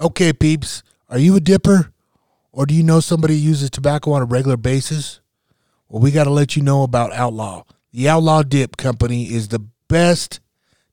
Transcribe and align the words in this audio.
Okay, 0.00 0.32
peeps, 0.32 0.84
are 1.08 1.18
you 1.18 1.34
a 1.34 1.40
dipper? 1.40 1.92
Or 2.52 2.66
do 2.66 2.74
you 2.74 2.84
know 2.84 3.00
somebody 3.00 3.34
who 3.34 3.48
uses 3.48 3.68
tobacco 3.68 4.12
on 4.12 4.22
a 4.22 4.26
regular 4.26 4.56
basis? 4.56 5.18
Well, 5.88 6.00
we 6.00 6.12
got 6.12 6.24
to 6.24 6.30
let 6.30 6.54
you 6.54 6.62
know 6.62 6.84
about 6.84 7.12
Outlaw. 7.12 7.64
The 7.92 8.08
Outlaw 8.08 8.44
Dip 8.44 8.76
Company 8.76 9.24
is 9.24 9.48
the 9.48 9.66
best 9.88 10.38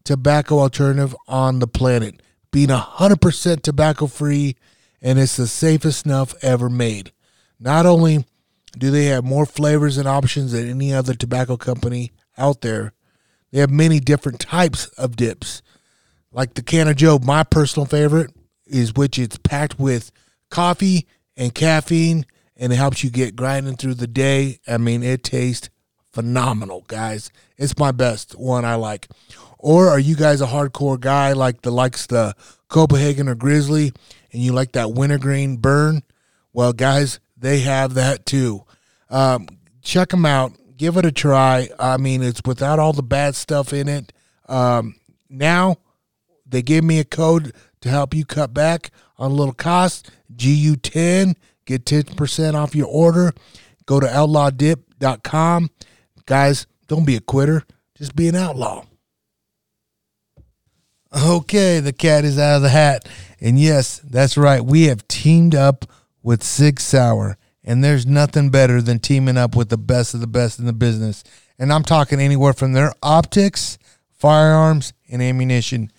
tobacco 0.04 0.57
alternative 0.57 1.15
on 1.28 1.60
the 1.60 1.68
planet, 1.68 2.23
being 2.52 2.70
100% 2.70 3.62
tobacco 3.62 4.08
free, 4.08 4.55
and 5.04 5.19
it's 5.19 5.37
the 5.37 5.46
safest 5.46 5.99
snuff 5.99 6.33
ever 6.42 6.67
made. 6.67 7.12
Not 7.60 7.85
only 7.85 8.26
do 8.76 8.90
they 8.90 9.06
have 9.06 9.24
more 9.24 9.46
flavors 9.46 9.97
and 9.97 10.08
options 10.08 10.53
than 10.53 10.67
any 10.67 10.92
other 10.92 11.13
tobacco 11.13 11.58
company 11.58 12.12
out 12.40 12.62
there, 12.62 12.94
they 13.51 13.60
have 13.60 13.69
many 13.69 13.99
different 13.99 14.40
types 14.40 14.87
of 14.97 15.15
dips. 15.15 15.62
Like 16.31 16.55
the 16.55 16.63
Can 16.63 16.88
of 16.88 16.95
Joe, 16.95 17.20
my 17.20 17.44
personal 17.44 17.85
favorite 17.85 18.31
is 18.66 18.94
which 18.94 19.20
it's 19.20 19.38
packed 19.38 19.80
with 19.80 20.12
coffee 20.50 21.08
and 21.38 21.54
caffeine 21.54 22.26
and 22.58 22.72
it 22.72 22.78
helps 22.78 23.04
you 23.04 23.10
get 23.10 23.36
grinding 23.36 23.76
through 23.76 23.96
the 23.96 24.08
day. 24.08 24.60
I 24.68 24.78
mean, 24.78 25.04
it 25.04 25.23
tastes 25.23 25.70
phenomenal, 26.12 26.86
guys. 26.88 27.30
It's 27.58 27.78
my 27.78 27.92
best 27.92 28.38
one 28.38 28.66
I 28.66 28.76
like. 28.76 29.08
Or 29.59 29.90
are 29.90 30.00
you 30.00 30.16
guys 30.16 30.42
a 30.42 30.48
hardcore 30.48 31.00
guy 31.00 31.34
like 31.34 31.62
the 31.62 31.72
likes 31.72 32.08
the 32.08 32.36
Copenhagen 32.70 33.28
or 33.28 33.36
Grizzly 33.36 33.92
and 34.32 34.42
you 34.42 34.54
like 34.54 34.73
that 34.73 34.92
wintergreen 34.92 35.58
burn? 35.58 36.04
Well, 36.54 36.72
guys, 36.72 37.20
they 37.38 37.59
have 37.62 37.95
that 37.95 38.26
too. 38.26 38.64
Um, 39.09 39.48
check 39.82 40.09
them 40.09 40.26
out. 40.26 40.54
Give 40.78 40.98
it 40.98 41.06
a 41.06 41.12
try. 41.12 41.70
I 41.80 41.98
mean, 41.98 42.23
it's 42.23 42.42
without 42.45 42.80
all 42.80 42.94
the 42.94 43.04
bad 43.04 43.36
stuff 43.36 43.73
in 43.73 43.88
it. 43.88 44.14
Um, 44.48 44.95
now 45.30 45.78
they 46.45 46.62
gave 46.62 46.84
me 46.84 47.00
a 47.00 47.04
code 47.04 47.54
to 47.85 47.91
help 47.91 48.16
you 48.16 48.25
cut 48.25 48.52
back 48.52 48.89
on 49.20 49.30
a 49.30 49.34
little 49.34 49.53
cost. 49.53 50.09
GU10, 50.35 51.35
get 51.66 51.85
10% 51.85 52.55
off 52.55 52.73
your 52.73 52.88
order. 52.88 53.31
Go 53.86 54.00
to 54.00 54.08
outlawdip.com. 54.08 55.69
Guys, 56.25 56.66
don't 56.88 57.05
be 57.05 57.16
a 57.16 57.22
quitter, 57.22 57.64
just 57.95 58.16
be 58.16 58.27
an 58.27 58.36
outlaw. 58.36 58.86
Okay, 61.16 61.80
the 61.80 61.94
cat 61.94 62.25
is 62.25 62.39
out 62.39 62.55
of 62.55 62.61
the 62.64 62.69
hat. 62.69 63.08
And 63.39 63.59
yes, 63.59 63.99
that's 63.99 64.36
right. 64.36 64.66
We 64.66 64.86
have 64.86 65.08
teamed 65.08 65.53
up 65.53 65.86
with 66.23 66.42
Sig 66.42 66.80
Sauer. 66.80 67.38
And 67.64 67.83
there's 67.83 68.08
nothing 68.08 68.49
better 68.49 68.81
than 68.81 68.97
teaming 68.97 69.38
up 69.38 69.55
with 69.55 69.70
the 69.70 69.77
best 69.77 70.16
of 70.16 70.22
the 70.22 70.27
best 70.27 70.58
in 70.58 70.66
the 70.66 70.73
business. 70.73 71.23
And 71.59 71.72
I'm 71.72 71.83
talking 71.83 72.20
anywhere 72.20 72.53
from 72.53 72.73
their 72.73 72.94
optics, 73.03 73.77
firearms, 74.09 74.92
and 75.08 75.22
ammunition. 75.22 75.92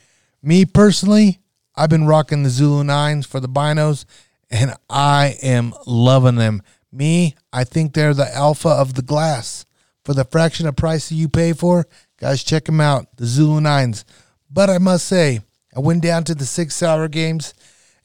Me 0.43 0.65
personally, 0.65 1.41
I've 1.77 1.91
been 1.91 2.07
rocking 2.07 2.43
the 2.43 2.51
Zulu 2.51 2.85
9s 2.85 3.27
for 3.27 3.41
the 3.41 3.49
binos, 3.49 4.05
and 4.51 4.75
I 4.89 5.37
am 5.43 5.75
loving 5.87 6.37
them. 6.37 6.63
Me, 6.91 7.35
I 7.53 7.65
think 7.65 7.93
they're 7.93 8.15
the 8.15 8.35
alpha 8.35 8.69
of 8.69 8.95
the 8.95 9.03
glass. 9.03 9.67
For 10.05 10.15
the 10.15 10.25
fraction 10.25 10.67
of 10.69 10.77
price 10.77 11.09
that 11.09 11.17
you 11.17 11.29
pay 11.29 11.53
for, 11.53 11.87
guys, 12.19 12.45
check 12.45 12.67
them 12.67 12.81
out, 12.81 13.17
the 13.17 13.27
Zulu 13.27 13.61
9s. 13.61 14.05
But 14.51 14.71
I 14.71 14.79
must 14.79 15.07
say, 15.07 15.41
I 15.77 15.81
went 15.81 16.03
down 16.03 16.25
to 16.25 16.35
the 16.35 16.47
Sig 16.47 16.71
Sauer 16.71 17.09
games 17.09 17.53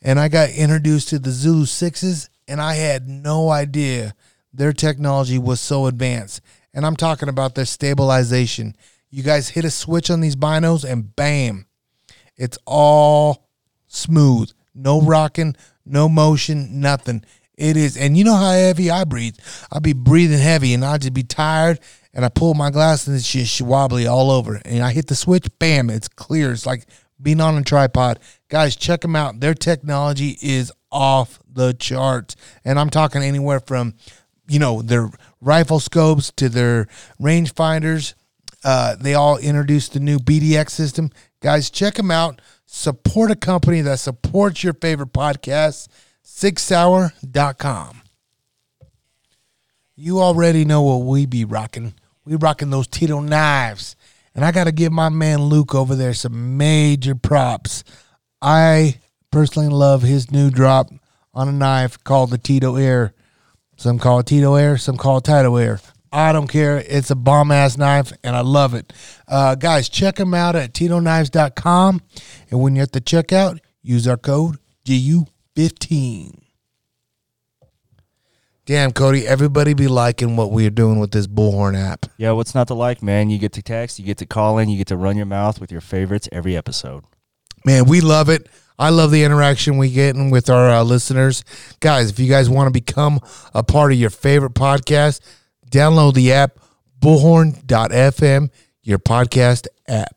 and 0.01 0.19
I 0.19 0.27
got 0.27 0.49
introduced 0.49 1.09
to 1.09 1.19
the 1.19 1.29
Zulu 1.29 1.65
6s, 1.65 2.29
and 2.47 2.59
I 2.59 2.73
had 2.73 3.07
no 3.07 3.49
idea 3.49 4.15
their 4.51 4.73
technology 4.73 5.37
was 5.37 5.61
so 5.61 5.85
advanced. 5.85 6.41
And 6.73 6.85
I'm 6.85 6.95
talking 6.95 7.29
about 7.29 7.55
their 7.55 7.65
stabilization. 7.65 8.75
You 9.09 9.23
guys 9.23 9.49
hit 9.49 9.63
a 9.63 9.69
switch 9.69 10.09
on 10.09 10.21
these 10.21 10.35
binos, 10.35 10.89
and 10.89 11.15
bam, 11.15 11.67
it's 12.35 12.57
all 12.65 13.47
smooth. 13.91 14.51
No 14.73 15.01
rocking, 15.01 15.55
no 15.85 16.07
motion, 16.07 16.79
nothing. 16.79 17.23
It 17.55 17.77
is, 17.77 17.97
and 17.97 18.17
you 18.17 18.23
know 18.23 18.35
how 18.35 18.51
heavy 18.51 18.89
I 18.89 19.03
breathe. 19.03 19.37
I'll 19.71 19.81
be 19.81 19.93
breathing 19.93 20.39
heavy, 20.39 20.73
and 20.73 20.83
I'll 20.83 20.97
just 20.97 21.13
be 21.13 21.23
tired. 21.23 21.79
And 22.13 22.25
I 22.25 22.29
pull 22.29 22.53
my 22.53 22.71
glass, 22.71 23.07
and 23.07 23.15
it's 23.15 23.31
just 23.31 23.61
wobbly 23.61 24.07
all 24.07 24.31
over. 24.31 24.59
And 24.65 24.83
I 24.83 24.91
hit 24.91 25.07
the 25.07 25.15
switch, 25.15 25.47
bam, 25.59 25.89
it's 25.89 26.07
clear. 26.07 26.51
It's 26.51 26.65
like 26.65 26.85
being 27.21 27.39
on 27.39 27.57
a 27.57 27.63
tripod. 27.63 28.19
Guys, 28.49 28.75
check 28.75 29.01
them 29.01 29.15
out. 29.15 29.39
Their 29.39 29.53
technology 29.53 30.37
is 30.41 30.71
off 30.91 31.39
the 31.49 31.73
charts, 31.73 32.35
and 32.65 32.79
I'm 32.79 32.89
talking 32.89 33.21
anywhere 33.21 33.59
from, 33.59 33.93
you 34.47 34.59
know, 34.59 34.81
their 34.81 35.09
rifle 35.39 35.79
scopes 35.79 36.31
to 36.37 36.49
their 36.49 36.87
rangefinders. 37.21 38.13
Uh, 38.63 38.95
they 38.95 39.13
all 39.13 39.37
introduced 39.37 39.93
the 39.93 39.99
new 39.99 40.19
BDX 40.19 40.71
system. 40.71 41.11
Guys, 41.41 41.69
check 41.69 41.95
them 41.95 42.11
out. 42.11 42.41
Support 42.73 43.31
a 43.31 43.35
company 43.35 43.81
that 43.81 43.99
supports 43.99 44.63
your 44.63 44.73
favorite 44.73 45.11
podcast, 45.11 45.89
SigSauer.com. 46.25 48.01
You 49.97 50.21
already 50.21 50.63
know 50.63 50.81
what 50.81 51.05
we 51.05 51.25
be 51.25 51.43
rocking. 51.43 51.93
We 52.23 52.37
rocking 52.37 52.69
those 52.69 52.87
Tito 52.87 53.19
knives. 53.19 53.97
And 54.33 54.45
I 54.45 54.53
got 54.53 54.63
to 54.63 54.71
give 54.71 54.93
my 54.93 55.09
man 55.09 55.41
Luke 55.41 55.75
over 55.75 55.97
there 55.97 56.13
some 56.13 56.55
major 56.57 57.13
props. 57.13 57.83
I 58.41 58.99
personally 59.31 59.67
love 59.67 60.01
his 60.01 60.31
new 60.31 60.49
drop 60.49 60.91
on 61.33 61.49
a 61.49 61.51
knife 61.51 62.01
called 62.05 62.29
the 62.29 62.37
Tito 62.37 62.77
Air. 62.77 63.13
Some 63.75 63.99
call 63.99 64.19
it 64.19 64.27
Tito 64.27 64.55
Air, 64.55 64.77
some 64.77 64.95
call 64.95 65.17
it 65.17 65.25
Tito 65.25 65.57
Air. 65.57 65.81
I 66.11 66.33
don't 66.33 66.47
care. 66.47 66.83
It's 66.87 67.09
a 67.09 67.15
bomb 67.15 67.51
ass 67.51 67.77
knife 67.77 68.11
and 68.23 68.35
I 68.35 68.41
love 68.41 68.73
it. 68.73 68.91
Uh, 69.27 69.55
guys, 69.55 69.87
check 69.87 70.15
them 70.15 70.33
out 70.33 70.55
at 70.55 70.73
TitoKnives.com. 70.73 72.01
And 72.49 72.61
when 72.61 72.75
you're 72.75 72.83
at 72.83 72.91
the 72.91 73.01
checkout, 73.01 73.59
use 73.81 74.07
our 74.07 74.17
code 74.17 74.57
GU15. 74.85 76.41
Damn, 78.65 78.91
Cody, 78.91 79.27
everybody 79.27 79.73
be 79.73 79.87
liking 79.87 80.35
what 80.35 80.51
we're 80.51 80.69
doing 80.69 80.99
with 80.99 81.11
this 81.11 81.27
Bullhorn 81.27 81.75
app. 81.75 82.05
Yeah, 82.17 82.31
what's 82.31 82.53
not 82.53 82.67
to 82.67 82.73
like, 82.73 83.01
man? 83.01 83.29
You 83.29 83.39
get 83.39 83.53
to 83.53 83.61
text, 83.61 83.97
you 83.97 84.05
get 84.05 84.17
to 84.19 84.25
call 84.25 84.59
in, 84.59 84.69
you 84.69 84.77
get 84.77 84.87
to 84.87 84.97
run 84.97 85.17
your 85.17 85.25
mouth 85.25 85.59
with 85.59 85.71
your 85.71 85.81
favorites 85.81 86.29
every 86.31 86.55
episode. 86.55 87.03
Man, 87.65 87.85
we 87.85 88.01
love 88.01 88.29
it. 88.29 88.47
I 88.77 88.89
love 88.89 89.11
the 89.11 89.23
interaction 89.23 89.77
we 89.77 89.91
get 89.91 90.15
with 90.15 90.49
our 90.49 90.69
uh, 90.69 90.83
listeners. 90.83 91.43
Guys, 91.79 92.11
if 92.11 92.19
you 92.19 92.29
guys 92.29 92.49
want 92.49 92.67
to 92.67 92.71
become 92.71 93.19
a 93.53 93.63
part 93.63 93.91
of 93.91 93.99
your 93.99 94.09
favorite 94.09 94.53
podcast, 94.53 95.21
download 95.71 96.13
the 96.13 96.31
app 96.31 96.59
bullhorn.fm, 96.99 98.49
your 98.83 98.99
podcast 98.99 99.67
app. 99.87 100.15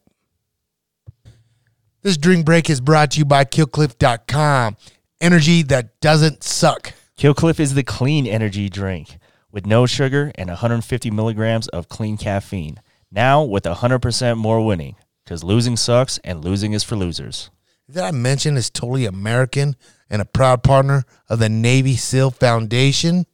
This 2.03 2.19
drink 2.19 2.44
break 2.44 2.69
is 2.69 2.82
brought 2.82 3.12
to 3.12 3.19
you 3.20 3.25
by 3.25 3.47
killcliff.com. 3.47 4.76
Energy 5.20 5.62
that 5.62 5.98
doesn't 6.00 6.44
suck. 6.44 6.92
Killcliff 7.16 7.59
is 7.59 7.72
the 7.72 7.82
clean 7.82 8.26
energy 8.26 8.69
drink 8.69 9.16
with 9.50 9.65
no 9.65 9.87
sugar 9.87 10.31
and 10.34 10.48
150 10.50 11.10
milligrams 11.10 11.69
of 11.69 11.88
clean 11.88 12.19
caffeine. 12.19 12.78
Now 13.10 13.42
with 13.42 13.65
100% 13.65 14.36
more 14.36 14.66
winning 14.66 14.97
because 15.25 15.42
losing 15.42 15.76
sucks 15.76 16.19
and 16.19 16.44
losing 16.44 16.75
is 16.75 16.84
for 16.84 16.97
losers. 16.97 17.50
Did 17.91 18.03
I 18.03 18.10
mention 18.10 18.56
it's 18.56 18.69
totally 18.69 19.06
American 19.06 19.76
and 20.10 20.21
a 20.21 20.26
proud 20.26 20.62
partner 20.62 21.04
of 21.28 21.38
the 21.38 21.48
Navy 21.48 21.97
SEAL 21.97 22.32
Foundation? 22.32 23.25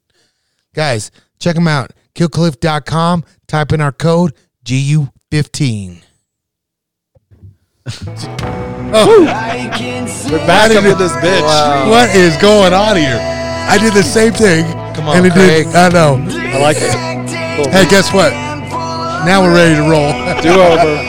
Guys, 0.74 1.10
check 1.40 1.56
them 1.56 1.66
out. 1.66 1.92
Killcliff.com. 2.20 3.24
Type 3.48 3.72
in 3.72 3.80
our 3.80 3.92
code 3.92 4.34
GU15. 4.66 6.02
We're 10.28 10.44
back 10.44 10.70
up 10.76 10.84
in 10.84 10.98
this 10.98 11.12
bitch. 11.16 11.88
What 11.88 12.14
is 12.14 12.36
going 12.36 12.74
on 12.74 12.96
here? 12.96 13.16
I 13.16 13.78
did 13.80 13.94
the 13.94 14.02
same 14.02 14.34
thing. 14.34 14.66
Come 14.92 15.08
on, 15.08 15.16
and 15.16 15.26
it 15.26 15.32
Craig. 15.32 15.64
did. 15.64 15.74
I 15.74 15.88
know. 15.88 16.20
I 16.28 16.60
like 16.60 16.76
it. 16.76 16.92
Hey, 17.72 17.88
guess 17.88 18.12
what? 18.12 18.32
Now 19.24 19.40
we're 19.40 19.54
ready 19.54 19.76
to 19.76 19.82
roll. 19.88 20.12
Do 20.44 20.60
over. 20.60 21.00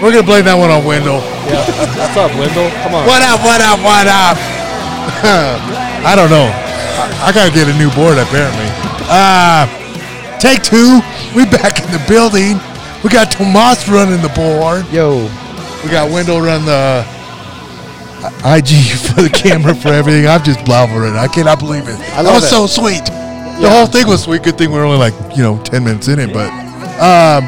we're 0.00 0.12
gonna 0.16 0.24
blame 0.24 0.46
that 0.48 0.56
one 0.56 0.70
on 0.70 0.84
Wendell. 0.84 1.20
Yeah. 1.44 1.60
What's 1.92 2.16
up, 2.16 2.32
Wendell? 2.40 2.70
Come 2.80 2.94
on. 2.96 3.04
What 3.04 3.20
up? 3.20 3.40
What 3.44 3.60
up? 3.60 3.78
What 3.84 4.06
up? 4.08 4.36
I 6.08 6.16
don't 6.16 6.30
know. 6.30 6.48
I, 6.48 7.28
I 7.28 7.32
gotta 7.32 7.52
get 7.52 7.68
a 7.68 7.76
new 7.76 7.90
board 7.92 8.16
apparently. 8.16 8.64
Uh 9.12 9.81
take 10.42 10.62
two. 10.66 10.98
We 11.38 11.46
back 11.46 11.78
in 11.78 11.88
the 11.94 12.02
building. 12.10 12.58
We 13.06 13.10
got 13.10 13.30
Tomas 13.30 13.88
running 13.88 14.20
the 14.20 14.32
board. 14.34 14.82
Yo. 14.90 15.30
We 15.84 15.90
got 15.90 16.10
Wendell 16.10 16.40
run 16.40 16.66
the 16.66 17.06
IG 18.42 18.98
for 19.06 19.22
the 19.22 19.30
camera 19.32 19.74
for 19.74 19.88
everything. 19.88 20.26
I'm 20.26 20.42
just 20.42 20.64
blubbering. 20.64 21.14
I 21.14 21.28
cannot 21.28 21.60
believe 21.60 21.84
it. 21.86 21.98
that 21.98 22.24
love 22.24 22.34
was 22.34 22.44
it. 22.44 22.48
so 22.48 22.66
sweet. 22.66 23.04
The 23.62 23.70
whole 23.70 23.86
thing 23.86 24.08
was 24.08 24.24
sweet. 24.24 24.42
Good 24.42 24.58
thing 24.58 24.72
we 24.72 24.78
are 24.78 24.84
only 24.84 24.98
like 24.98 25.14
you 25.36 25.42
know 25.42 25.62
ten 25.62 25.84
minutes 25.84 26.08
in 26.08 26.18
it, 26.18 26.32
but 26.32 26.50
um, 26.98 27.44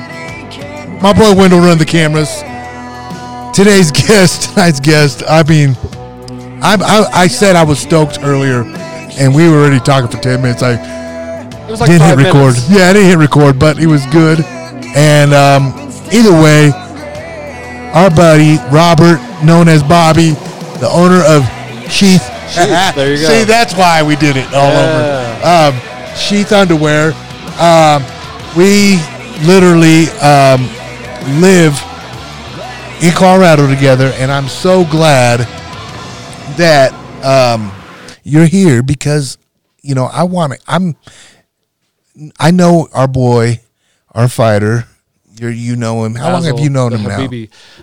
my 1.02 1.12
boy 1.12 1.34
Wendell 1.34 1.58
run 1.58 1.78
the 1.78 1.84
cameras. 1.84 2.42
Today's 3.54 3.90
guest, 4.06 4.50
tonight's 4.50 4.78
guest. 4.78 5.24
I 5.28 5.42
mean, 5.42 5.76
I, 6.62 6.76
I 6.80 7.22
I 7.22 7.26
said 7.26 7.56
I 7.56 7.64
was 7.64 7.80
stoked 7.80 8.18
earlier, 8.22 8.62
and 9.18 9.34
we 9.34 9.48
were 9.48 9.56
already 9.56 9.80
talking 9.80 10.10
for 10.10 10.22
ten 10.22 10.42
minutes. 10.42 10.62
I 10.62 11.03
It 11.66 11.70
was 11.70 11.80
like 11.80 11.90
didn't 11.90 12.06
hit 12.06 12.16
record. 12.26 12.54
minutes. 12.54 12.70
Yeah, 12.70 12.88
I 12.88 12.92
didn't 12.92 13.08
hit 13.08 13.18
record, 13.18 13.58
but 13.58 13.78
it 13.78 13.86
was 13.86 14.04
good. 14.06 14.40
And 14.96 15.32
um, 15.34 15.72
either 16.12 16.32
way, 16.32 16.70
our 17.94 18.10
buddy 18.10 18.58
Robert, 18.70 19.18
known 19.44 19.68
as 19.68 19.82
Bobby, 19.82 20.30
the 20.80 20.88
owner 20.90 21.22
of 21.24 21.42
Sheath. 21.90 22.22
there 22.94 23.14
you 23.14 23.20
go. 23.20 23.28
See, 23.28 23.44
that's 23.44 23.74
why 23.74 24.02
we 24.02 24.16
did 24.16 24.36
it 24.36 24.46
all 24.52 24.70
Yeah. 24.70 25.70
over. 25.70 25.76
Um, 25.78 26.14
Sheath 26.16 26.52
underwear. 26.52 27.12
Um, 27.58 28.02
we 28.56 28.96
literally 29.46 30.08
um, 30.20 30.62
live 31.40 31.72
in 33.02 33.10
Colorado 33.12 33.66
together, 33.68 34.12
and 34.16 34.30
I'm 34.30 34.48
so 34.48 34.84
glad 34.84 35.40
that 36.56 36.92
um, 37.24 37.72
you're 38.22 38.46
here 38.46 38.82
because 38.82 39.38
you 39.82 39.94
know 39.94 40.04
I 40.04 40.24
want 40.24 40.52
to. 40.52 40.58
I'm. 40.68 40.94
I 42.38 42.50
know 42.50 42.88
our 42.92 43.08
boy, 43.08 43.60
our 44.12 44.28
fighter. 44.28 44.84
You're, 45.36 45.50
you 45.50 45.74
know 45.74 46.04
him. 46.04 46.14
How 46.14 46.32
long 46.32 46.44
have 46.44 46.60
you 46.60 46.70
known 46.70 46.92
him 46.92 47.02
now? 47.02 47.26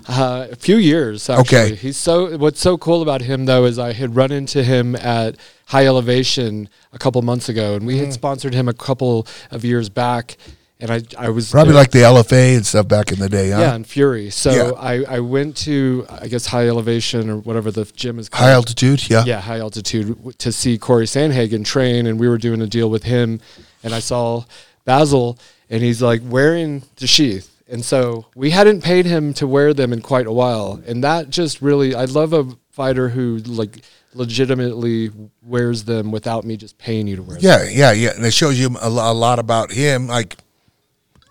Uh, 0.08 0.48
a 0.52 0.56
few 0.56 0.78
years 0.78 1.30
actually. 1.30 1.58
Okay. 1.58 1.76
He's 1.76 1.98
so 1.98 2.38
what's 2.38 2.62
so 2.62 2.78
cool 2.78 3.02
about 3.02 3.20
him 3.22 3.44
though 3.46 3.66
is 3.66 3.78
I 3.78 3.92
had 3.92 4.16
run 4.16 4.32
into 4.32 4.64
him 4.64 4.96
at 4.96 5.36
High 5.66 5.86
Elevation 5.86 6.70
a 6.94 6.98
couple 6.98 7.22
months 7.24 7.50
ago 7.50 7.76
and 7.76 7.86
we 7.86 7.96
Mm. 7.96 8.00
had 8.06 8.14
sponsored 8.14 8.54
him 8.54 8.70
a 8.70 8.74
couple 8.74 9.28
of 9.52 9.66
years 9.66 9.90
back 9.90 10.38
and 10.80 10.90
I 10.92 11.02
I 11.18 11.28
was 11.28 11.52
Probably 11.52 11.74
there- 11.74 11.82
like 11.82 11.92
the 11.92 12.04
LFA 12.04 12.56
and 12.56 12.66
stuff 12.66 12.88
back 12.88 13.12
in 13.12 13.20
the 13.20 13.28
day, 13.28 13.50
huh? 13.52 13.60
yeah, 13.60 13.76
and 13.76 13.86
Fury. 13.86 14.30
So 14.30 14.52
Yeah. 14.52 14.72
I, 14.80 15.04
I 15.18 15.20
went 15.20 15.58
to 15.58 16.06
I 16.10 16.30
guess 16.30 16.46
High 16.46 16.70
Elevation 16.70 17.30
or 17.30 17.36
whatever 17.40 17.70
the 17.70 17.84
gym 17.84 18.18
is 18.18 18.30
called. 18.30 18.46
High 18.46 18.54
altitude, 18.54 19.10
yeah. 19.10 19.26
yeah, 19.26 19.42
high 19.42 19.60
altitude 19.60 20.16
to 20.38 20.52
see 20.54 20.78
Corey 20.78 21.06
Sandhagen 21.06 21.66
train, 21.66 22.08
and 22.08 22.18
we 22.18 22.30
were 22.30 22.38
doing 22.38 22.62
a 22.62 22.68
deal 22.68 22.90
with 22.90 23.04
him, 23.04 23.42
and 23.84 23.94
I 23.94 24.00
saw 24.00 24.44
Basil, 24.86 25.38
and 25.70 25.82
he's 25.82 26.02
like 26.02 26.22
wearing 26.24 26.84
the 26.98 27.08
sheath, 27.08 27.50
and 27.70 27.84
so 27.84 28.26
we 28.36 28.50
hadn't 28.52 28.84
paid 28.84 29.06
him 29.06 29.34
to 29.36 29.48
wear 29.48 29.74
them 29.74 29.94
in 29.94 30.02
quite 30.02 30.28
a 30.28 30.32
while, 30.32 30.82
and 30.86 31.04
that 31.04 31.30
just 31.30 31.62
really, 31.62 31.96
I 31.96 32.06
love 32.06 32.34
a 32.34 32.48
fighter 32.72 33.10
who 33.10 33.38
like 33.38 33.80
legitimately 34.14 35.12
wears 35.42 35.84
them 35.84 36.12
without 36.12 36.44
me 36.44 36.58
just 36.58 36.78
paying 36.78 37.08
you 37.08 37.16
to 37.18 37.24
wear 37.24 37.38
them. 37.38 37.44
Yeah, 37.44 37.70
yeah, 37.70 37.92
yeah. 37.92 38.16
And 38.16 38.26
it 38.26 38.34
shows 38.34 38.60
you 38.60 38.76
a, 38.82 38.88
a 38.88 39.14
lot 39.14 39.40
about 39.40 39.72
him. 39.72 40.08
Like, 40.08 40.38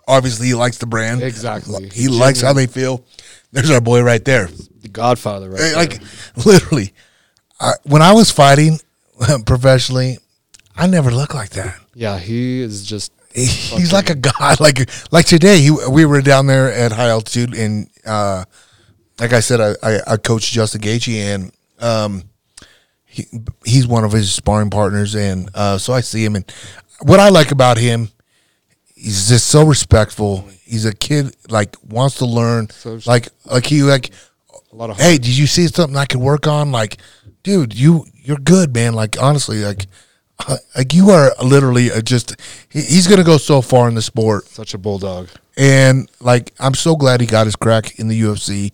obviously, 0.07 0.47
he 0.47 0.53
likes 0.53 0.77
the 0.77 0.85
brand. 0.85 1.21
Exactly. 1.21 1.89
He 1.89 2.07
likes 2.07 2.41
how 2.41 2.53
they 2.53 2.67
feel. 2.67 3.03
There's 3.51 3.69
our 3.69 3.81
boy 3.81 4.01
right 4.01 4.23
there. 4.23 4.47
the 4.81 4.89
Godfather, 4.89 5.49
right? 5.49 5.59
Eh, 5.59 5.63
there. 5.63 5.75
Like, 5.75 6.01
literally, 6.45 6.93
I, 7.59 7.73
when 7.83 8.01
I 8.01 8.13
was 8.13 8.31
fighting 8.31 8.79
professionally, 9.45 10.17
I 10.75 10.87
never 10.87 11.11
looked 11.11 11.35
like 11.35 11.51
that. 11.51 11.79
Yeah, 11.93 12.17
he 12.19 12.61
is 12.61 12.85
just 12.85 13.11
He- 13.33 13.45
He's 13.45 13.93
like 13.93 14.09
a 14.09 14.15
god. 14.15 14.59
Like, 14.59 14.89
like 15.11 15.25
today, 15.25 15.59
he, 15.59 15.71
we 15.89 16.05
were 16.05 16.21
down 16.21 16.47
there 16.47 16.71
at 16.71 16.91
high 16.91 17.09
altitude, 17.09 17.53
and 17.55 17.89
uh, 18.05 18.45
like 19.19 19.33
I 19.33 19.39
said, 19.39 19.59
I, 19.61 19.73
I, 19.83 19.99
I 20.13 20.17
coached 20.17 20.51
Justin 20.53 20.81
Gaethje, 20.81 21.15
and 21.15 21.51
um, 21.79 22.23
he, 23.05 23.25
he's 23.65 23.87
one 23.87 24.03
of 24.03 24.11
his 24.11 24.33
sparring 24.33 24.69
partners, 24.69 25.15
and 25.15 25.49
uh, 25.55 25.77
so 25.77 25.93
I 25.93 26.01
see 26.01 26.23
him, 26.25 26.35
and 26.35 26.45
what 27.03 27.19
I 27.19 27.29
like 27.29 27.51
about 27.51 27.77
him, 27.77 28.09
he's 28.95 29.29
just 29.29 29.47
so 29.47 29.63
respectful. 29.65 30.47
He's 30.63 30.85
a 30.85 30.93
kid, 30.93 31.35
like 31.49 31.75
wants 31.87 32.15
to 32.17 32.25
learn, 32.25 32.69
So- 32.69 32.99
like 33.05 33.29
like 33.45 33.65
he 33.65 33.83
like. 33.83 34.11
a 34.71 34.75
lot 34.75 34.89
of 34.89 34.97
Hey, 34.99 35.17
did 35.17 35.37
you 35.37 35.47
see 35.47 35.67
something 35.67 35.97
I 35.97 36.05
could 36.05 36.21
work 36.21 36.47
on? 36.47 36.71
Like, 36.71 36.97
dude, 37.43 37.73
you 37.73 38.05
you're 38.15 38.37
good, 38.37 38.73
man. 38.73 38.93
Like 38.93 39.21
honestly, 39.21 39.63
like. 39.63 39.87
Uh, 40.47 40.57
Like 40.77 40.93
you 40.93 41.09
are 41.09 41.31
literally 41.43 41.91
uh, 41.91 42.01
just, 42.01 42.35
he- 42.69 42.81
he's 42.81 43.07
gonna 43.07 43.23
go 43.23 43.37
so 43.37 43.61
far 43.61 43.87
in 43.89 43.95
the 43.95 44.01
sport, 44.01 44.47
such 44.47 44.73
a 44.73 44.77
bulldog. 44.77 45.29
and 45.57 46.09
like 46.19 46.53
I'm 46.59 46.73
so 46.73 46.95
glad 46.95 47.21
he 47.21 47.27
got 47.27 47.45
his 47.47 47.55
crack 47.55 47.99
in 47.99 48.07
the 48.07 48.19
UFC, 48.21 48.71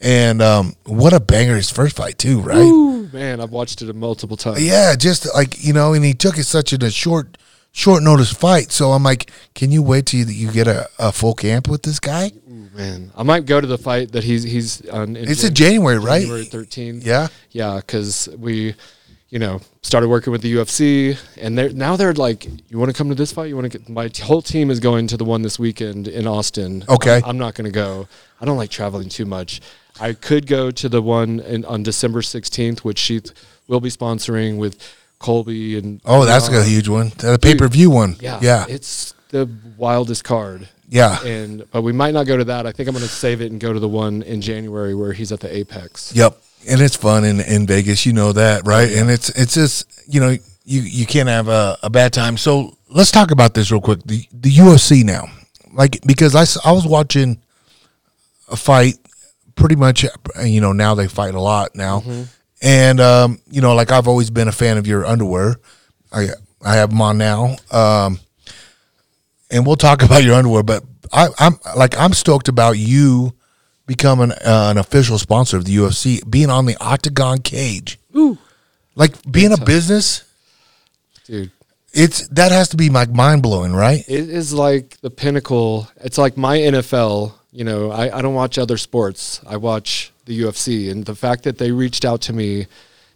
and 0.00 0.40
um, 0.42 0.74
what 0.86 1.12
a 1.12 1.20
banger 1.20 1.56
his 1.56 1.70
first 1.70 1.96
fight 1.96 2.18
too, 2.18 2.40
right? 2.40 2.56
Ooh, 2.58 3.08
man, 3.12 3.40
I've 3.40 3.50
watched 3.50 3.82
it 3.82 3.94
multiple 3.94 4.36
times. 4.36 4.62
Yeah, 4.64 4.94
just 4.96 5.32
like 5.34 5.62
you 5.64 5.72
know, 5.72 5.92
and 5.94 6.04
he 6.04 6.14
took 6.14 6.38
it 6.38 6.44
such 6.44 6.72
in 6.72 6.82
a 6.82 6.90
short, 6.90 7.36
short 7.72 8.02
notice 8.02 8.32
fight. 8.32 8.72
So 8.72 8.92
I'm 8.92 9.02
like, 9.02 9.30
can 9.54 9.70
you 9.70 9.82
wait 9.82 10.06
till 10.06 10.20
you, 10.20 10.26
you 10.26 10.50
get 10.52 10.66
a, 10.68 10.88
a 10.98 11.12
full 11.12 11.34
camp 11.34 11.68
with 11.68 11.82
this 11.82 12.00
guy? 12.00 12.32
Ooh, 12.48 12.68
man, 12.74 13.10
I 13.16 13.22
might 13.24 13.44
go 13.46 13.60
to 13.60 13.66
the 13.66 13.78
fight 13.78 14.12
that 14.12 14.24
he's 14.24 14.42
he's 14.42 14.86
on. 14.88 15.16
In 15.16 15.28
It's 15.28 15.44
in 15.44 15.54
January, 15.54 15.98
right? 15.98 16.20
January 16.22 16.44
13th. 16.46 17.04
Yeah. 17.04 17.28
Yeah, 17.50 17.76
because 17.76 18.28
we, 18.38 18.74
you 19.30 19.38
know, 19.38 19.60
started 19.82 20.08
working 20.08 20.32
with 20.32 20.42
the 20.42 20.52
UFC, 20.54 21.16
and 21.40 21.56
they're 21.56 21.70
now 21.70 21.96
they're 21.96 22.12
like, 22.12 22.44
you 22.68 22.78
want 22.78 22.90
to 22.90 22.96
come 22.96 23.08
to 23.08 23.14
this 23.14 23.32
fight? 23.32 23.48
You 23.48 23.56
want 23.56 23.70
to 23.70 23.78
get? 23.78 23.88
My 23.88 24.10
whole 24.22 24.42
team 24.42 24.70
is 24.70 24.80
going 24.80 25.06
to 25.08 25.16
the 25.16 25.24
one 25.24 25.42
this 25.42 25.58
weekend 25.58 26.08
in 26.08 26.26
Austin. 26.26 26.84
Okay. 26.88 27.16
I'm, 27.18 27.24
I'm 27.24 27.38
not 27.38 27.54
going 27.54 27.66
to 27.66 27.70
go. 27.70 28.08
I 28.40 28.44
don't 28.44 28.56
like 28.56 28.70
traveling 28.70 29.08
too 29.08 29.26
much. 29.26 29.60
I 30.00 30.14
could 30.14 30.46
go 30.46 30.70
to 30.70 30.88
the 30.88 31.00
one 31.02 31.40
in, 31.40 31.64
on 31.66 31.82
December 31.82 32.22
16th, 32.22 32.80
which 32.80 32.98
she 32.98 33.20
will 33.68 33.80
be 33.80 33.90
sponsoring 33.90 34.56
with 34.58 34.80
Colby 35.18 35.78
and. 35.78 36.00
Oh, 36.04 36.24
that's 36.24 36.48
a 36.48 36.64
huge 36.64 36.88
one. 36.88 37.10
The 37.18 37.38
pay 37.40 37.54
per 37.54 37.68
view 37.68 37.90
one. 37.90 38.16
Yeah, 38.20 38.38
yeah, 38.42 38.64
It's 38.68 39.14
the 39.28 39.48
wildest 39.76 40.24
card. 40.24 40.68
yeah. 40.88 41.22
And 41.24 41.70
but 41.70 41.82
we 41.82 41.92
might 41.92 42.14
not 42.14 42.26
go 42.26 42.36
to 42.36 42.44
that. 42.44 42.66
I 42.66 42.72
think 42.72 42.88
I'm 42.88 42.94
going 42.94 43.06
to 43.06 43.10
save 43.10 43.40
it 43.42 43.52
and 43.52 43.60
go 43.60 43.72
to 43.72 43.78
the 43.78 43.88
one 43.88 44.22
in 44.22 44.40
January 44.40 44.94
where 44.94 45.12
he's 45.12 45.30
at 45.30 45.38
the 45.40 45.54
Apex. 45.54 46.12
Yep. 46.16 46.36
And 46.68 46.80
it's 46.80 46.96
fun 46.96 47.24
in, 47.24 47.40
in 47.40 47.66
Vegas, 47.66 48.04
you 48.04 48.12
know 48.12 48.32
that, 48.32 48.66
right? 48.66 48.90
And 48.90 49.10
it's 49.10 49.30
it's 49.30 49.54
just 49.54 49.86
you 50.06 50.20
know 50.20 50.36
you 50.64 50.80
you 50.82 51.06
can't 51.06 51.28
have 51.28 51.48
a, 51.48 51.78
a 51.82 51.90
bad 51.90 52.12
time. 52.12 52.36
So 52.36 52.76
let's 52.88 53.10
talk 53.10 53.30
about 53.30 53.54
this 53.54 53.70
real 53.70 53.80
quick. 53.80 54.02
The 54.04 54.26
the 54.32 54.50
UFC 54.50 55.02
now, 55.04 55.24
like 55.72 56.00
because 56.06 56.34
I 56.34 56.44
I 56.68 56.72
was 56.72 56.86
watching 56.86 57.40
a 58.50 58.56
fight, 58.56 58.96
pretty 59.54 59.76
much. 59.76 60.04
You 60.42 60.60
know 60.60 60.72
now 60.72 60.94
they 60.94 61.08
fight 61.08 61.34
a 61.34 61.40
lot 61.40 61.74
now, 61.74 62.02
and 62.60 63.00
um, 63.00 63.40
you 63.50 63.62
know 63.62 63.74
like 63.74 63.90
I've 63.90 64.06
always 64.08 64.30
been 64.30 64.48
a 64.48 64.52
fan 64.52 64.76
of 64.76 64.86
your 64.86 65.06
underwear. 65.06 65.56
I 66.12 66.28
I 66.62 66.76
have 66.76 66.90
them 66.90 67.00
on 67.00 67.18
now. 67.18 67.56
Um, 67.70 68.20
and 69.50 69.66
we'll 69.66 69.76
talk 69.76 70.02
about 70.04 70.22
your 70.22 70.34
underwear. 70.34 70.62
But 70.62 70.84
I, 71.12 71.28
I'm 71.38 71.58
like 71.76 71.98
I'm 71.98 72.12
stoked 72.12 72.48
about 72.48 72.78
you 72.78 73.34
becoming 73.94 74.30
uh, 74.30 74.68
an 74.70 74.78
official 74.78 75.18
sponsor 75.18 75.56
of 75.56 75.64
the 75.64 75.74
UFC, 75.74 76.20
being 76.30 76.48
on 76.48 76.64
the 76.64 76.76
Octagon 76.80 77.38
cage. 77.38 77.98
Like 78.94 79.12
being 79.30 79.52
a 79.52 79.56
business, 79.56 80.22
Dude, 81.26 81.50
it's 81.92 82.28
that 82.28 82.52
has 82.52 82.68
to 82.68 82.76
be 82.76 82.88
like 82.88 83.10
mind 83.10 83.42
blowing, 83.42 83.72
right? 83.72 84.04
it 84.08 84.28
is 84.30 84.52
like 84.52 85.00
the 85.00 85.10
pinnacle. 85.10 85.88
It's 86.04 86.18
like 86.18 86.36
my 86.36 86.56
NFL. 86.58 87.32
You 87.52 87.64
know, 87.64 87.90
I, 87.90 88.18
I 88.18 88.22
don't 88.22 88.34
watch 88.34 88.58
other 88.58 88.76
sports. 88.76 89.40
I 89.44 89.56
watch 89.56 90.12
the 90.26 90.40
UFC. 90.42 90.88
And 90.90 91.04
the 91.04 91.16
fact 91.16 91.42
that 91.42 91.58
they 91.58 91.72
reached 91.72 92.04
out 92.04 92.20
to 92.22 92.32
me 92.32 92.66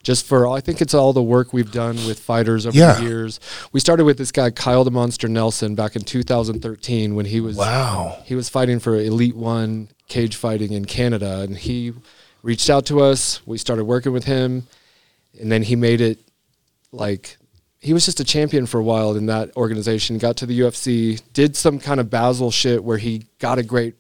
just 0.03 0.27
for, 0.27 0.49
I 0.49 0.61
think 0.61 0.81
it's 0.81 0.93
all 0.93 1.13
the 1.13 1.23
work 1.23 1.53
we've 1.53 1.71
done 1.71 1.95
with 2.07 2.19
fighters 2.19 2.67
over 2.67 2.77
Yeah. 2.77 2.95
the 2.95 3.05
years. 3.05 3.39
We 3.73 3.79
started 3.79 4.05
with 4.07 4.19
this 4.19 4.33
guy, 4.33 4.51
Kyle 4.51 4.83
the 4.83 4.91
Monster 4.91 5.29
Nelson, 5.29 5.77
back 5.77 5.95
in 5.95 6.03
2013 6.03 7.15
when 7.15 7.27
he 7.27 7.41
was 7.41 7.57
Wow. 7.57 8.19
he 8.25 8.35
was 8.35 8.49
fighting 8.49 8.81
for 8.81 8.97
Elite 8.97 9.37
One 9.37 9.89
cage 10.09 10.37
fighting 10.37 10.73
in 10.73 10.85
Canada, 10.85 11.41
and 11.41 11.57
he 11.57 11.93
reached 12.43 12.69
out 12.71 12.87
to 12.87 13.01
us. 13.01 13.45
We 13.47 13.59
started 13.59 13.85
working 13.85 14.13
with 14.13 14.25
him, 14.25 14.67
and 15.41 15.51
then 15.51 15.63
he 15.63 15.77
made 15.77 16.01
it 16.01 16.19
like 16.93 17.37
he 17.81 17.93
was 17.93 18.05
just 18.07 18.21
a 18.21 18.25
champion 18.25 18.67
for 18.67 18.79
a 18.79 18.83
while 18.83 19.15
in 19.17 19.27
that 19.27 19.55
organization. 19.57 20.19
Got 20.19 20.37
to 20.39 20.47
the 20.47 20.61
UFC, 20.61 21.21
did 21.33 21.57
some 21.57 21.79
kind 21.79 22.01
of 22.01 22.09
Basil 22.09 22.51
shit 22.51 22.83
where 22.83 22.99
he 22.99 23.27
got 23.39 23.59
a 23.59 23.63
great 23.63 23.95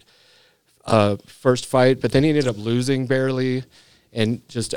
uh, 0.86 1.16
first 1.26 1.66
fight, 1.66 2.00
but 2.00 2.12
then 2.12 2.22
he 2.22 2.30
ended 2.30 2.46
up 2.46 2.56
losing 2.56 3.06
barely, 3.06 3.64
and 4.12 4.46
just 4.48 4.74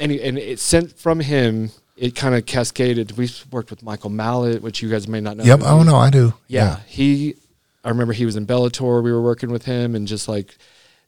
and 0.00 0.12
he, 0.12 0.22
and 0.22 0.38
it 0.38 0.58
sent 0.58 0.98
from 0.98 1.20
him. 1.20 1.70
It 1.96 2.14
kind 2.14 2.36
of 2.36 2.46
cascaded. 2.46 3.16
We 3.16 3.28
worked 3.50 3.70
with 3.70 3.82
Michael 3.82 4.10
Mallet, 4.10 4.62
which 4.62 4.82
you 4.82 4.88
guys 4.88 5.08
may 5.08 5.20
not 5.20 5.36
know. 5.36 5.42
Yep. 5.42 5.60
Oh 5.64 5.82
no, 5.82 5.96
I 5.96 6.10
do. 6.10 6.34
yeah, 6.46 6.78
he. 6.86 7.34
I 7.88 7.90
remember 7.90 8.12
he 8.12 8.26
was 8.26 8.36
in 8.36 8.46
Bellator. 8.46 9.02
We 9.02 9.10
were 9.10 9.22
working 9.22 9.50
with 9.50 9.64
him, 9.64 9.94
and 9.94 10.06
just 10.06 10.28
like 10.28 10.58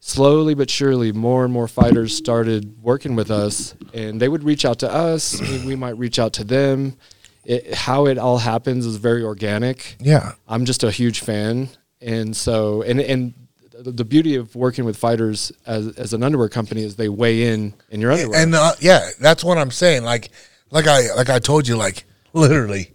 slowly 0.00 0.54
but 0.54 0.70
surely, 0.70 1.12
more 1.12 1.44
and 1.44 1.52
more 1.52 1.68
fighters 1.68 2.16
started 2.16 2.82
working 2.82 3.14
with 3.16 3.30
us, 3.30 3.74
and 3.92 4.18
they 4.18 4.30
would 4.30 4.42
reach 4.42 4.64
out 4.64 4.78
to 4.78 4.90
us. 4.90 5.38
we, 5.66 5.76
might 5.76 5.98
reach 5.98 6.18
out 6.18 6.32
to 6.34 6.44
them. 6.44 6.96
It, 7.44 7.74
how 7.74 8.06
it 8.06 8.16
all 8.16 8.38
happens 8.38 8.86
is 8.86 8.96
very 8.96 9.22
organic. 9.22 9.96
Yeah. 10.00 10.32
I'm 10.48 10.64
just 10.64 10.82
a 10.82 10.90
huge 10.90 11.20
fan, 11.20 11.68
and 12.00 12.34
so 12.34 12.80
and 12.80 12.98
and 12.98 13.34
the 13.78 13.92
the 13.92 14.04
beauty 14.06 14.36
of 14.36 14.56
working 14.56 14.86
with 14.86 14.96
fighters 14.96 15.52
as 15.66 15.88
as 15.98 16.14
an 16.14 16.22
underwear 16.22 16.48
company 16.48 16.82
is 16.82 16.96
they 16.96 17.10
weigh 17.10 17.52
in 17.52 17.74
in 17.90 18.00
your 18.00 18.10
underwear. 18.10 18.40
And 18.40 18.54
uh, 18.54 18.72
yeah, 18.80 19.10
that's 19.20 19.44
what 19.44 19.58
I'm 19.58 19.70
saying. 19.70 20.04
Like, 20.04 20.30
like 20.70 20.86
I 20.86 21.14
like 21.14 21.28
I 21.28 21.40
told 21.40 21.68
you, 21.68 21.76
like 21.76 22.04
literally, 22.32 22.94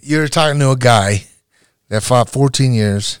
you're 0.00 0.26
talking 0.26 0.58
to 0.58 0.70
a 0.72 0.76
guy 0.76 1.24
that 1.92 2.02
fought 2.02 2.30
14 2.30 2.72
years, 2.72 3.18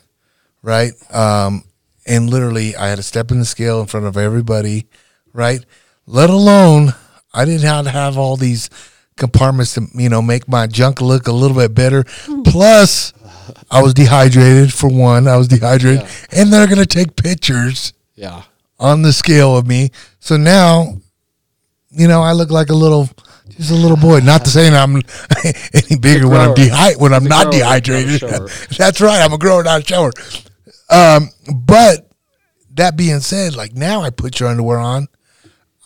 right? 0.62 0.92
Um, 1.12 1.64
and 2.06 2.30
literally, 2.30 2.74
I 2.74 2.88
had 2.88 2.96
to 2.96 3.02
step 3.02 3.30
in 3.30 3.38
the 3.38 3.44
scale 3.44 3.80
in 3.80 3.86
front 3.86 4.06
of 4.06 4.16
everybody, 4.16 4.86
right? 5.34 5.62
Let 6.06 6.30
alone, 6.30 6.94
I 7.34 7.44
didn't 7.44 7.64
have 7.64 7.84
to 7.84 7.90
have 7.90 8.16
all 8.16 8.36
these 8.36 8.70
compartments 9.16 9.74
to 9.74 9.86
you 9.94 10.08
know 10.08 10.22
make 10.22 10.48
my 10.48 10.66
junk 10.66 11.02
look 11.02 11.28
a 11.28 11.32
little 11.32 11.56
bit 11.56 11.74
better. 11.74 12.04
Plus, 12.46 13.12
I 13.70 13.82
was 13.82 13.92
dehydrated 13.92 14.72
for 14.72 14.88
one. 14.88 15.28
I 15.28 15.36
was 15.36 15.48
dehydrated, 15.48 16.08
and 16.32 16.50
they're 16.50 16.66
gonna 16.66 16.86
take 16.86 17.14
pictures 17.14 17.92
yeah, 18.14 18.44
on 18.80 19.02
the 19.02 19.12
scale 19.12 19.54
of 19.54 19.66
me. 19.66 19.90
So 20.18 20.38
now, 20.38 20.96
you 21.90 22.08
know, 22.08 22.22
I 22.22 22.32
look 22.32 22.50
like 22.50 22.70
a 22.70 22.74
little, 22.74 23.10
just 23.56 23.70
a 23.70 23.74
little 23.74 23.96
boy. 23.96 24.20
Not 24.20 24.44
to 24.44 24.50
say 24.50 24.70
that 24.70 24.82
I'm 24.82 24.96
any 25.74 25.98
bigger 25.98 26.28
when 26.28 26.40
I'm 26.40 26.54
grower. 26.54 26.56
dehydrated. 26.56 27.00
When 27.00 27.14
I'm 27.14 27.24
not 27.24 27.48
a 27.48 27.50
dehydrated. 27.58 28.20
That's 28.78 29.00
right. 29.00 29.20
I'm 29.22 29.32
a 29.32 29.38
grower, 29.38 29.62
not 29.62 29.82
a 29.82 29.84
shower. 29.84 30.12
Um, 30.90 31.30
but 31.54 32.10
that 32.74 32.96
being 32.96 33.20
said, 33.20 33.54
like 33.54 33.74
now 33.74 34.02
I 34.02 34.10
put 34.10 34.40
your 34.40 34.48
underwear 34.48 34.78
on. 34.78 35.08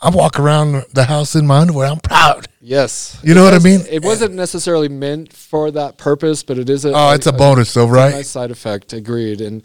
I 0.03 0.11
walk 0.11 0.39
around 0.39 0.85
the 0.93 1.05
house 1.05 1.35
in 1.35 1.47
my 1.47 1.59
underwear. 1.61 1.89
I'm 1.89 2.01
proud. 2.01 2.47
Yes. 2.61 3.19
You 3.25 3.35
know 3.35 3.43
what 3.45 3.55
I 3.55 3.59
mean? 3.61 3.81
It 3.89 4.05
wasn't 4.05 4.35
necessarily 4.35 4.89
meant 4.89 5.33
for 5.33 5.71
that 5.71 5.97
purpose, 5.97 6.43
but 6.43 6.59
it 6.59 6.69
is 6.69 6.85
a 6.85 6.93
Oh, 6.95 7.11
it's 7.13 7.27
a 7.27 7.33
bonus, 7.33 7.73
though, 7.73 7.87
right? 7.89 8.13
nice 8.13 8.29
side 8.29 8.51
effect. 8.51 8.93
Agreed. 8.93 9.41
And 9.41 9.63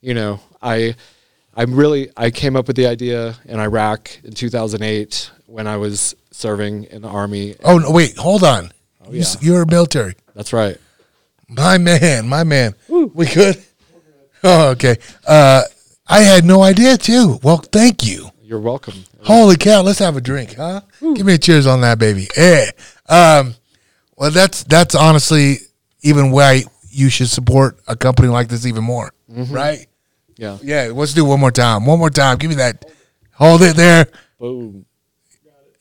you 0.00 0.14
know, 0.14 0.40
I 0.62 0.94
I'm 1.54 1.74
really 1.74 2.10
I 2.16 2.30
came 2.30 2.56
up 2.56 2.66
with 2.66 2.76
the 2.76 2.86
idea 2.86 3.36
in 3.44 3.60
Iraq 3.60 4.10
in 4.24 4.32
2008 4.32 5.30
when 5.54 5.68
I 5.68 5.76
was 5.76 6.16
serving 6.32 6.84
in 6.84 7.02
the 7.02 7.08
army. 7.08 7.54
Oh 7.62 7.78
no, 7.78 7.92
wait, 7.92 8.16
hold 8.16 8.42
on. 8.42 8.72
you, 9.08 9.20
s- 9.20 9.36
yeah. 9.40 9.52
You're 9.52 9.66
military. 9.66 10.16
That's 10.34 10.52
right. 10.52 10.76
My 11.48 11.78
man, 11.78 12.26
my 12.28 12.42
man. 12.42 12.74
We 12.88 13.26
good? 13.26 13.62
Oh, 14.42 14.70
okay. 14.70 14.96
Uh, 15.26 15.62
I 16.08 16.20
had 16.20 16.44
no 16.44 16.62
idea 16.62 16.96
too. 16.98 17.38
Well, 17.42 17.58
thank 17.58 18.04
you. 18.04 18.30
You're 18.42 18.60
welcome. 18.60 19.04
Holy 19.22 19.56
cow! 19.56 19.80
Let's 19.82 20.00
have 20.00 20.16
a 20.16 20.20
drink, 20.20 20.54
huh? 20.56 20.80
Give 21.00 21.24
me 21.24 21.34
a 21.34 21.38
cheers 21.38 21.66
on 21.66 21.80
that, 21.82 21.98
baby. 21.98 22.26
Yeah. 22.36 22.70
Um, 23.08 23.54
well, 24.16 24.30
that's 24.32 24.64
that's 24.64 24.94
honestly 24.96 25.58
even 26.02 26.30
why 26.32 26.64
you 26.90 27.08
should 27.10 27.28
support 27.30 27.78
a 27.86 27.94
company 27.96 28.28
like 28.28 28.48
this 28.48 28.66
even 28.66 28.82
more, 28.84 29.12
right? 29.28 29.86
Yeah. 30.36 30.58
Yeah. 30.62 30.90
Let's 30.92 31.14
do 31.14 31.24
one 31.24 31.38
more 31.40 31.52
time. 31.52 31.86
One 31.86 31.98
more 32.00 32.10
time. 32.10 32.36
Give 32.38 32.50
me 32.50 32.56
that. 32.56 32.84
Hold 33.34 33.62
it 33.62 33.76
there. 33.76 34.06
Boom. 34.38 34.84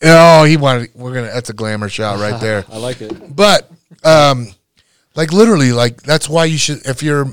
Oh, 0.03 0.43
he 0.43 0.57
wanted. 0.57 0.91
We're 0.95 1.13
gonna. 1.13 1.27
That's 1.27 1.49
a 1.49 1.53
glamour 1.53 1.89
shot 1.89 2.19
right 2.19 2.39
there. 2.39 2.65
I 2.71 2.77
like 2.77 3.01
it. 3.01 3.35
But 3.35 3.71
um, 4.03 4.47
like 5.15 5.31
literally, 5.31 5.71
like 5.71 6.01
that's 6.01 6.27
why 6.27 6.45
you 6.45 6.57
should. 6.57 6.85
If 6.85 7.01
you're, 7.01 7.27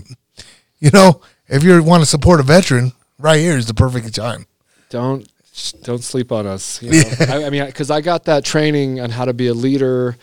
you 0.79 0.91
know, 0.93 1.21
if 1.49 1.65
you 1.65 1.83
want 1.83 2.03
to 2.03 2.07
support 2.07 2.41
a 2.41 2.45
veteran, 2.45 2.93
right 3.19 3.41
here 3.41 3.57
is 3.57 3.67
the 3.67 3.75
perfect 3.75 4.15
time. 4.15 4.47
don't 4.89 5.29
don't 5.83 6.03
sleep 6.03 6.33
on 6.33 6.47
us. 6.47 6.83
You 6.83 6.91
know? 6.93 7.03
I, 7.29 7.45
I 7.47 7.51
mean, 7.51 7.67
because 7.67 7.91
I 7.91 8.01
got 8.01 8.25
that 8.25 8.45
training 8.45 9.01
on 9.01 9.11
how 9.11 9.25
to 9.25 9.33
be 9.33 9.49
a 9.49 9.55
leader 9.55 10.17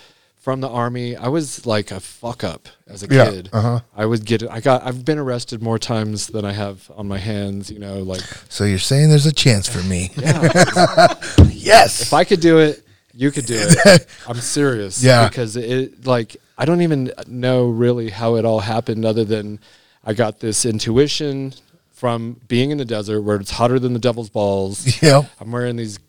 from 0.48 0.62
the 0.62 0.70
army. 0.70 1.14
I 1.14 1.28
was 1.28 1.66
like 1.66 1.92
a 1.92 2.00
fuck 2.00 2.42
up 2.42 2.70
as 2.88 3.04
a 3.04 3.08
Yeah, 3.14 3.30
kid. 3.30 3.50
uh-huh. 3.52 3.82
I 3.94 4.06
would 4.06 4.24
get. 4.24 4.50
I 4.50 4.62
got. 4.62 4.82
I've 4.82 5.04
been 5.04 5.18
arrested 5.18 5.62
more 5.62 5.78
times 5.78 6.28
than 6.28 6.46
I 6.46 6.54
have 6.54 6.90
on 6.96 7.06
my 7.06 7.18
hands. 7.18 7.70
You 7.70 7.80
know, 7.80 7.98
like 8.00 8.22
So 8.48 8.64
you're 8.64 8.80
saying 8.80 9.10
there's 9.10 9.26
a 9.26 9.34
chance 9.34 9.68
for 9.68 9.84
me? 9.86 10.10
yeah, 10.16 11.14
yes. 11.50 12.02
if 12.02 12.14
I 12.14 12.24
could 12.24 12.40
do 12.40 12.60
it, 12.60 12.82
you 13.14 13.30
could 13.30 13.46
do 13.46 13.58
it. 13.60 14.08
I'm 14.28 14.38
serious. 14.38 15.04
Yeah. 15.04 15.28
because 15.28 15.58
it 15.58 16.06
like 16.08 16.38
I 16.58 16.64
don't 16.64 16.82
even 16.82 17.12
know 17.28 17.68
really 17.68 18.10
how 18.10 18.36
it 18.36 18.46
all 18.46 18.62
happened, 18.62 19.04
other 19.04 19.26
than 19.26 19.60
I 20.06 20.14
got 20.14 20.40
this 20.40 20.66
intuition 20.66 21.56
from 21.92 22.40
being 22.48 22.72
in 22.72 22.78
the 22.78 22.86
desert 22.86 23.22
where 23.24 23.36
it's 23.36 23.52
hotter 23.52 23.80
than 23.80 23.92
the 23.92 24.00
devil's 24.00 24.30
balls. 24.30 25.02
Yep. 25.04 25.26
I'm 25.42 25.52
wearing 25.52 25.76
these 25.76 26.00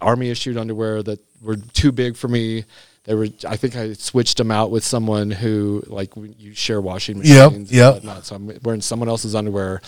army 0.00 0.30
issued 0.30 0.56
underwear 0.56 1.02
that 1.02 1.18
were 1.42 1.56
too 1.56 1.90
big 1.90 2.16
for 2.16 2.28
me. 2.28 2.66
They 3.04 3.14
were. 3.14 3.28
I 3.46 3.56
think 3.56 3.76
I 3.76 3.92
switched 3.92 4.38
them 4.38 4.50
out 4.50 4.70
with 4.70 4.84
someone 4.84 5.30
who 5.30 5.82
like 5.86 6.12
you 6.16 6.54
share 6.54 6.80
washing 6.80 7.18
machines. 7.18 7.70
And 7.70 7.94
whatnot. 7.94 8.24
So 8.26 8.36
I'm 8.36 8.58
wearing 8.62 8.80
someone 8.80 9.08
else's 9.08 9.34
underwear. 9.34 9.82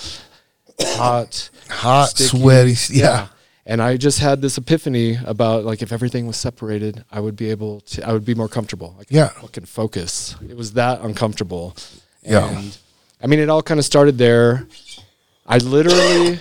Hot, 0.80 1.50
Hot, 1.70 2.10
sticky, 2.10 2.38
sweaty. 2.38 2.74
Yeah. 2.90 3.28
And 3.64 3.82
I 3.82 3.96
just 3.96 4.20
had 4.20 4.42
this 4.42 4.58
epiphany 4.58 5.18
about 5.24 5.64
like 5.64 5.82
if 5.82 5.92
everything 5.92 6.26
was 6.26 6.36
separated, 6.36 7.04
I 7.10 7.20
would 7.20 7.36
be 7.36 7.50
able 7.50 7.80
to. 7.80 8.06
I 8.06 8.12
would 8.12 8.24
be 8.24 8.34
more 8.34 8.48
comfortable. 8.48 8.94
I 9.00 9.04
could 9.04 9.16
Yeah. 9.16 9.28
fucking 9.28 9.64
focus. 9.64 10.36
It 10.48 10.56
was 10.56 10.72
that 10.74 11.00
uncomfortable. 11.00 11.74
Yeah. 12.22 12.62
I 13.22 13.26
mean, 13.26 13.38
it 13.40 13.48
all 13.48 13.62
kind 13.62 13.78
of 13.80 13.84
started 13.86 14.18
there. 14.18 14.68
I 15.46 15.58
literally 15.58 16.38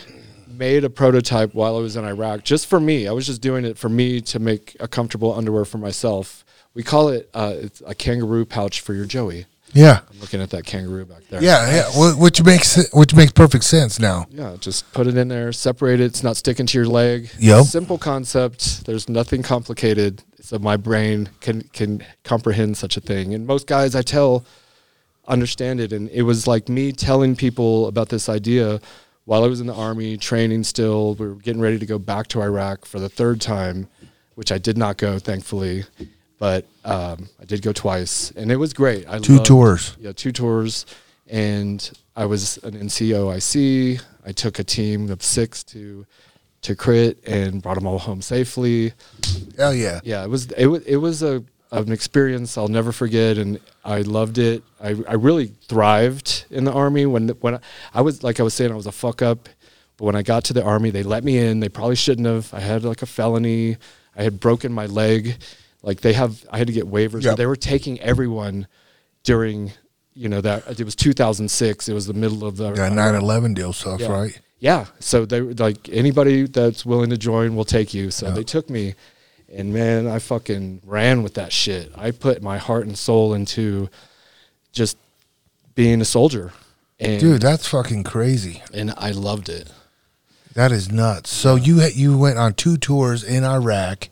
made 0.48 0.84
a 0.84 0.90
prototype 0.90 1.54
while 1.54 1.76
I 1.78 1.80
was 1.80 1.96
in 1.96 2.06
Iraq, 2.06 2.44
just 2.44 2.68
for 2.68 2.80
me. 2.80 3.08
I 3.08 3.12
was 3.12 3.26
just 3.26 3.42
doing 3.42 3.66
it 3.66 3.78
for 3.78 3.90
me 3.90 4.22
to 4.22 4.40
make 4.40 4.76
a 4.80 4.88
comfortable 4.88 5.34
underwear 5.34 5.66
for 5.66 5.78
myself. 5.78 6.45
We 6.76 6.84
call 6.84 7.10
it 7.10 7.30
uh, 7.34 7.54
it's 7.56 7.82
a 7.86 7.96
kangaroo 7.96 8.46
pouch 8.46 8.82
for 8.82 8.94
your 8.94 9.06
Joey. 9.06 9.46
Yeah. 9.74 10.02
I'm 10.10 10.20
looking 10.22 10.42
at 10.42 10.52
that 10.52 10.66
kangaroo 10.66 11.06
back 11.06 11.28
there. 11.30 11.42
Yeah. 11.42 11.88
Yeah. 11.90 12.14
Which 12.14 12.44
makes 12.44 12.90
which 12.94 13.16
makes 13.16 13.32
perfect 13.32 13.64
sense 13.64 14.00
now. 14.00 14.28
Yeah, 14.30 14.56
just 14.60 14.92
put 14.94 15.08
it 15.08 15.18
in 15.18 15.28
there, 15.28 15.52
separate 15.52 16.00
it. 16.00 16.06
It's 16.06 16.24
not 16.24 16.38
sticking 16.38 16.66
to 16.68 16.78
your 16.78 16.88
leg. 16.88 17.30
Yep. 17.40 17.66
Simple 17.66 17.98
concept. 17.98 18.86
There's 18.86 19.10
nothing 19.10 19.42
complicated. 19.42 20.24
So 20.40 20.60
my 20.60 20.78
brain 20.78 21.30
can 21.42 21.62
can 21.74 22.06
comprehend 22.24 22.78
such 22.78 22.96
a 22.96 23.02
thing. 23.02 23.34
And 23.34 23.48
most 23.48 23.68
guys 23.68 23.96
I 23.96 24.02
tell 24.02 24.46
understand 25.28 25.80
it. 25.80 25.92
And 25.92 26.10
it 26.10 26.22
was 26.22 26.48
like 26.48 26.70
me 26.70 26.92
telling 26.92 27.36
people 27.36 27.88
about 27.88 28.10
this 28.10 28.30
idea 28.30 28.80
while 29.26 29.44
I 29.44 29.48
was 29.48 29.60
in 29.60 29.68
the 29.68 29.74
army, 29.74 30.18
training 30.18 30.64
still. 30.64 31.16
We 31.16 31.28
were 31.28 31.36
getting 31.36 31.62
ready 31.62 31.80
to 31.80 31.86
go 31.86 32.00
back 32.00 32.28
to 32.28 32.42
Iraq 32.42 32.86
for 32.86 33.00
the 33.00 33.10
third 33.10 33.42
time, 33.42 33.88
which 34.36 34.52
I 34.52 34.58
did 34.58 34.78
not 34.78 34.98
go, 34.98 35.20
thankfully. 35.20 35.84
But 36.38 36.66
um, 36.84 37.30
I 37.42 37.46
did 37.46 37.62
go 37.62 37.72
twice, 37.72 38.32
and 38.36 38.52
it 38.52 38.58
was 38.58 38.74
great. 38.74 39.08
I 39.08 39.20
Two 39.20 39.34
loved- 39.36 39.46
tours. 39.46 39.96
yeah, 40.00 40.12
two 40.12 40.32
tours, 40.32 40.86
and 41.28 41.90
I 42.16 42.26
was 42.26 42.58
an 42.64 42.74
NCOIC. 42.74 44.02
I 44.26 44.32
took 44.32 44.60
a 44.60 44.64
team 44.64 45.10
of 45.10 45.24
six 45.24 45.64
to 45.66 46.06
to 46.64 46.76
crit 46.76 47.20
and 47.28 47.62
brought 47.62 47.76
them 47.76 47.86
all 47.86 48.00
home 48.00 48.22
safely. 48.22 48.92
Hell 49.58 49.74
yeah. 49.74 50.00
Yeah, 50.04 50.24
it 50.24 50.30
was 50.30 50.52
it 50.52 50.66
was 50.68 50.82
it 50.84 50.98
was 50.98 51.24
a 51.24 51.44
an 51.72 51.92
experience 51.92 52.58
I'll 52.58 52.68
never 52.68 52.92
forget, 52.92 53.38
and 53.38 53.60
I 53.84 54.02
loved 54.02 54.38
it. 54.38 54.64
I 54.82 54.96
I 55.08 55.14
really 55.14 55.48
thrived 55.68 56.46
in 56.50 56.64
the 56.66 56.72
army 56.74 57.06
when 57.06 57.30
when 57.42 57.56
I, 57.56 57.60
I 57.94 58.02
was 58.02 58.24
like 58.24 58.40
I 58.40 58.44
was 58.44 58.54
saying 58.54 58.72
I 58.72 58.76
was 58.76 58.88
a 58.88 58.92
fuck 58.92 59.22
up, 59.22 59.48
but 59.98 60.06
when 60.06 60.16
I 60.16 60.22
got 60.22 60.44
to 60.46 60.54
the 60.54 60.64
army, 60.64 60.90
they 60.90 61.04
let 61.04 61.24
me 61.24 61.38
in. 61.38 61.60
They 61.60 61.70
probably 61.70 61.96
shouldn't 61.96 62.28
have. 62.28 62.54
I 62.54 62.60
had 62.60 62.84
like 62.84 63.02
a 63.02 63.06
felony. 63.06 63.78
I 64.18 64.24
had 64.24 64.40
broken 64.40 64.74
my 64.74 64.86
leg. 64.88 65.38
Like 65.86 66.02
they 66.02 66.14
have, 66.14 66.46
I 66.52 66.58
had 66.58 66.68
to 66.68 66.74
get 66.74 66.86
waivers. 66.86 67.24
Yep. 67.24 67.38
They 67.38 67.46
were 67.46 67.56
taking 67.56 68.00
everyone 68.02 68.68
during, 69.24 69.72
you 70.14 70.28
know, 70.28 70.42
that 70.42 70.80
it 70.80 70.84
was 70.84 70.96
2006. 70.96 71.88
It 71.88 71.94
was 71.94 72.08
the 72.08 72.14
middle 72.14 72.44
of 72.46 72.58
the 72.58 72.74
Yeah. 72.74 72.90
9/11 72.90 73.54
deal 73.54 73.72
stuff, 73.72 74.02
yeah. 74.02 74.08
right? 74.12 74.40
Yeah. 74.60 74.86
So 75.00 75.26
they 75.26 75.42
were 75.42 75.54
like 75.54 75.88
anybody 75.92 76.48
that's 76.48 76.86
willing 76.86 77.12
to 77.12 77.18
join 77.18 77.56
will 77.56 77.66
take 77.66 77.94
you. 77.94 78.10
So 78.12 78.28
Yeah. 78.28 78.34
they 78.34 78.44
took 78.44 78.70
me, 78.70 78.96
and 79.54 79.72
man, 79.74 80.08
I 80.08 80.20
fucking 80.20 80.82
ran 80.86 81.22
with 81.24 81.36
that 81.36 81.54
shit. 81.54 81.92
I 81.96 82.12
put 82.12 82.42
my 82.42 82.58
heart 82.58 82.88
and 82.88 82.98
soul 82.98 83.34
into 83.34 83.90
just 84.72 84.98
being 85.76 86.02
a 86.02 86.06
soldier, 86.06 86.52
and 87.00 87.20
Dude, 87.20 87.42
that's 87.42 87.68
fucking 87.68 88.04
crazy. 88.06 88.64
and 88.74 88.94
I 88.98 89.12
loved 89.12 89.50
it. 89.50 89.68
That 90.56 90.72
is 90.72 90.90
nuts. 90.92 91.30
So 91.32 91.56
you 91.56 91.82
you 91.94 92.18
went 92.18 92.38
on 92.38 92.54
two 92.54 92.78
tours 92.78 93.24
in 93.24 93.44
Iraq, 93.44 94.08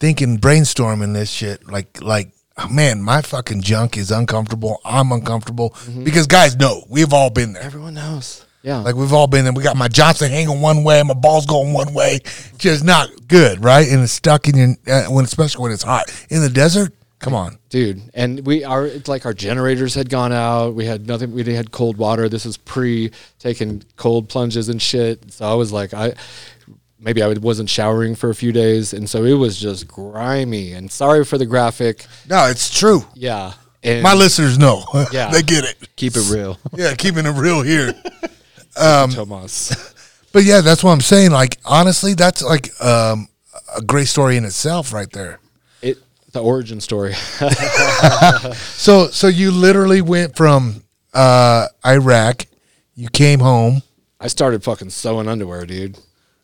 thinking 0.00 0.38
brainstorming 0.38 1.14
this 1.14 1.30
shit 1.30 1.70
like 1.70 2.02
like 2.02 2.32
man, 2.70 3.00
my 3.00 3.22
fucking 3.22 3.62
junk 3.62 3.96
is 3.96 4.10
uncomfortable. 4.10 4.80
I'm 4.84 5.12
uncomfortable 5.12 5.70
Mm-hmm. 5.70 6.04
because 6.04 6.26
guys 6.26 6.56
know 6.56 6.84
we've 6.88 7.12
all 7.12 7.30
been 7.30 7.52
there. 7.54 7.62
Everyone 7.62 7.94
knows. 7.94 8.44
Yeah. 8.62 8.80
Like 8.80 8.94
we've 8.96 9.12
all 9.14 9.26
been 9.26 9.44
there. 9.44 9.54
We 9.54 9.62
got 9.62 9.76
my 9.78 9.88
Johnson 9.88 10.30
hanging 10.30 10.60
one 10.60 10.84
way, 10.84 11.02
my 11.02 11.14
balls 11.14 11.46
going 11.46 11.72
one 11.72 11.94
way, 11.94 12.18
just 12.58 12.84
not 12.84 13.08
good, 13.28 13.64
right? 13.64 13.88
And 13.90 14.02
it's 14.02 14.12
stuck 14.12 14.46
in 14.48 14.56
your 14.56 14.76
uh, 14.94 15.04
when 15.10 15.24
especially 15.24 15.62
when 15.62 15.72
it's 15.72 15.82
hot 15.82 16.10
in 16.28 16.42
the 16.42 16.50
desert. 16.50 16.92
Come 17.20 17.34
on, 17.34 17.58
dude 17.68 18.00
and 18.14 18.46
we 18.46 18.64
are 18.64 18.86
it's 18.86 19.06
like 19.08 19.26
our 19.26 19.34
generators 19.34 19.94
had 19.94 20.08
gone 20.08 20.32
out 20.32 20.74
we 20.74 20.86
had 20.86 21.06
nothing 21.06 21.32
we 21.32 21.44
had 21.54 21.70
cold 21.70 21.98
water 21.98 22.30
this 22.30 22.46
is 22.46 22.56
pre 22.56 23.10
taking 23.38 23.82
cold 23.96 24.30
plunges 24.30 24.70
and 24.70 24.80
shit 24.80 25.30
so 25.30 25.44
i 25.44 25.52
was 25.52 25.70
like 25.70 25.92
i 25.92 26.14
maybe 27.00 27.22
i 27.22 27.28
wasn't 27.34 27.68
showering 27.68 28.14
for 28.14 28.30
a 28.30 28.34
few 28.34 28.52
days 28.52 28.92
and 28.92 29.08
so 29.08 29.24
it 29.24 29.34
was 29.34 29.58
just 29.58 29.88
grimy 29.88 30.72
and 30.72 30.90
sorry 30.90 31.24
for 31.24 31.38
the 31.38 31.46
graphic 31.46 32.06
no, 32.28 32.46
it's 32.46 32.76
true. 32.78 33.04
yeah 33.14 33.54
and 33.82 34.02
My 34.02 34.14
listeners 34.14 34.58
know. 34.58 34.84
Yeah. 35.12 35.30
they 35.30 35.42
get 35.42 35.64
it. 35.64 35.96
Keep 35.96 36.16
it 36.16 36.30
real. 36.30 36.58
Yeah, 36.74 36.94
keeping 36.94 37.24
it 37.26 37.30
real 37.30 37.62
here. 37.62 37.94
tomas 38.76 39.94
But 40.32 40.44
yeah, 40.44 40.60
that's 40.60 40.84
what 40.84 40.92
I'm 40.92 41.00
saying. 41.00 41.30
Like 41.30 41.58
honestly, 41.64 42.14
that's 42.14 42.42
like 42.42 42.68
um, 42.82 43.28
a 43.76 43.82
great 43.82 44.06
story 44.06 44.36
in 44.36 44.44
itself, 44.44 44.92
right 44.92 45.10
there. 45.10 45.40
it 45.82 45.98
the 46.32 46.40
origin 46.42 46.80
story 46.80 47.14
So 48.76 49.08
so 49.08 49.26
you 49.26 49.50
literally 49.50 50.02
went 50.02 50.36
from 50.36 50.84
uh, 51.14 51.66
Iraq, 51.84 52.46
you 52.94 53.08
came 53.08 53.40
home. 53.40 53.82
I 54.20 54.28
started 54.28 54.62
fucking 54.62 54.90
sewing 54.90 55.26
underwear, 55.28 55.64
dude. 55.66 55.98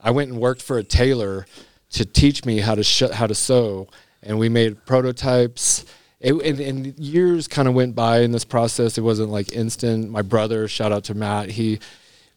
I 0.06 0.10
went 0.10 0.30
and 0.30 0.40
worked 0.40 0.62
for 0.62 0.78
a 0.78 0.84
tailor 0.84 1.46
to 1.90 2.04
teach 2.04 2.44
me 2.44 2.60
how 2.60 2.76
to 2.76 2.84
sh- 2.84 3.10
how 3.12 3.26
to 3.26 3.34
sew, 3.34 3.88
and 4.22 4.38
we 4.38 4.48
made 4.48 4.86
prototypes. 4.86 5.84
It, 6.20 6.32
and, 6.32 6.60
and 6.60 6.98
years 6.98 7.48
kind 7.48 7.66
of 7.66 7.74
went 7.74 7.96
by 7.96 8.20
in 8.20 8.30
this 8.30 8.44
process. 8.44 8.96
It 8.96 9.00
wasn't 9.00 9.30
like 9.30 9.52
instant. 9.52 10.08
My 10.08 10.22
brother, 10.22 10.68
shout 10.68 10.92
out 10.92 11.04
to 11.04 11.14
Matt, 11.14 11.50
he 11.50 11.80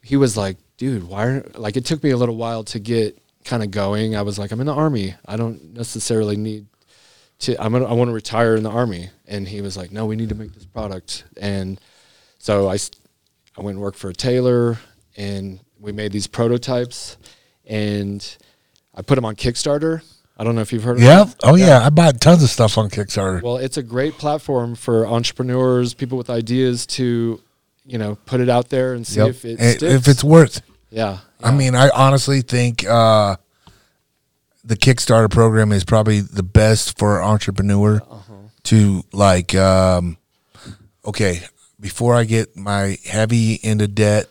he 0.02 0.18
was 0.18 0.36
like, 0.36 0.58
dude, 0.78 1.08
why? 1.08 1.22
Aren't, 1.26 1.60
like 1.60 1.78
it 1.78 1.86
took 1.86 2.04
me 2.04 2.10
a 2.10 2.18
little 2.18 2.36
while 2.36 2.64
to 2.66 2.80
get 2.80 3.22
kind 3.46 3.62
of 3.62 3.70
going, 3.70 4.16
I 4.16 4.24
was 4.24 4.40
like, 4.40 4.52
I'm 4.52 4.60
in 4.62 4.66
the 4.66 4.74
army. 4.74 5.16
I 5.26 5.38
don't 5.38 5.74
necessarily 5.76 6.38
need 6.38 6.66
to. 7.40 7.62
I'm 7.62 7.72
gonna, 7.72 7.86
I 7.86 7.94
want 7.94 8.10
to 8.10 8.14
retire 8.14 8.56
in 8.56 8.64
the 8.64 8.72
army. 8.72 9.12
And 9.28 9.48
he 9.48 9.62
was 9.62 9.78
like, 9.78 9.92
No, 9.92 10.08
we 10.08 10.16
need 10.16 10.30
to 10.30 10.36
make 10.36 10.54
this 10.54 10.66
product. 10.66 11.24
And 11.38 11.80
so 12.40 12.68
I 12.68 12.80
I 13.56 13.62
went 13.62 13.76
and 13.76 13.84
worked 13.84 13.98
for 14.00 14.10
a 14.10 14.14
tailor, 14.14 14.80
and 15.18 15.60
we 15.80 15.92
made 15.92 16.12
these 16.12 16.28
prototypes, 16.28 17.18
and 17.70 18.38
I 18.94 19.02
put 19.02 19.16
them 19.16 19.24
on 19.26 19.36
Kickstarter. 19.38 20.02
I 20.38 20.44
don't 20.44 20.56
know 20.56 20.62
if 20.62 20.74
you've 20.74 20.84
heard 20.84 20.98
of 20.98 21.04
it. 21.04 21.06
Yeah. 21.06 21.26
Oh 21.44 21.56
yeah. 21.56 21.86
I 21.86 21.90
bought 21.90 22.20
tons 22.20 22.44
of 22.44 22.50
stuff 22.50 22.78
on 22.78 22.90
Kickstarter. 22.90 23.42
Well, 23.42 23.58
it's 23.58 23.78
a 23.78 23.84
great 23.84 24.14
platform 24.18 24.76
for 24.76 25.06
entrepreneurs, 25.08 25.94
people 25.94 26.18
with 26.18 26.30
ideas 26.30 26.86
to, 26.88 27.40
you 27.86 27.98
know, 27.98 28.16
put 28.26 28.40
it 28.42 28.50
out 28.50 28.70
there 28.70 28.94
and 28.94 29.06
see 29.06 29.20
Yep. 29.20 29.30
if 29.30 29.46
it 29.46 29.84
if 29.84 30.08
it's 30.08 30.24
worth. 30.24 30.62
yeah, 30.90 31.20
I 31.44 31.52
mean, 31.52 31.76
I 31.76 31.90
honestly 31.90 32.42
think 32.42 32.86
uh, 32.88 33.36
the 34.64 34.76
Kickstarter 34.78 35.30
program 35.30 35.72
is 35.72 35.84
probably 35.84 36.22
the 36.22 36.44
best 36.44 36.98
for 36.98 37.20
an 37.20 37.26
entrepreneur 37.26 38.02
Uh-huh. 38.10 38.34
to 38.64 39.04
like. 39.12 39.54
Um, 39.56 40.18
okay, 41.06 41.42
before 41.80 42.16
I 42.16 42.24
get 42.24 42.56
my 42.56 42.98
heavy 43.06 43.54
into 43.62 43.88
debt, 43.88 44.28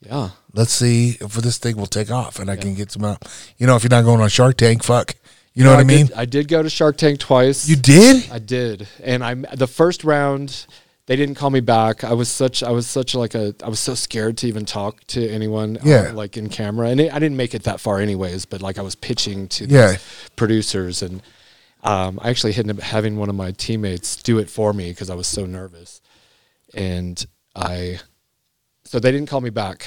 yeah, 0.00 0.30
let's 0.54 0.72
see 0.72 1.16
if 1.20 1.32
this 1.34 1.58
thing 1.58 1.76
will 1.76 1.86
take 1.86 2.10
off 2.10 2.38
and 2.38 2.50
I 2.50 2.56
can 2.56 2.74
get 2.74 2.90
some 2.92 3.04
out. 3.04 3.26
You 3.58 3.66
know, 3.66 3.76
if 3.76 3.82
you're 3.82 3.90
not 3.90 4.04
going 4.04 4.20
on 4.20 4.28
Shark 4.28 4.56
Tank, 4.56 4.82
fuck. 4.82 5.14
You 5.54 5.64
know 5.64 5.70
No, 5.70 5.76
what 5.76 5.80
I 5.82 5.84
mean? 5.84 6.06
Did, 6.06 6.16
I 6.16 6.24
did 6.26 6.48
go 6.48 6.62
to 6.62 6.70
Shark 6.70 6.96
Tank 6.96 7.18
twice. 7.18 7.68
you 7.68 7.76
did? 7.76 8.30
I 8.30 8.38
did, 8.38 8.86
and 9.02 9.24
I 9.24 9.34
the 9.34 9.66
first 9.66 10.04
round 10.04 10.66
they 11.06 11.16
didn't 11.16 11.34
call 11.34 11.50
me 11.50 11.58
back. 11.60 12.04
I 12.04 12.12
was 12.12 12.28
such 12.28 12.62
I 12.62 12.70
was 12.70 12.86
such 12.86 13.16
like 13.16 13.34
a 13.34 13.52
I 13.64 13.68
was 13.68 13.80
so 13.80 13.94
scared 13.94 14.36
to 14.38 14.46
even 14.46 14.64
talk 14.64 15.04
to 15.08 15.28
anyone. 15.28 15.76
uh, 15.78 15.80
Yeah. 15.84 16.12
like 16.14 16.36
in 16.36 16.48
camera, 16.50 16.88
and 16.88 17.00
it, 17.00 17.12
I 17.12 17.18
didn't 17.18 17.36
make 17.36 17.52
it 17.54 17.64
that 17.64 17.80
far 17.80 17.98
anyways. 17.98 18.44
But 18.46 18.62
like 18.62 18.78
I 18.78 18.82
was 18.82 18.94
pitching 18.94 19.48
to 19.48 19.66
Yeah. 19.66 19.96
producers, 20.36 21.02
and 21.02 21.20
um, 21.82 22.20
I 22.22 22.30
actually 22.30 22.54
ended 22.54 22.78
up 22.78 22.82
having 22.84 23.16
one 23.16 23.28
of 23.28 23.34
my 23.34 23.50
teammates 23.50 24.22
do 24.22 24.38
it 24.38 24.48
for 24.48 24.72
me 24.72 24.90
because 24.90 25.10
I 25.10 25.14
was 25.14 25.26
so 25.26 25.46
nervous, 25.46 26.00
and 26.74 27.26
I 27.56 27.98
so 28.84 29.00
they 29.00 29.10
didn't 29.10 29.28
call 29.28 29.40
me 29.40 29.50
back, 29.50 29.86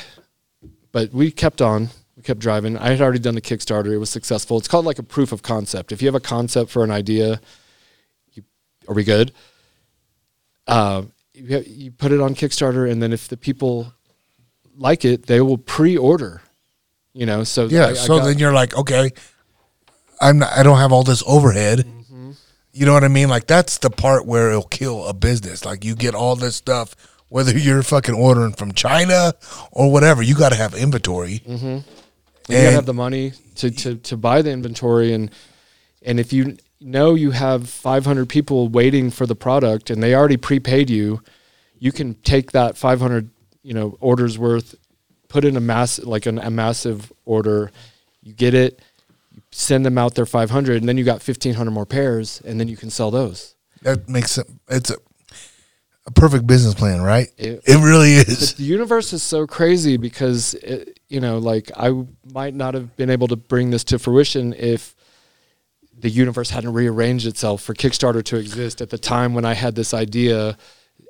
but 0.94 1.12
we 1.12 1.30
kept 1.32 1.62
on. 1.62 1.90
We 2.16 2.24
kept 2.24 2.40
driving. 2.40 2.78
I 2.78 2.90
had 2.92 3.02
already 3.02 3.20
done 3.20 3.36
the 3.36 3.42
Kickstarter. 3.42 3.92
It 3.92 3.98
was 3.98 4.10
successful. 4.10 4.58
It's 4.58 4.68
called 4.70 4.86
like 4.86 5.00
a 5.00 5.04
proof 5.04 5.32
of 5.34 5.42
concept. 5.42 5.92
If 5.92 6.02
you 6.02 6.08
have 6.08 6.16
a 6.16 6.20
concept 6.22 6.70
for 6.72 6.84
an 6.86 6.92
idea, 6.92 7.42
you, 8.34 8.44
are 8.88 8.94
we 8.94 9.04
good? 9.04 9.34
Uh, 10.68 11.04
you, 11.34 11.64
you 11.68 11.92
put 11.92 12.12
it 12.12 12.22
on 12.22 12.36
Kickstarter, 12.36 12.90
and 12.90 13.02
then 13.02 13.12
if 13.12 13.28
the 13.28 13.36
people 13.38 13.92
like 14.78 15.04
it, 15.06 15.26
they 15.26 15.42
will 15.42 15.58
pre-order. 15.58 16.42
You 17.14 17.26
know, 17.26 17.44
so 17.44 17.66
Yeah. 17.66 17.86
I- 17.88 17.90
I 17.90 17.94
so 17.94 18.20
got- 18.20 18.26
then 18.26 18.40
you're 18.40 18.54
like, 18.54 18.76
okay, 18.76 19.12
I'm 20.22 20.40
not, 20.40 20.52
I 20.58 20.64
don't 20.64 20.78
have 20.78 20.92
all 20.92 21.04
this 21.04 21.24
overhead. 21.28 21.80
Mm-hmm. 21.80 22.32
You 22.72 22.86
know 22.86 22.94
what 22.94 23.04
I 23.04 23.08
mean? 23.08 23.30
Like 23.30 23.46
that's 23.48 23.78
the 23.80 23.90
part 23.90 24.26
where 24.26 24.50
it'll 24.50 24.64
kill 24.64 25.06
a 25.06 25.14
business. 25.14 25.66
Like 25.66 25.84
you 25.84 25.96
get 25.96 26.16
all 26.16 26.36
this 26.36 26.56
stuff, 26.56 26.96
whether 27.34 27.58
you're 27.58 27.82
fucking 27.82 28.14
ordering 28.14 28.54
from 28.54 28.74
China 28.74 29.34
or 29.72 29.92
whatever, 29.92 30.22
you 30.22 30.36
got 30.36 30.50
to 30.50 30.56
have 30.56 30.76
inventory. 30.76 31.40
Mm-hmm. 31.40 31.66
you 31.68 31.82
gotta 32.48 32.72
have 32.72 32.86
the 32.86 32.94
money 32.94 33.32
to, 33.56 33.72
to, 33.72 33.96
to 33.96 34.16
buy 34.16 34.44
the 34.44 34.52
inventory 34.52 35.14
and 35.14 35.32
and 36.04 36.20
if 36.20 36.32
you 36.32 36.58
know 36.80 37.16
you 37.16 37.32
have 37.32 37.68
500 37.68 38.30
people 38.30 38.68
waiting 38.68 39.10
for 39.10 39.26
the 39.26 39.36
product 39.36 39.90
and 39.90 40.04
they 40.04 40.14
already 40.14 40.38
prepaid 40.38 40.92
you 40.92 41.24
you 41.80 41.92
can 41.92 42.14
take 42.22 42.52
that 42.52 42.78
500 42.78 43.30
you 43.64 43.74
know 43.74 43.98
orders 44.00 44.38
worth 44.38 44.76
put 45.28 45.44
in 45.44 45.58
a 45.58 45.62
mass 45.62 46.00
like 46.04 46.28
an, 46.28 46.38
a 46.38 46.52
massive 46.52 47.12
order 47.26 47.72
you 48.22 48.34
get 48.34 48.54
it 48.54 48.80
you 49.32 49.42
send 49.50 49.86
them 49.86 49.98
out 49.98 50.14
their 50.14 50.28
500 50.28 50.78
and 50.78 50.88
then 50.88 50.98
you 50.98 51.04
got 51.04 51.26
1500 51.26 51.72
more 51.72 51.88
pairs 51.88 52.42
and 52.46 52.60
then 52.60 52.68
you 52.68 52.78
can 52.78 52.92
sell 52.92 53.10
those 53.10 53.56
That 53.82 54.08
makes 54.08 54.38
it. 54.38 54.48
It's 54.70 54.92
a, 54.92 54.98
a 56.06 56.12
perfect 56.12 56.46
business 56.48 56.74
plan, 56.74 57.02
right? 57.02 57.30
It- 57.38 57.62
It, 57.66 57.78
really 57.84 58.14
is. 58.16 58.54
the 58.56 58.64
universe 58.78 59.14
is 59.14 59.24
so 59.24 59.48
crazy 59.48 59.98
because 59.98 60.54
it, 60.56 61.00
you 61.08 61.20
know 61.20 61.38
like 61.38 61.70
i 61.78 61.92
might 62.34 62.54
not 62.56 62.74
have 62.74 62.96
been 62.98 63.10
able 63.10 63.28
to 63.28 63.36
bring 63.36 63.70
this 63.70 63.84
to 63.86 64.00
fruition 64.00 64.54
if 64.54 64.96
the 65.98 66.10
universe 66.10 66.50
hadn't 66.50 66.74
rearranged 66.74 67.28
itself 67.28 67.62
for 67.62 67.74
kickstarter 67.76 68.24
to 68.24 68.38
exist 68.38 68.82
at 68.82 68.90
the 68.90 68.98
time 68.98 69.34
when 69.36 69.46
i 69.46 69.54
had 69.54 69.76
this 69.76 69.94
idea 69.94 70.58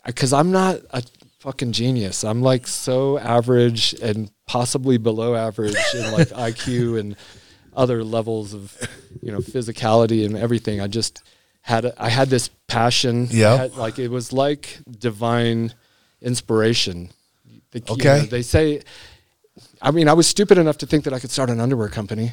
because 0.05 0.33
i'm 0.33 0.51
not 0.51 0.79
a 0.91 1.01
fucking 1.39 1.71
genius 1.71 2.23
i'm 2.25 2.41
like 2.41 2.67
so 2.67 3.17
average 3.17 3.93
and 4.01 4.29
possibly 4.45 4.97
below 4.97 5.35
average 5.35 5.75
in 5.93 6.11
like 6.17 6.27
iq 6.29 6.99
and 6.99 7.15
other 7.75 8.03
levels 8.03 8.53
of 8.53 8.75
you 9.21 9.31
know 9.31 9.39
physicality 9.39 10.25
and 10.25 10.35
everything 10.37 10.81
i 10.81 10.87
just 10.87 11.23
had 11.63 11.85
a, 11.85 11.93
i 12.01 12.09
had 12.09 12.29
this 12.29 12.49
passion 12.67 13.27
Yeah. 13.31 13.67
like 13.75 13.97
it 13.99 14.09
was 14.09 14.31
like 14.33 14.79
divine 14.99 15.73
inspiration 16.21 17.09
the, 17.71 17.79
you 17.79 17.85
Okay. 17.95 18.19
know, 18.19 18.25
they 18.25 18.43
say, 18.43 18.81
I 19.81 19.89
mean, 19.91 20.07
I 20.07 20.13
was 20.13 20.27
stupid 20.27 20.57
enough 20.59 20.77
to 20.79 20.85
think 20.85 21.05
that 21.05 21.13
I 21.13 21.19
could 21.19 21.31
start 21.31 21.49
an 21.49 21.59
underwear 21.59 21.89
company. 21.89 22.31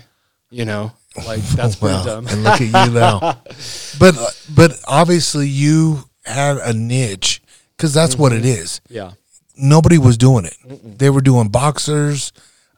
You 0.50 0.64
know, 0.66 0.92
like 1.26 1.40
that's 1.56 1.76
pretty 1.76 1.94
Well, 1.94 2.04
dumb. 2.04 2.26
and 2.26 2.44
look 2.44 2.60
at 2.60 2.88
you 2.88 2.92
now. 2.92 3.38
But 3.98 4.14
but 4.54 4.72
obviously 4.86 5.48
you 5.48 6.04
had 6.26 6.58
a 6.58 6.72
niche 6.74 7.40
because 7.76 7.94
that's 7.94 8.16
what 8.18 8.32
Mm-hmm. 8.32 8.44
it 8.44 8.58
is. 8.60 8.80
Yeah, 8.90 9.12
Nobody 9.56 9.96
was 9.96 10.18
doing 10.18 10.44
it. 10.44 10.56
They 10.98 11.08
were 11.08 11.22
doing 11.22 11.48
boxers, 11.48 12.32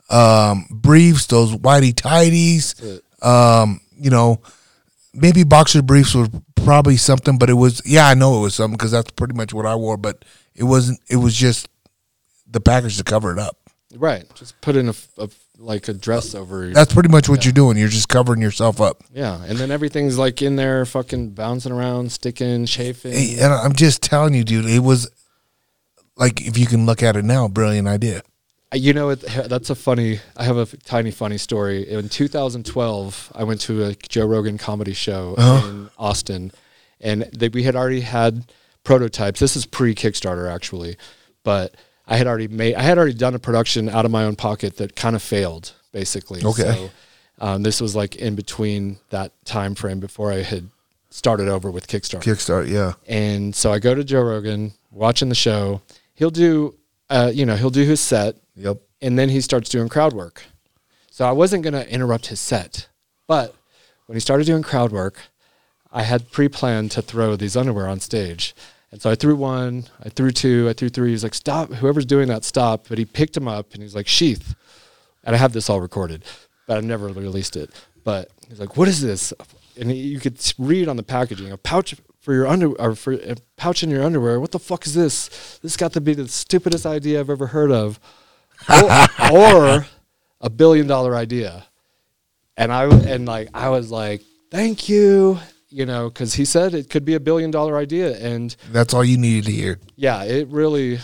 um, 0.09 0.67
briefs, 0.71 1.27
those 1.27 1.53
whitey 1.57 1.93
tidies. 1.97 2.75
Um, 3.23 3.81
you 3.99 4.11
know, 4.11 4.41
maybe 5.14 5.44
boxer 5.44 5.83
briefs 5.83 6.14
were 6.14 6.29
probably 6.57 6.96
something, 6.96 7.38
but 7.38 7.51
it 7.51 7.55
was 7.55 7.83
yeah, 7.85 8.07
I 8.07 8.14
know 8.14 8.38
it 8.38 8.42
was 8.42 8.55
something 8.55 8.77
because 8.77 8.90
that's 8.90 9.11
pretty 9.12 9.35
much 9.35 9.53
what 9.53 9.66
I 9.66 9.75
wore. 9.75 9.96
But 9.96 10.25
it 10.55 10.64
wasn't. 10.64 11.01
It 11.09 11.16
was 11.16 11.35
just 11.35 11.68
the 12.46 12.61
package 12.61 12.96
to 12.98 13.05
cover 13.05 13.33
it 13.33 13.38
up. 13.38 13.57
right. 13.96 14.25
Just 14.35 14.61
put 14.61 14.77
in 14.77 14.88
a 14.88 14.94
like 15.59 15.88
a 15.88 15.94
dress 15.94 16.35
over. 16.35 16.68
That's 16.68 16.92
pretty 16.92 17.09
much 17.09 17.29
what 17.29 17.44
you're 17.44 17.53
doing. 17.53 17.77
You're 17.77 17.88
just 17.88 18.09
covering 18.09 18.42
yourself 18.42 18.81
up. 18.81 19.03
yeah, 19.12 19.42
and 19.44 19.59
then 19.59 19.70
everything's 19.70 20.18
like 20.18 20.42
in 20.42 20.57
there, 20.57 20.85
fucking 20.85 21.31
bouncing 21.31 21.72
around, 21.72 22.11
sticking, 22.12 22.66
chafing. 22.66 23.12
Hey, 23.12 23.38
and 23.40 23.53
I'm 23.53 23.72
just 23.75 24.03
telling 24.03 24.35
you, 24.35 24.44
dude, 24.44 24.66
it 24.66 24.81
was 24.81 25.11
like 26.16 26.40
if 26.46 26.59
you 26.59 26.66
can 26.66 26.87
look 26.87 27.03
at 27.03 27.16
it 27.16 27.25
now, 27.25 27.48
brilliant 27.48 27.88
idea. 27.88 28.22
You 28.75 28.93
know, 28.95 29.11
it, 29.11 29.21
that's 29.21 29.71
a 29.71 29.75
funny. 29.75 30.21
I 30.37 30.45
have 30.45 30.57
a 30.57 30.63
f- 30.63 30.75
tiny 30.85 31.11
funny 31.11 31.39
story. 31.39 31.89
In 31.89 32.09
2012, 32.09 33.33
I 33.35 33.45
went 33.45 33.61
to 33.63 33.85
a 33.85 33.95
Joe 34.09 34.27
Rogan 34.27 34.59
comedy 34.59 34.93
show 34.95 35.35
Uh-huh. 35.37 35.69
in 35.69 35.91
Austin, 35.99 36.53
and 37.01 37.23
they, 37.33 37.49
we 37.49 37.63
had 37.65 37.77
already 37.77 38.01
had 38.01 38.45
prototypes. 38.85 39.41
This 39.41 39.57
is 39.57 39.67
pre 39.67 39.95
Kickstarter 39.95 40.51
actually, 40.51 40.97
but 41.45 41.75
I 42.07 42.17
had 42.17 42.27
already 42.27 42.49
made. 42.49 42.75
I 42.75 42.83
had 42.83 42.99
already 42.99 43.15
done 43.15 43.35
a 43.35 43.39
production 43.39 43.89
out 43.89 44.05
of 44.05 44.11
my 44.11 44.25
own 44.25 44.37
pocket 44.37 44.77
that 44.79 44.97
kind 44.97 45.15
of 45.17 45.23
failed, 45.23 45.73
basically. 45.93 46.45
Okay. 46.45 46.63
So, 46.63 46.91
um, 47.41 47.63
this 47.63 47.81
was 47.81 47.95
like 47.97 48.17
in 48.17 48.35
between 48.37 48.99
that 49.11 49.33
time 49.45 49.75
frame 49.75 50.01
before 50.01 50.33
I 50.33 50.43
had 50.43 50.69
started 51.11 51.49
over 51.49 51.71
with 51.71 51.89
Kickstarter. 51.89 52.23
Kickstart, 52.23 52.69
yeah. 52.71 52.93
And 53.07 53.55
so 53.55 53.71
I 53.73 53.79
go 53.81 53.95
to 53.95 54.03
Joe 54.05 54.23
Rogan, 54.23 54.73
watching 54.91 55.29
the 55.29 55.35
show. 55.35 55.83
He'll 56.15 56.31
do, 56.31 56.75
uh, 57.12 57.31
you 57.33 57.44
know, 57.46 57.57
he'll 57.57 57.70
do 57.70 57.85
his 57.85 58.01
set, 58.01 58.37
Yep. 58.57 58.79
and 59.01 59.18
then 59.18 59.29
he 59.29 59.40
starts 59.40 59.68
doing 59.68 59.88
crowd 59.88 60.12
work. 60.12 60.44
So 61.11 61.27
I 61.27 61.33
wasn't 61.33 61.62
going 61.62 61.75
to 61.75 61.88
interrupt 61.92 62.27
his 62.29 62.40
set, 62.40 62.88
but 63.27 63.55
when 64.07 64.16
he 64.16 64.20
started 64.20 64.46
doing 64.46 64.62
crowd 64.62 64.92
work, 64.92 65.16
I 65.92 66.03
had 66.03 66.31
pre-planned 66.31 66.90
to 66.92 67.03
throw 67.03 67.37
these 67.37 67.57
underwear 67.57 67.87
on 67.87 68.01
stage. 68.01 68.55
And 68.90 69.01
so 69.01 69.11
I 69.11 69.14
threw 69.14 69.37
one, 69.37 69.85
I 70.05 70.09
threw 70.09 70.31
two, 70.31 70.68
I 70.68 70.72
threw 70.72 70.88
three. 70.88 71.11
He's 71.11 71.22
like, 71.22 71.35
"Stop! 71.35 71.70
Whoever's 71.75 72.05
doing 72.07 72.29
that, 72.29 72.44
stop!" 72.44 72.88
But 72.88 72.98
he 72.98 73.05
picked 73.07 73.37
him 73.37 73.48
up 73.48 73.72
and 73.72 73.83
he's 73.83 73.94
like, 73.94 74.07
"Sheath." 74.09 74.55
And 75.25 75.35
I 75.35 75.38
have 75.38 75.53
this 75.55 75.70
all 75.70 75.81
recorded, 75.81 76.25
but 76.66 76.77
I've 76.77 76.85
never 76.85 77.09
released 77.09 77.57
it. 77.57 77.70
But 78.05 78.31
he's 78.48 78.61
like, 78.61 78.77
"What 78.77 78.88
is 78.88 79.01
this?" 79.01 79.33
And 79.81 79.90
he, 79.90 79.96
you 79.96 80.20
could 80.20 80.37
read 80.59 80.88
on 80.88 80.96
the 80.96 81.03
packaging 81.03 81.51
a 81.53 81.57
pouch 81.57 81.94
for 82.23 82.33
your 82.33 82.47
under 82.47 82.69
or 82.81 82.95
for 82.95 83.13
a 83.13 83.35
pouch 83.57 83.83
in 83.83 83.91
your 83.91 84.03
underwear. 84.03 84.41
What 84.41 84.53
the 84.53 84.59
fuck 84.59 84.87
is 84.87 84.95
this? 84.95 85.59
This 85.63 85.77
got 85.77 85.93
to 85.93 86.01
be 86.01 86.15
the 86.15 86.29
stupidest 86.29 86.87
idea 86.87 87.21
I've 87.21 87.29
ever 87.29 87.49
heard 87.49 87.71
of, 87.73 88.01
or, 88.83 89.31
or 89.33 89.87
a 90.41 90.49
billion 90.49 90.87
dollar 90.87 91.15
idea. 91.15 91.67
And 92.57 92.73
I 92.73 92.85
and 92.85 93.27
like 93.27 93.49
I 93.53 93.69
was 93.71 93.91
like, 93.91 94.23
"Thank 94.51 94.89
you," 94.89 95.39
you 95.69 95.85
know, 95.85 96.09
because 96.09 96.35
he 96.35 96.45
said 96.45 96.75
it 96.75 96.89
could 96.89 97.05
be 97.05 97.15
a 97.15 97.21
billion 97.21 97.51
dollar 97.51 97.77
idea, 97.77 98.17
and 98.17 98.55
That's 98.71 98.95
all 98.95 99.05
you 99.05 99.19
needed 99.19 99.47
to 99.47 99.53
hear. 99.53 99.79
yeah, 99.97 100.23
it 100.23 100.49
really 100.49 101.01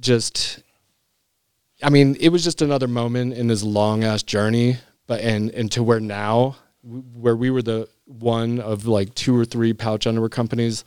just 0.00 0.60
I 1.82 1.90
mean, 1.90 2.16
it 2.20 2.30
was 2.30 2.42
just 2.42 2.62
another 2.62 2.88
moment 2.88 3.34
in 3.34 3.48
this 3.48 3.62
long 3.62 4.04
ass 4.04 4.22
journey, 4.22 4.78
but 5.06 5.20
and 5.20 5.50
and 5.50 5.70
to 5.72 5.82
where 5.82 6.00
now 6.00 6.56
where 6.82 7.36
we 7.36 7.50
were 7.50 7.62
the 7.62 7.88
one 8.06 8.60
of 8.60 8.86
like 8.86 9.14
two 9.14 9.36
or 9.36 9.44
three 9.44 9.72
pouch 9.72 10.06
underwear 10.06 10.28
companies, 10.28 10.84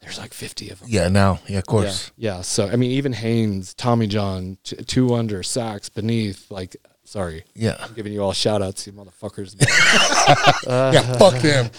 there's 0.00 0.18
like 0.18 0.34
50 0.34 0.70
of 0.70 0.80
them. 0.80 0.88
Yeah, 0.90 1.08
now, 1.08 1.40
yeah, 1.48 1.58
of 1.58 1.66
course. 1.66 2.12
Yeah, 2.16 2.36
yeah. 2.36 2.40
So 2.42 2.68
I 2.68 2.76
mean, 2.76 2.90
even 2.92 3.12
Hanes, 3.12 3.74
Tommy 3.74 4.06
John, 4.06 4.58
T- 4.64 4.76
Two 4.76 5.14
Under, 5.14 5.42
Saxx, 5.42 5.92
Beneath, 5.92 6.50
like 6.50 6.76
Sorry, 7.06 7.44
Yeah. 7.54 7.76
I'm 7.80 7.92
giving 7.94 8.12
you 8.12 8.20
all 8.20 8.32
shout 8.32 8.62
outs, 8.62 8.84
you 8.84 8.92
motherfuckers. 8.92 9.54
yeah. 10.66 11.16
Fuck 11.16 11.40
them. 11.40 11.70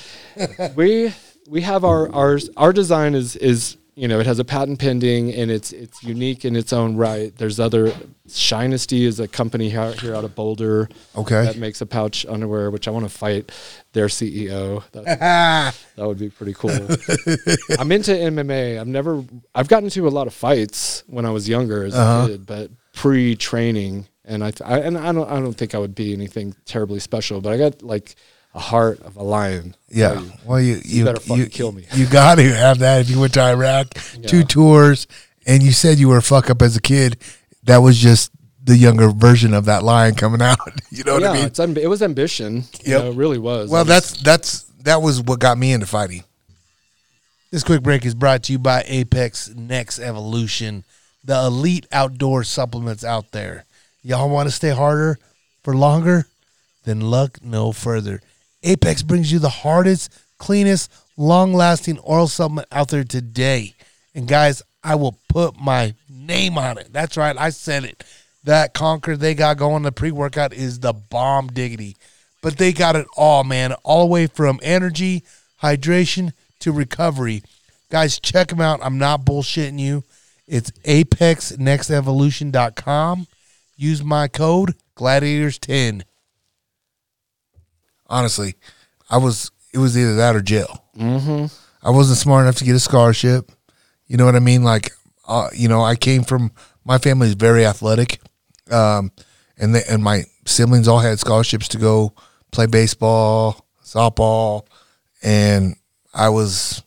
we 0.76 1.14
we 1.50 1.62
have 1.62 1.84
our 1.84 2.10
our, 2.14 2.40
our 2.56 2.72
design 2.72 3.14
is 3.14 3.36
is 3.36 3.76
you 3.98 4.08
know 4.08 4.20
it 4.20 4.26
has 4.28 4.38
a 4.40 4.46
patent 4.46 4.78
pending 4.80 5.34
and 5.34 5.50
it's 5.50 5.72
it's 5.74 6.04
unique 6.04 6.46
in 6.46 6.56
its 6.56 6.72
own 6.72 6.96
right. 6.96 7.36
There's 7.38 7.60
other 7.60 7.92
Shinesty 8.28 9.02
is 9.06 9.20
a 9.20 9.28
company 9.28 9.70
here, 9.70 9.92
here 9.94 10.14
out 10.16 10.24
of 10.26 10.36
Boulder 10.36 10.88
Okay. 11.16 11.46
that 11.46 11.58
makes 11.58 11.82
a 11.82 11.86
pouch 11.86 12.26
underwear, 12.28 12.70
which 12.72 12.88
I 12.88 12.92
want 12.92 13.06
to 13.06 13.10
fight 13.10 13.52
their 13.94 14.08
CEO. 14.08 14.84
That, 14.92 15.06
that 15.96 16.08
would 16.08 16.20
be 16.20 16.30
pretty 16.30 16.54
cool. 16.54 16.72
I'm 17.80 17.92
into 17.92 18.12
MMA. 18.12 18.80
I've 18.80 18.88
never 18.88 19.24
I've 19.56 19.68
gotten 19.68 19.86
into 19.86 20.08
a 20.08 20.10
lot 20.20 20.28
of 20.28 20.34
fights 20.34 21.04
when 21.08 21.26
I 21.26 21.32
was 21.32 21.48
younger 21.50 21.84
as 21.84 21.96
Uh-huh. 21.96 22.26
a 22.26 22.28
kid, 22.30 22.46
but 22.46 22.70
pre-training 22.94 24.08
and 24.26 24.44
I, 24.44 24.52
I 24.66 24.80
and 24.80 24.98
I 24.98 25.12
don't 25.12 25.30
I 25.32 25.40
don't 25.40 25.54
think 25.54 25.74
I 25.74 25.78
would 25.80 25.96
be 25.96 26.14
anything 26.14 26.56
terribly 26.66 27.00
special, 27.00 27.42
but 27.42 27.54
I 27.54 27.58
got 27.58 27.82
like 27.82 28.16
a 28.54 28.60
heart 28.60 29.00
of 29.02 29.16
a 29.18 29.24
lion. 29.24 29.76
yeah. 29.90 30.20
You- 30.20 30.32
Well, 30.46 30.60
you 30.62 30.82
you 30.84 31.06
better 31.06 31.20
fucking 31.20 31.44
you, 31.44 31.50
kill 31.50 31.72
me. 31.72 31.86
You 31.94 32.08
got 32.08 32.36
to 32.36 32.44
have 32.56 32.80
that 32.80 33.02
if 33.02 33.10
you 33.10 33.20
went 33.20 33.34
to 33.36 33.42
Iraq, 33.42 33.88
two 34.26 34.44
tours, 34.44 35.08
and 35.46 35.62
you 35.64 35.72
said 35.72 35.98
you 36.00 36.08
were 36.10 36.18
a 36.18 36.22
fuck 36.22 36.50
up 36.50 36.62
as 36.62 36.76
a 36.76 36.82
kid. 36.82 37.18
That 37.64 37.78
was 37.78 37.98
just 37.98 38.32
the 38.64 38.78
younger 38.78 39.10
version 39.10 39.54
of 39.54 39.66
that 39.66 39.84
lion 39.84 40.16
coming 40.16 40.42
out. 40.42 40.58
You 40.90 41.04
know 41.04 41.14
what 41.14 41.22
yeah, 41.22 41.32
I 41.32 41.66
mean? 41.68 41.78
it 41.78 41.88
was 41.88 42.02
ambition. 42.02 42.64
You 42.84 42.98
know, 42.98 43.12
it 43.12 43.16
really 43.16 43.38
was. 43.38 43.70
Well, 43.70 43.84
was- 43.84 43.88
that's 43.88 44.22
that's 44.24 44.62
that 44.84 45.02
was 45.02 45.22
what 45.22 45.40
got 45.40 45.58
me 45.58 45.72
into 45.74 45.86
fighting. 45.86 46.24
This 47.52 47.64
quick 47.64 47.82
break 47.84 48.06
is 48.06 48.16
brought 48.16 48.44
to 48.44 48.52
you 48.54 48.60
by 48.60 48.84
Apex 48.88 49.50
Next 49.56 50.00
Evolution, 50.00 50.84
the 51.24 51.38
elite 51.46 51.86
outdoor 51.92 52.44
supplements 52.44 53.04
out 53.04 53.32
there. 53.32 53.66
Y'all 54.02 54.30
want 54.30 54.48
to 54.50 54.56
stay 54.56 54.70
harder 54.72 55.18
for 55.64 55.76
longer? 55.76 56.26
Then 56.84 57.02
look 57.10 57.44
no 57.44 57.72
further. 57.74 58.22
Apex 58.68 59.04
brings 59.04 59.32
you 59.32 59.40
the 59.40 59.50
hardest, 59.50 60.14
cleanest, 60.38 60.92
long-lasting 61.18 62.00
oral 62.00 62.28
supplement 62.28 62.68
out 62.72 62.90
there 62.90 63.04
today. 63.04 63.74
And 64.14 64.28
guys, 64.28 64.62
I 64.84 64.96
will 64.96 65.18
put 65.30 65.60
my 65.60 65.94
name 66.10 66.58
on 66.58 66.78
it. 66.78 66.90
That's 66.92 67.18
right, 67.18 67.38
I 67.38 67.50
said 67.50 67.84
it. 67.84 68.04
That 68.44 68.74
Conquer 68.74 69.18
they 69.18 69.34
got 69.34 69.58
going 69.58 69.84
the 69.84 69.92
pre-workout 69.92 70.54
is 70.54 70.80
the 70.80 70.94
bomb 70.94 71.48
diggity 71.48 71.98
but 72.42 72.58
they 72.58 72.72
got 72.72 72.96
it 72.96 73.08
all, 73.18 73.44
man. 73.44 73.74
All 73.84 74.06
the 74.06 74.12
way 74.12 74.28
from 74.28 74.62
energy, 74.64 75.26
hydration 75.62 76.32
to 76.60 76.72
recovery. 76.72 77.44
Guys, 77.90 78.18
check 78.20 78.48
them 78.50 78.62
out. 78.62 78.80
I'm 78.84 78.98
not 78.98 79.26
bullshitting 79.26 79.80
you. 79.80 80.06
It's 80.48 80.72
apexnextevolution.com. 80.72 83.28
Use 83.76 84.02
my 84.04 84.30
code 84.30 84.76
gladiators10. 84.96 86.04
Honestly, 88.10 88.56
I 89.10 89.18
was 89.18 89.52
it 89.74 89.78
was 89.80 89.98
either 89.98 90.16
that 90.16 90.36
or 90.36 90.42
jail. 90.42 90.86
Mm-hmm. 90.98 91.46
I 91.86 91.92
wasn't 91.92 92.18
smart 92.18 92.44
enough 92.44 92.56
to 92.56 92.66
get 92.66 92.76
a 92.76 92.80
scholarship. 92.80 93.52
You 94.08 94.18
know 94.18 94.26
what 94.26 94.36
I 94.36 94.40
mean? 94.40 94.64
Like, 94.64 94.92
uh, 95.28 95.50
you 95.54 95.68
know, 95.68 95.84
I 95.84 95.96
came 95.96 96.24
from 96.24 96.52
my 96.86 96.98
family 96.98 97.28
is 97.28 97.34
very 97.34 97.66
athletic, 97.66 98.20
um, 98.72 99.12
and 99.58 99.76
they, 99.76 99.84
and 99.90 100.04
my 100.04 100.24
siblings 100.46 100.88
all 100.88 101.00
had 101.00 101.20
scholarships 101.20 101.68
to 101.70 101.78
go 101.78 102.14
play 102.52 102.66
baseball, 102.66 103.66
softball, 103.84 104.66
and 105.22 105.76
I 106.14 106.30
was 106.30 106.82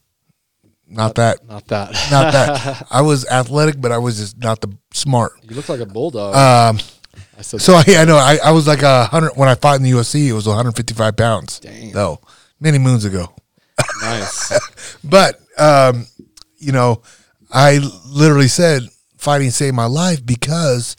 not 0.86 1.14
that. 1.16 1.46
not 1.46 1.66
that. 1.68 1.92
Not 2.10 2.32
that. 2.32 2.86
I 2.90 3.02
was 3.02 3.26
athletic, 3.26 3.80
but 3.80 3.92
I 3.92 3.98
was 3.98 4.18
just 4.18 4.38
not 4.38 4.60
the 4.60 4.76
smart. 4.92 5.32
you 5.48 5.54
look 5.54 5.68
like 5.68 5.80
a 5.80 5.86
bulldog. 5.86 6.34
Um, 6.34 6.78
I 7.40 7.42
so 7.42 7.80
yeah, 7.86 8.02
I 8.02 8.04
know. 8.04 8.16
I, 8.16 8.38
I 8.44 8.50
was 8.52 8.66
like 8.66 8.82
a 8.82 9.06
hundred 9.06 9.32
when 9.34 9.48
I 9.48 9.54
fought 9.54 9.76
in 9.76 9.82
the 9.82 9.90
UFC. 9.92 10.26
It 10.28 10.32
was 10.34 10.46
155 10.46 11.16
pounds. 11.16 11.58
Damn. 11.60 11.92
Though 11.92 12.20
many 12.60 12.78
moons 12.78 13.04
ago. 13.04 13.32
nice. 14.02 14.52
But 15.04 15.40
um, 15.58 16.06
you 16.58 16.72
know, 16.72 17.02
I 17.50 17.78
literally 18.06 18.48
said 18.48 18.82
fighting 19.16 19.50
saved 19.50 19.74
my 19.74 19.86
life 19.86 20.24
because 20.24 20.96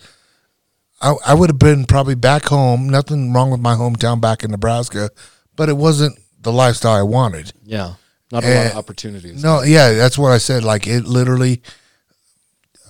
I, 0.99 1.13
I 1.27 1.34
would 1.36 1.49
have 1.51 1.60
been 1.60 1.86
probably 1.86 2.15
back 2.15 2.45
home. 2.45 2.89
Nothing 2.89 3.34
wrong 3.34 3.51
with 3.51 3.62
my 3.62 3.75
hometown 3.75 4.19
back 4.19 4.43
in 4.43 4.49
Nebraska, 4.51 5.12
but 5.56 5.69
it 5.69 5.77
wasn't 5.77 6.17
the 6.41 6.51
lifestyle 6.51 6.93
I 6.93 7.04
wanted. 7.04 7.54
Yeah, 7.63 7.93
not 8.32 8.43
a 8.43 8.47
lot 8.47 8.56
Eh, 8.65 8.69
of 8.71 8.77
opportunities. 8.77 9.43
No, 9.43 9.62
yeah, 9.62 9.93
that's 9.93 10.17
what 10.17 10.32
I 10.32 10.39
said. 10.39 10.63
Like 10.63 10.88
it 10.88 11.06
literally, 11.06 11.62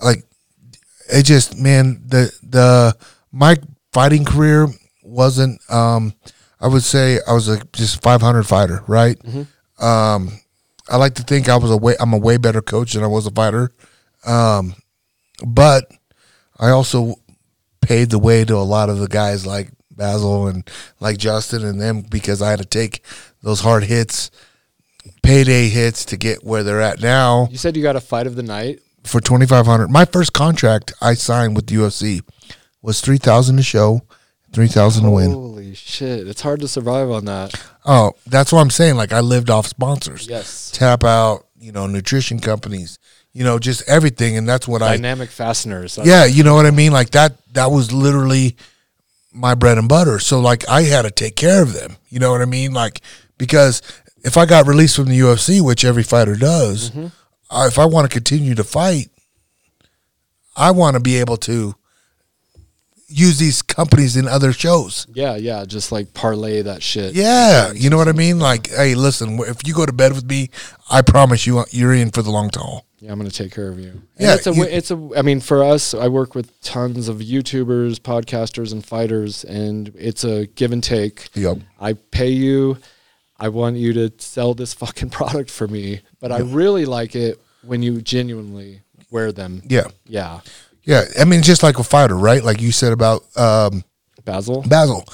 like 0.02 0.24
it 1.12 1.24
just 1.24 1.58
man 1.58 2.02
the 2.08 2.32
the 2.44 2.96
my 3.32 3.58
fighting 3.94 4.26
career 4.26 4.67
wasn't. 5.04 5.60
um 5.72 6.13
I 6.60 6.67
would 6.67 6.84
say 6.84 7.20
I 7.28 7.34
was 7.34 7.48
a 7.48 7.60
just 7.74 8.04
500 8.04 8.44
fighter, 8.44 8.84
right? 8.88 9.17
Um, 9.80 10.30
I 10.88 10.98
like 10.98 11.15
to 11.15 11.24
think 11.24 11.50
I 11.50 11.56
was 11.58 11.72
a 11.72 11.78
way 11.78 11.96
I'm 12.00 12.13
a 12.13 12.17
way 12.17 12.38
better 12.38 12.62
coach 12.62 12.94
than 12.94 13.04
I 13.04 13.08
was 13.08 13.26
a 13.26 13.32
fighter, 13.32 13.72
um, 14.28 14.76
but 15.46 15.86
I 16.60 16.70
also 16.70 17.15
paved 17.82 18.12
the 18.12 18.20
way 18.20 18.46
to 18.46 18.56
a 18.56 18.58
lot 18.58 18.89
of 18.89 19.00
the 19.00 19.08
guys 19.08 19.44
like 19.46 19.72
Basil 19.89 20.48
and 20.48 20.70
like 21.00 21.17
Justin 21.17 21.65
and 21.65 21.82
them 21.82 22.02
because 22.04 22.44
I 22.44 22.52
had 22.52 22.60
to 22.60 22.65
take 22.65 23.04
those 23.41 23.62
hard 23.62 23.84
hits, 23.86 24.30
payday 25.24 25.67
hits 25.70 26.06
to 26.06 26.17
get 26.17 26.44
where 26.44 26.62
they're 26.63 26.82
at 26.82 27.02
now 27.02 27.48
You 27.50 27.58
said 27.58 27.76
you 27.76 27.82
got 27.82 27.96
a 27.96 28.02
fight 28.02 28.28
of 28.28 28.36
the 28.36 28.44
night. 28.44 28.82
for 29.04 29.20
2500 29.20 29.89
My 29.89 30.06
first 30.06 30.34
contract 30.34 30.94
I 31.02 31.15
signed 31.15 31.56
with 31.56 31.65
the 31.67 31.76
UFC 31.76 32.22
was 32.82 33.02
3000 33.02 33.58
to 33.58 33.63
show, 33.63 34.02
3000 34.54 35.04
to 35.04 35.12
win. 35.12 35.32
Holy 35.32 35.74
shit! 35.76 36.28
It's 36.28 36.41
hard 36.41 36.62
to 36.62 36.67
survive 36.67 37.10
on 37.10 37.26
that. 37.26 37.54
Oh, 37.86 38.13
that's 38.28 38.52
what 38.52 38.62
I'm 38.62 38.70
saying. 38.70 38.96
Like 38.96 39.13
I 39.13 39.22
lived 39.22 39.50
off 39.50 39.67
sponsors. 39.67 40.28
Yes. 40.28 40.72
Tap 40.72 41.04
out, 41.04 41.46
you 41.60 41.72
know, 41.72 41.88
nutrition 41.88 42.39
companies, 42.39 43.00
you 43.34 43.44
know, 43.44 43.60
just 43.60 43.88
everything 43.88 44.38
and 44.38 44.48
that's 44.48 44.67
what 44.67 44.82
I 44.82 44.96
Dynamic 44.96 45.30
fasteners. 45.30 45.98
Yeah, 46.04 46.26
you 46.26 46.44
know 46.44 46.56
what 46.56 46.65
I 46.65 46.72
mean? 46.72 46.91
Like 46.91 47.12
that 47.12 47.34
that 47.54 47.72
was 47.72 47.91
literally 47.91 48.56
my 49.32 49.56
bread 49.56 49.78
and 49.78 49.88
butter. 49.88 50.20
So 50.20 50.39
like 50.39 50.67
I 50.67 50.84
had 50.84 51.04
to 51.04 51.12
take 51.12 51.36
care 51.36 51.62
of 51.62 51.74
them. 51.74 51.98
You 52.10 52.20
know 52.20 52.32
what 52.32 52.41
I 52.41 52.46
mean? 52.46 52.74
Like 52.74 53.02
because 53.38 53.82
if 54.24 54.38
I 54.38 54.46
got 54.46 54.67
released 54.67 54.96
from 54.96 55.06
the 55.06 55.20
UFC, 55.20 55.62
which 55.62 55.86
every 55.86 56.04
fighter 56.04 56.36
does, 56.36 56.91
mm-hmm. 56.91 57.08
I, 57.50 57.67
if 57.67 57.80
I 57.80 57.86
want 57.86 58.10
to 58.10 58.13
continue 58.13 58.56
to 58.56 58.63
fight, 58.63 59.10
I 60.56 60.72
want 60.72 60.96
to 60.96 61.00
be 61.00 61.17
able 61.17 61.38
to 61.38 61.76
use 63.12 63.38
these 63.39 63.62
companies 63.62 64.15
in 64.15 64.28
other 64.28 64.54
shows. 64.54 65.06
Yeah, 65.13 65.36
yeah. 65.36 65.65
Just 65.65 65.91
like 65.91 66.13
parlay 66.13 66.62
that 66.63 66.82
shit. 66.82 67.13
Yeah, 67.13 67.71
you 67.74 67.89
know 67.89 67.97
what 67.97 68.08
I 68.08 68.13
mean? 68.13 68.39
Like, 68.39 68.69
hey, 68.69 68.95
listen, 68.95 69.38
if 69.39 69.67
you 69.67 69.74
go 69.74 69.86
to 69.86 69.93
bed 69.93 70.13
with 70.13 70.26
me, 70.26 70.50
I 70.89 71.02
promise 71.02 71.45
you 71.45 71.60
uh, 71.60 71.65
you're 71.71 71.93
in 71.93 72.12
for 72.12 72.21
the 72.21 72.32
long 72.32 72.50
haul. 72.54 72.86
Yeah, 73.00 73.12
I'm 73.12 73.17
gonna 73.17 73.32
take 73.32 73.52
care 73.52 73.67
of 73.67 73.80
you. 73.80 73.89
And 73.89 74.04
Yeah, 74.19 74.36
it's 74.36 74.45
a. 74.47 74.54
you- 74.54 74.63
it's 74.63 74.91
a. 74.91 75.10
I 75.17 75.24
mean, 75.24 75.39
for 75.39 75.63
us, 75.63 75.93
I 75.95 76.08
work 76.08 76.36
with 76.36 76.60
tons 76.62 77.08
of 77.10 77.17
YouTubers, 77.17 77.95
podcasters, 78.00 78.71
and 78.71 78.86
fighters, 78.86 79.43
and 79.43 79.91
it's 79.97 80.24
a 80.24 80.45
give 80.45 80.71
and 80.71 80.84
take. 80.84 81.30
Yep. 81.34 81.58
I 81.80 81.93
pay 81.93 82.30
you. 82.30 82.78
I 83.39 83.50
want 83.50 83.78
you 83.78 83.91
to 83.93 84.12
sell 84.19 84.54
this 84.54 84.74
fucking 84.82 85.10
product 85.10 85.50
for 85.50 85.67
me, 85.67 86.02
but 86.19 86.32
I 86.32 86.39
really 86.41 86.86
like 86.86 87.15
it 87.15 87.39
when 87.63 87.82
you 87.82 88.02
genuinely 88.02 88.82
wear 89.10 89.32
them. 89.32 89.63
Yeah. 89.67 89.88
Yeah, 90.06 90.41
Yeah. 90.84 91.04
I 91.20 91.26
mean, 91.26 91.41
just 91.41 91.63
like 91.63 91.80
a 91.80 91.84
fighter, 91.84 92.17
right? 92.17 92.44
Like 92.44 92.62
you 92.62 92.72
said 92.72 92.94
about 92.94 93.24
um, 93.38 93.84
Basil. 94.26 94.63
Basil. 94.63 95.06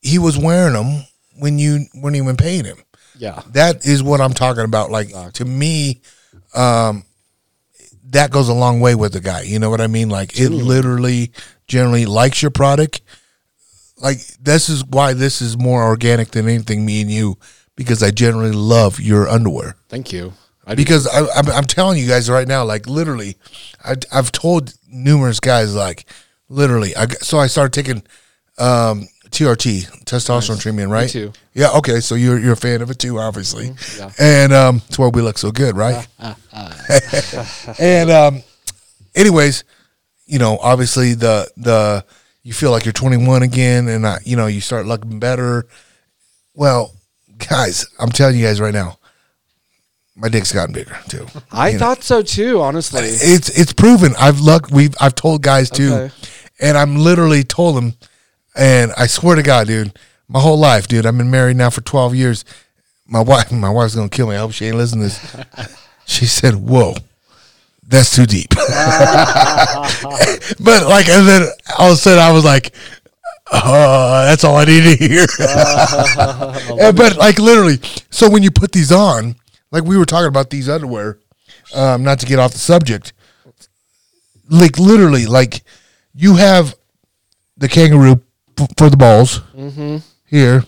He 0.00 0.18
was 0.18 0.36
wearing 0.38 0.74
them 0.74 1.04
when 1.38 1.58
you 1.58 1.86
weren't 1.94 2.16
even 2.16 2.36
paying 2.36 2.64
him. 2.64 2.78
Yeah, 3.16 3.42
That 3.52 3.86
is 3.86 4.02
what 4.02 4.20
I'm 4.20 4.32
talking 4.32 4.64
about. 4.64 4.90
Like 4.90 5.10
to 5.34 5.44
me, 5.44 6.00
um, 6.54 7.04
that 8.06 8.30
goes 8.30 8.48
a 8.48 8.54
long 8.54 8.80
way 8.80 8.94
with 8.94 9.12
the 9.12 9.20
guy. 9.20 9.42
You 9.42 9.58
know 9.58 9.70
what 9.70 9.80
I 9.80 9.86
mean? 9.86 10.08
Like 10.08 10.38
it 10.38 10.50
literally 10.50 11.32
generally 11.66 12.06
likes 12.06 12.42
your 12.42 12.50
product. 12.50 13.00
Like 13.96 14.18
this 14.40 14.68
is 14.68 14.84
why 14.84 15.12
this 15.12 15.40
is 15.40 15.56
more 15.56 15.84
organic 15.84 16.32
than 16.32 16.48
anything 16.48 16.84
me 16.84 17.02
and 17.02 17.10
you 17.10 17.38
because 17.76 18.02
I 18.02 18.10
generally 18.10 18.52
love 18.52 19.00
your 19.00 19.28
underwear. 19.28 19.76
thank 19.88 20.12
you. 20.12 20.32
I. 20.72 20.74
Because 20.74 21.06
I, 21.06 21.20
I'm, 21.38 21.48
I'm 21.50 21.64
telling 21.64 21.98
you 21.98 22.06
guys 22.08 22.28
right 22.30 22.46
now, 22.48 22.64
like 22.64 22.86
literally, 22.86 23.36
I, 23.84 23.94
I've 24.12 24.32
told 24.32 24.74
numerous 24.88 25.40
guys, 25.40 25.74
like 25.74 26.06
literally, 26.48 26.94
I 26.96 27.06
got- 27.06 27.22
so 27.22 27.38
I 27.38 27.46
started 27.46 27.72
taking 27.72 28.02
um, 28.58 29.08
TRT, 29.30 30.04
testosterone 30.04 30.60
treatment, 30.60 30.90
right? 30.90 31.08
too. 31.08 31.32
Yeah. 31.54 31.70
Okay. 31.78 32.00
So 32.00 32.14
you're 32.14 32.38
you're 32.38 32.52
a 32.52 32.56
fan 32.56 32.82
of 32.82 32.90
it 32.90 32.98
too, 32.98 33.18
obviously, 33.18 33.70
Mm-hmm. 33.70 34.00
yeah. 34.00 34.10
and 34.18 34.52
um, 34.52 34.82
it's 34.88 34.98
why 34.98 35.08
we 35.08 35.22
look 35.22 35.38
so 35.38 35.50
good, 35.50 35.76
right? 35.76 36.06
and 37.78 38.10
um, 38.10 38.42
anyways, 39.14 39.64
you 40.26 40.38
know, 40.38 40.58
obviously 40.62 41.14
the 41.14 41.50
the 41.56 42.04
you 42.42 42.52
feel 42.52 42.70
like 42.72 42.84
you're 42.84 42.92
21 42.92 43.42
again, 43.42 43.88
and 43.88 44.04
uh, 44.04 44.18
you 44.24 44.36
know 44.36 44.46
you 44.46 44.60
start 44.60 44.86
looking 44.86 45.18
better. 45.18 45.66
Well, 46.54 46.92
guys, 47.48 47.86
I'm 47.98 48.10
telling 48.10 48.36
you 48.36 48.44
guys 48.44 48.60
right 48.60 48.74
now, 48.74 48.98
my 50.14 50.28
dick's 50.28 50.52
gotten 50.52 50.74
bigger 50.74 50.96
too. 51.08 51.26
I 51.50 51.68
You 51.68 51.72
know, 51.74 51.78
thought 51.78 52.02
so 52.04 52.22
too. 52.22 52.60
Honestly, 52.60 53.00
it's 53.02 53.48
it's 53.58 53.72
proven. 53.72 54.14
I've 54.18 54.40
looked. 54.40 54.70
We've 54.70 54.94
I've 55.00 55.14
told 55.14 55.42
guys 55.42 55.70
too, 55.70 55.92
Okay. 55.94 56.14
and 56.60 56.76
I'm 56.76 56.96
literally 56.96 57.44
told 57.44 57.76
them. 57.76 57.94
And 58.54 58.92
I 58.98 59.06
swear 59.06 59.36
to 59.36 59.42
God, 59.42 59.66
dude, 59.68 59.98
my 60.28 60.38
whole 60.40 60.58
life, 60.58 60.86
dude, 60.86 61.06
I've 61.06 61.16
been 61.16 61.30
married 61.30 61.56
now 61.56 61.70
for 61.70 61.80
12 61.80 62.14
years. 62.14 62.44
My 63.06 63.20
wife, 63.20 63.50
my 63.66 63.70
wife's 63.70 63.94
gonna 63.94 64.08
kill 64.10 64.26
me. 64.28 64.34
I 64.36 64.40
hope 64.40 64.52
she 64.52 64.66
ain't 64.66 64.76
listening 64.76 65.08
to 65.08 65.14
this. 65.56 65.76
she 66.06 66.26
said, 66.26 66.54
"Whoa, 66.56 66.94
that's 67.86 68.14
too 68.14 68.26
deep." 68.26 68.50
but 70.60 70.86
like, 70.86 71.08
and 71.08 71.26
then 71.28 71.48
all 71.78 71.88
of 71.88 71.94
a 71.94 71.96
sudden, 71.96 72.18
I 72.22 72.30
was 72.32 72.44
like, 72.44 72.74
"Oh, 73.52 74.24
that's 74.26 74.44
all 74.44 74.56
I 74.56 74.64
need 74.66 74.82
to 74.82 74.96
hear." 74.96 75.26
But 76.92 77.16
like, 77.16 77.38
literally, 77.38 77.78
so 78.10 78.28
when 78.28 78.42
you 78.42 78.50
put 78.50 78.72
these 78.72 78.92
on, 78.92 79.36
like 79.72 79.82
we 79.84 79.96
were 79.96 80.04
talking 80.06 80.28
about 80.28 80.50
these 80.50 80.68
underwear, 80.68 81.18
um, 81.74 82.04
not 82.04 82.20
to 82.20 82.26
get 82.26 82.38
off 82.38 82.52
the 82.52 82.58
subject, 82.58 83.12
like 84.48 84.78
literally, 84.78 85.26
like 85.26 85.62
you 86.14 86.36
have 86.36 86.74
the 87.56 87.68
kangaroo 87.68 88.20
for 88.76 88.90
the 88.90 88.96
balls 88.96 89.40
here. 90.26 90.64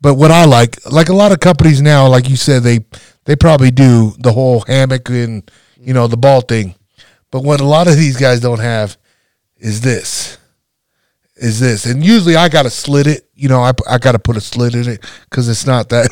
But 0.00 0.14
what 0.14 0.30
I 0.30 0.44
like, 0.46 0.84
like 0.90 1.08
a 1.10 1.14
lot 1.14 1.30
of 1.32 1.40
companies 1.40 1.80
now, 1.82 2.08
like 2.08 2.28
you 2.28 2.36
said, 2.36 2.62
they 2.62 2.80
they 3.24 3.36
probably 3.36 3.70
do 3.70 4.12
the 4.18 4.32
whole 4.32 4.60
hammock 4.60 5.08
and 5.10 5.48
you 5.78 5.92
know 5.94 6.06
the 6.06 6.16
ball 6.16 6.40
thing. 6.40 6.74
But 7.30 7.44
what 7.44 7.60
a 7.60 7.64
lot 7.64 7.86
of 7.88 7.96
these 7.96 8.16
guys 8.16 8.40
don't 8.40 8.58
have 8.60 8.96
is 9.58 9.80
this, 9.80 10.38
is 11.42 11.58
this, 11.60 11.84
and 11.86 12.04
usually 12.04 12.36
I 12.36 12.48
got 12.48 12.62
to 12.62 12.70
slit 12.70 13.06
it. 13.06 13.28
You 13.34 13.48
know, 13.48 13.60
I 13.60 13.72
I 13.88 13.98
got 13.98 14.12
to 14.12 14.18
put 14.18 14.36
a 14.36 14.40
slit 14.40 14.74
in 14.74 14.88
it 14.88 15.04
because 15.28 15.48
it's 15.48 15.66
not 15.66 15.88
that 15.90 16.08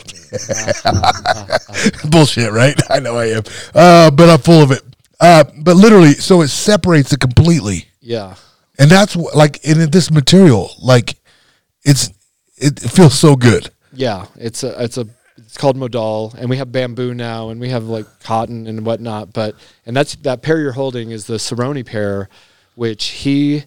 bullshit, 2.10 2.52
right? 2.52 2.78
I 2.90 3.00
know 3.00 3.16
I 3.16 3.26
am, 3.26 3.42
uh, 3.74 4.10
but 4.10 4.28
I'm 4.28 4.38
full 4.40 4.62
of 4.62 4.70
it. 4.72 4.82
Uh, 5.20 5.44
but 5.62 5.76
literally, 5.76 6.14
so 6.14 6.40
it 6.42 6.48
separates 6.48 7.12
it 7.12 7.20
completely 7.20 7.86
Yeah. 8.00 8.36
and 8.78 8.90
that's 8.90 9.12
wh- 9.14 9.34
like 9.36 9.62
in 9.64 9.90
this 9.90 10.10
material 10.10 10.70
like 10.80 11.16
it's 11.82 12.08
it, 12.56 12.82
it 12.82 12.88
feels 12.90 13.18
so 13.18 13.36
good 13.36 13.68
Yeah, 13.92 14.26
it's 14.36 14.62
a 14.64 14.82
it's 14.82 14.96
a 14.96 15.06
it's 15.36 15.56
called 15.58 15.76
modal, 15.76 16.32
and 16.38 16.48
we 16.48 16.56
have 16.58 16.70
bamboo 16.72 17.12
now, 17.12 17.50
and 17.50 17.60
we 17.60 17.68
have 17.70 17.84
like 17.84 18.06
cotton 18.22 18.66
and 18.66 18.86
whatnot. 18.86 19.32
But 19.34 19.56
and 19.84 19.94
that's 19.96 20.14
that 20.16 20.42
pair 20.42 20.58
you're 20.60 20.72
holding 20.72 21.10
is 21.10 21.26
the 21.26 21.34
Cerrone 21.38 21.84
pair, 21.84 22.28
which 22.76 23.04
he 23.06 23.64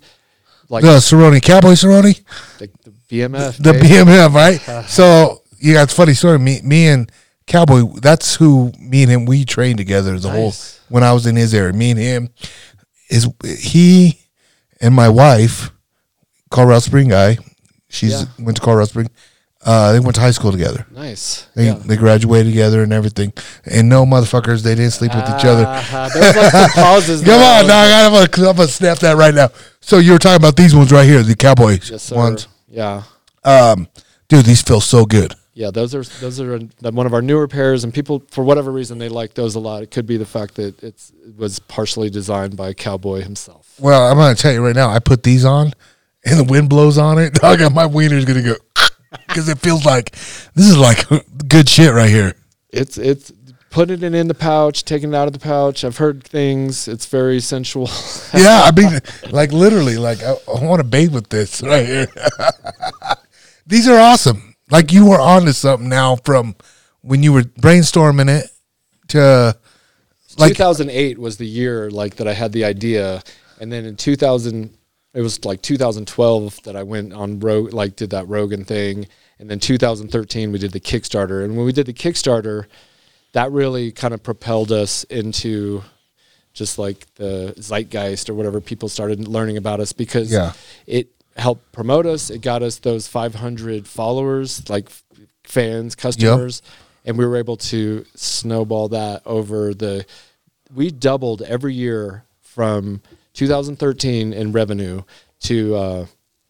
like 0.70 0.84
the 0.84 0.98
Cerrone 1.00 1.42
cowboy 1.42 1.72
Cerrone 1.74 2.20
the, 2.60 2.70
the 2.84 2.92
BMF. 3.10 3.58
the 3.62 3.70
eh? 3.70 3.74
baby. 3.74 3.88
BMF 3.88 4.34
right 4.34 4.86
so 4.88 5.42
yeah 5.60 5.84
it's 5.84 5.94
a 5.94 5.96
funny 5.96 6.14
story 6.14 6.40
me 6.40 6.62
me 6.64 6.88
and 6.88 7.12
cowboy 7.48 7.84
that's 8.02 8.36
who 8.36 8.72
me 8.80 9.04
and 9.04 9.12
him 9.12 9.26
we 9.26 9.46
trained 9.46 9.78
together 9.78 10.18
the 10.20 10.30
whole 10.30 10.54
when 10.90 11.04
I 11.04 11.12
was 11.14 11.26
in 11.26 11.36
his 11.36 11.54
area 11.54 11.74
me 11.74 11.92
and 11.92 12.00
him 12.00 12.30
is 13.10 13.28
he 13.60 14.20
and 14.82 14.94
my 14.96 15.10
wife 15.10 15.72
Colorado 16.50 16.80
Spring 16.80 17.10
guy 17.10 17.38
she's 17.90 18.12
Yeah. 18.22 18.26
went 18.40 18.58
to 18.58 18.64
Colorado 18.64 18.86
Spring 18.88 19.10
uh, 19.66 19.92
they 19.94 20.00
went 20.00 20.16
to 20.16 20.22
high 20.22 20.32
school 20.32 20.52
together 20.52 20.86
Nice. 20.92 21.48
They, 21.56 21.68
yeah. 21.68 21.74
they 21.76 21.96
graduated 21.96 22.52
together 22.52 22.84
and 22.84 22.92
everything. 22.94 23.34
And 23.66 23.90
no 23.90 24.06
motherfuckers, 24.06 24.62
they 24.64 24.76
didn't 24.76 24.92
sleep 24.92 25.14
with 25.14 25.24
each 25.26 25.46
other. 25.46 25.64
Was 25.64 26.14
like 26.36 26.52
some 26.52 26.70
pauses. 26.72 27.22
Come 27.26 27.28
there. 27.40 27.64
on, 27.64 27.68
dog. 27.68 27.92
I'm 27.92 28.12
gonna, 28.12 28.50
I'm 28.50 28.56
gonna 28.56 28.68
snap 28.68 29.00
that 29.00 29.18
right 29.18 29.34
now. 29.34 29.50
So 29.82 29.98
you 29.98 30.14
were 30.14 30.20
talking 30.20 30.38
about 30.38 30.56
these 30.56 30.76
ones 30.76 30.92
right 30.92 31.06
here, 31.06 31.22
the 31.24 31.36
cowboy 31.36 31.80
Yes, 31.84 32.12
ones. 32.12 32.48
Yeah. 32.68 33.04
Um, 33.44 33.88
dude, 34.28 34.46
these 34.46 34.62
feel 34.62 34.82
so 34.82 35.06
good. 35.06 35.34
Yeah, 35.56 35.70
those 35.70 35.94
are 35.94 36.04
those 36.04 36.40
are 36.40 36.58
one 36.82 37.06
of 37.06 37.14
our 37.14 37.22
newer 37.22 37.48
pairs, 37.48 37.84
and 37.84 37.94
people 37.94 38.24
for 38.32 38.44
whatever 38.44 38.72
reason 38.72 38.98
they 38.98 39.10
like 39.10 39.36
those 39.36 39.54
a 39.54 39.60
lot. 39.60 39.84
It 39.84 39.92
could 39.92 40.08
be 40.08 40.18
the 40.18 40.26
fact 40.26 40.56
that 40.56 40.82
it's 40.82 41.12
it 41.26 41.38
was 41.38 41.60
partially 41.60 42.10
designed 42.10 42.58
by 42.58 42.74
Cowboy 42.74 43.22
himself. 43.22 43.76
Well, 43.80 44.10
I'm 44.10 44.18
gonna 44.18 44.34
tell 44.36 44.52
you 44.52 44.66
right 44.66 44.76
now. 44.76 44.90
I 44.90 44.98
put 44.98 45.22
these 45.22 45.46
on, 45.46 45.74
and 46.26 46.40
the 46.40 46.44
wind 46.44 46.70
blows 46.70 46.98
on 46.98 47.20
it. 47.20 47.34
Dog, 47.36 47.60
my 47.74 47.86
wiener's 47.86 48.26
gonna 48.26 48.42
go 48.42 48.56
because 49.28 49.50
it 49.50 49.60
feels 49.60 49.86
like 49.86 50.12
this 50.56 50.68
is 50.68 50.78
like 50.78 51.06
good 51.48 51.70
shit 51.70 51.94
right 51.94 52.10
here. 52.10 52.36
It's 52.70 52.98
it's 52.98 53.32
putting 53.70 54.04
it 54.04 54.14
in 54.14 54.28
the 54.28 54.36
pouch, 54.36 54.86
taking 54.86 55.10
it 55.14 55.16
out 55.16 55.28
of 55.28 55.34
the 55.34 55.40
pouch. 55.40 55.84
I've 55.84 55.98
heard 55.98 56.24
things. 56.24 56.88
It's 56.88 57.08
very 57.08 57.40
sensual. 57.40 57.90
Yeah, 58.36 58.64
I 58.64 58.72
mean, 58.72 59.00
like 59.30 59.52
literally, 59.52 59.98
like 59.98 60.24
I, 60.24 60.32
I 60.32 60.66
want 60.66 60.80
to 60.80 60.84
bathe 60.84 61.14
with 61.14 61.30
this 61.30 61.62
right 61.62 61.86
here. 61.86 62.08
These 63.68 63.88
are 63.88 64.00
awesome. 64.00 64.56
Like 64.72 64.92
you 64.92 65.08
were 65.08 65.22
on 65.22 65.46
to 65.46 65.54
something 65.54 65.88
now 65.88 66.16
from 66.16 66.56
when 67.02 67.22
you 67.22 67.32
were 67.32 67.44
brainstorming 67.44 68.28
it 68.28 68.50
to 69.10 69.56
like 70.38 70.54
2008 70.54 71.20
was 71.20 71.38
the 71.38 71.46
year 71.46 71.92
like 71.92 72.16
that 72.16 72.28
I 72.28 72.34
had 72.34 72.54
the 72.54 72.66
idea, 72.66 73.22
and 73.60 73.72
then 73.72 73.86
in 73.86 73.96
2000, 73.96 74.76
it 75.14 75.22
was 75.22 75.44
like 75.46 75.62
2012 75.62 76.64
that 76.64 76.76
I 76.76 76.84
went 76.84 77.14
on 77.14 77.40
Rogue, 77.40 77.74
like 77.74 77.96
did 77.96 78.10
that 78.12 78.28
Rogan 78.28 78.64
thing, 78.66 79.08
and 79.40 79.50
then 79.50 79.60
2013 79.60 80.52
we 80.52 80.60
did 80.60 80.72
the 80.72 80.80
Kickstarter, 80.80 81.44
and 81.44 81.56
when 81.56 81.66
we 81.66 81.72
did 81.72 81.86
the 81.86 81.94
Kickstarter, 81.94 82.66
that 83.34 83.52
really 83.52 83.92
kind 83.92 84.14
of 84.14 84.22
propelled 84.24 84.72
us 84.72 85.04
into 85.06 85.84
just 86.54 86.78
like 86.78 87.08
the 87.16 87.54
zeitgeist 87.58 88.30
or 88.30 88.34
whatever 88.36 88.62
people 88.62 88.88
started 88.88 89.28
learning 89.28 89.58
about 89.58 89.80
us 89.80 89.92
because 89.92 90.32
Yeah. 90.32 90.54
it 90.86 91.08
helped 91.36 91.72
promote 91.72 92.06
us. 92.06 92.30
It 92.30 92.42
got 92.42 92.62
us 92.62 92.78
those 92.78 93.08
500 93.08 93.88
followers, 93.88 94.70
like 94.70 94.88
fans, 95.44 95.96
customers, 95.96 96.62
and 97.06 97.18
we 97.18 97.26
were 97.26 97.38
able 97.38 97.58
to 97.58 98.06
snowball 98.16 98.88
that 98.90 99.24
over 99.26 99.74
the. 99.74 100.06
We 100.74 100.92
doubled 100.92 101.42
every 101.42 101.74
year 101.74 102.24
from 102.42 103.02
2013 103.34 104.34
in 104.34 104.52
revenue 104.52 105.02
to 105.42 105.76
uh, 105.76 106.06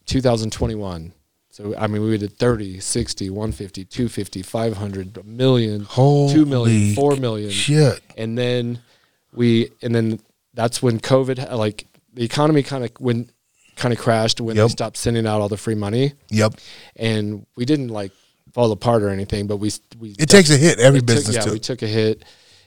2021. 0.06 1.12
So 1.50 1.74
I 1.76 1.86
mean, 1.86 2.02
we 2.02 2.18
did 2.18 2.36
30, 2.38 2.80
60, 2.80 3.30
150, 3.30 3.84
250, 3.84 4.42
500, 4.42 5.16
a 5.18 5.22
million, 5.22 5.84
Holy 5.84 6.32
2 6.34 6.46
million, 6.46 6.94
4 6.94 7.16
million 7.16 7.50
shit. 7.50 8.00
and 8.16 8.36
then 8.36 8.80
we 9.32 9.70
and 9.82 9.94
then 9.94 10.20
that's 10.54 10.80
when 10.82 11.00
covid 11.00 11.50
like 11.56 11.86
the 12.12 12.24
economy 12.24 12.62
kind 12.62 12.84
of 12.84 12.90
when 13.00 13.28
kind 13.76 13.92
of 13.92 13.98
crashed 13.98 14.40
when 14.40 14.54
Yep. 14.56 14.64
they 14.64 14.70
stopped 14.70 14.96
sending 14.96 15.26
out 15.26 15.40
all 15.40 15.48
the 15.48 15.56
free 15.56 15.74
money 15.74 16.12
Yep. 16.30 16.54
and 16.96 17.44
we 17.56 17.64
didn't 17.64 17.88
like 17.88 18.12
fall 18.52 18.70
apart 18.70 19.02
or 19.02 19.08
anything 19.10 19.46
but 19.48 19.56
we 19.56 19.72
we 19.98 20.10
It 20.18 20.28
takes 20.28 20.50
a 20.50 20.56
hit. 20.56 20.78
Every 20.78 20.98
it 20.98 21.00
took- 21.00 21.06
business 21.16 21.36
yeah 21.36 21.42
too. 21.42 21.52
we 21.52 21.58
took 21.58 21.82
a 21.82 21.88
hit 21.88 22.24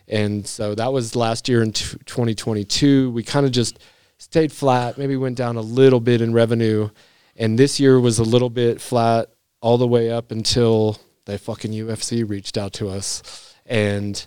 and 0.09 0.45
so 0.47 0.75
that 0.75 0.91
was 0.91 1.15
last 1.15 1.47
year 1.49 1.61
in 1.63 1.71
t- 1.71 1.97
2022 2.05 3.11
we 3.11 3.23
kind 3.23 3.45
of 3.45 3.51
just 3.53 3.79
stayed 4.17 4.51
flat 4.51 4.97
maybe 4.97 5.15
went 5.15 5.37
down 5.37 5.55
a 5.57 5.61
little 5.61 5.99
bit 5.99 6.21
in 6.21 6.33
revenue 6.33 6.89
and 7.35 7.57
this 7.57 7.79
year 7.79 7.99
was 7.99 8.19
a 8.19 8.23
little 8.23 8.49
bit 8.49 8.81
flat 8.81 9.29
all 9.61 9.77
the 9.77 9.87
way 9.87 10.09
up 10.11 10.31
until 10.31 10.97
the 11.25 11.37
fucking 11.37 11.71
UFC 11.71 12.27
reached 12.27 12.57
out 12.57 12.73
to 12.73 12.89
us 12.89 13.55
and 13.65 14.25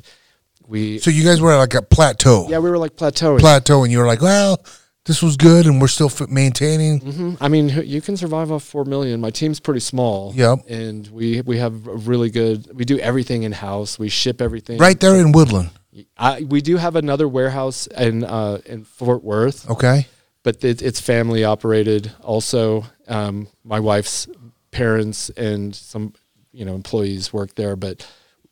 we 0.69 0.99
so 0.99 1.11
you 1.11 1.25
guys 1.25 1.41
were 1.41 1.57
like 1.57 1.75
a 1.75 1.83
plateau. 1.83 2.47
yeah, 2.49 2.59
we 2.59 2.71
were 2.71 2.79
like 2.79 2.95
plateauing. 2.95 3.41
Plateau, 3.41 3.83
and 3.83 3.91
you 3.91 3.99
were 3.99 4.07
like, 4.07 4.23
well, 4.23 4.63
this 5.07 5.21
was 5.21 5.37
good, 5.37 5.67
and 5.67 5.81
we're 5.81 5.89
still 5.89 6.07
f- 6.09 6.29
maintaining. 6.29 7.01
hmm 7.01 7.35
I 7.41 7.49
mean, 7.49 7.71
you 7.85 8.01
can 8.01 8.17
survive 8.17 8.53
off 8.53 8.63
four 8.63 8.85
million. 8.85 9.21
My 9.21 9.31
team's 9.31 9.59
pretty 9.59 9.81
small. 9.81 10.33
Yep. 10.37 10.59
And 10.69 11.09
we 11.09 11.41
we 11.41 11.59
have 11.59 11.89
a 11.89 11.97
really 11.97 12.31
good. 12.31 12.71
We 12.73 12.85
do 12.85 12.99
everything 13.01 13.43
in 13.43 13.51
house. 13.53 13.99
We 13.99 14.09
ship 14.11 14.41
everything. 14.41 14.79
Right 14.79 15.01
there 15.01 15.17
in 15.17 15.33
Woodland. 15.33 15.71
I, 16.17 16.43
we 16.43 16.61
do 16.61 16.77
have 16.77 16.97
another 16.97 17.27
warehouse 17.29 17.87
in 17.89 18.25
uh, 18.25 18.61
in 18.67 18.85
Fort 18.85 19.25
Worth, 19.25 19.69
Okay. 19.69 20.07
but 20.43 20.63
it, 20.65 20.83
it's 20.83 21.01
family 21.01 21.43
operated. 21.45 22.13
Also, 22.23 22.85
um, 23.09 23.49
my 23.65 23.81
wife's 23.81 24.29
parents 24.71 25.31
and 25.31 25.75
some 25.75 26.15
you 26.53 26.65
know 26.65 26.75
employees 26.75 27.33
work 27.33 27.55
there. 27.57 27.75
But 27.77 28.07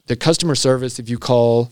the 0.07 0.17
customer 0.17 0.55
service, 0.57 0.99
if 0.99 1.09
you 1.09 1.19
call, 1.19 1.71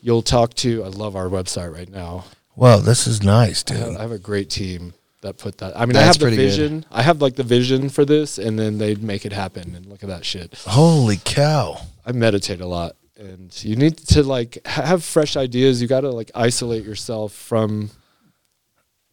you'll 0.00 0.22
talk 0.22 0.54
to. 0.54 0.82
I 0.84 0.88
love 0.88 1.14
our 1.16 1.26
website 1.28 1.72
right 1.72 1.88
now. 1.88 2.24
Well, 2.56 2.80
this 2.80 3.06
is 3.06 3.22
nice, 3.22 3.64
I 3.70 3.74
have, 3.74 3.86
dude. 3.88 3.96
I 3.96 4.02
have 4.02 4.12
a 4.12 4.18
great 4.18 4.50
team 4.50 4.94
that 5.22 5.38
put 5.38 5.58
that. 5.58 5.78
I 5.78 5.86
mean, 5.86 5.96
I 5.96 6.02
have 6.02 6.18
the 6.18 6.24
pretty 6.26 6.36
good. 6.36 6.42
vision. 6.50 6.86
I 6.90 7.02
have 7.02 7.22
like 7.22 7.34
the 7.36 7.42
vision 7.44 7.88
for 7.88 8.04
this, 8.04 8.38
and 8.38 8.58
then 8.58 8.78
they 8.78 8.94
make 8.96 9.24
it 9.24 9.32
happen. 9.32 9.74
And 9.76 9.86
look 9.86 10.02
at 10.02 10.08
that 10.08 10.24
shit. 10.24 10.54
Holy 10.66 11.18
cow! 11.24 11.78
I 12.04 12.12
meditate 12.12 12.60
a 12.60 12.66
lot, 12.66 12.94
and 13.16 13.64
you 13.64 13.76
need 13.76 13.96
to 13.98 14.22
like 14.22 14.58
have 14.66 15.04
fresh 15.04 15.36
ideas. 15.36 15.80
You 15.80 15.88
got 15.88 16.00
to 16.00 16.10
like 16.10 16.30
isolate 16.34 16.84
yourself 16.84 17.32
from 17.32 17.90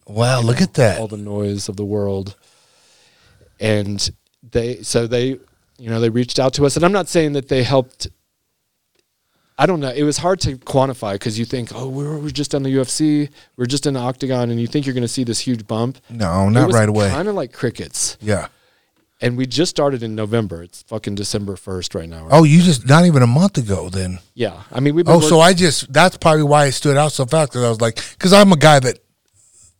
Wow, 0.06 0.40
look 0.40 0.60
at 0.60 0.74
that! 0.74 1.00
all 1.00 1.08
the 1.08 1.16
noise 1.16 1.68
of 1.68 1.76
the 1.76 1.84
world. 1.84 2.36
And 3.60 4.10
they, 4.42 4.82
so 4.82 5.06
they, 5.06 5.38
you 5.78 5.90
know, 5.90 6.00
they 6.00 6.10
reached 6.10 6.38
out 6.38 6.54
to 6.54 6.66
us, 6.66 6.76
and 6.76 6.84
I'm 6.84 6.92
not 6.92 7.08
saying 7.08 7.34
that 7.34 7.48
they 7.48 7.62
helped. 7.62 8.08
I 9.56 9.66
don't 9.66 9.78
know. 9.78 9.90
It 9.90 10.02
was 10.02 10.18
hard 10.18 10.40
to 10.40 10.56
quantify 10.56 11.12
because 11.12 11.38
you 11.38 11.44
think, 11.44 11.70
oh, 11.72 11.88
we're, 11.88 12.18
we're 12.18 12.30
just 12.30 12.54
on 12.54 12.64
the 12.64 12.74
UFC, 12.74 13.30
we're 13.56 13.66
just 13.66 13.86
in 13.86 13.94
the 13.94 14.00
octagon, 14.00 14.50
and 14.50 14.60
you 14.60 14.66
think 14.66 14.86
you're 14.86 14.94
going 14.94 15.02
to 15.02 15.08
see 15.08 15.22
this 15.22 15.38
huge 15.38 15.66
bump. 15.66 15.98
No, 16.10 16.48
not 16.48 16.72
right 16.72 16.88
away. 16.88 17.10
Kind 17.10 17.28
of 17.28 17.34
like 17.36 17.52
crickets. 17.52 18.16
Yeah. 18.20 18.48
And 19.22 19.36
we 19.36 19.46
just 19.46 19.70
started 19.70 20.02
in 20.02 20.16
November. 20.16 20.64
It's 20.64 20.82
fucking 20.82 21.14
December 21.14 21.54
first 21.56 21.94
right 21.94 22.08
now. 22.08 22.26
Oh, 22.30 22.42
you 22.42 22.60
just 22.60 22.88
not 22.88 23.06
even 23.06 23.22
a 23.22 23.26
month 23.26 23.56
ago 23.56 23.88
then. 23.88 24.18
yeah. 24.34 24.64
I 24.72 24.80
mean, 24.80 24.96
been 24.96 25.08
Oh, 25.08 25.20
so 25.20 25.40
I 25.40 25.54
just 25.54 25.92
that's 25.92 26.16
probably 26.18 26.42
why 26.42 26.66
it 26.66 26.72
stood 26.72 26.96
out 26.96 27.12
so 27.12 27.24
fast 27.24 27.52
because 27.52 27.64
I 27.64 27.68
was 27.68 27.80
like, 27.80 27.96
because 28.18 28.32
I'm 28.32 28.52
a 28.52 28.56
guy 28.56 28.80
that 28.80 28.98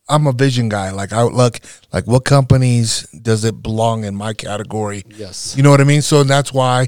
I'm 0.09 0.27
a 0.29 0.33
vision 0.33 0.69
guy. 0.69 0.91
Like 0.91 1.13
I 1.13 1.25
look 1.25 1.59
like 1.93 2.07
what 2.07 2.25
companies 2.25 3.03
does 3.11 3.45
it 3.45 3.63
belong 3.63 4.05
in 4.05 4.15
my 4.15 4.33
category? 4.33 5.03
Yes. 5.09 5.57
You 5.57 5.65
know 5.65 5.71
what 5.71 5.81
I 5.81 5.85
mean? 5.85 6.03
So 6.03 6.23
that's 6.23 6.53
why 6.53 6.87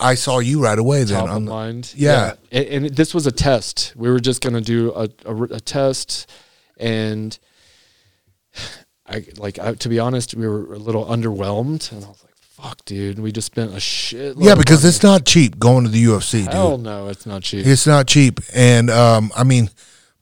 I 0.00 0.14
saw 0.14 0.40
you 0.40 0.60
right 0.62 0.78
away. 0.78 1.04
Then 1.04 1.18
top 1.18 1.28
of 1.28 1.36
on 1.36 1.44
mind. 1.44 1.94
Yeah. 1.96 2.34
And, 2.50 2.66
and 2.66 2.96
this 2.96 3.14
was 3.14 3.26
a 3.26 3.32
test. 3.32 3.92
We 3.96 4.10
were 4.10 4.20
just 4.20 4.42
going 4.42 4.54
to 4.54 4.60
do 4.60 4.92
a, 4.94 5.08
a, 5.24 5.42
a 5.44 5.60
test, 5.60 6.28
and 6.76 7.38
I 9.06 9.24
like 9.36 9.58
I, 9.58 9.74
to 9.74 9.88
be 9.88 9.98
honest, 9.98 10.34
we 10.34 10.46
were 10.46 10.74
a 10.74 10.78
little 10.78 11.04
underwhelmed, 11.04 11.90
and 11.92 12.04
I 12.04 12.08
was 12.08 12.22
like, 12.22 12.34
"Fuck, 12.36 12.84
dude, 12.84 13.18
we 13.18 13.32
just 13.32 13.46
spent 13.46 13.74
a 13.74 13.80
shit." 13.80 14.36
yeah, 14.38 14.54
because 14.54 14.84
it's 14.84 15.02
not 15.02 15.24
cheap 15.24 15.58
going 15.58 15.84
to 15.84 15.90
the 15.90 16.04
UFC, 16.04 16.44
dude. 16.44 16.52
hell 16.52 16.78
no, 16.78 17.08
it's 17.08 17.26
not 17.26 17.42
cheap. 17.42 17.66
It's 17.66 17.86
not 17.86 18.06
cheap, 18.06 18.40
and 18.54 18.90
um, 18.90 19.32
I 19.36 19.44
mean, 19.44 19.70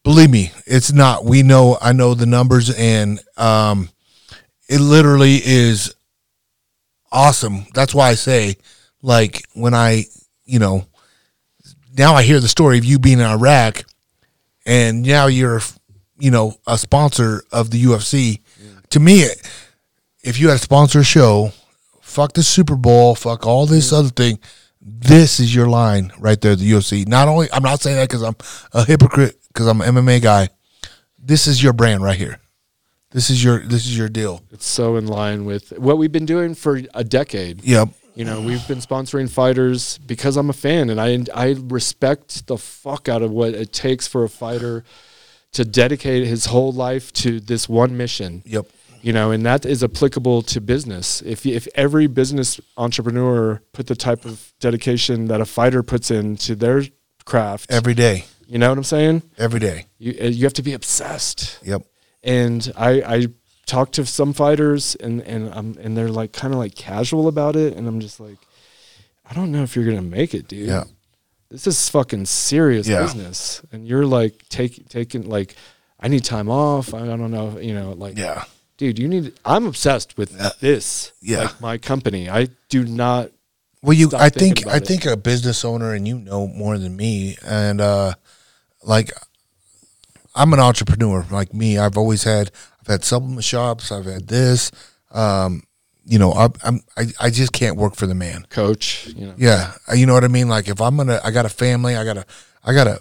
believe 0.02 0.30
me, 0.30 0.52
it's 0.66 0.92
not. 0.92 1.24
We 1.24 1.42
know, 1.42 1.78
I 1.80 1.92
know 1.92 2.14
the 2.14 2.26
numbers, 2.26 2.70
and 2.70 3.20
um, 3.36 3.90
it 4.68 4.80
literally 4.80 5.40
is 5.44 5.94
awesome. 7.12 7.66
That's 7.74 7.94
why 7.94 8.08
I 8.08 8.14
say, 8.14 8.56
like, 9.02 9.44
when 9.54 9.74
I, 9.74 10.04
you 10.44 10.58
know, 10.58 10.86
now 11.96 12.14
I 12.14 12.22
hear 12.22 12.40
the 12.40 12.48
story 12.48 12.78
of 12.78 12.84
you 12.84 12.98
being 12.98 13.18
in 13.18 13.26
Iraq, 13.26 13.84
and 14.64 15.02
now 15.02 15.26
you're, 15.26 15.60
you 16.18 16.30
know, 16.30 16.54
a 16.66 16.78
sponsor 16.78 17.42
of 17.52 17.70
the 17.70 17.82
UFC. 17.84 18.40
To 18.90 19.00
me, 19.00 19.24
if 20.22 20.40
you 20.40 20.48
had 20.48 20.56
a 20.56 20.60
sponsor 20.60 21.04
show, 21.04 21.52
fuck 22.00 22.32
the 22.32 22.42
Super 22.42 22.74
Bowl, 22.74 23.14
fuck 23.14 23.46
all 23.46 23.66
this 23.66 23.92
other 23.92 24.08
thing. 24.08 24.40
This 24.80 25.38
is 25.38 25.54
your 25.54 25.68
line 25.68 26.12
right 26.18 26.40
there, 26.40 26.56
the 26.56 26.70
UFC. 26.72 27.06
Not 27.06 27.28
only 27.28 27.48
I'm 27.52 27.62
not 27.62 27.80
saying 27.80 27.96
that 27.96 28.08
because 28.08 28.22
I'm 28.22 28.36
a 28.72 28.84
hypocrite 28.84 29.36
because 29.48 29.66
I'm 29.66 29.80
an 29.80 29.94
MMA 29.94 30.22
guy. 30.22 30.48
This 31.18 31.46
is 31.46 31.62
your 31.62 31.72
brand 31.72 32.02
right 32.02 32.16
here. 32.16 32.40
This 33.10 33.30
is 33.30 33.44
your 33.44 33.60
this 33.60 33.86
is 33.86 33.96
your 33.96 34.08
deal. 34.08 34.42
It's 34.50 34.66
so 34.66 34.96
in 34.96 35.06
line 35.06 35.44
with 35.44 35.78
what 35.78 35.98
we've 35.98 36.12
been 36.12 36.26
doing 36.26 36.54
for 36.54 36.80
a 36.94 37.04
decade. 37.04 37.62
Yep. 37.62 37.90
You 38.16 38.24
know, 38.24 38.40
we've 38.40 38.66
been 38.66 38.78
sponsoring 38.78 39.30
fighters 39.30 39.98
because 39.98 40.36
I'm 40.36 40.50
a 40.50 40.54
fan 40.54 40.90
and 40.90 41.00
I 41.00 41.24
I 41.34 41.56
respect 41.58 42.48
the 42.48 42.58
fuck 42.58 43.08
out 43.08 43.22
of 43.22 43.30
what 43.30 43.54
it 43.54 43.72
takes 43.72 44.08
for 44.08 44.24
a 44.24 44.28
fighter 44.28 44.82
to 45.52 45.64
dedicate 45.64 46.26
his 46.26 46.46
whole 46.46 46.72
life 46.72 47.12
to 47.12 47.40
this 47.40 47.68
one 47.68 47.96
mission. 47.96 48.42
Yep. 48.46 48.66
You 49.02 49.12
know, 49.12 49.30
and 49.30 49.44
that 49.46 49.64
is 49.64 49.82
applicable 49.82 50.42
to 50.42 50.60
business. 50.60 51.22
If 51.22 51.46
if 51.46 51.66
every 51.74 52.06
business 52.06 52.60
entrepreneur 52.76 53.62
put 53.72 53.86
the 53.86 53.96
type 53.96 54.24
of 54.24 54.52
dedication 54.60 55.28
that 55.28 55.40
a 55.40 55.46
fighter 55.46 55.82
puts 55.82 56.10
into 56.10 56.54
their 56.54 56.82
craft, 57.24 57.70
Every 57.72 57.94
day. 57.94 58.24
you 58.46 58.58
know 58.58 58.68
what 58.68 58.78
I'm 58.78 58.84
saying? 58.84 59.22
Every 59.38 59.60
day. 59.60 59.86
You 59.98 60.14
uh, 60.20 60.24
you 60.26 60.44
have 60.44 60.52
to 60.54 60.62
be 60.62 60.72
obsessed 60.74 61.58
Yep. 61.64 61.82
and 62.22 62.72
I 62.76 62.90
I 63.16 63.26
talked 63.66 63.94
to 63.94 64.04
some 64.06 64.32
fighters 64.32 64.96
and 64.96 65.22
and 65.22 65.54
um 65.54 65.76
and 65.80 65.96
they're 65.96 66.10
like 66.10 66.32
kind 66.32 66.52
of 66.52 66.58
like 66.60 66.74
casual 66.74 67.28
about 67.28 67.56
it 67.56 67.76
and 67.76 67.86
I'm 67.88 68.00
just 68.00 68.18
like 68.20 68.38
I 69.30 69.32
don't 69.34 69.50
know 69.52 69.62
if 69.62 69.76
you're 69.76 69.84
gonna 69.86 70.02
make 70.02 70.34
it, 70.34 70.48
dude. 70.48 70.68
Yeah. 70.68 70.84
This 71.50 71.66
is 71.66 71.88
fucking 71.88 72.26
serious 72.26 72.86
Yeah. 72.86 73.02
business, 73.02 73.62
and 73.72 73.86
you're 73.86 74.06
like 74.06 74.44
take 74.50 74.88
taking 74.88 75.28
like 75.28 75.54
I 75.98 76.08
need 76.08 76.24
time 76.24 76.48
off. 76.50 76.92
I 76.94 77.06
don't 77.06 77.30
know, 77.30 77.58
you 77.58 77.72
know, 77.74 77.92
like 77.92 78.18
Yeah. 78.18 78.44
Dude, 78.80 78.98
you 78.98 79.08
need. 79.08 79.34
I'm 79.44 79.66
obsessed 79.66 80.16
with 80.16 80.32
this. 80.60 81.12
yeah. 81.20 81.42
like 81.42 81.60
my 81.60 81.78
company. 81.78 82.30
I 82.30 82.48
do 82.70 82.84
not. 82.84 83.30
Well, 83.82 83.92
you, 83.92 84.10
I 84.16 84.30
think, 84.30 84.66
I 84.66 84.76
it. 84.76 84.86
think 84.86 85.04
a 85.04 85.16
business 85.16 85.64
owner, 85.64 85.94
and 85.94 86.08
you 86.08 86.18
know 86.18 86.46
more 86.48 86.78
than 86.78 86.96
me, 86.96 87.36
and 87.46 87.80
uh, 87.80 88.14
like, 88.82 89.12
I'm 90.34 90.52
an 90.52 90.60
entrepreneur. 90.60 91.26
Like 91.30 91.54
me, 91.54 91.78
I've 91.78 91.96
always 91.96 92.24
had, 92.24 92.50
I've 92.80 92.86
had 92.86 93.04
supplement 93.04 93.44
shops, 93.44 93.92
I've 93.92 94.06
had 94.06 94.28
this. 94.28 94.70
Um, 95.12 95.62
you 96.04 96.18
know, 96.18 96.32
I, 96.32 96.48
I'm, 96.64 96.80
I, 96.96 97.06
I 97.20 97.30
just 97.30 97.52
can't 97.52 97.76
work 97.76 97.94
for 97.96 98.06
the 98.06 98.14
man. 98.14 98.46
Coach, 98.48 99.08
you 99.08 99.26
know, 99.26 99.34
Yeah, 99.36 99.72
uh, 99.90 99.94
you 99.94 100.06
know 100.06 100.14
what 100.14 100.24
I 100.24 100.28
mean. 100.28 100.48
Like 100.48 100.68
if 100.68 100.80
I'm 100.80 100.96
gonna, 100.96 101.20
I 101.22 101.30
got 101.30 101.44
a 101.46 101.50
family, 101.50 101.96
I 101.96 102.04
got 102.04 102.16
a, 102.16 102.24
I 102.64 102.74
got 102.74 102.86
a, 102.86 103.00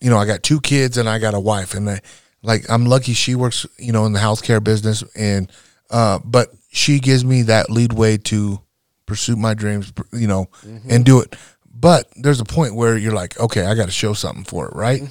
you 0.00 0.10
know, 0.10 0.16
I 0.18 0.26
got 0.26 0.42
two 0.42 0.60
kids 0.60 0.96
and 0.96 1.08
I 1.08 1.18
got 1.18 1.34
a 1.34 1.40
wife, 1.40 1.74
and 1.74 1.88
I, 1.88 2.00
like 2.42 2.68
I'm 2.70 2.86
lucky 2.86 3.12
she 3.12 3.34
works, 3.34 3.66
you 3.78 3.92
know, 3.92 4.06
in 4.06 4.12
the 4.12 4.20
healthcare 4.20 4.62
business, 4.62 5.02
and 5.14 5.50
uh, 5.90 6.18
but 6.24 6.48
she 6.70 7.00
gives 7.00 7.24
me 7.24 7.42
that 7.42 7.70
lead 7.70 7.92
way 7.92 8.16
to 8.16 8.60
pursue 9.06 9.36
my 9.36 9.54
dreams, 9.54 9.92
you 10.12 10.26
know, 10.28 10.46
and 10.88 11.04
do 11.04 11.20
it. 11.20 11.34
But 11.72 12.06
there's 12.16 12.40
a 12.40 12.44
point 12.44 12.74
where 12.76 12.96
you're 12.96 13.14
like, 13.14 13.38
okay, 13.40 13.64
I 13.64 13.74
got 13.74 13.86
to 13.86 13.90
show 13.92 14.12
something 14.12 14.44
for 14.44 14.68
it, 14.68 14.74
right? 14.74 15.02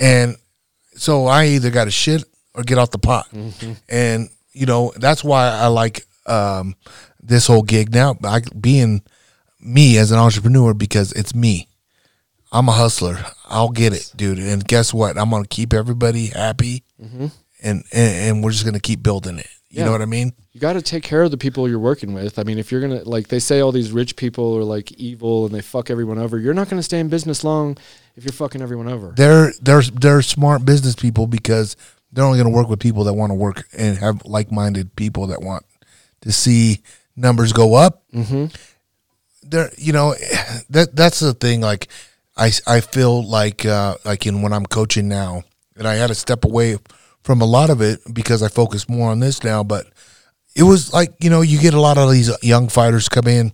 And 0.00 0.36
so 0.96 1.26
I 1.26 1.46
either 1.46 1.70
got 1.70 1.84
to 1.84 1.90
shit 1.90 2.24
or 2.54 2.62
get 2.62 2.78
off 2.78 2.90
the 2.90 2.98
pot. 2.98 3.28
And, 3.88 4.30
you 4.52 4.66
know, 4.66 4.92
that's 4.96 5.22
why 5.22 5.48
I 5.48 5.66
like 5.66 6.06
um, 6.26 6.74
this 7.22 7.46
whole 7.46 7.62
gig 7.62 7.92
now, 7.92 8.16
I, 8.24 8.40
being 8.58 9.02
me 9.60 9.98
as 9.98 10.10
an 10.10 10.18
entrepreneur 10.18 10.74
because 10.74 11.12
it's 11.12 11.34
me. 11.34 11.68
I'm 12.50 12.68
a 12.68 12.72
hustler. 12.72 13.18
I'll 13.46 13.68
get 13.70 13.92
it, 13.92 14.12
dude. 14.16 14.38
And 14.38 14.66
guess 14.66 14.92
what? 14.94 15.18
I'm 15.18 15.30
going 15.30 15.42
to 15.42 15.48
keep 15.48 15.72
everybody 15.74 16.26
happy 16.28 16.82
and, 16.98 17.30
and, 17.62 17.82
and 17.92 18.44
we're 18.44 18.50
just 18.52 18.64
going 18.64 18.74
to 18.74 18.80
keep 18.80 19.02
building 19.02 19.38
it. 19.38 19.48
You 19.70 19.80
Yeah. 19.80 19.84
know 19.86 19.92
what 19.92 20.02
I 20.02 20.06
mean? 20.06 20.32
you 20.52 20.60
got 20.60 20.72
to 20.72 20.82
take 20.82 21.02
care 21.04 21.22
of 21.22 21.30
the 21.30 21.36
people 21.36 21.68
you're 21.68 21.78
working 21.78 22.14
with. 22.14 22.38
I 22.38 22.42
mean, 22.42 22.58
if 22.58 22.72
you're 22.72 22.80
gonna 22.80 23.04
like, 23.04 23.28
they 23.28 23.38
say 23.38 23.60
all 23.60 23.70
these 23.70 23.92
rich 23.92 24.16
people 24.16 24.56
are 24.56 24.64
like 24.64 24.90
evil 24.92 25.46
and 25.46 25.54
they 25.54 25.60
fuck 25.60 25.88
everyone 25.88 26.18
over. 26.18 26.36
You're 26.38 26.54
not 26.54 26.68
gonna 26.68 26.82
stay 26.82 26.98
in 26.98 27.08
business 27.08 27.44
long 27.44 27.76
if 28.16 28.24
you're 28.24 28.32
fucking 28.32 28.60
everyone 28.60 28.88
over. 28.88 29.12
They're 29.16 29.52
they're 29.62 29.82
they're 29.82 30.22
smart 30.22 30.64
business 30.64 30.96
people 30.96 31.28
because 31.28 31.76
they're 32.12 32.24
only 32.24 32.38
going 32.38 32.50
to 32.50 32.56
work 32.56 32.68
with 32.68 32.80
people 32.80 33.04
that 33.04 33.12
want 33.12 33.30
to 33.30 33.34
work 33.34 33.68
and 33.76 33.98
have 33.98 34.24
like-minded 34.24 34.96
people 34.96 35.26
that 35.28 35.42
want 35.42 35.64
to 36.22 36.32
see 36.32 36.80
numbers 37.14 37.52
go 37.52 37.74
up. 37.74 38.02
Mm-hmm. 38.12 38.46
There, 39.42 39.70
you 39.76 39.92
know, 39.92 40.14
that 40.70 40.96
that's 40.96 41.20
the 41.20 41.34
thing. 41.34 41.60
Like, 41.60 41.86
I 42.38 42.52
I 42.66 42.80
feel 42.80 43.26
like 43.28 43.66
uh, 43.66 43.96
like 44.04 44.26
in 44.26 44.42
when 44.42 44.52
I'm 44.52 44.66
coaching 44.66 45.08
now, 45.08 45.42
and 45.76 45.86
I 45.86 45.94
had 45.94 46.06
to 46.08 46.14
step 46.14 46.44
away 46.44 46.76
from 47.22 47.40
a 47.40 47.46
lot 47.46 47.68
of 47.68 47.82
it 47.82 48.00
because 48.12 48.42
I 48.42 48.48
focus 48.48 48.88
more 48.88 49.10
on 49.10 49.20
this 49.20 49.42
now. 49.42 49.64
But 49.64 49.86
it 50.54 50.62
was 50.62 50.92
like 50.92 51.12
you 51.22 51.30
know, 51.30 51.40
you 51.42 51.58
get 51.58 51.74
a 51.74 51.80
lot 51.80 51.98
of 51.98 52.10
these 52.10 52.30
young 52.42 52.68
fighters 52.68 53.08
come 53.08 53.26
in 53.26 53.52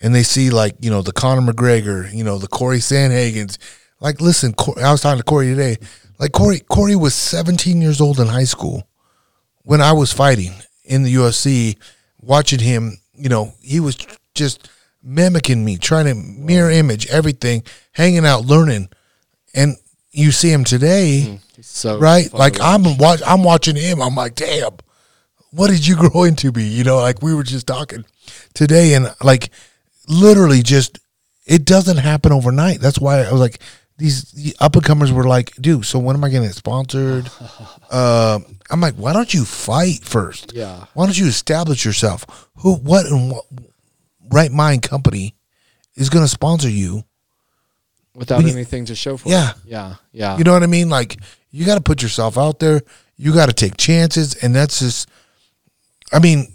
and 0.00 0.14
they 0.14 0.22
see 0.22 0.50
like 0.50 0.76
you 0.80 0.90
know 0.90 1.02
the 1.02 1.12
Conor 1.12 1.52
McGregor, 1.52 2.12
you 2.12 2.24
know 2.24 2.38
the 2.38 2.48
Corey 2.48 2.78
Sandhagens. 2.78 3.58
Like, 4.00 4.20
listen, 4.20 4.54
Cor- 4.54 4.82
I 4.82 4.90
was 4.90 5.02
talking 5.02 5.18
to 5.18 5.24
Corey 5.24 5.48
today. 5.48 5.76
Like 6.18 6.32
Corey, 6.32 6.60
Corey 6.60 6.96
was 6.96 7.14
17 7.14 7.82
years 7.82 8.00
old 8.00 8.18
in 8.18 8.28
high 8.28 8.44
school 8.44 8.88
when 9.62 9.82
I 9.82 9.92
was 9.92 10.12
fighting 10.12 10.52
in 10.84 11.02
the 11.02 11.14
UFC. 11.14 11.76
Watching 12.22 12.58
him, 12.58 12.98
you 13.14 13.30
know, 13.30 13.54
he 13.62 13.80
was 13.80 13.96
just 14.34 14.70
mimicking 15.02 15.64
me, 15.64 15.76
trying 15.76 16.06
to 16.06 16.14
mirror 16.14 16.70
image 16.70 17.06
everything, 17.08 17.62
hanging 17.92 18.26
out, 18.26 18.44
learning. 18.44 18.88
And 19.54 19.76
you 20.12 20.32
see 20.32 20.50
him 20.50 20.64
today, 20.64 21.40
So 21.60 21.98
right? 21.98 22.32
Like 22.32 22.60
I'm 22.60 22.84
watch. 22.84 22.98
watch, 22.98 23.20
I'm 23.26 23.44
watching 23.44 23.76
him. 23.76 24.00
I'm 24.00 24.14
like, 24.14 24.34
damn, 24.34 24.72
what 25.50 25.70
did 25.70 25.86
you 25.86 25.96
grow 26.10 26.24
into 26.24 26.52
be? 26.52 26.64
You 26.64 26.84
know, 26.84 26.96
like 26.96 27.22
we 27.22 27.34
were 27.34 27.42
just 27.42 27.66
talking 27.66 28.04
today, 28.54 28.94
and 28.94 29.14
like 29.22 29.50
literally 30.08 30.62
just 30.62 30.98
it 31.46 31.64
doesn't 31.64 31.98
happen 31.98 32.32
overnight. 32.32 32.80
That's 32.80 32.98
why 32.98 33.24
I 33.24 33.32
was 33.32 33.40
like, 33.40 33.60
these 34.00 34.32
the 34.32 34.56
up 34.60 34.74
and 34.74 34.84
comers 34.84 35.12
were 35.12 35.24
like, 35.24 35.52
dude, 35.60 35.84
so 35.84 35.98
when 35.98 36.16
am 36.16 36.24
I 36.24 36.30
getting 36.30 36.48
sponsored? 36.50 37.30
uh, 37.90 38.38
I'm 38.70 38.80
like, 38.80 38.94
why 38.94 39.12
don't 39.12 39.32
you 39.32 39.44
fight 39.44 40.00
first? 40.02 40.52
Yeah. 40.54 40.86
Why 40.94 41.06
don't 41.06 41.18
you 41.18 41.26
establish 41.26 41.84
yourself? 41.84 42.48
Who, 42.56 42.76
what, 42.76 43.06
and 43.06 43.32
what 43.32 43.44
right 44.30 44.50
mind 44.52 44.82
company 44.82 45.34
is 45.96 46.08
going 46.10 46.24
to 46.24 46.28
sponsor 46.28 46.68
you? 46.68 47.04
without 48.14 48.42
you- 48.42 48.48
anything 48.48 48.84
to 48.86 48.94
show 48.94 49.16
for 49.16 49.28
Yeah. 49.28 49.50
it. 49.50 49.56
Yeah. 49.66 49.94
Yeah. 50.12 50.36
You 50.36 50.44
know 50.44 50.52
what 50.52 50.62
I 50.64 50.66
mean? 50.66 50.88
Like 50.90 51.18
you 51.52 51.64
got 51.64 51.76
to 51.76 51.80
put 51.80 52.02
yourself 52.02 52.36
out 52.36 52.58
there. 52.58 52.82
You 53.16 53.32
got 53.32 53.46
to 53.46 53.52
take 53.52 53.76
chances, 53.76 54.34
and 54.34 54.54
that's 54.54 54.78
just. 54.80 55.08
I 56.12 56.18
mean, 56.18 56.52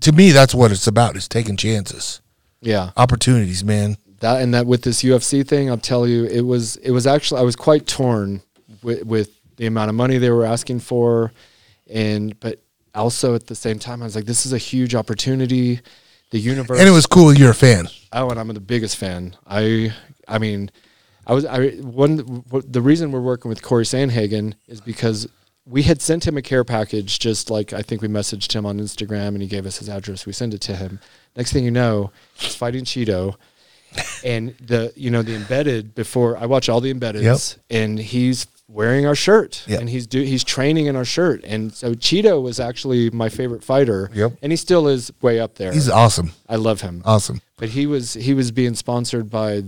to 0.00 0.12
me, 0.12 0.30
that's 0.32 0.54
what 0.54 0.72
it's 0.72 0.86
about: 0.86 1.16
is 1.16 1.28
taking 1.28 1.56
chances, 1.56 2.20
yeah. 2.60 2.90
opportunities, 2.96 3.62
man. 3.64 3.96
that 4.20 4.42
and 4.42 4.52
that 4.54 4.66
with 4.66 4.82
this 4.82 5.02
UFC 5.02 5.46
thing, 5.46 5.70
I'll 5.70 5.78
tell 5.78 6.06
you, 6.06 6.24
it 6.24 6.40
was 6.42 6.76
it 6.76 6.90
was 6.90 7.06
actually 7.06 7.40
I 7.40 7.44
was 7.44 7.54
quite 7.56 7.86
torn 7.86 8.42
with, 8.82 9.04
with 9.04 9.30
the 9.56 9.66
amount 9.66 9.88
of 9.88 9.94
money 9.94 10.18
they 10.18 10.30
were 10.30 10.44
asking 10.44 10.80
for, 10.80 11.32
and 11.88 12.38
but 12.40 12.60
also 12.94 13.34
at 13.34 13.46
the 13.46 13.54
same 13.54 13.78
time 13.78 14.02
I 14.02 14.04
was 14.04 14.16
like, 14.16 14.26
this 14.26 14.44
is 14.46 14.52
a 14.52 14.58
huge 14.58 14.94
opportunity. 14.94 15.80
The 16.30 16.38
universe 16.38 16.78
And 16.78 16.88
it 16.88 16.92
was 16.92 17.06
cool. 17.06 17.32
You're 17.32 17.50
a 17.50 17.54
fan. 17.54 17.88
Oh, 18.12 18.30
and 18.30 18.38
I'm 18.38 18.48
the 18.48 18.60
biggest 18.60 18.96
fan. 18.96 19.36
I 19.46 19.94
I 20.28 20.38
mean, 20.38 20.70
I 21.26 21.34
was 21.34 21.44
I 21.44 21.70
one 21.70 22.44
the 22.50 22.82
reason 22.82 23.12
we're 23.12 23.20
working 23.20 23.48
with 23.48 23.62
Corey 23.62 23.84
Sandhagen 23.84 24.54
is 24.68 24.80
because 24.80 25.28
we 25.66 25.82
had 25.82 26.00
sent 26.00 26.26
him 26.26 26.36
a 26.36 26.42
care 26.42 26.64
package. 26.64 27.18
Just 27.18 27.50
like 27.50 27.72
I 27.72 27.82
think 27.82 28.02
we 28.02 28.08
messaged 28.08 28.52
him 28.52 28.66
on 28.66 28.78
Instagram, 28.78 29.28
and 29.28 29.42
he 29.42 29.48
gave 29.48 29.66
us 29.66 29.78
his 29.78 29.88
address. 29.88 30.26
We 30.26 30.32
sent 30.32 30.54
it 30.54 30.60
to 30.62 30.76
him. 30.76 31.00
Next 31.36 31.52
thing 31.52 31.64
you 31.64 31.70
know, 31.70 32.10
he's 32.34 32.54
fighting 32.54 32.84
Chito, 32.84 33.36
and 34.24 34.54
the 34.60 34.92
you 34.96 35.10
know 35.10 35.22
the 35.22 35.34
embedded 35.34 35.94
before 35.94 36.36
I 36.36 36.46
watch 36.46 36.68
all 36.68 36.80
the 36.80 36.92
embeddeds, 36.92 37.22
and 37.70 37.98
he's 37.98 38.46
wearing 38.72 39.04
our 39.06 39.14
shirt 39.16 39.64
Yep. 39.66 39.80
and 39.80 39.88
he's 39.90 40.06
do 40.06 40.20
he's 40.22 40.44
training 40.44 40.86
in 40.86 40.96
our 40.96 41.04
shirt. 41.04 41.42
And 41.44 41.72
so 41.72 41.94
Chito 41.94 42.40
was 42.42 42.60
actually 42.60 43.10
my 43.10 43.28
favorite 43.28 43.64
fighter. 43.64 44.10
Yep. 44.14 44.32
And 44.42 44.52
he 44.52 44.56
still 44.56 44.86
is 44.88 45.12
way 45.20 45.40
up 45.40 45.56
there. 45.56 45.72
He's 45.72 45.88
awesome. 45.90 46.32
I 46.48 46.56
love 46.56 46.80
him. 46.80 47.02
Awesome. 47.04 47.40
But 47.56 47.70
he 47.70 47.86
was 47.86 48.14
he 48.14 48.32
was 48.34 48.50
being 48.52 48.74
sponsored 48.74 49.28
by 49.30 49.64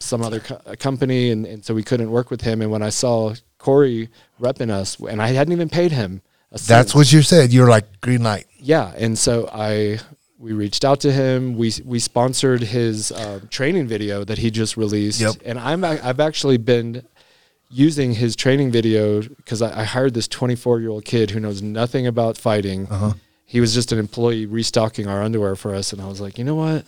some 0.00 0.22
other 0.22 0.40
co- 0.40 0.60
company 0.78 1.30
and, 1.30 1.46
and 1.46 1.64
so 1.64 1.74
we 1.74 1.82
couldn't 1.82 2.10
work 2.10 2.30
with 2.30 2.42
him 2.42 2.60
and 2.62 2.70
when 2.70 2.82
I 2.82 2.90
saw 2.90 3.34
Corey 3.58 4.08
repping 4.40 4.70
us 4.70 4.98
and 5.00 5.20
I 5.22 5.28
hadn't 5.28 5.52
even 5.52 5.68
paid 5.68 5.92
him. 5.92 6.22
That's 6.66 6.94
what 6.94 7.12
you 7.12 7.22
said. 7.22 7.52
You're 7.52 7.68
like 7.68 8.00
green 8.00 8.22
light. 8.22 8.46
Yeah, 8.58 8.92
and 8.96 9.18
so 9.18 9.48
I 9.52 9.98
we 10.38 10.52
reached 10.52 10.84
out 10.84 11.00
to 11.00 11.12
him. 11.12 11.56
We 11.56 11.72
we 11.84 11.98
sponsored 11.98 12.62
his 12.62 13.12
um, 13.12 13.48
training 13.48 13.86
video 13.88 14.24
that 14.24 14.38
he 14.38 14.50
just 14.50 14.76
released, 14.76 15.20
Yep. 15.20 15.34
and 15.44 15.58
I'm 15.58 15.84
I've 15.84 16.20
actually 16.20 16.56
been 16.58 17.02
using 17.68 18.14
his 18.14 18.36
training 18.36 18.70
video 18.70 19.22
because 19.22 19.60
I, 19.62 19.80
I 19.80 19.84
hired 19.84 20.14
this 20.14 20.28
24 20.28 20.80
year 20.80 20.90
old 20.90 21.04
kid 21.04 21.30
who 21.30 21.40
knows 21.40 21.62
nothing 21.62 22.06
about 22.06 22.36
fighting. 22.38 22.86
Uh-huh. 22.88 23.12
He 23.44 23.60
was 23.60 23.74
just 23.74 23.92
an 23.92 23.98
employee 23.98 24.46
restocking 24.46 25.06
our 25.06 25.22
underwear 25.22 25.54
for 25.56 25.74
us, 25.74 25.92
and 25.92 26.02
I 26.02 26.06
was 26.06 26.20
like, 26.20 26.36
you 26.38 26.44
know 26.44 26.54
what? 26.56 26.84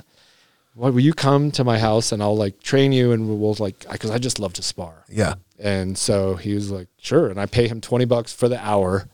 What 0.74 0.92
will 0.92 1.00
you 1.00 1.12
come 1.14 1.50
to 1.52 1.64
my 1.64 1.78
house 1.78 2.12
and 2.12 2.22
I'll 2.22 2.36
like 2.36 2.60
train 2.62 2.92
you 2.92 3.10
and 3.10 3.40
we'll 3.40 3.56
like 3.58 3.84
because 3.90 4.10
I 4.12 4.18
just 4.18 4.38
love 4.38 4.52
to 4.54 4.62
spar. 4.62 5.04
Yeah. 5.08 5.34
And 5.58 5.98
so 5.98 6.36
he 6.36 6.54
was 6.54 6.70
like, 6.70 6.86
sure. 6.98 7.28
And 7.30 7.40
I 7.40 7.46
pay 7.46 7.66
him 7.66 7.80
20 7.80 8.04
bucks 8.04 8.32
for 8.32 8.48
the 8.48 8.64
hour 8.64 9.08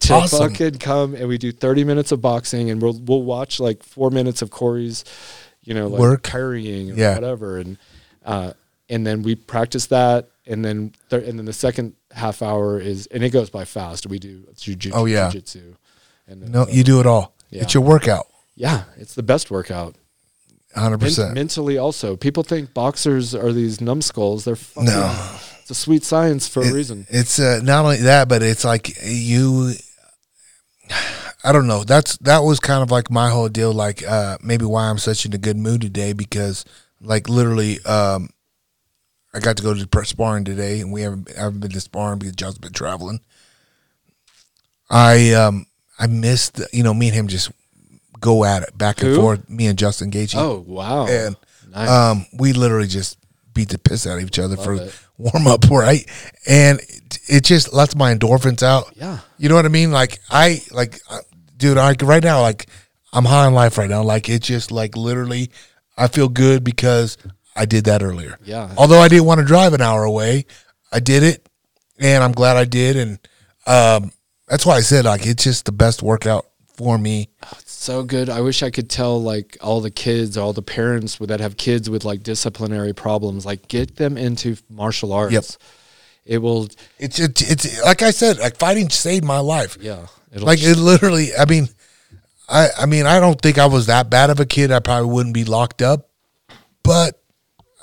to 0.00 0.12
Awesome. 0.14 0.50
fucking 0.52 0.78
come 0.78 1.16
and 1.16 1.26
we 1.26 1.38
do 1.38 1.50
30 1.50 1.82
minutes 1.82 2.12
of 2.12 2.20
boxing 2.20 2.70
and 2.70 2.80
we'll, 2.80 3.00
we'll 3.00 3.24
watch 3.24 3.58
like 3.58 3.82
four 3.82 4.10
minutes 4.10 4.42
of 4.42 4.50
Corey's, 4.52 5.04
you 5.62 5.74
know, 5.74 5.88
like 5.88 5.98
Work. 6.00 6.22
carrying 6.22 6.92
or 6.92 6.94
Yeah. 6.94 7.14
whatever. 7.16 7.58
And, 7.58 7.78
uh, 8.24 8.52
and 8.88 9.04
then 9.04 9.22
we 9.24 9.34
practice 9.34 9.86
that. 9.86 10.28
And 10.46 10.64
then, 10.64 10.92
thir- 11.10 11.18
and 11.26 11.38
then 11.38 11.44
the 11.46 11.52
second 11.52 11.94
half 12.12 12.40
hour 12.42 12.78
is, 12.80 13.06
and 13.08 13.24
it 13.24 13.30
goes 13.30 13.50
by 13.50 13.64
fast. 13.64 14.06
We 14.06 14.18
do 14.20 14.42
jujitsu. 14.54 14.92
Oh, 14.94 15.04
yeah. 15.06 15.28
Jiu-jitsu. 15.30 15.74
And 16.28 16.42
then, 16.42 16.52
No, 16.52 16.62
uh, 16.62 16.66
you 16.70 16.84
do 16.84 17.00
it 17.00 17.06
all. 17.06 17.34
Yeah. 17.50 17.62
It's 17.62 17.74
your 17.74 17.82
workout. 17.82 18.26
yeah, 18.54 18.84
it's 18.96 19.14
the 19.14 19.22
best 19.24 19.50
workout. 19.50 19.96
100%. 20.76 21.32
Mentally 21.34 21.78
also. 21.78 22.16
People 22.16 22.42
think 22.42 22.74
boxers 22.74 23.34
are 23.34 23.52
these 23.52 23.80
numbskulls. 23.80 24.44
They're 24.44 24.56
fucking, 24.56 24.90
No. 24.90 25.36
it's 25.60 25.70
a 25.70 25.74
sweet 25.74 26.04
science 26.04 26.46
for 26.46 26.62
It- 26.62 26.70
a 26.70 26.74
reason. 26.74 27.06
It's 27.10 27.38
uh, 27.38 27.60
not 27.62 27.84
only 27.84 27.98
that, 27.98 28.28
but 28.28 28.42
it's 28.42 28.64
like 28.64 28.96
you. 29.04 29.72
I 31.44 31.52
don't 31.52 31.66
know. 31.66 31.84
That's 31.84 32.16
that 32.18 32.40
was 32.40 32.60
kind 32.60 32.82
of 32.82 32.90
like 32.90 33.10
my 33.10 33.30
whole 33.30 33.48
deal. 33.48 33.72
Like 33.72 34.06
uh, 34.06 34.38
maybe 34.42 34.64
why 34.64 34.88
I'm 34.88 34.98
such 34.98 35.24
in 35.26 35.32
a 35.32 35.38
good 35.38 35.56
mood 35.56 35.80
today 35.80 36.12
because 36.12 36.64
like 37.00 37.28
literally, 37.28 37.80
um, 37.84 38.30
I 39.36 39.40
got 39.40 39.58
to 39.58 39.62
go 39.62 39.74
to 39.74 39.86
press 39.86 40.08
sparring 40.08 40.44
today, 40.44 40.80
and 40.80 40.90
we 40.90 41.02
haven't 41.02 41.30
haven't 41.36 41.60
been 41.60 41.70
to 41.72 41.80
sparring 41.80 42.18
because 42.18 42.34
John's 42.34 42.56
been 42.58 42.72
traveling. 42.72 43.20
I 44.88 45.32
um 45.34 45.66
I 45.98 46.06
missed 46.06 46.60
you 46.72 46.82
know 46.82 46.94
me 46.94 47.08
and 47.08 47.16
him 47.16 47.28
just 47.28 47.50
go 48.20 48.44
at 48.44 48.62
it 48.62 48.76
back 48.78 49.02
and 49.02 49.10
Who? 49.10 49.16
forth. 49.20 49.48
Me 49.50 49.66
and 49.66 49.78
Justin 49.78 50.10
Gaethje. 50.10 50.36
Oh, 50.36 50.64
wow. 50.66 51.06
and 51.06 51.36
nice. 51.70 51.90
um, 51.90 52.24
we 52.38 52.54
literally 52.54 52.86
just 52.86 53.18
beat 53.52 53.68
the 53.68 53.78
piss 53.78 54.06
out 54.06 54.18
of 54.18 54.24
each 54.24 54.38
other 54.38 54.56
for 54.56 54.74
it. 54.74 54.98
warm 55.18 55.46
up, 55.46 55.64
right? 55.70 56.08
And 56.46 56.80
it, 56.80 57.18
it 57.28 57.44
just 57.44 57.72
lets 57.74 57.94
my 57.94 58.14
endorphins 58.14 58.62
out. 58.62 58.92
yeah. 58.96 59.18
You 59.38 59.48
know 59.50 59.54
what 59.54 59.66
I 59.66 59.68
mean? 59.68 59.92
Like 59.92 60.18
I 60.30 60.62
like, 60.70 60.98
uh, 61.10 61.18
dude. 61.58 61.76
I 61.78 61.94
right 62.02 62.24
now, 62.24 62.40
like 62.40 62.68
I'm 63.12 63.26
high 63.26 63.44
on 63.46 63.52
life 63.54 63.76
right 63.76 63.90
now. 63.90 64.02
Like 64.02 64.28
it's 64.30 64.46
just 64.46 64.70
like 64.72 64.96
literally, 64.96 65.50
I 65.98 66.08
feel 66.08 66.28
good 66.28 66.64
because 66.64 67.18
I 67.56 67.64
did 67.66 67.84
that 67.86 68.02
earlier. 68.02 68.38
Yeah. 68.44 68.72
Although 68.76 69.00
I 69.00 69.08
didn't 69.08 69.24
want 69.26 69.40
to 69.40 69.46
drive 69.46 69.72
an 69.72 69.80
hour 69.80 70.04
away, 70.04 70.46
I 70.92 71.00
did 71.00 71.22
it, 71.22 71.48
and 71.98 72.22
I'm 72.22 72.32
glad 72.32 72.56
I 72.56 72.64
did. 72.64 72.96
And 72.96 73.18
um, 73.66 74.12
that's 74.46 74.64
why 74.66 74.76
I 74.76 74.80
said 74.80 75.04
like 75.04 75.26
it's 75.26 75.44
just 75.44 75.64
the 75.64 75.72
best 75.72 76.02
workout 76.02 76.46
for 76.76 76.98
me. 76.98 77.30
So 77.64 78.02
good. 78.02 78.28
I 78.28 78.40
wish 78.40 78.62
I 78.62 78.70
could 78.70 78.90
tell 78.90 79.22
like 79.22 79.56
all 79.60 79.80
the 79.80 79.90
kids, 79.90 80.36
all 80.36 80.52
the 80.52 80.62
parents 80.62 81.16
that 81.18 81.40
have 81.40 81.56
kids 81.56 81.88
with 81.88 82.04
like 82.04 82.22
disciplinary 82.22 82.92
problems, 82.92 83.46
like 83.46 83.68
get 83.68 83.96
them 83.96 84.16
into 84.18 84.56
martial 84.68 85.12
arts. 85.12 85.32
Yep. 85.32 85.44
It 86.26 86.38
will, 86.38 86.68
It's 86.98 87.20
it's, 87.20 87.48
it's 87.50 87.82
like 87.84 88.02
I 88.02 88.10
said, 88.10 88.38
like 88.38 88.56
fighting 88.56 88.90
saved 88.90 89.24
my 89.24 89.38
life. 89.38 89.78
yeah. 89.80 90.06
It'll 90.32 90.44
like 90.44 90.58
it 90.60 90.76
literally 90.76 91.28
i 91.38 91.44
mean 91.46 91.68
i 92.48 92.68
i 92.80 92.84
mean 92.84 93.06
i 93.06 93.20
don't 93.20 93.40
think 93.40 93.56
i 93.58 93.64
was 93.66 93.86
that 93.86 94.10
bad 94.10 94.28
of 94.28 94.38
a 94.40 94.44
kid 94.44 94.70
i 94.72 94.80
probably 94.80 95.08
wouldn't 95.10 95.34
be 95.34 95.44
locked 95.44 95.80
up 95.82 96.10
but 96.82 97.22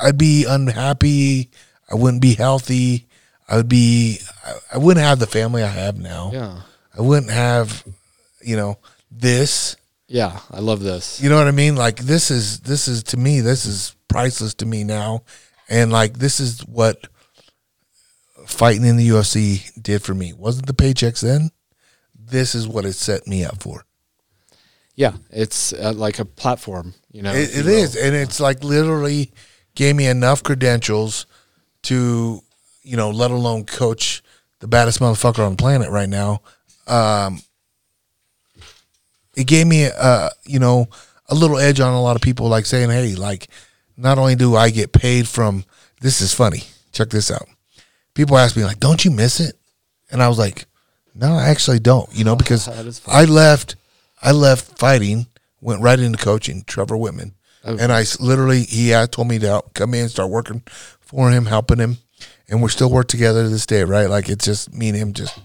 i'd 0.04 0.18
be 0.18 0.46
unhappy 0.48 1.50
i 1.92 1.96
wouldn't 1.96 2.22
be 2.22 2.34
healthy 2.36 3.08
i 3.50 3.58
would 3.58 3.70
be 3.70 4.20
i, 4.46 4.54
I 4.74 4.78
wouldn't 4.78 5.06
have 5.06 5.20
the 5.20 5.28
family 5.28 5.64
i 5.64 5.68
have 5.68 5.98
now 5.98 6.32
yeah. 6.34 6.62
i 6.98 7.02
wouldn't 7.02 7.32
have 7.32 7.84
you 8.42 8.56
know 8.56 8.78
this 9.12 9.76
Yeah. 10.08 10.40
I 10.52 10.60
love 10.60 10.82
this. 10.82 11.22
you 11.22 11.30
know 11.30 11.38
what 11.38 11.48
i 11.48 11.52
mean 11.52 11.76
like 11.76 11.98
this 11.98 12.30
is 12.32 12.60
this 12.62 12.88
is 12.88 13.04
to 13.04 13.18
me 13.18 13.42
this 13.42 13.66
is 13.66 13.96
priceless 14.08 14.54
to 14.56 14.66
me 14.66 14.84
now 14.84 15.24
and 15.70 15.92
like 15.92 16.18
this 16.18 16.40
is 16.40 16.62
what 16.68 17.08
fighting 18.46 18.86
in 18.86 18.98
the 18.98 19.10
ufc 19.10 19.82
did 19.82 20.04
for 20.04 20.14
me 20.14 20.34
wasn't 20.34 20.66
the 20.66 20.74
paychecks 20.74 21.22
then 21.22 21.50
this 22.34 22.56
is 22.56 22.68
what 22.68 22.86
it 22.86 22.94
set 22.94 23.28
me 23.28 23.46
up 23.46 23.62
for 23.62 23.86
Yeah. 24.96 25.14
It's 25.30 25.74
uh, 25.74 25.94
like 25.96 26.20
a 26.20 26.26
platform, 26.26 26.94
you 27.12 27.22
know. 27.22 27.34
It, 27.34 27.56
you 27.56 27.68
it 27.68 27.96
and 27.96 28.16
it's 28.16 28.40
like 28.40 28.64
literally 28.64 29.32
gave 29.76 29.96
me 29.96 30.08
enough 30.08 30.44
credentials 30.44 31.26
to, 31.84 32.42
you 32.84 32.98
know, 32.98 33.10
let 33.10 33.32
alone 33.32 33.66
coach 33.66 34.24
the 34.60 34.68
baddest 34.68 35.00
motherfucker 35.00 35.46
on 35.46 35.54
the 35.54 35.58
planet 35.58 35.90
right 35.90 36.10
now. 36.10 36.42
Um, 36.88 37.42
it 39.36 39.48
gave 39.48 39.68
me, 39.68 39.88
uh, 39.88 40.30
you 40.46 40.60
know, 40.60 40.88
a 41.28 41.36
little 41.36 41.58
edge 41.58 41.80
on 41.80 41.94
a 41.94 42.02
lot 42.02 42.16
of 42.16 42.22
people, 42.22 42.48
like 42.48 42.66
saying, 42.66 42.90
"Hey, 42.90 43.16
like, 43.16 43.48
not 43.98 44.18
only 44.18 44.36
do 44.36 44.56
I 44.56 44.70
get 44.70 44.92
paid 44.92 45.28
from 45.28 45.66
this 46.02 46.22
is 46.22 46.34
funny. 46.34 46.64
Check 46.92 47.10
this 47.10 47.32
out. 47.32 47.48
People 48.14 48.38
ask 48.38 48.56
me 48.56 48.66
like, 48.66 48.80
"Don't 48.80 49.04
you 49.04 49.12
miss 49.12 49.40
it?" 49.40 49.58
And 50.12 50.22
I 50.22 50.28
was 50.28 50.38
like, 50.38 50.66
"No, 51.16 51.34
I 51.34 51.48
actually 51.48 51.80
don't." 51.80 52.14
You 52.14 52.24
know, 52.26 52.36
because 52.44 52.66
That 52.66 52.86
is 52.86 53.00
funny. 53.00 53.18
I 53.18 53.26
left, 53.26 53.76
I 54.22 54.32
left 54.32 54.78
fighting, 54.78 55.28
went 55.62 55.82
right 55.82 56.00
into 56.00 56.18
coaching. 56.18 56.64
Trevor 56.68 56.96
Wittman, 56.98 57.34
Oh. 57.66 57.78
and 57.80 57.92
I 57.92 58.04
literally 58.20 58.64
he 58.64 58.92
told 59.08 59.28
me 59.28 59.40
to 59.40 59.62
come 59.74 59.94
in, 59.94 60.10
start 60.10 60.30
working 60.30 60.62
for 61.00 61.32
him, 61.32 61.46
helping 61.46 61.80
him, 61.80 61.98
and 62.50 62.62
we're 62.62 62.70
still 62.70 62.92
work 62.92 63.08
together 63.08 63.44
to 63.44 63.50
this 63.50 63.66
day, 63.66 63.84
right? 63.84 64.10
Like 64.10 64.30
it's 64.30 64.46
just 64.46 64.74
me 64.74 64.90
and 64.90 64.98
him, 64.98 65.14
just 65.14 65.40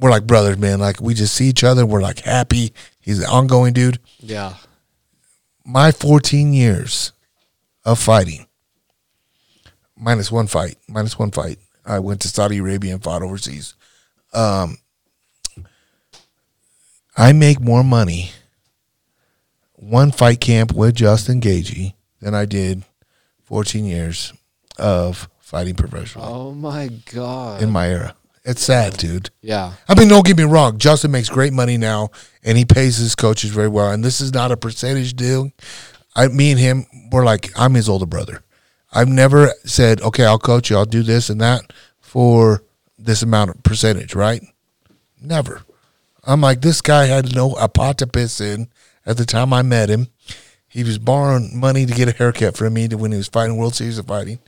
we're 0.00 0.10
like 0.10 0.26
brothers, 0.26 0.58
man. 0.58 0.80
Like 0.80 1.00
we 1.00 1.14
just 1.14 1.34
see 1.34 1.46
each 1.46 1.62
other, 1.62 1.86
we're 1.86 2.02
like 2.02 2.20
happy. 2.20 2.72
He's 3.00 3.20
an 3.20 3.26
ongoing 3.26 3.72
dude. 3.72 3.98
Yeah. 4.18 4.54
My 5.64 5.92
14 5.92 6.52
years 6.52 7.12
of 7.84 8.00
fighting, 8.00 8.46
minus 9.96 10.32
one 10.32 10.48
fight, 10.48 10.76
minus 10.88 11.18
one 11.18 11.30
fight. 11.30 11.58
I 11.84 12.00
went 12.00 12.20
to 12.22 12.28
Saudi 12.28 12.58
Arabia 12.58 12.94
and 12.94 13.02
fought 13.02 13.22
overseas. 13.22 13.74
Um, 14.32 14.78
I 17.16 17.32
make 17.32 17.60
more 17.60 17.84
money 17.84 18.30
one 19.82 20.12
fight 20.12 20.40
camp 20.40 20.72
with 20.72 20.94
Justin 20.94 21.40
Gaethje 21.40 21.94
than 22.20 22.34
I 22.34 22.44
did 22.44 22.84
14 23.44 23.84
years 23.84 24.32
of 24.78 25.28
fighting 25.40 25.74
professionally 25.74 26.28
Oh 26.30 26.52
my 26.52 26.88
God. 27.12 27.62
in 27.62 27.70
my 27.70 27.88
era. 27.88 28.14
It's 28.44 28.62
sad, 28.62 28.96
dude. 28.96 29.30
yeah. 29.40 29.74
I 29.88 29.94
mean, 29.98 30.08
don't 30.08 30.26
get 30.26 30.36
me 30.36 30.42
wrong. 30.44 30.78
Justin 30.78 31.10
makes 31.12 31.28
great 31.28 31.52
money 31.52 31.76
now, 31.76 32.10
and 32.42 32.58
he 32.58 32.64
pays 32.64 32.96
his 32.96 33.14
coaches 33.14 33.50
very 33.50 33.68
well. 33.68 33.92
And 33.92 34.02
this 34.04 34.20
is 34.20 34.32
not 34.34 34.50
a 34.50 34.56
percentage 34.56 35.14
deal. 35.14 35.52
I, 36.16 36.26
me 36.26 36.50
and 36.50 36.58
him, 36.58 36.86
we're 37.12 37.24
like, 37.24 37.50
I'm 37.56 37.74
his 37.74 37.88
older 37.88 38.06
brother. 38.06 38.42
I've 38.92 39.08
never 39.08 39.50
said, 39.64 40.00
okay, 40.02 40.24
I'll 40.24 40.40
coach 40.40 40.70
you, 40.70 40.76
I'll 40.76 40.84
do 40.84 41.02
this 41.04 41.30
and 41.30 41.40
that 41.40 41.72
for 42.00 42.62
this 42.98 43.22
amount 43.22 43.50
of 43.50 43.62
percentage, 43.62 44.14
right? 44.14 44.42
Never. 45.20 45.62
I'm 46.24 46.40
like, 46.40 46.62
this 46.62 46.80
guy 46.80 47.06
had 47.06 47.34
no 47.34 47.52
a 47.54 47.68
pot 47.68 47.98
to 47.98 48.06
piss 48.08 48.40
in 48.40 48.68
at 49.06 49.16
the 49.16 49.24
time 49.24 49.52
I 49.52 49.62
met 49.62 49.88
him. 49.88 50.08
He 50.68 50.84
was 50.84 50.98
borrowing 50.98 51.58
money 51.58 51.84
to 51.84 51.92
get 51.92 52.08
a 52.08 52.12
haircut 52.12 52.56
for 52.56 52.68
me 52.70 52.88
when 52.88 53.12
he 53.12 53.18
was 53.18 53.28
fighting 53.28 53.56
World 53.56 53.74
Series 53.74 53.98
of 53.98 54.06
Fighting. 54.06 54.38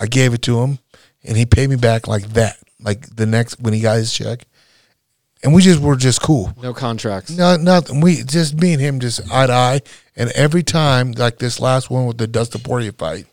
I 0.00 0.06
gave 0.06 0.34
it 0.34 0.42
to 0.42 0.60
him, 0.60 0.78
and 1.24 1.36
he 1.36 1.46
paid 1.46 1.70
me 1.70 1.76
back 1.76 2.08
like 2.08 2.30
that, 2.30 2.56
like 2.80 3.14
the 3.14 3.26
next 3.26 3.60
when 3.60 3.74
he 3.74 3.80
got 3.80 3.96
his 3.96 4.12
check. 4.12 4.46
And 5.44 5.54
we 5.54 5.62
just 5.62 5.80
were 5.80 5.94
just 5.94 6.20
cool. 6.20 6.52
No 6.60 6.74
contracts. 6.74 7.30
No, 7.30 7.56
nothing. 7.56 8.00
We 8.00 8.22
just 8.24 8.60
me 8.60 8.72
and 8.72 8.82
him 8.82 8.98
just 8.98 9.20
eye 9.32 9.46
to 9.46 9.52
eye. 9.52 9.80
And 10.16 10.30
every 10.32 10.64
time, 10.64 11.12
like 11.12 11.38
this 11.38 11.60
last 11.60 11.90
one 11.90 12.06
with 12.06 12.18
the 12.18 12.26
Dustin 12.26 12.60
Poirier 12.60 12.90
fight, 12.92 13.26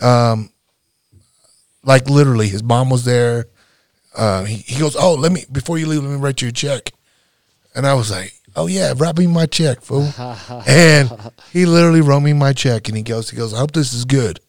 um, 0.00 0.50
like 1.82 2.08
literally, 2.08 2.48
his 2.48 2.62
mom 2.62 2.88
was 2.88 3.04
there. 3.04 3.46
Uh, 4.16 4.44
he, 4.44 4.56
he 4.56 4.80
goes, 4.80 4.96
"Oh, 4.96 5.14
let 5.14 5.30
me 5.30 5.44
before 5.52 5.76
you 5.76 5.86
leave, 5.86 6.02
let 6.02 6.10
me 6.10 6.16
write 6.16 6.40
you 6.40 6.48
a 6.48 6.52
check." 6.52 6.92
And 7.74 7.86
I 7.86 7.94
was 7.94 8.10
like, 8.10 8.32
"Oh 8.56 8.66
yeah, 8.66 8.92
write 8.96 9.16
me 9.18 9.26
my 9.26 9.46
check, 9.46 9.80
fool." 9.82 10.08
and 10.66 11.10
he 11.52 11.66
literally 11.66 12.00
wrote 12.00 12.20
me 12.20 12.32
my 12.32 12.52
check, 12.52 12.88
and 12.88 12.96
he 12.96 13.02
goes, 13.02 13.30
"He 13.30 13.36
goes, 13.36 13.52
I 13.54 13.58
hope 13.58 13.72
this 13.72 13.92
is 13.92 14.04
good." 14.04 14.40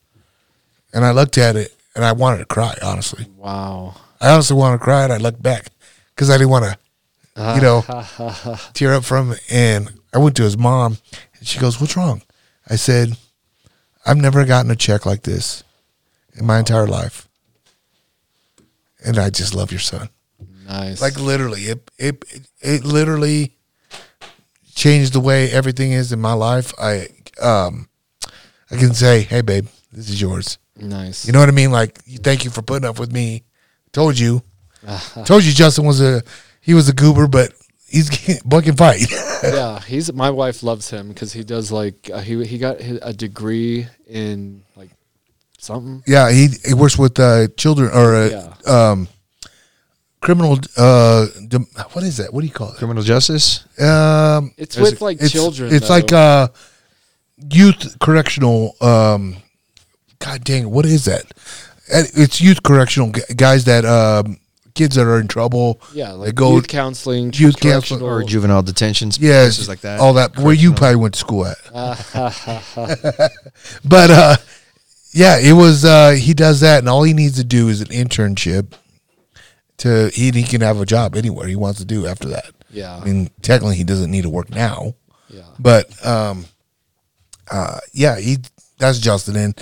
And 0.93 1.03
I 1.05 1.11
looked 1.11 1.37
at 1.37 1.55
it. 1.55 1.71
and 1.95 2.03
I 2.03 2.11
wanted 2.11 2.39
to 2.39 2.45
cry. 2.45 2.75
Honestly, 2.83 3.25
Wow. 3.37 3.95
I 4.19 4.31
honestly 4.33 4.57
wanted 4.57 4.79
to 4.79 4.83
cry, 4.83 5.03
and 5.05 5.13
I 5.13 5.17
looked 5.17 5.41
back 5.41 5.67
because 6.09 6.29
I 6.29 6.37
didn't 6.37 6.49
want 6.49 6.65
to, 6.65 6.77
you 7.55 7.61
know, 7.61 8.57
tear 8.73 8.93
up 8.93 9.05
from 9.05 9.31
it. 9.31 9.41
And 9.49 9.89
I 10.13 10.17
went 10.17 10.35
to 10.37 10.43
his 10.43 10.57
mom, 10.57 10.97
and 11.37 11.47
she 11.47 11.57
goes, 11.59 11.79
"What's 11.79 11.95
wrong?" 11.95 12.21
I 12.69 12.75
said, 12.75 13.17
"I've 14.05 14.17
never 14.17 14.43
gotten 14.45 14.71
a 14.71 14.75
check 14.75 15.05
like 15.05 15.23
this 15.23 15.63
in 16.33 16.45
my 16.45 16.59
entire 16.59 16.87
life, 16.87 17.27
and 19.05 19.17
I 19.17 19.29
just 19.29 19.53
love 19.55 19.71
your 19.71 19.79
son." 19.79 20.09
Nice. 20.67 21.01
Like 21.01 21.17
literally, 21.19 21.63
it 21.63 21.91
it 21.97 22.25
it, 22.33 22.47
it 22.61 22.83
literally 22.85 23.54
changed 24.75 25.13
the 25.13 25.19
way 25.19 25.49
everything 25.51 25.91
is 25.93 26.11
in 26.11 26.19
my 26.21 26.33
life. 26.33 26.73
I 26.79 27.07
um 27.41 27.87
I 28.69 28.75
can 28.77 28.93
say, 28.93 29.21
"Hey, 29.21 29.41
babe, 29.41 29.67
this 29.91 30.09
is 30.09 30.21
yours." 30.21 30.57
nice. 30.77 31.25
You 31.25 31.31
know 31.31 31.39
what 31.39 31.47
I 31.47 31.53
mean? 31.53 31.71
Like, 31.71 31.99
thank 32.21 32.43
you 32.43 32.51
for 32.51 32.61
putting 32.61 32.87
up 32.87 32.99
with 32.99 33.11
me. 33.11 33.43
Told 33.93 34.19
you, 34.19 34.43
told 35.25 35.43
you, 35.45 35.53
Justin 35.53 35.85
was 35.85 36.01
a 36.01 36.21
he 36.61 36.73
was 36.73 36.89
a 36.89 36.93
goober, 36.93 37.27
but 37.27 37.53
he's 37.87 38.09
can 38.63 38.75
fight. 38.75 39.09
yeah, 39.43 39.79
he's 39.79 40.11
my 40.11 40.29
wife 40.29 40.63
loves 40.63 40.89
him 40.89 41.07
because 41.09 41.31
he 41.31 41.43
does 41.43 41.71
like 41.71 42.09
uh, 42.13 42.19
he 42.19 42.43
he 42.45 42.57
got 42.57 42.77
a 42.81 43.13
degree 43.13 43.87
in 44.07 44.63
like 44.75 44.89
something. 45.57 46.03
yeah, 46.05 46.29
he 46.31 46.49
he 46.65 46.73
works 46.73 46.97
with 46.97 47.17
uh, 47.19 47.47
children 47.55 47.89
or 47.93 48.15
uh, 48.15 48.29
Yeah. 48.29 48.91
um 48.91 49.07
criminal. 50.25 50.57
Uh, 50.75 51.27
dem- 51.47 51.67
what 51.93 52.03
is 52.03 52.17
that? 52.17 52.33
What 52.33 52.41
do 52.41 52.47
you 52.47 52.53
call 52.53 52.71
it? 52.71 52.77
Criminal 52.77 53.03
justice. 53.03 53.63
Um, 53.79 54.51
It's 54.57 54.75
with 54.75 54.99
like 54.99 55.21
it's 55.21 55.31
children. 55.31 55.73
It's 55.73 55.89
like 55.89 56.07
though. 56.07 56.17
uh, 56.17 56.47
youth 57.51 57.97
correctional. 57.99 58.75
Um, 58.81 59.37
God 60.19 60.43
dang, 60.43 60.63
it, 60.63 60.69
what 60.69 60.85
is 60.85 61.05
that? 61.05 61.25
It's 61.87 62.41
youth 62.41 62.63
correctional 62.63 63.11
gu- 63.11 63.33
guys 63.35 63.65
that 63.65 63.85
um, 63.85 64.39
kids 64.73 64.95
that 64.95 65.05
are 65.05 65.19
in 65.19 65.27
trouble. 65.27 65.79
yeah, 65.93 66.07
they 66.13 66.17
like 66.17 66.35
go 66.35 66.55
youth 66.55 66.67
counseling, 66.67 67.31
youth 67.33 67.59
counseling 67.59 67.99
correctional- 67.99 68.09
or 68.09 68.23
juvenile 68.23 68.63
detention 68.63 69.11
yeah, 69.19 69.43
places 69.43 69.69
like 69.69 69.81
that. 69.81 69.99
all 69.99 70.13
that. 70.13 70.35
Where 70.39 70.53
you 70.55 70.73
probably 70.73 70.95
went 70.95 71.13
to 71.13 71.19
school 71.19 71.45
at. 71.45 71.57
but 73.85 74.09
uh, 74.09 74.35
yeah, 75.11 75.37
it 75.37 75.53
was. 75.53 75.85
Uh, 75.85 76.11
he 76.19 76.33
does 76.33 76.61
that, 76.61 76.79
and 76.79 76.89
all 76.89 77.03
he 77.03 77.13
needs 77.13 77.35
to 77.35 77.43
do 77.43 77.69
is 77.69 77.81
an 77.81 77.87
internship. 77.89 78.73
To 79.79 80.09
he, 80.13 80.31
he 80.31 80.43
can 80.43 80.61
have 80.61 80.79
a 80.79 80.85
job 80.85 81.15
anywhere 81.15 81.47
he 81.47 81.55
wants 81.57 81.79
to 81.79 81.85
do 81.85 82.07
after 82.07 82.29
that. 82.29 82.51
Yeah, 82.71 82.95
I 82.95 83.03
mean, 83.05 83.29
technically, 83.41 83.75
he 83.75 83.83
doesn't 83.83 84.09
need 84.09 84.23
to 84.23 84.29
work 84.29 84.49
now. 84.49 84.93
yeah, 85.29 85.41
But 85.59 86.05
um, 86.05 86.45
uh, 87.51 87.79
yeah, 87.91 88.17
he 88.17 88.37
that's 88.77 88.99
Justin. 88.99 89.35
And 89.35 89.61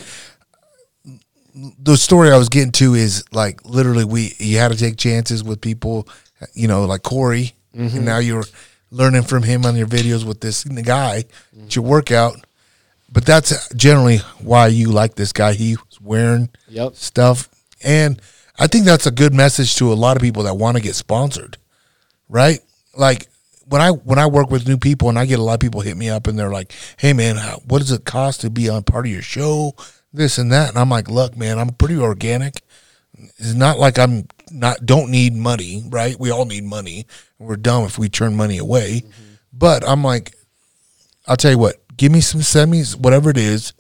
the 1.80 1.96
story 1.98 2.32
I 2.32 2.38
was 2.38 2.50
getting 2.50 2.72
to 2.74 2.94
is 2.96 3.24
like 3.32 3.64
literally 3.66 4.06
we 4.06 4.34
you 4.40 4.58
had 4.58 4.72
to 4.72 4.78
take 4.78 4.98
chances 4.98 5.44
with 5.44 5.62
people, 5.62 6.08
you 6.54 6.68
know, 6.68 6.86
like 6.86 7.04
Corey, 7.04 7.54
and 7.74 8.06
now 8.06 8.18
you're 8.20 8.46
learning 8.92 9.24
from 9.24 9.44
him 9.44 9.66
on 9.66 9.76
your 9.76 9.88
videos 9.88 10.24
with 10.26 10.40
this 10.42 10.64
guy. 10.64 11.26
It's 11.66 11.76
your 11.76 11.86
workout, 11.86 12.36
but 13.12 13.26
that's 13.26 13.68
generally 13.74 14.18
why 14.42 14.68
you 14.68 14.92
like 14.92 15.16
this 15.16 15.34
guy. 15.34 15.54
He 15.54 15.76
was 15.76 16.00
wearing 16.02 16.50
Yep. 16.70 16.96
stuff, 16.96 17.50
and 17.84 18.20
I 18.60 18.68
think 18.68 18.86
that's 18.86 19.08
a 19.08 19.12
good 19.12 19.34
message 19.34 19.76
to 19.78 19.92
a 19.92 19.96
lot 19.96 20.16
of 20.16 20.22
people 20.22 20.44
that 20.44 20.56
want 20.56 20.78
to 20.78 20.84
get 20.84 20.96
sponsored, 20.96 21.58
right? 22.30 22.60
Like 22.96 23.28
when 23.68 23.82
I 23.82 23.90
when 23.90 24.20
I 24.20 24.28
work 24.28 24.52
with 24.52 24.68
new 24.68 24.78
people 24.78 25.10
and 25.10 25.18
I 25.18 25.26
get 25.26 25.40
a 25.40 25.44
lot 25.44 25.56
of 25.56 25.60
people 25.60 25.82
hit 25.82 25.98
me 25.98 26.10
up 26.10 26.28
and 26.28 26.38
they're 26.38 26.52
like, 26.52 26.74
"Hey 26.98 27.14
man, 27.14 27.38
what 27.66 27.80
does 27.80 27.92
it 27.92 28.06
cost 28.06 28.42
to 28.42 28.50
be 28.50 28.70
on 28.70 28.84
part 28.84 29.06
of 29.06 29.12
your 29.12 29.22
show?" 29.22 29.76
This 30.14 30.38
and 30.38 30.52
that, 30.52 30.70
and 30.70 30.78
I'm 30.78 30.90
like, 30.90 31.10
"Look, 31.10 31.36
man, 31.36 31.58
I'm 31.58 31.70
pretty 31.70 31.98
organic. 31.98 32.62
It's 33.38 33.54
not 33.54 33.80
like 33.80 33.98
I'm 33.98 34.28
not 34.52 34.86
don't 34.86 35.10
need 35.10 35.34
money, 35.36 35.84
right? 35.90 36.20
We 36.20 36.30
all 36.32 36.46
need 36.46 36.64
money. 36.64 37.08
We're 37.40 37.56
dumb 37.56 37.86
if 37.86 37.98
we 37.98 38.10
turn 38.10 38.36
money 38.36 38.60
away, 38.60 39.04
but 39.52 39.88
I'm 39.88 40.04
like, 40.04 40.36
I'll 41.28 41.38
tell 41.38 41.52
you 41.52 41.58
what, 41.58 41.78
give 41.98 42.12
me 42.12 42.22
some 42.22 42.42
semis, 42.42 42.96
whatever 42.96 43.30
it 43.30 43.38
is. 43.38 43.74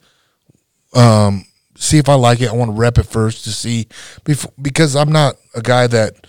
Um, 0.94 1.46
see 1.76 1.98
if 1.98 2.10
I 2.10 2.16
like 2.16 2.42
it. 2.42 2.50
I 2.50 2.54
want 2.56 2.70
to 2.72 2.78
rep 2.78 2.98
it 2.98 3.04
first 3.04 3.44
to 3.46 3.52
see, 3.52 3.88
before, 4.24 4.52
because 4.62 4.96
I'm 4.96 5.12
not 5.12 5.36
a 5.56 5.62
guy 5.62 5.88
that 5.88 6.28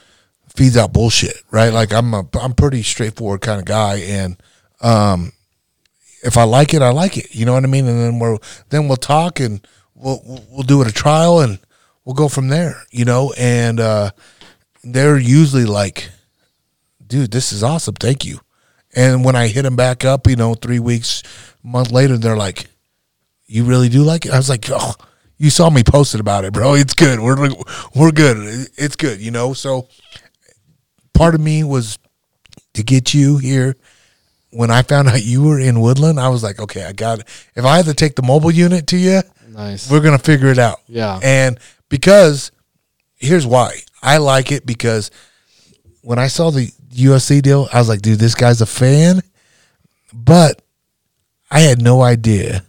feeds 0.55 0.77
out 0.77 0.93
bullshit, 0.93 1.37
right? 1.51 1.73
Like 1.73 1.93
I'm 1.93 2.15
a 2.15 2.25
I'm 2.41 2.53
pretty 2.55 2.83
straightforward 2.83 3.41
kind 3.41 3.59
of 3.61 3.67
guy, 3.67 3.97
and 3.97 4.37
um, 4.81 5.33
if 6.23 6.37
I 6.37 6.45
like 6.45 6.75
it, 6.75 6.83
I 6.83 6.91
like 6.91 7.17
it. 7.19 7.35
You 7.35 7.45
know 7.47 7.53
what 7.55 7.65
I 7.65 7.69
mean? 7.69 7.87
And 7.87 8.01
then 8.01 8.19
we'll 8.19 8.43
then 8.71 8.89
we'll 8.89 8.97
talk 8.97 9.41
and 9.41 9.67
we'll 9.95 10.21
we'll- 10.51 10.63
do 10.63 10.81
it 10.83 10.89
a 10.89 10.93
trial 10.93 11.41
and 11.41 11.59
we'll 12.05 12.15
go 12.15 12.29
from 12.29 12.49
there. 12.49 12.83
You 12.91 13.05
know, 13.05 13.33
and 13.37 13.81
uh, 13.81 14.11
they're 14.83 15.19
usually 15.19 15.65
like, 15.67 16.11
dude, 17.07 17.31
this 17.31 17.53
is 17.53 17.63
awesome. 17.63 17.95
Thank 17.95 18.25
you. 18.25 18.41
And 18.97 19.25
when 19.25 19.35
I 19.35 19.49
hit 19.49 19.63
them 19.63 19.75
back 19.77 20.05
up, 20.05 20.29
you 20.29 20.37
know, 20.37 20.55
three 20.55 20.79
weeks, 20.79 21.23
month 21.65 21.91
later, 21.91 22.17
they're 22.17 22.37
like, 22.37 22.67
"You 23.47 23.65
really 23.65 23.89
do 23.89 24.05
like 24.05 24.25
it?" 24.25 24.33
I 24.33 24.37
was 24.37 24.49
like, 24.49 24.67
"Oh, 24.71 24.95
you 25.37 25.51
saw 25.51 25.71
me 25.71 25.83
posted 25.83 26.21
about 26.21 26.45
it, 26.45 26.53
bro. 26.53 26.75
It's 26.85 26.95
good. 26.95 27.21
We're 27.21 27.51
we're 27.95 28.13
good. 28.13 28.69
It's 28.77 28.97
good." 28.97 29.21
You 29.21 29.31
know. 29.31 29.53
So 29.53 29.89
part 31.13 31.35
of 31.35 31.41
me 31.41 31.65
was 31.65 31.99
to 32.75 32.83
get 32.83 33.15
you 33.15 33.39
here. 33.39 33.77
When 34.51 34.71
I 34.71 34.83
found 34.83 35.09
out 35.09 35.25
you 35.25 35.43
were 35.43 35.59
in 35.59 35.81
Woodland, 35.81 36.21
I 36.21 36.29
was 36.29 36.43
like, 36.43 36.61
"Okay, 36.61 36.85
I 36.85 36.93
got 36.93 37.21
it. 37.21 37.29
If 37.57 37.65
I 37.65 37.77
had 37.77 37.87
to 37.87 37.95
take 37.95 38.15
the 38.15 38.23
mobile 38.23 38.53
unit 38.53 38.87
to 38.89 38.97
you, 38.97 39.23
nice. 39.49 39.91
we're 39.91 40.01
gonna 40.01 40.19
figure 40.19 40.49
it 40.49 40.59
out." 40.59 40.81
Yeah. 40.87 41.19
And 41.23 41.59
because 41.89 42.53
here's 43.17 43.47
why 43.47 43.81
I 44.03 44.19
like 44.19 44.53
it 44.53 44.67
because 44.67 45.11
when 46.03 46.19
I 46.19 46.29
saw 46.29 46.51
the 46.51 46.71
UFC 46.93 47.43
deal, 47.43 47.69
I 47.73 47.79
was 47.79 47.89
like, 47.89 48.03
dude, 48.03 48.19
this 48.19 48.35
guy's 48.35 48.61
a 48.61 48.67
fan. 48.67 49.23
But 50.13 50.63
I 51.51 51.61
had 51.61 51.83
no 51.83 52.03
idea 52.03 52.65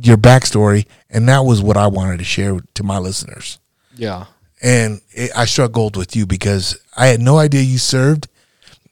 your 0.00 0.16
backstory, 0.16 0.86
and 1.08 1.28
that 1.28 1.40
was 1.40 1.62
what 1.62 1.76
I 1.76 1.86
wanted 1.86 2.18
to 2.18 2.24
share 2.24 2.58
to 2.74 2.82
my 2.82 2.98
listeners. 2.98 3.58
yeah, 3.96 4.26
And 4.62 5.00
it, 5.10 5.30
I 5.36 5.44
struck 5.46 5.72
gold 5.72 5.96
with 5.96 6.16
you 6.16 6.26
because 6.26 6.78
I 6.96 7.06
had 7.06 7.20
no 7.20 7.38
idea 7.38 7.62
you 7.62 7.78
served, 7.78 8.28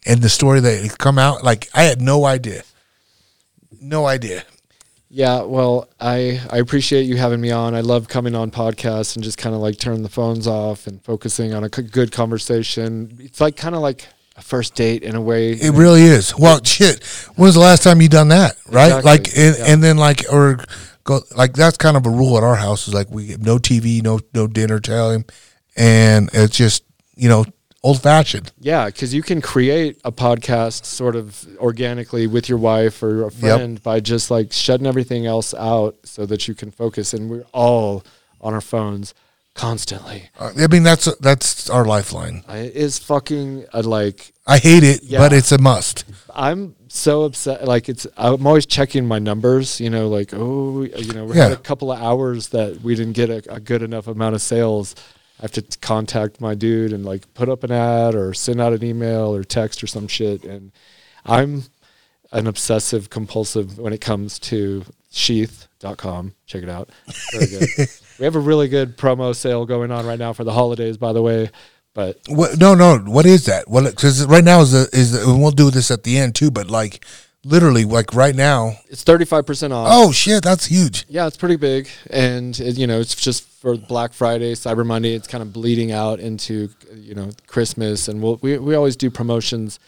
and 0.06 0.20
the 0.22 0.28
story 0.28 0.60
that 0.60 0.82
had 0.82 0.98
come 0.98 1.18
out, 1.18 1.42
like 1.44 1.68
I 1.74 1.82
had 1.82 2.00
no 2.00 2.24
idea, 2.24 2.62
no 3.80 4.06
idea. 4.06 4.44
yeah. 5.10 5.42
Well, 5.42 5.88
I 6.00 6.40
I 6.50 6.58
appreciate 6.58 7.02
you 7.04 7.16
having 7.16 7.40
me 7.40 7.50
on. 7.50 7.74
I 7.74 7.80
love 7.80 8.08
coming 8.08 8.34
on 8.34 8.50
podcasts 8.50 9.16
and 9.16 9.24
just 9.24 9.38
kind 9.38 9.54
of 9.54 9.60
like 9.60 9.78
turning 9.78 10.02
the 10.02 10.08
phones 10.08 10.46
off 10.46 10.86
and 10.86 11.02
focusing 11.02 11.54
on 11.54 11.64
a 11.64 11.68
good 11.68 12.12
conversation. 12.12 13.16
It's 13.20 13.40
like 13.40 13.56
kind 13.56 13.74
of 13.74 13.80
like 13.80 14.06
a 14.38 14.42
first 14.42 14.74
date 14.74 15.02
in 15.02 15.14
a 15.14 15.20
way. 15.20 15.52
It 15.52 15.74
really 15.74 16.02
is. 16.02 16.36
Well, 16.38 16.62
shit. 16.64 17.04
When 17.34 17.46
was 17.46 17.54
the 17.54 17.60
last 17.60 17.82
time 17.82 18.00
you 18.00 18.08
done 18.08 18.28
that? 18.28 18.56
Right? 18.68 18.86
Exactly, 18.86 19.10
Like, 19.10 19.26
and, 19.36 19.58
yeah. 19.58 19.64
and 19.66 19.82
then 19.82 19.96
like, 19.98 20.24
or 20.32 20.64
go 21.04 21.20
like 21.36 21.54
that's 21.54 21.76
kind 21.76 21.96
of 21.96 22.06
a 22.06 22.10
rule 22.10 22.36
at 22.36 22.44
our 22.44 22.56
house. 22.56 22.88
Is 22.88 22.94
like 22.94 23.10
we 23.10 23.36
no 23.40 23.58
TV, 23.58 24.02
no 24.02 24.20
no 24.32 24.46
dinner 24.46 24.80
time, 24.80 25.24
and 25.76 26.30
it's 26.32 26.56
just 26.56 26.84
you 27.16 27.28
know 27.28 27.44
old 27.82 28.02
fashioned. 28.02 28.52
Yeah, 28.60 28.86
because 28.86 29.12
you 29.14 29.22
can 29.22 29.40
create 29.40 30.00
a 30.04 30.12
podcast 30.12 30.84
sort 30.84 31.16
of 31.16 31.46
organically 31.58 32.26
with 32.26 32.48
your 32.48 32.58
wife 32.58 33.02
or 33.02 33.24
a 33.26 33.30
friend 33.30 33.82
by 33.82 34.00
just 34.00 34.30
like 34.30 34.52
shutting 34.52 34.86
everything 34.86 35.26
else 35.26 35.54
out 35.54 35.96
so 36.04 36.26
that 36.26 36.46
you 36.46 36.54
can 36.54 36.70
focus. 36.70 37.14
And 37.14 37.30
we're 37.30 37.46
all 37.52 38.04
on 38.40 38.54
our 38.54 38.60
phones 38.60 39.14
constantly. 39.58 40.30
Uh, 40.38 40.52
I 40.56 40.66
mean 40.68 40.82
that's 40.84 41.14
that's 41.16 41.68
our 41.68 41.84
lifeline. 41.84 42.44
I- 42.48 42.58
It 42.58 42.76
is 42.76 42.98
fucking 42.98 43.66
uh, 43.74 43.82
like 43.82 44.32
I 44.46 44.58
hate 44.58 44.82
it, 44.84 45.02
Yeah. 45.02 45.18
but 45.18 45.32
it's 45.34 45.52
a 45.52 45.58
must. 45.58 46.04
I'm 46.34 46.74
so 46.88 47.24
upset. 47.24 47.64
Like 47.66 47.88
it's, 47.90 48.06
I'm 48.16 48.46
always 48.46 48.64
checking 48.64 49.04
my 49.06 49.18
numbers. 49.18 49.78
You 49.80 49.90
know, 49.90 50.08
like 50.08 50.30
oh, 50.32 50.82
you 50.84 51.12
know, 51.12 51.26
we 51.26 51.36
Yeah. 51.36 51.44
had 51.48 51.52
a 51.52 51.56
couple 51.56 51.92
of 51.92 52.00
hours 52.00 52.48
that 52.48 52.80
we 52.80 52.94
didn't 52.94 53.12
get 53.14 53.28
a, 53.28 53.54
a 53.56 53.60
good 53.60 53.82
enough 53.82 54.06
amount 54.06 54.34
of 54.36 54.40
sales. 54.40 54.94
I 55.38 55.42
have 55.42 55.52
to 55.52 55.62
t- 55.62 55.76
contact 55.82 56.40
my 56.40 56.54
dude 56.54 56.92
and 56.92 57.04
like 57.04 57.32
put 57.34 57.48
up 57.48 57.62
an 57.64 57.70
ad 57.72 58.14
or 58.14 58.32
send 58.34 58.60
out 58.60 58.72
an 58.72 58.82
email 58.82 59.34
or 59.34 59.44
text 59.44 59.82
or 59.82 59.86
some 59.86 60.08
shit. 60.08 60.44
And 60.44 60.72
I'm 61.26 61.64
an 62.32 62.46
obsessive 62.46 63.08
compulsive 63.10 63.78
when 63.78 63.92
it 63.92 64.00
comes 64.00 64.38
to 64.50 64.84
sheath.com. 65.10 66.34
Check 66.46 66.62
it 66.62 66.68
out. 66.68 66.88
Very 67.32 67.46
good. 67.46 67.68
we 68.18 68.24
have 68.24 68.36
a 68.36 68.40
really 68.40 68.68
good 68.68 68.96
promo 68.96 69.34
sale 69.34 69.66
going 69.66 69.90
on 69.90 70.06
right 70.06 70.18
now 70.18 70.32
for 70.32 70.44
the 70.44 70.52
holidays, 70.52 70.96
by 70.96 71.12
the 71.12 71.22
way. 71.22 71.50
But 71.94 72.20
What, 72.28 72.58
no, 72.58 72.74
no. 72.74 72.98
What 72.98 73.26
is 73.26 73.46
that? 73.46 73.68
What? 73.68 73.84
Because 73.84 74.24
right 74.26 74.44
now 74.44 74.60
is 74.60 74.72
the, 74.72 74.88
is 74.92 75.12
the, 75.12 75.34
we'll 75.34 75.50
do 75.50 75.70
this 75.70 75.90
at 75.90 76.04
the 76.04 76.18
end 76.18 76.34
too. 76.34 76.50
But 76.50 76.70
like 76.70 77.04
literally, 77.44 77.84
like 77.84 78.14
right 78.14 78.34
now. 78.34 78.72
it's 78.88 79.02
35% 79.04 79.72
off. 79.72 79.88
Oh 79.90 80.12
shit, 80.12 80.42
that's 80.42 80.66
huge. 80.66 81.06
Yeah, 81.08 81.26
it's 81.26 81.36
pretty 81.36 81.56
big, 81.56 81.88
and 82.10 82.58
it, 82.60 82.76
you 82.76 82.86
know, 82.86 83.00
it's 83.00 83.14
just 83.14 83.44
for 83.44 83.76
Black 83.76 84.12
Friday, 84.12 84.54
Cyber 84.54 84.86
Monday. 84.86 85.14
It's 85.14 85.26
kind 85.26 85.42
of 85.42 85.52
bleeding 85.52 85.90
out 85.92 86.20
into 86.20 86.68
you 86.94 87.14
know 87.14 87.30
Christmas, 87.46 88.08
and 88.08 88.22
we'll, 88.22 88.38
we 88.42 88.58
we 88.58 88.74
always 88.74 88.96
do 88.96 89.10
promotions, 89.10 89.78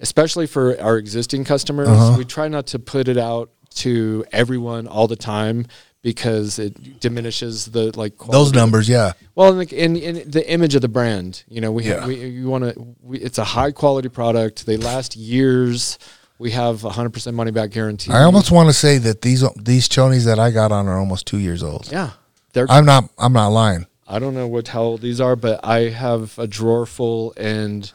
especially 0.00 0.46
for 0.46 0.78
our 0.80 0.98
existing 0.98 1.44
customers. 1.44 1.88
Uh-huh. 1.88 2.16
We 2.18 2.24
try 2.24 2.48
not 2.48 2.66
to 2.68 2.78
put 2.78 3.08
it 3.08 3.18
out 3.18 3.50
to 3.76 4.24
everyone 4.32 4.86
all 4.86 5.08
the 5.08 5.16
time 5.16 5.66
because 6.04 6.58
it 6.58 7.00
diminishes 7.00 7.64
the 7.64 7.90
like 7.98 8.12
Those 8.18 8.52
numbers, 8.52 8.88
yeah. 8.88 9.14
Well, 9.34 9.58
and 9.58 9.66
the, 9.68 9.80
and, 9.80 9.96
and 9.96 10.30
the 10.30 10.48
image 10.48 10.74
of 10.74 10.82
the 10.82 10.88
brand, 10.88 11.42
you 11.48 11.62
know, 11.62 11.72
we 11.72 11.84
Yeah. 11.84 12.00
have, 12.00 12.06
we 12.06 12.16
you 12.26 12.46
want 12.46 12.64
to. 12.64 12.94
It's 13.10 13.38
a 13.38 13.44
high 13.44 13.72
quality 13.72 14.10
product. 14.10 14.66
They 14.66 14.76
last 14.76 15.16
years. 15.16 15.98
We 16.38 16.50
have 16.50 16.84
a 16.84 16.90
hundred 16.90 17.14
percent 17.14 17.34
money 17.34 17.52
back 17.52 17.70
guarantee. 17.70 18.12
I 18.12 18.22
almost 18.24 18.50
want 18.52 18.68
to 18.68 18.74
say 18.74 18.98
that 18.98 19.22
these 19.22 19.42
these 19.56 19.88
chonies 19.88 20.26
that 20.26 20.38
I 20.38 20.50
got 20.50 20.70
on 20.72 20.86
are 20.88 20.98
almost 20.98 21.26
two 21.26 21.38
years 21.38 21.62
old. 21.62 21.90
yeah. 21.90 22.10
They're 22.52 22.66
I'm 22.70 22.84
not 22.84 23.08
I'm 23.18 23.32
not 23.32 23.48
lying. 23.48 23.86
I 24.06 24.18
don't 24.18 24.34
know 24.34 24.46
what 24.46 24.68
how 24.68 24.82
old 24.82 25.00
these 25.00 25.20
are, 25.22 25.34
but 25.36 25.64
I 25.64 25.88
have 25.88 26.38
a 26.38 26.46
drawer 26.46 26.84
full, 26.86 27.32
and 27.38 27.90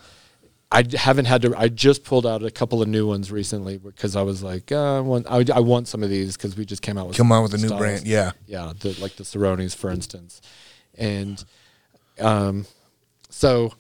I 0.72 0.84
haven't 0.95 1.26
had 1.26 1.41
to. 1.41 1.55
I 1.57 1.67
just 1.70 2.03
pulled 2.03 2.28
out 2.28 2.43
a 2.43 2.51
couple 2.51 2.82
of 2.82 2.88
new 2.88 3.07
ones 3.07 3.32
recently 3.32 3.78
because 3.78 4.15
I 4.15 4.22
was 4.22 4.43
like, 4.43 4.72
uh, 4.72 4.97
I 4.97 4.99
want 4.99 5.26
I, 5.28 5.43
I 5.55 5.59
want 5.61 5.88
some 5.88 6.03
of 6.03 6.09
these 6.09 6.38
because 6.38 6.55
we 6.55 6.63
just 6.63 6.84
came 6.84 6.97
out 6.97 7.07
with 7.07 7.17
Come 7.17 7.32
on 7.32 7.41
with 7.41 7.53
a 7.55 7.57
new 7.57 7.67
styles. 7.67 7.80
brand, 7.80 8.05
yeah. 8.05 8.32
yeah, 8.45 8.74
the, 8.80 8.95
like 9.01 9.15
the 9.15 9.24
Ceronis, 9.24 9.76
for 9.76 9.89
instance, 9.89 10.41
and 10.95 11.43
um, 12.20 12.67
so 13.30 13.74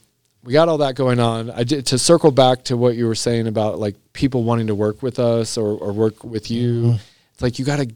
we 0.43 0.53
got 0.53 0.67
all 0.67 0.79
that 0.79 0.95
going 0.95 1.19
on. 1.19 1.51
I 1.51 1.63
did 1.63 1.85
to 1.87 1.99
circle 1.99 2.31
back 2.31 2.63
to 2.65 2.77
what 2.77 2.95
you 2.95 3.05
were 3.05 3.15
saying 3.15 3.47
about 3.47 3.77
like 3.77 3.95
people 4.13 4.43
wanting 4.43 4.67
to 4.67 4.75
work 4.75 5.03
with 5.03 5.19
us 5.19 5.57
or, 5.57 5.77
or 5.77 5.91
work 5.91 6.23
with 6.23 6.49
you. 6.49 6.81
Mm-hmm. 6.81 6.95
It's 7.33 7.41
like 7.41 7.59
you 7.59 7.65
gotta 7.65 7.87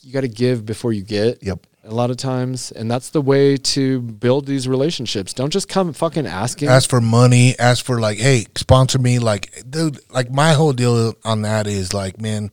you 0.00 0.12
gotta 0.12 0.28
give 0.28 0.66
before 0.66 0.92
you 0.92 1.02
get. 1.02 1.42
Yep. 1.42 1.66
A 1.84 1.92
lot 1.92 2.10
of 2.10 2.16
times, 2.16 2.70
and 2.70 2.88
that's 2.88 3.10
the 3.10 3.20
way 3.20 3.56
to 3.56 4.00
build 4.00 4.46
these 4.46 4.68
relationships. 4.68 5.32
Don't 5.32 5.50
just 5.50 5.68
come 5.68 5.92
fucking 5.92 6.28
asking. 6.28 6.68
Ask 6.68 6.88
for 6.88 7.00
money, 7.00 7.58
ask 7.58 7.84
for 7.84 7.98
like, 7.98 8.18
hey, 8.18 8.46
sponsor 8.54 9.00
me. 9.00 9.18
Like, 9.18 9.64
dude, 9.68 9.98
like 10.08 10.30
my 10.30 10.52
whole 10.52 10.72
deal 10.72 11.14
on 11.24 11.42
that 11.42 11.66
is 11.66 11.92
like, 11.92 12.20
man, 12.20 12.52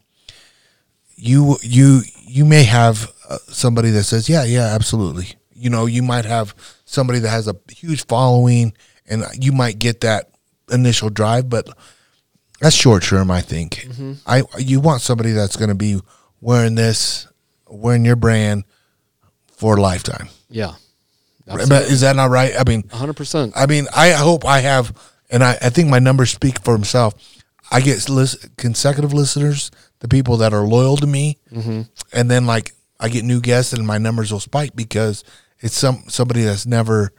you 1.15 1.57
you 1.61 2.01
you 2.25 2.43
may 2.43 2.63
have 2.63 3.11
uh, 3.29 3.37
somebody 3.49 3.91
that 3.91 4.03
says, 4.05 4.27
yeah, 4.29 4.45
yeah, 4.45 4.73
absolutely. 4.73 5.27
You 5.53 5.69
know, 5.69 5.85
you 5.85 6.01
might 6.01 6.25
have 6.25 6.55
somebody 6.85 7.19
that 7.19 7.29
has 7.29 7.47
a 7.47 7.55
huge 7.69 8.07
following, 8.07 8.73
and 9.07 9.23
you 9.39 9.51
might 9.51 9.77
get 9.77 10.01
that 10.01 10.31
initial 10.71 11.11
drive, 11.11 11.49
but 11.49 11.69
that's 12.59 12.75
short 12.75 13.03
term. 13.03 13.29
I 13.29 13.41
think. 13.41 13.87
I 14.25 14.41
you 14.57 14.79
want 14.79 15.01
somebody 15.01 15.33
that's 15.33 15.55
going 15.55 15.69
to 15.69 15.75
be 15.75 15.99
wearing 16.41 16.73
this, 16.73 17.27
wearing 17.67 18.05
your 18.05 18.15
brand 18.15 18.63
for 19.59 19.75
a 19.75 19.81
lifetime. 19.81 20.29
yeah, 20.49 20.75
But 21.45 21.83
is 21.91 21.99
that 22.01 22.15
not 22.15 22.29
right? 22.29 22.53
I 22.57 22.63
mean, 22.67 22.87
hundred 22.87 23.17
percent. 23.17 23.51
I 23.57 23.65
mean, 23.65 23.87
I 23.93 24.11
hope 24.11 24.45
I 24.45 24.59
have, 24.59 24.97
and 25.29 25.43
I, 25.43 25.57
I 25.61 25.69
think 25.69 25.89
my 25.89 25.99
numbers 25.99 26.31
speak 26.31 26.63
for 26.63 26.73
himself. 26.73 27.13
I 27.69 27.81
get 27.81 28.07
lis- 28.07 28.47
consecutive 28.57 29.11
listeners, 29.11 29.69
the 29.99 30.07
people 30.07 30.37
that 30.37 30.53
are 30.53 30.61
loyal 30.61 30.95
to 30.95 31.05
me, 31.05 31.37
mm-hmm. 31.51 31.81
and 32.13 32.31
then 32.31 32.45
like 32.47 32.71
I 33.01 33.09
get 33.09 33.25
new 33.25 33.41
guests, 33.41 33.73
and 33.73 33.85
my 33.85 33.97
numbers 33.97 34.31
will 34.31 34.39
spike 34.39 34.77
because 34.77 35.25
it's 35.59 35.77
some 35.77 36.03
somebody 36.07 36.43
that's 36.43 36.65
never 36.65 37.11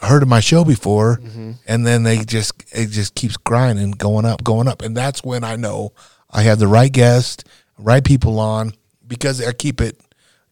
heard 0.00 0.24
of 0.24 0.28
my 0.28 0.40
show 0.40 0.64
before, 0.64 1.18
mm-hmm. 1.18 1.52
and 1.68 1.86
then 1.86 2.02
they 2.02 2.24
just 2.24 2.54
it 2.72 2.88
just 2.88 3.14
keeps 3.14 3.36
grinding, 3.36 3.92
going 3.92 4.24
up, 4.24 4.42
going 4.42 4.66
up, 4.66 4.82
and 4.82 4.96
that's 4.96 5.22
when 5.22 5.44
I 5.44 5.54
know 5.54 5.92
I 6.28 6.42
have 6.42 6.58
the 6.58 6.66
right 6.66 6.92
guest, 6.92 7.44
right 7.78 8.04
people 8.04 8.40
on 8.40 8.72
because 9.06 9.46
I 9.46 9.52
keep 9.52 9.80
it 9.80 10.00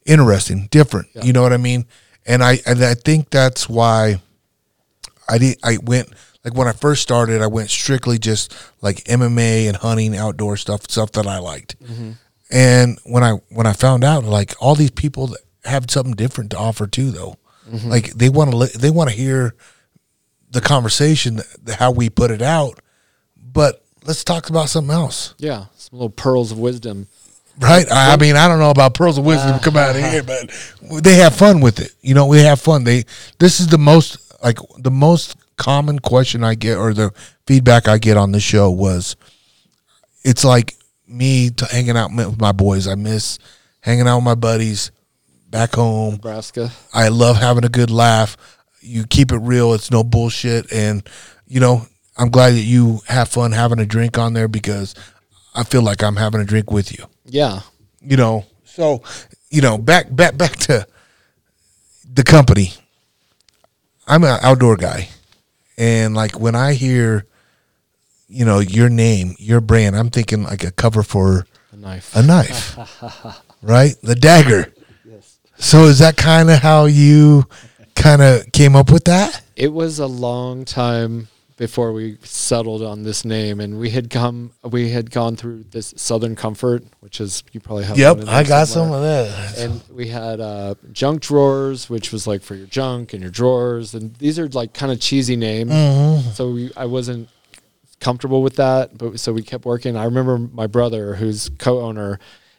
interesting, 0.07 0.69
different. 0.71 1.09
You 1.23 1.33
know 1.33 1.43
what 1.43 1.53
I 1.53 1.59
mean? 1.59 1.87
And 2.25 2.43
I 2.43 2.61
and 2.67 2.83
I 2.85 2.95
think 2.95 3.31
that's 3.31 3.69
why. 3.69 4.21
I 5.29 5.39
did. 5.39 5.59
I 5.65 5.79
went 5.83 6.09
like 6.45 6.55
when 6.55 6.69
I 6.69 6.73
first 6.73 7.03
started. 7.03 7.43
I 7.43 7.49
went 7.49 7.69
strictly 7.69 8.19
just 8.19 8.55
like 8.81 8.99
MMA 9.05 9.67
and 9.67 9.77
hunting, 9.77 10.17
outdoor 10.17 10.57
stuff, 10.57 10.89
stuff 10.89 11.11
that 11.13 11.27
I 11.27 11.39
liked. 11.39 11.79
Mm-hmm. 11.83 12.13
And 12.51 12.99
when 13.05 13.25
I 13.25 13.33
when 13.51 13.67
I 13.67 13.73
found 13.73 14.05
out 14.05 14.25
like 14.25 14.55
all 14.61 14.77
these 14.77 14.93
people 14.93 15.27
that 15.29 15.41
have 15.65 15.91
something 15.91 16.15
different 16.15 16.53
to 16.53 16.59
offer 16.59 16.87
too, 16.87 17.11
though, 17.11 17.37
mm-hmm. 17.69 17.89
like 17.89 18.13
they 18.13 18.29
want 18.29 18.53
to 18.53 18.57
li- 18.57 18.77
they 18.79 18.91
want 18.91 19.11
to 19.11 19.17
hear 19.17 19.57
the 20.51 20.61
conversation 20.61 21.41
how 21.69 21.91
we 21.91 22.09
put 22.09 22.31
it 22.31 22.43
out, 22.43 22.79
but 23.37 23.85
let's 24.05 24.23
talk 24.23 24.49
about 24.49 24.69
something 24.69 24.95
else. 24.95 25.35
Yeah, 25.39 25.67
some 25.77 25.99
little 25.99 26.11
pearls 26.11 26.53
of 26.53 26.59
wisdom. 26.59 27.09
Right. 27.59 27.91
I, 27.91 28.13
I 28.13 28.17
mean, 28.17 28.37
I 28.37 28.49
don't 28.49 28.59
know 28.59 28.71
about 28.71 28.95
pearls 28.95 29.19
of 29.19 29.25
wisdom 29.25 29.51
uh-huh. 29.51 29.61
come 29.61 29.77
out 29.77 29.97
of 29.97 30.03
here, 30.03 30.23
but 30.23 30.51
they 31.03 31.15
have 31.15 31.35
fun 31.35 31.61
with 31.61 31.81
it. 31.81 31.95
You 32.03 32.15
know, 32.15 32.27
we 32.27 32.41
have 32.41 32.61
fun. 32.61 32.85
They 32.85 33.05
this 33.39 33.61
is 33.61 33.69
the 33.69 33.79
most 33.79 34.19
like 34.43 34.59
the 34.79 34.91
most 34.91 35.37
common 35.57 35.99
question 35.99 36.45
I 36.45 36.55
get 36.55 36.77
or 36.77 36.93
the 36.93 37.13
feedback 37.47 37.89
I 37.89 37.99
get 37.99 38.17
on 38.17 38.33
the 38.33 38.41
show 38.41 38.71
was 38.71 39.17
it's 40.23 40.45
like 40.45 40.75
me 41.09 41.51
to 41.51 41.65
hanging 41.67 41.97
out 41.97 42.11
with 42.15 42.41
my 42.41 42.53
boys. 42.53 42.87
I 42.87 42.95
miss 42.95 43.39
hanging 43.81 44.07
out 44.07 44.17
with 44.17 44.25
my 44.25 44.35
buddies 44.35 44.91
back 45.49 45.75
home. 45.75 46.15
Nebraska. 46.15 46.73
I 46.93 47.09
love 47.09 47.37
having 47.37 47.65
a 47.65 47.71
good 47.71 47.91
laugh. 47.91 48.37
You 48.81 49.07
keep 49.07 49.33
it 49.33 49.39
real. 49.39 49.73
It's 49.73 49.91
no 49.91 50.05
bullshit. 50.05 50.73
And, 50.73 51.09
you 51.47 51.61
know, 51.61 51.87
I'm 52.17 52.31
glad 52.31 52.51
that 52.51 52.61
you 52.61 53.01
have 53.07 53.29
fun 53.29 53.53
having 53.53 53.79
a 53.79 53.87
drink 53.87 54.19
on 54.19 54.35
there 54.35 54.49
because 54.49 54.95
I 55.55 55.65
feel 55.65 55.83
like 55.83 56.03
I'm 56.03 56.17
having 56.17 56.41
a 56.41 56.45
drink 56.45 56.71
with 56.71 56.97
you 56.97 57.07
Yeah, 57.27 57.61
you 58.01 58.16
know 58.16 58.45
so 58.64 59.03
you 59.51 59.62
know 59.62 59.79
back 59.79 60.14
back 60.14 60.37
back 60.37 60.53
to 60.68 60.87
the 62.12 62.22
company. 62.22 62.72
I'm 64.07 64.22
an 64.22 64.39
outdoor 64.43 64.77
guy. 64.77 65.09
And 65.79 66.14
like 66.14 66.39
when 66.39 66.55
i 66.55 66.72
hear 66.72 67.27
you 68.29 68.45
know 68.45 68.61
your 68.61 68.89
name 68.89 69.35
your 69.39 69.61
brand 69.61 69.95
i'm 69.95 70.09
thinking 70.09 70.43
like 70.43 70.64
a 70.64 70.70
cover 70.70 71.03
for 71.03 71.47
a 71.70 71.77
knife. 71.77 72.16
a 72.16 72.22
knife 72.22 72.79
right? 73.62 73.95
The 74.03 74.14
dagger. 74.14 74.72
Yes. 75.05 75.39
so 75.59 75.85
is 75.85 75.99
that 75.99 76.16
kind 76.16 76.51
of 76.51 76.61
how 76.61 76.87
you 76.87 77.45
kind 77.95 78.22
of 78.22 78.51
came 78.53 78.77
up 78.77 78.91
with 78.91 79.05
that? 79.05 79.43
It 79.57 79.72
was 79.72 79.99
a 79.99 80.07
long 80.07 80.64
time 80.64 81.29
before 81.57 81.93
we 81.93 82.19
settled 82.23 82.83
on 82.83 83.03
this 83.03 83.25
name, 83.25 83.61
and 83.61 83.79
we 83.79 83.91
had 83.91 84.11
come, 84.11 84.53
we 84.63 84.91
had 84.91 85.11
gone 85.11 85.37
through 85.37 85.65
this 85.65 85.95
Southern 85.97 86.37
Comfort, 86.37 86.85
which 87.01 87.21
is 87.21 87.43
you 87.53 87.61
probably 87.61 87.85
have. 87.85 87.97
yep 87.97 88.17
one 88.17 88.21
in 88.21 88.27
there 88.27 88.35
i 88.35 88.43
got 88.43 88.69
some 88.69 88.93
of 88.93 89.03
that 89.03 89.59
And 89.59 89.83
we 89.91 90.09
had 90.09 90.41
uh, 90.41 90.75
junk 90.93 91.23
drawers, 91.23 91.89
which 91.89 92.13
was 92.13 92.27
like 92.27 92.43
for 92.43 92.55
your 92.55 92.67
junk 92.67 93.15
and 93.15 93.23
your 93.23 93.31
drawers, 93.31 93.95
and 93.95 94.15
these 94.17 94.39
are 94.39 94.49
like 94.49 94.75
kind 94.75 94.93
of 94.93 95.01
cheesy 95.01 95.37
names. 95.37 95.73
Mm-hmm. 95.73 96.31
So 96.31 96.51
we, 96.53 96.71
I 96.77 96.85
wasn't 96.85 97.29
comfortable 98.01 98.43
with 98.43 98.57
that, 98.57 98.99
but 98.99 99.19
so 99.19 99.33
we 99.33 99.43
kept 99.43 99.65
working. 99.65 99.97
I 99.97 100.05
remember 100.05 100.39
my 100.39 100.67
brother, 100.67 101.15
who's 101.15 101.49
co-owner 101.59 102.19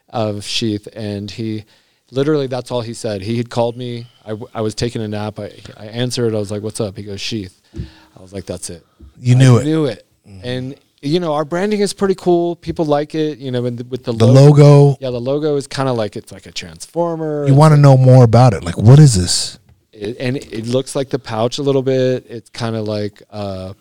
of 0.09 0.43
Sheath, 0.43 0.87
and 0.93 1.29
he 1.29 1.65
literally 2.11 2.47
that's 2.47 2.71
all 2.71 2.81
he 2.81 2.93
said. 2.93 3.21
He 3.21 3.37
had 3.37 3.49
called 3.49 3.77
me. 3.77 4.07
I, 4.25 4.29
w- 4.29 4.47
I 4.53 4.61
was 4.61 4.75
taking 4.75 5.01
a 5.01 5.07
nap. 5.07 5.39
I, 5.39 5.51
I 5.77 5.87
answered. 5.87 6.33
I 6.33 6.39
was 6.39 6.51
like, 6.51 6.61
"What's 6.61 6.79
up?" 6.79 6.97
He 6.97 7.03
goes, 7.03 7.21
"Sheath." 7.21 7.61
I 8.17 8.21
was 8.21 8.33
like, 8.33 8.45
"That's 8.45 8.69
it." 8.69 8.85
you 9.19 9.35
knew 9.35 9.57
I 9.57 9.61
it 9.61 9.65
Knew 9.65 9.85
it. 9.85 10.05
And 10.43 10.75
you 11.01 11.19
know, 11.19 11.33
our 11.33 11.45
branding 11.45 11.79
is 11.79 11.93
pretty 11.93 12.15
cool. 12.15 12.55
People 12.55 12.85
like 12.85 13.15
it. 13.15 13.37
You 13.37 13.51
know, 13.51 13.65
and 13.65 13.77
the, 13.77 13.85
with 13.85 14.03
the, 14.03 14.13
the 14.13 14.25
logo. 14.27 14.63
logo 14.63 14.97
Yeah, 14.99 15.11
the 15.11 15.21
logo 15.21 15.55
is 15.55 15.67
kind 15.67 15.87
of 15.89 15.95
like 15.95 16.15
it's 16.15 16.31
like 16.31 16.45
a 16.45 16.51
transformer. 16.51 17.47
you 17.47 17.53
want 17.55 17.73
to 17.73 17.79
know 17.79 17.97
more 17.97 18.23
about 18.23 18.53
it 18.53 18.63
like 18.63 18.77
what 18.77 18.99
is 18.99 19.15
this 19.15 19.59
it, 19.93 20.17
and 20.19 20.37
it 20.37 20.67
looks 20.67 20.95
like 20.95 21.09
the 21.09 21.19
pouch 21.19 21.57
a 21.57 21.63
little 21.63 21.81
bit. 21.83 22.25
It's 22.29 22.49
kind 22.49 22.75
of 22.75 22.87
like 22.87 23.21
uh, 23.29 23.73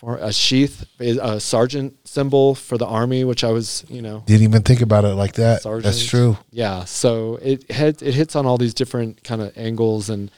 transform 0.00 0.28
a 0.28 0.32
sheath, 0.32 0.86
a 1.00 1.40
sergeant 1.40 1.96
symbol 2.08 2.54
for 2.54 2.78
the 2.78 2.86
army, 2.86 3.24
which 3.24 3.44
I 3.44 3.50
was, 3.50 3.84
you 3.88 4.02
know, 4.02 4.22
didn't 4.26 4.42
even 4.44 4.62
think 4.62 4.80
about 4.80 5.04
it 5.04 5.14
like 5.14 5.34
that 5.34 5.62
sergeant. 5.62 5.84
that's 5.84 6.04
true 6.04 6.36
Yeah, 6.50 6.84
so 6.84 7.36
it 7.42 7.70
hit, 7.70 8.02
it 8.02 8.14
hits 8.14 8.36
on 8.36 8.46
all 8.46 8.58
these 8.58 8.74
different 8.74 9.22
kind 9.24 9.42
of 9.42 9.56
angles, 9.56 10.10
and 10.10 10.30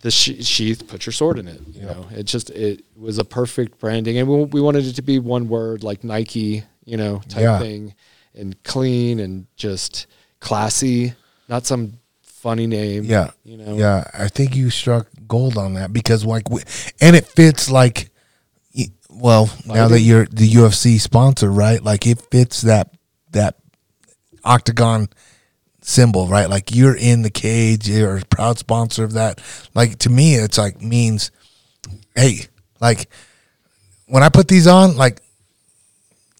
the 0.00 0.10
sheath. 0.10 0.86
Put 0.86 1.06
your 1.06 1.12
sword 1.14 1.38
in 1.38 1.48
it. 1.48 1.60
You 1.72 1.82
know, 1.86 2.06
it 2.12 2.24
just 2.24 2.50
it 2.50 2.84
was 2.94 3.18
a 3.18 3.24
perfect 3.24 3.78
branding, 3.80 4.18
and 4.18 4.28
we, 4.28 4.44
we 4.44 4.60
wanted 4.60 4.84
it 4.86 4.94
to 4.96 5.02
be 5.02 5.18
one 5.18 5.48
word 5.48 5.82
like 5.82 6.04
Nike, 6.04 6.62
you 6.84 6.96
know, 6.98 7.22
type 7.28 7.42
Yeah. 7.42 7.58
thing, 7.58 7.94
and 8.34 8.62
clean 8.64 9.18
and 9.20 9.46
just 9.56 10.06
classy, 10.40 11.14
not 11.48 11.64
some 11.64 11.94
funny 12.22 12.66
name. 12.66 13.04
Yeah, 13.04 13.30
you 13.44 13.56
know. 13.56 13.76
Yeah, 13.78 14.04
I 14.12 14.28
think 14.28 14.54
you 14.54 14.68
struck 14.68 15.06
gold 15.26 15.56
on 15.56 15.72
that 15.74 15.94
because 15.94 16.22
like, 16.26 16.48
and 17.00 17.16
it 17.16 17.24
fits 17.26 17.70
like, 17.70 18.10
well, 19.14 19.50
now 19.66 19.88
that 19.88 20.00
you're 20.00 20.26
the 20.26 20.48
UFC 20.48 21.00
sponsor, 21.00 21.50
right? 21.50 21.82
Like 21.82 22.06
it 22.06 22.20
fits 22.30 22.62
that 22.62 22.90
that 23.32 23.56
octagon 24.44 25.08
symbol, 25.82 26.26
right? 26.28 26.48
Like 26.48 26.74
you're 26.74 26.96
in 26.96 27.22
the 27.22 27.30
cage, 27.30 27.88
you're 27.88 28.18
a 28.18 28.24
proud 28.24 28.58
sponsor 28.58 29.04
of 29.04 29.12
that. 29.14 29.40
Like 29.74 29.98
to 30.00 30.10
me, 30.10 30.34
it's 30.34 30.58
like 30.58 30.80
means, 30.82 31.30
hey, 32.14 32.46
like 32.80 33.08
when 34.06 34.22
I 34.22 34.28
put 34.28 34.48
these 34.48 34.66
on, 34.66 34.96
like 34.96 35.20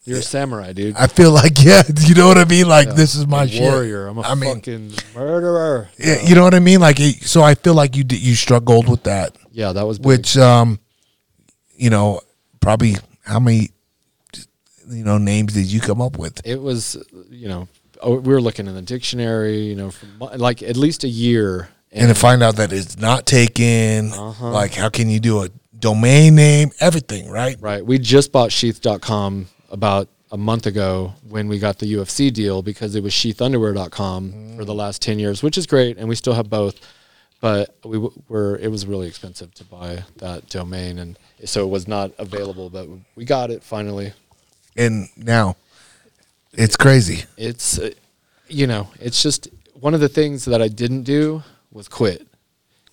You're 0.05 0.19
a 0.19 0.23
samurai, 0.23 0.73
dude. 0.73 0.97
I 0.97 1.07
feel 1.07 1.31
like 1.33 1.53
yeah, 1.63 1.83
you 2.01 2.15
know 2.15 2.27
what 2.27 2.39
I 2.39 2.45
mean. 2.45 2.69
Like 2.69 2.95
this 2.95 3.15
is 3.15 3.27
my 3.27 3.45
a 3.45 3.49
shit. 3.49 3.61
warrior. 3.63 4.07
I'm 4.07 4.19
a 4.19 4.23
I 4.23 4.35
mean, 4.35 4.55
fucking 4.57 4.93
murderer. 5.15 5.89
yeah, 5.99 6.21
you 6.23 6.35
know 6.35 6.45
what 6.45 6.55
I 6.55 6.61
mean. 6.61 6.81
Like 6.81 6.99
so, 6.99 7.43
I 7.43 7.55
feel 7.55 7.75
like 7.75 7.97
you 7.97 8.05
did, 8.05 8.21
you 8.21 8.35
struck 8.35 8.65
gold 8.65 8.89
with 8.89 9.05
that. 9.05 9.37
Yeah, 9.53 9.73
that 9.73 9.87
was 9.87 9.99
big. 9.99 10.07
which 10.07 10.37
um 10.37 10.79
you 11.77 11.91
know 11.91 12.21
probably 12.65 12.95
how 13.25 13.39
many 13.39 13.71
you 14.89 15.05
know 15.05 15.19
names 15.19 15.53
did 15.55 15.67
you 15.67 15.81
come 15.81 16.01
up 16.01 16.19
with 16.19 16.41
it 16.47 16.61
was, 16.61 16.97
you 17.31 17.49
know, 17.49 17.69
oh, 18.03 18.17
we 18.19 18.33
were 18.35 18.41
looking 18.41 18.67
in 18.67 18.75
the 18.75 18.83
dictionary, 18.83 19.59
you 19.61 19.75
know, 19.77 19.91
for 19.91 20.07
like 20.37 20.63
at 20.63 20.77
least 20.77 21.05
a 21.05 21.09
year. 21.09 21.69
and 21.93 22.09
to 22.09 22.15
find 22.15 22.43
out 22.43 22.57
that 22.57 22.73
it's 22.73 22.99
not 22.99 23.25
taken, 23.27 24.13
Uh-huh. 24.13 24.51
like 24.51 24.75
how 24.75 24.89
can 24.89 25.09
you 25.09 25.21
do 25.21 25.43
a 25.45 25.49
domain 25.79 26.35
name, 26.35 26.71
everything, 26.81 27.29
right? 27.31 27.57
Right. 27.61 27.85
We 27.85 27.99
just 27.99 28.33
bought 28.33 28.51
sheath.com 28.53 29.47
about 29.71 30.09
a 30.33 30.37
month 30.37 30.67
ago 30.67 31.15
when 31.29 31.47
we 31.49 31.59
got 31.59 31.79
the 31.79 31.87
UFC 31.95 32.33
deal 32.33 32.63
because 32.63 32.95
it 32.95 33.03
was 33.03 33.13
sheathunderwear.com 33.13 34.57
for 34.57 34.65
the 34.65 34.75
last 34.75 35.01
10 35.03 35.19
years, 35.19 35.43
which 35.43 35.57
is 35.57 35.67
great. 35.67 35.97
And 35.99 36.09
we 36.09 36.15
still 36.17 36.35
have 36.35 36.49
both. 36.51 36.77
But 37.41 37.77
we 37.85 37.97
w- 37.99 38.13
were, 38.29 38.57
it 38.59 38.69
was 38.71 38.87
really 38.87 39.07
expensive 39.07 39.53
to 39.55 39.65
buy 39.65 40.05
that 40.17 40.49
domain. 40.49 40.99
And 40.99 41.19
so 41.45 41.65
it 41.65 41.71
was 41.71 41.89
not 41.89 42.13
available, 42.19 42.71
but 42.71 42.89
we 43.15 43.25
got 43.25 43.51
it 43.51 43.63
finally. 43.63 44.13
And 44.77 45.09
now 45.17 45.57
it's 46.53 46.77
crazy. 46.77 47.25
It's, 47.37 47.79
uh, 47.79 47.91
you 48.49 48.67
know, 48.67 48.89
it's 49.01 49.23
just 49.23 49.49
one 49.75 49.95
of 49.95 50.01
the 50.01 50.09
things 50.09 50.45
that 50.47 50.63
I 50.63 50.69
didn't 50.69 51.03
do 51.03 51.43
was 51.73 51.89
quit. 51.89 52.27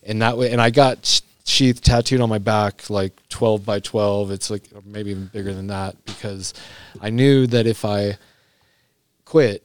And 0.04 0.22
that 0.22 0.38
way, 0.38 0.52
and 0.52 0.62
I 0.62 0.72
got 0.72 1.22
sheath 1.46 1.82
tattooed 1.82 2.22
on 2.22 2.30
my 2.30 2.40
back, 2.40 2.90
like 2.90 3.14
12 3.30 3.66
by 3.66 3.80
12. 3.80 4.32
It's 4.32 4.50
like 4.50 4.64
maybe 4.86 5.12
even 5.12 5.28
bigger 5.28 5.54
than 5.54 5.68
that 5.68 5.96
because 6.06 6.54
I 7.00 7.10
knew 7.10 7.48
that 7.48 7.68
if 7.68 7.86
I 7.86 8.18
quit, 9.26 9.64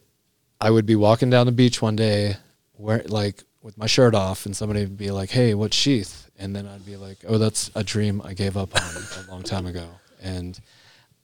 I 0.61 0.71
would 0.71 0.87
be 0.87 0.97
walking 0.97 1.31
down 1.31 1.47
the 1.47 1.53
beach 1.53 1.81
one 1.81 1.97
day 1.97 2.37
where 2.77 3.03
like 3.07 3.43
with 3.63 3.79
my 3.79 3.87
shirt 3.87 4.15
off 4.15 4.47
and 4.47 4.57
somebody 4.57 4.81
would 4.81 4.99
be 4.99 5.11
like, 5.11 5.31
Hey, 5.31 5.55
what 5.55 5.73
sheath? 5.73 6.26
And 6.39 6.55
then 6.55 6.67
I'd 6.67 6.85
be 6.85 6.97
like, 6.97 7.19
Oh, 7.27 7.39
that's 7.39 7.71
a 7.75 7.83
dream 7.83 8.21
I 8.25 8.35
gave 8.35 8.57
up 8.57 8.75
on 8.75 8.83
a 9.27 9.31
long 9.31 9.43
time 9.43 9.67
ago. 9.67 9.89
And 10.23 10.59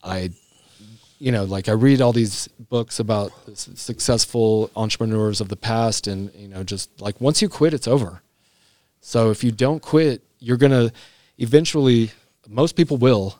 I 0.02 0.30
you 1.22 1.30
know, 1.30 1.44
like 1.44 1.68
I 1.68 1.72
read 1.72 2.00
all 2.00 2.12
these 2.12 2.48
books 2.68 2.98
about 2.98 3.30
successful 3.54 4.72
entrepreneurs 4.74 5.40
of 5.40 5.48
the 5.48 5.56
past, 5.56 6.08
and 6.08 6.34
you 6.34 6.48
know, 6.48 6.64
just 6.64 7.00
like 7.00 7.20
once 7.20 7.40
you 7.40 7.48
quit, 7.48 7.72
it's 7.72 7.86
over. 7.86 8.22
So 9.00 9.30
if 9.30 9.44
you 9.44 9.52
don't 9.52 9.80
quit, 9.80 10.22
you're 10.40 10.56
gonna 10.56 10.90
eventually. 11.38 12.10
Most 12.48 12.74
people 12.74 12.96
will. 12.96 13.38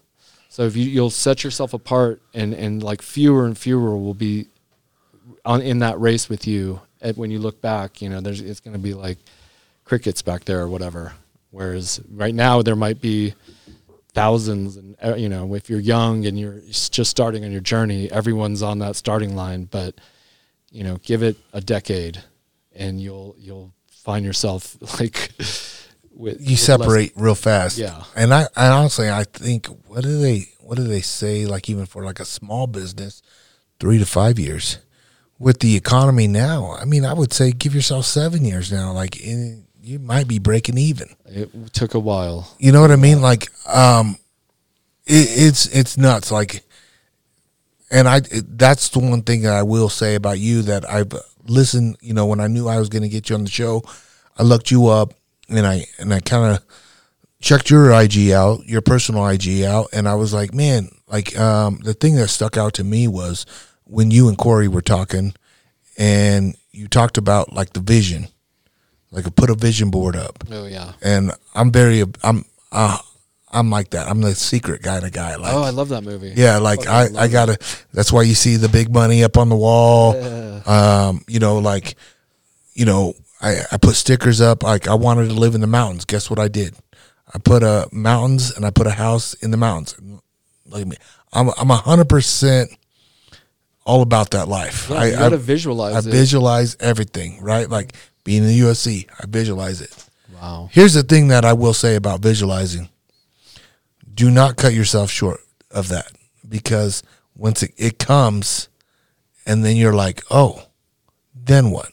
So 0.49 0.63
if 0.63 0.77
you 0.77 0.85
you'll 0.85 1.11
set 1.11 1.43
yourself 1.43 1.75
apart, 1.75 2.23
and 2.33 2.55
and 2.55 2.85
like 2.85 3.03
fewer 3.03 3.47
and 3.47 3.59
fewer 3.59 3.97
will 3.97 4.15
be 4.15 4.47
on 5.45 5.61
in 5.61 5.81
that 5.81 6.01
race 6.01 6.29
with 6.29 6.47
you. 6.47 6.81
When 7.17 7.33
you 7.33 7.41
look 7.41 7.61
back, 7.61 8.01
you 8.01 8.09
know, 8.09 8.21
there's 8.21 8.41
it's 8.41 8.61
gonna 8.61 8.79
be 8.79 8.95
like 8.95 9.19
crickets 9.85 10.23
back 10.23 10.45
there 10.45 10.61
or 10.61 10.69
whatever. 10.69 11.15
Whereas 11.53 12.01
right 12.11 12.35
now 12.35 12.63
there 12.63 12.75
might 12.75 13.01
be 13.01 13.35
thousands 14.15 14.77
and 14.77 14.97
uh, 15.03 15.15
you 15.15 15.29
know 15.29 15.55
if 15.55 15.71
you're 15.71 15.81
young 15.81 16.27
and 16.27 16.39
you're 16.39 16.61
just 16.69 17.07
starting 17.07 17.47
on 17.47 17.51
your 17.51 17.63
journey 17.63 18.13
everyone's 18.13 18.63
on 18.63 18.79
that 18.79 18.95
starting 18.95 19.35
line 19.35 19.65
but 19.65 19.95
you 20.71 20.85
know 20.85 20.99
give 20.99 21.23
it 21.23 21.35
a 21.55 21.63
decade 21.63 22.23
and 22.75 23.01
you'll 23.01 23.35
you'll 23.39 23.73
find 23.91 24.23
yourself 24.23 24.77
like 25.01 25.31
with 26.15 26.41
You 26.41 26.53
with 26.53 26.61
separate 26.61 27.13
real 27.17 27.35
fast. 27.35 27.79
Yeah. 27.79 28.05
And 28.15 28.33
I, 28.33 28.47
I 28.57 28.69
honestly 28.69 29.11
I 29.11 29.25
think 29.25 29.67
what 29.87 30.03
do 30.03 30.21
they 30.21 30.49
what 30.61 30.77
do 30.77 30.85
they 30.85 31.01
say 31.01 31.47
like 31.47 31.69
even 31.69 31.87
for 31.87 32.05
like 32.05 32.21
a 32.21 32.25
small 32.25 32.67
business, 32.67 33.23
three 33.81 33.99
to 33.99 34.07
five 34.07 34.39
years. 34.39 34.79
With 35.39 35.59
the 35.59 35.75
economy 35.75 36.29
now, 36.29 36.77
I 36.79 36.85
mean 36.85 37.05
I 37.05 37.15
would 37.15 37.33
say 37.33 37.51
give 37.51 37.75
yourself 37.75 38.05
seven 38.05 38.45
years 38.45 38.71
now. 38.71 38.93
Like 38.93 39.21
in, 39.21 39.67
you 39.83 39.99
might 39.99 40.29
be 40.29 40.39
breaking 40.39 40.79
even. 40.79 41.09
it 41.27 41.73
took 41.73 41.95
a 41.95 41.99
while 41.99 42.55
You 42.59 42.73
know 42.73 42.81
what 42.81 42.91
I 42.91 42.97
mean? 42.97 43.21
Like, 43.21 43.51
um, 43.69 44.17
it, 45.07 45.29
it's 45.29 45.67
it's 45.67 45.99
nuts. 45.99 46.31
Like, 46.31 46.65
and 47.91 48.09
I 48.09 48.19
it, 48.19 48.59
that's 48.59 48.89
the 48.91 49.01
one 49.01 49.23
thing 49.23 49.43
that 49.43 49.55
I 49.55 49.63
will 49.63 49.89
say 49.89 50.15
about 50.15 50.39
you 50.39 50.63
that 50.63 50.89
I've 50.89 51.13
listened. 51.47 51.97
You 52.01 52.15
know, 52.15 52.27
when 52.27 52.41
I 52.41 52.47
knew 52.47 52.69
I 52.69 52.79
was 52.79 52.89
going 52.89 53.03
to 53.03 53.09
get 53.09 53.29
you 53.29 53.37
on 53.37 53.45
the 53.45 53.51
show, 53.51 53.83
I 54.39 54.45
looked 54.45 54.71
you 54.71 54.87
up 54.87 55.15
and 55.49 55.67
I 55.67 55.87
and 55.99 56.15
I 56.15 56.21
kind 56.21 56.57
of 56.57 56.65
checked 57.41 57.71
your 57.71 57.91
IG 57.93 58.31
out, 58.31 58.65
your 58.67 58.81
personal 58.81 59.27
IG 59.27 59.63
out, 59.63 59.89
and 59.93 60.09
I 60.09 60.15
was 60.15 60.33
like, 60.33 60.55
man, 60.55 60.91
like 61.09 61.39
um, 61.39 61.79
the 61.83 61.95
thing 61.95 62.15
that 62.17 62.29
stuck 62.29 62.57
out 62.57 62.75
to 62.75 62.85
me 62.85 63.09
was 63.09 63.45
when 63.85 64.11
you 64.11 64.29
and 64.29 64.39
Corey 64.39 64.69
were 64.69 64.83
talking, 64.83 65.35
and 65.99 66.57
you 66.71 66.89
talked 66.89 67.19
about 67.19 67.53
like 67.53 67.73
the 67.73 67.81
vision, 67.81 68.29
like 69.13 69.35
put 69.37 69.51
a 69.51 69.55
vision 69.55 69.91
board 69.91 70.17
up 70.17 70.43
oh 70.51 70.67
yeah 70.67 70.93
and 71.03 71.31
I'm 71.55 71.71
very 71.71 72.05
I'm 72.25 72.45
uh, 72.73 72.99
I'm 73.53 73.71
like 73.71 73.91
that. 73.91 74.09
I'm 74.09 74.21
the 74.23 74.35
secret 74.35 74.83
guy 74.83 74.99
to 75.01 75.11
guy. 75.11 75.37
Like, 75.37 75.53
oh 75.53 75.63
i 75.63 75.71
love 75.71 75.91
that 75.91 76.03
movie 76.03 76.33
yeah, 76.35 76.57
like 76.59 76.85
Fucking 76.85 76.91
I 76.91 77.05
love 77.05 77.17
I 77.17 77.29
gotta. 77.29 77.59
That's 77.93 78.11
why 78.11 78.23
you 78.23 78.35
see 78.35 78.57
the 78.57 78.69
big 78.69 78.93
money 78.93 79.23
up 79.23 79.37
on 79.37 79.51
the 79.51 79.57
wall. 79.57 80.15
Yeah. 80.15 80.63
Um, 80.65 81.23
you 81.29 81.39
know, 81.39 81.59
like, 81.59 81.97
you 82.73 82.87
know, 82.87 83.13
I 83.41 83.61
I 83.71 83.77
put 83.77 83.95
stickers 83.95 84.41
up. 84.41 84.63
Like 84.63 84.89
I 84.89 84.95
wanted 84.95 85.29
to 85.29 85.35
live 85.35 85.55
in 85.55 85.61
the 85.61 85.67
mountains. 85.67 86.07
Guess 86.07 86.31
what 86.31 86.39
I 86.39 86.49
did? 86.49 86.75
I 87.35 87.39
put 87.39 87.63
a 87.63 87.89
mountains 87.93 88.57
and 88.57 88.65
I 88.65 88.71
put 88.71 88.87
a 88.87 88.91
house 88.91 89.35
in 89.35 89.51
the 89.51 89.57
mountains. 89.59 89.97
Look 90.67 90.81
at 90.81 90.89
me. 90.89 90.97
I'm 91.33 91.51
I'm 91.59 91.71
a 91.71 91.77
hundred 91.77 92.09
percent 92.09 92.71
all 93.85 94.01
about 94.01 94.31
that 94.31 94.49
life. 94.49 94.89
yeah, 94.89 94.97
I, 94.97 95.07
you 95.07 95.17
gotta 95.17 95.37
I, 95.37 95.39
visualize 95.39 96.07
I 96.07 96.09
it 96.09 96.13
visualize 96.13 96.77
everything. 96.81 97.43
Right, 97.43 97.69
like 97.69 97.95
being 98.25 98.43
in 98.43 98.49
the 98.49 98.61
UFC, 98.61 99.09
I 99.19 99.27
visualize 99.27 99.81
it. 99.81 100.09
wow 100.35 100.69
Here's 100.73 100.95
the 100.95 101.03
thing 101.03 101.29
that 101.29 101.45
I 101.45 101.53
will 101.53 101.75
say 101.75 101.97
about 101.97 102.21
visualizing. 102.21 102.89
Do 104.15 104.31
not 104.31 104.57
cut 104.57 104.75
yourself 104.75 105.11
short 105.11 105.41
of 105.71 105.89
that 105.89 106.13
because 106.49 107.03
once 107.35 107.63
it, 107.63 107.73
it 107.77 107.99
comes 107.99 108.69
and 109.47 109.65
then 109.65 109.77
you're 109.77 109.95
like, 109.95 110.23
oh, 110.31 110.63
then 111.35 111.71
what? 111.71 111.91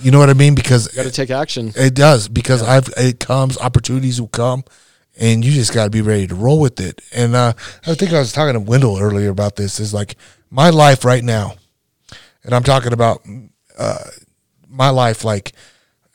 You 0.00 0.10
know 0.10 0.18
what 0.18 0.30
I 0.30 0.34
mean? 0.34 0.54
Because 0.54 0.88
you 0.92 0.96
gotta 0.96 1.10
take 1.10 1.30
action 1.30 1.72
it 1.76 1.94
does 1.94 2.28
because 2.28 2.62
I've 2.62 2.88
it 2.96 3.20
comes, 3.20 3.58
opportunities 3.58 4.20
will 4.20 4.28
come, 4.28 4.64
and 5.18 5.44
you 5.44 5.52
just 5.52 5.72
got 5.72 5.84
to 5.84 5.90
be 5.90 6.02
ready 6.02 6.26
to 6.26 6.34
roll 6.34 6.60
with 6.60 6.80
it. 6.80 7.00
And 7.12 7.34
uh, 7.36 7.52
I 7.86 7.94
think 7.94 8.12
I 8.12 8.18
was 8.18 8.32
talking 8.32 8.54
to 8.54 8.60
Wendell 8.60 8.98
earlier 8.98 9.30
about 9.30 9.56
this. 9.56 9.78
Is 9.78 9.94
like 9.94 10.16
my 10.50 10.70
life 10.70 11.04
right 11.04 11.22
now, 11.22 11.54
and 12.42 12.54
I'm 12.54 12.64
talking 12.64 12.92
about 12.92 13.24
uh, 13.78 14.04
my 14.74 14.90
life 14.90 15.24
like 15.24 15.52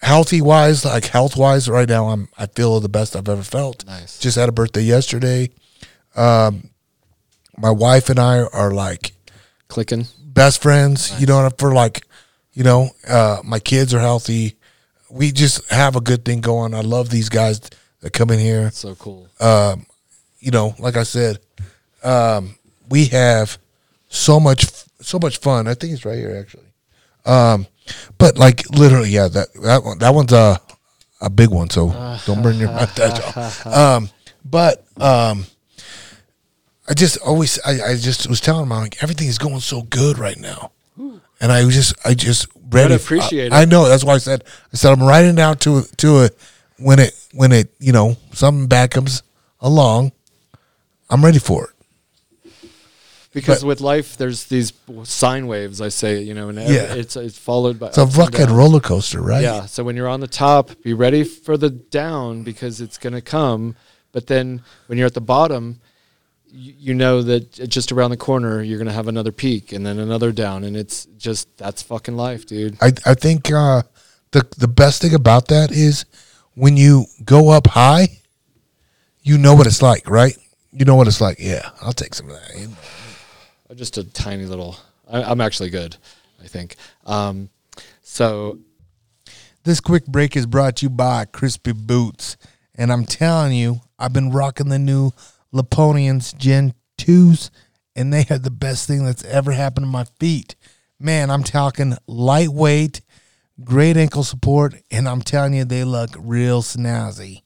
healthy 0.01 0.41
wise, 0.41 0.85
like 0.85 1.05
health 1.05 1.37
wise. 1.37 1.69
Right 1.69 1.87
now, 1.87 2.09
I'm 2.09 2.29
I 2.37 2.47
feel 2.47 2.79
the 2.79 2.89
best 2.89 3.15
I've 3.15 3.29
ever 3.29 3.43
felt. 3.43 3.85
Nice. 3.85 4.19
Just 4.19 4.37
had 4.37 4.49
a 4.49 4.51
birthday 4.51 4.81
yesterday. 4.81 5.49
Um, 6.15 6.69
my 7.57 7.71
wife 7.71 8.09
and 8.09 8.19
I 8.19 8.39
are 8.41 8.71
like 8.71 9.13
clicking 9.67 10.07
best 10.23 10.61
friends. 10.61 11.19
You 11.19 11.27
know, 11.27 11.49
for 11.57 11.73
like, 11.73 12.05
you 12.53 12.63
know, 12.63 12.89
uh, 13.07 13.39
my 13.43 13.59
kids 13.59 13.93
are 13.93 13.99
healthy. 13.99 14.55
We 15.09 15.31
just 15.31 15.69
have 15.71 15.95
a 15.95 16.01
good 16.01 16.23
thing 16.23 16.41
going. 16.41 16.73
I 16.73 16.81
love 16.81 17.09
these 17.09 17.29
guys 17.29 17.61
that 18.01 18.13
come 18.13 18.29
in 18.29 18.39
here. 18.39 18.71
so 18.71 18.95
cool 18.95 19.27
You 20.39 20.51
know, 20.51 20.75
like 20.79 20.95
I 20.95 21.03
said, 21.03 21.39
um, 22.03 22.55
we 22.89 23.05
have 23.07 23.57
so 24.07 24.39
much, 24.39 24.65
so 25.01 25.19
much 25.19 25.39
fun. 25.39 25.67
I 25.67 25.73
think 25.73 25.93
it's 25.93 26.05
right 26.05 26.17
here 26.17 26.37
actually. 26.39 26.67
Um, 27.25 27.67
but 28.17 28.37
like 28.37 28.69
literally, 28.69 29.09
yeah, 29.09 29.27
that 29.27 29.53
that 29.63 29.83
one, 29.83 29.97
that 29.99 30.13
one's 30.13 30.33
a 30.33 30.59
a 31.21 31.29
big 31.29 31.49
one. 31.49 31.69
So 31.69 31.89
don't 32.25 32.41
burn 32.41 32.57
your 32.57 32.69
y'all. 32.69 33.73
Um, 33.73 34.09
but 34.43 34.85
um, 34.99 35.45
I 36.89 36.93
just 36.93 37.19
always, 37.19 37.59
I, 37.65 37.91
I 37.91 37.95
just 37.95 38.27
was 38.27 38.41
telling 38.41 38.63
him, 38.63 38.71
I'm 38.71 38.81
like, 38.81 39.03
everything 39.03 39.27
is 39.27 39.37
going 39.37 39.59
so 39.59 39.83
good 39.83 40.17
right 40.17 40.37
now. 40.37 40.71
And 41.41 41.51
I 41.53 41.63
was 41.63 41.73
just, 41.73 41.93
I 42.05 42.15
just 42.15 42.47
ready. 42.71 42.95
appreciate 42.95 43.53
I, 43.53 43.59
it. 43.59 43.61
I 43.61 43.65
know. 43.65 43.87
That's 43.87 44.03
why 44.03 44.15
I 44.15 44.17
said, 44.17 44.43
I 44.73 44.75
said, 44.75 44.91
I'm 44.91 45.01
writing 45.01 45.35
down 45.35 45.57
to, 45.59 45.83
to 45.97 46.23
it 46.23 46.37
when 46.77 46.99
it, 46.99 47.15
when 47.33 47.53
it, 47.53 47.73
you 47.79 47.93
know, 47.93 48.17
something 48.33 48.67
bad 48.67 48.91
comes 48.91 49.23
along. 49.61 50.11
I'm 51.09 51.23
ready 51.23 51.39
for 51.39 51.65
it. 51.65 51.78
Because 53.31 53.61
But- 53.61 53.67
with 53.67 53.81
life 53.81 54.17
there's 54.17 54.45
these 54.45 54.73
sine 55.03 55.45
waves 55.47 55.81
i 55.81 55.89
say 55.89 56.21
you 56.21 56.33
know 56.33 56.49
and 56.49 56.57
every, 56.59 56.75
Yeah. 56.75 56.93
it's 56.95 57.15
it's 57.15 57.37
followed 57.37 57.77
by 57.79 57.87
It's 57.87 57.97
a 57.97 58.07
fucking 58.07 58.47
roller 58.49 58.79
coaster, 58.79 59.21
right? 59.21 59.43
Yeah. 59.43 59.65
So 59.67 59.83
when 59.83 59.95
you're 59.95 60.07
on 60.07 60.19
the 60.19 60.27
top, 60.27 60.71
be 60.83 60.93
ready 60.93 61.23
for 61.23 61.55
the 61.57 61.69
down 61.69 62.43
because 62.43 62.81
it's 62.81 62.97
going 62.97 63.13
to 63.13 63.21
come. 63.21 63.75
But 64.11 64.25
then 64.27 64.61
when 64.87 64.97
you're 64.97 65.05
at 65.07 65.13
the 65.13 65.21
bottom, 65.37 65.79
you, 66.51 66.73
you 66.79 66.93
know 66.95 67.21
that 67.21 67.51
just 67.69 67.91
around 67.91 68.09
the 68.09 68.17
corner 68.17 68.63
you're 68.63 68.79
going 68.79 68.87
to 68.87 68.93
have 69.01 69.07
another 69.07 69.31
peak 69.31 69.71
and 69.71 69.85
then 69.85 69.99
another 69.99 70.31
down, 70.31 70.63
and 70.63 70.75
it's 70.75 71.05
just 71.17 71.45
that's 71.57 71.83
fucking 71.83 72.15
life, 72.17 72.45
dude. 72.47 72.77
I 72.81 72.91
I 73.05 73.13
think 73.13 73.51
uh, 73.51 73.83
the 74.31 74.41
the 74.57 74.67
best 74.67 75.01
thing 75.03 75.13
about 75.13 75.47
that 75.49 75.71
is 75.71 76.05
when 76.55 76.75
you 76.77 77.05
go 77.23 77.49
up 77.49 77.67
high, 77.67 78.07
you 79.21 79.37
know 79.37 79.53
what 79.53 79.67
it's 79.67 79.81
like, 79.83 80.09
right? 80.09 80.35
You 80.71 80.85
know 80.85 80.95
what 80.95 81.07
it's 81.07 81.21
like. 81.21 81.37
Yeah, 81.39 81.69
I'll 81.81 81.93
take 81.93 82.15
some 82.15 82.29
of 82.29 82.35
that. 82.35 82.69
Just 83.75 83.97
a 83.97 84.03
tiny 84.03 84.45
little. 84.45 84.77
I, 85.09 85.23
I'm 85.23 85.41
actually 85.41 85.69
good, 85.69 85.95
I 86.41 86.47
think. 86.47 86.75
Um, 87.05 87.49
so 88.01 88.59
This 89.63 89.79
quick 89.79 90.05
break 90.05 90.35
is 90.35 90.45
brought 90.45 90.77
to 90.77 90.85
you 90.85 90.89
by 90.89 91.25
Crispi 91.25 91.75
Boots, 91.75 92.37
and 92.75 92.91
I'm 92.91 93.05
telling 93.05 93.53
you, 93.53 93.81
I've 93.97 94.13
been 94.13 94.31
rocking 94.31 94.69
the 94.69 94.79
new 94.79 95.11
Laponians 95.53 96.35
Gen 96.37 96.73
2s, 96.97 97.49
and 97.95 98.13
they 98.13 98.25
are 98.29 98.39
the 98.39 98.51
best 98.51 98.87
thing 98.87 99.03
that's 99.05 99.23
ever 99.25 99.51
happened 99.51 99.85
to 99.85 99.91
my 99.91 100.05
feet 100.19 100.55
Man, 101.01 101.31
I'm 101.31 101.43
talking 101.43 101.95
lightweight, 102.07 102.99
great 103.63 103.95
ankle 103.95 104.25
support, 104.25 104.75
and 104.91 105.07
I'm 105.07 105.21
telling 105.21 105.53
you, 105.53 105.63
they 105.63 105.85
look 105.85 106.09
real 106.19 106.61
snazzy. 106.61 107.43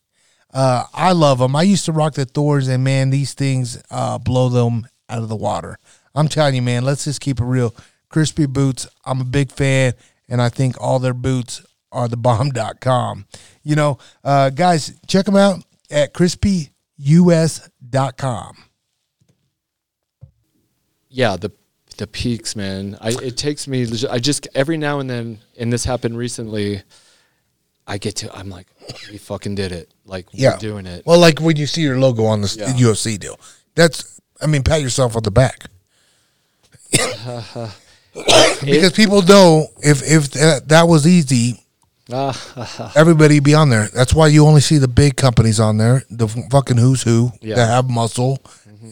Uh, 0.52 0.86
I 0.92 1.12
love 1.12 1.38
them. 1.38 1.56
I 1.56 1.62
used 1.62 1.86
to 1.86 1.92
rock 1.92 2.16
the 2.16 2.26
Thors, 2.26 2.68
and 2.68 2.84
man, 2.84 3.12
these 3.12 3.36
things 3.36 3.80
uh, 3.92 4.18
blow 4.18 4.50
them 4.50 4.88
out 5.08 5.22
of 5.22 5.30
the 5.30 5.36
water. 5.36 5.78
I'm 6.16 6.28
telling 6.28 6.55
you, 6.55 6.61
man, 6.61 6.84
let's 6.84 7.05
just 7.05 7.22
keep 7.22 7.39
it 7.39 7.45
real. 7.45 7.74
Crispi 8.11 8.47
boots, 8.47 8.88
I'm 9.05 9.22
a 9.22 9.26
big 9.26 9.51
fan, 9.51 9.93
and 10.30 10.41
I 10.41 10.49
think 10.49 10.76
all 10.80 10.99
their 10.99 11.14
boots 11.14 11.66
are 11.91 12.07
the 12.07 12.18
bomb.com. 12.18 13.26
You 13.64 13.76
know, 13.76 13.97
uh, 14.24 14.49
guys, 14.51 14.99
check 15.07 15.26
them 15.26 15.36
out 15.36 15.64
at 15.91 16.14
crispius.com. 16.14 16.70
yeah 21.09 21.36
the 21.38 21.51
the 21.97 22.07
peaks 22.07 22.55
man 22.55 22.97
i 23.01 23.09
it 23.22 23.38
takes 23.38 23.68
me 23.68 23.86
i 24.09 24.18
just 24.18 24.47
every 24.55 24.78
now 24.78 24.99
and 24.99 25.07
then 25.07 25.38
and 25.59 25.72
this 25.72 25.86
happened 25.86 26.18
recently 26.18 26.82
i 27.86 27.99
get 27.99 28.16
to 28.16 28.36
i'm 28.36 28.49
like 28.49 28.66
we 29.11 29.20
fucking 29.20 29.53
did 29.53 29.72
it 29.72 29.93
like 30.05 30.26
Yeah. 30.32 30.53
we're 30.53 30.57
doing 30.57 30.86
it 30.88 31.05
Well, 31.05 31.20
like 31.20 31.39
when 31.39 31.55
you 31.57 31.68
see 31.68 31.82
your 31.84 31.99
logo 31.99 32.24
on 32.26 32.41
the 32.41 32.55
Yeah. 32.57 32.74
UFC 32.74 33.20
deal, 33.20 33.39
that's, 33.76 34.20
I 34.41 34.47
mean, 34.47 34.64
pat 34.64 34.82
yourself 34.82 35.16
on 35.16 35.22
the 35.24 35.30
back. 35.32 35.66
because 38.64 38.91
people 38.94 39.22
know 39.24 39.68
if 39.82 40.02
if 40.04 40.32
that, 40.32 40.68
that 40.70 40.88
was 40.88 41.08
easy, 41.08 41.60
everybody 42.96 43.39
be 43.39 43.54
on 43.54 43.70
there. 43.70 43.88
That's 43.94 44.14
why 44.14 44.28
you 44.28 44.46
only 44.46 44.62
see 44.62 44.78
the 44.78 44.88
big 44.88 45.16
companies 45.16 45.60
on 45.60 45.78
there, 45.78 46.04
the 46.10 46.28
fucking 46.28 46.78
who's 46.78 47.04
who 47.04 47.32
Yeah. 47.41 47.56
that 47.56 47.68
have 47.68 47.89
muscle, 47.89 48.39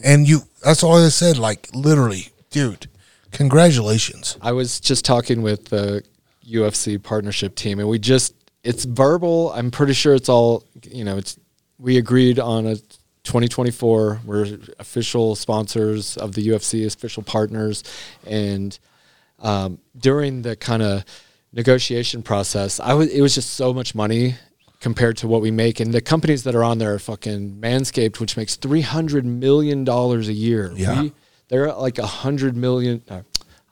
and 0.04 0.28
you. 0.28 0.40
That's 0.64 0.82
all 0.82 1.04
I 1.04 1.08
said. 1.08 1.38
Like 1.38 1.68
literally, 1.74 2.28
dude. 2.50 2.88
Congratulations. 3.32 4.36
i 4.42 4.52
was 4.52 4.78
just 4.78 5.06
talking 5.06 5.40
with 5.40 5.64
the 5.70 6.02
ufc 6.50 7.02
partnership 7.02 7.54
team 7.54 7.78
and 7.78 7.88
we 7.88 7.98
just 7.98 8.34
it's 8.62 8.84
verbal 8.84 9.50
i'm 9.54 9.70
pretty 9.70 9.94
sure 9.94 10.14
it's 10.14 10.28
all 10.28 10.64
you 10.82 11.02
know 11.02 11.16
it's 11.16 11.38
we 11.78 11.96
agreed 11.96 12.38
on 12.38 12.66
a 12.66 12.76
2024 13.24 14.20
we're 14.24 14.58
official 14.78 15.34
sponsors 15.34 16.16
of 16.16 16.34
the 16.34 16.48
ufc 16.48 16.86
official 16.86 17.22
partners 17.22 17.84
and 18.26 18.78
um, 19.42 19.78
during 19.98 20.42
the 20.42 20.56
kind 20.56 20.82
of 20.82 21.04
negotiation 21.52 22.22
process, 22.22 22.80
I 22.80 22.94
was 22.94 23.08
it 23.08 23.20
was 23.20 23.34
just 23.34 23.50
so 23.50 23.74
much 23.74 23.94
money 23.94 24.36
compared 24.80 25.16
to 25.18 25.28
what 25.28 25.42
we 25.42 25.50
make, 25.50 25.80
and 25.80 25.92
the 25.92 26.00
companies 26.00 26.44
that 26.44 26.54
are 26.54 26.64
on 26.64 26.78
there 26.78 26.94
are 26.94 26.98
fucking 26.98 27.56
Manscaped, 27.60 28.20
which 28.20 28.36
makes 28.36 28.56
three 28.56 28.80
hundred 28.80 29.24
million 29.24 29.84
dollars 29.84 30.28
a 30.28 30.32
year. 30.32 30.72
Yeah. 30.74 31.02
We, 31.02 31.12
they're 31.48 31.72
like 31.72 31.98
a 31.98 32.06
hundred 32.06 32.56
million, 32.56 33.02
uh, 33.10 33.22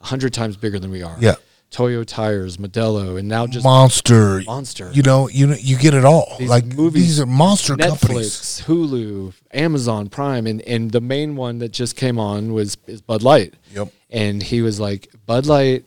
a 0.01 0.05
hundred 0.05 0.33
times 0.33 0.57
bigger 0.57 0.77
than 0.77 0.91
we 0.91 1.01
are. 1.01 1.17
Yeah. 1.19 1.35
Toyo 1.71 2.03
tires, 2.03 2.57
Modelo, 2.57 3.17
and 3.17 3.27
now 3.29 3.47
just 3.47 3.63
monster, 3.63 4.41
Monster. 4.45 4.91
You 4.93 5.03
know, 5.03 5.29
you 5.29 5.47
know, 5.47 5.55
you 5.57 5.77
get 5.77 5.93
it 5.93 6.03
all. 6.03 6.35
These 6.37 6.49
like 6.49 6.65
movies, 6.65 7.03
these 7.07 7.19
are 7.21 7.25
monster 7.25 7.75
Netflix, 7.75 7.99
companies. 8.01 8.63
Hulu, 8.67 9.33
Amazon 9.53 10.09
Prime, 10.09 10.47
and 10.47 10.61
and 10.63 10.91
the 10.91 10.99
main 11.01 11.35
one 11.37 11.59
that 11.59 11.69
just 11.69 11.95
came 11.95 12.19
on 12.19 12.51
was 12.53 12.77
is 12.87 13.01
Bud 13.01 13.23
Light. 13.23 13.53
Yep. 13.73 13.87
And 14.09 14.43
he 14.43 14.61
was 14.61 14.79
like, 14.81 15.09
Bud 15.25 15.45
Light 15.45 15.85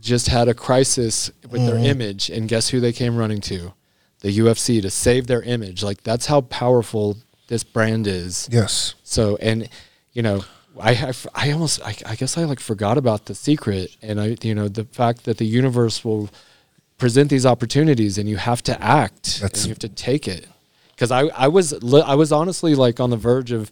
just 0.00 0.28
had 0.28 0.48
a 0.48 0.54
crisis 0.54 1.30
with 1.50 1.60
Mm-hmm. 1.60 1.66
their 1.66 1.78
image, 1.90 2.30
and 2.30 2.48
guess 2.48 2.70
who 2.70 2.80
they 2.80 2.92
came 2.92 3.16
running 3.16 3.40
to? 3.42 3.74
The 4.20 4.38
UFC 4.38 4.80
to 4.80 4.90
save 4.90 5.26
their 5.26 5.42
image. 5.42 5.82
Like 5.82 6.02
that's 6.02 6.26
how 6.26 6.40
powerful 6.40 7.18
this 7.48 7.62
brand 7.62 8.06
is. 8.06 8.48
Yes. 8.50 8.94
So 9.04 9.36
and 9.36 9.68
you 10.12 10.22
know. 10.22 10.44
I, 10.80 10.90
I, 10.90 11.12
I 11.34 11.52
almost 11.52 11.80
I, 11.82 11.96
I 12.06 12.16
guess 12.16 12.36
I 12.36 12.44
like 12.44 12.60
forgot 12.60 12.98
about 12.98 13.26
the 13.26 13.34
secret. 13.34 13.96
And 14.02 14.20
I 14.20 14.36
you 14.42 14.54
know 14.54 14.68
the 14.68 14.84
fact 14.84 15.24
that 15.24 15.38
the 15.38 15.46
universe 15.46 16.04
will 16.04 16.30
present 16.98 17.30
these 17.30 17.44
opportunities 17.44 18.18
and 18.18 18.28
you 18.28 18.36
have 18.36 18.62
to 18.64 18.82
act 18.82 19.40
That's- 19.40 19.60
and 19.60 19.66
you 19.66 19.70
have 19.70 19.78
to 19.80 19.88
take 19.88 20.28
it. 20.28 20.46
Because 20.94 21.10
I, 21.10 21.26
I 21.26 21.48
was 21.48 21.74
I 21.74 22.14
was 22.14 22.32
honestly 22.32 22.74
like 22.74 23.00
on 23.00 23.10
the 23.10 23.18
verge 23.18 23.52
of 23.52 23.70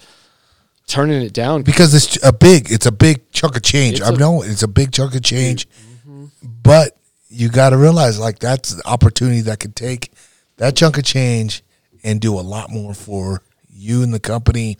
turning 0.86 1.22
it 1.22 1.32
down. 1.32 1.62
Because 1.62 1.94
it's 1.94 2.22
a 2.22 2.32
big 2.32 2.70
it's 2.70 2.86
a 2.86 2.92
big 2.92 3.30
chunk 3.32 3.56
of 3.56 3.62
change. 3.62 4.02
I 4.02 4.10
know 4.10 4.42
it's 4.42 4.62
a 4.62 4.68
big 4.68 4.92
chunk 4.92 5.14
of 5.14 5.22
change 5.22 5.66
mm-hmm. 5.68 6.26
but 6.62 6.96
you 7.28 7.48
got 7.48 7.70
to 7.70 7.76
realize 7.76 8.18
like 8.18 8.38
that's 8.38 8.74
the 8.74 8.86
opportunity 8.86 9.40
that 9.42 9.58
could 9.58 9.74
take 9.74 10.12
that 10.58 10.76
chunk 10.76 10.98
of 10.98 11.04
change 11.04 11.62
and 12.04 12.20
do 12.20 12.38
a 12.38 12.42
lot 12.42 12.70
more 12.70 12.94
for 12.94 13.42
you 13.68 14.02
and 14.02 14.14
the 14.14 14.20
company. 14.20 14.78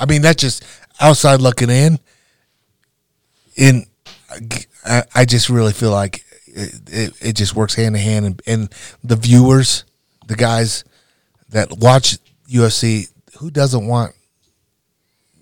I 0.00 0.06
mean 0.06 0.22
that's 0.22 0.40
just 0.40 0.64
outside 1.00 1.40
looking 1.40 1.70
in 1.70 1.98
in 3.56 3.86
i, 4.84 5.02
I 5.14 5.24
just 5.24 5.48
really 5.48 5.72
feel 5.72 5.90
like 5.90 6.24
it, 6.46 6.80
it, 6.86 7.12
it 7.20 7.32
just 7.34 7.54
works 7.54 7.74
hand 7.74 7.96
in 7.96 8.02
hand 8.02 8.26
and, 8.26 8.42
and 8.46 8.74
the 9.04 9.16
viewers 9.16 9.84
the 10.26 10.36
guys 10.36 10.84
that 11.50 11.78
watch 11.78 12.18
ufc 12.50 13.10
who 13.38 13.50
doesn't 13.50 13.86
want 13.86 14.12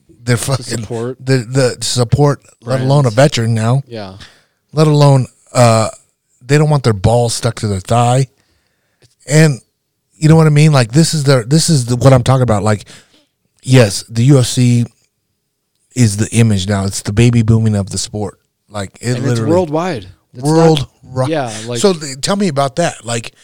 their 0.08 0.36
fucking 0.36 0.64
support. 0.64 1.18
the 1.24 1.36
the 1.38 1.84
support, 1.84 2.42
let 2.62 2.80
alone 2.80 3.04
a 3.04 3.10
veteran 3.10 3.52
now, 3.54 3.82
yeah 3.86 4.16
let 4.72 4.86
alone 4.86 5.26
uh, 5.52 5.88
they 6.42 6.58
don't 6.58 6.68
want 6.68 6.82
their 6.82 6.92
ball 6.92 7.28
stuck 7.28 7.56
to 7.56 7.68
their 7.68 7.80
thigh, 7.80 8.26
and 9.26 9.60
you 10.14 10.28
know 10.28 10.36
what 10.36 10.46
I 10.46 10.50
mean. 10.50 10.72
Like 10.72 10.92
this 10.92 11.14
is 11.14 11.24
their 11.24 11.44
this 11.44 11.70
is 11.70 11.86
the, 11.86 11.96
what 11.96 12.12
I'm 12.12 12.22
talking 12.22 12.42
about. 12.42 12.62
Like 12.62 12.86
yes, 13.62 14.02
the 14.04 14.28
UFC 14.28 14.90
is 15.94 16.16
the 16.16 16.28
image 16.32 16.68
now. 16.68 16.84
It's 16.84 17.02
the 17.02 17.12
baby 17.12 17.42
booming 17.42 17.74
of 17.76 17.90
the 17.90 17.98
sport. 17.98 18.40
Like 18.68 18.96
it 19.00 19.16
and 19.18 19.26
it's 19.26 19.40
worldwide 19.40 20.06
It's 20.32 20.42
world. 20.42 20.88
ri- 21.02 21.26
yeah, 21.28 21.52
like- 21.66 21.78
so 21.80 21.92
th- 21.92 22.20
tell 22.20 22.36
me 22.36 22.48
about 22.48 22.76
that. 22.76 23.04
Like 23.04 23.34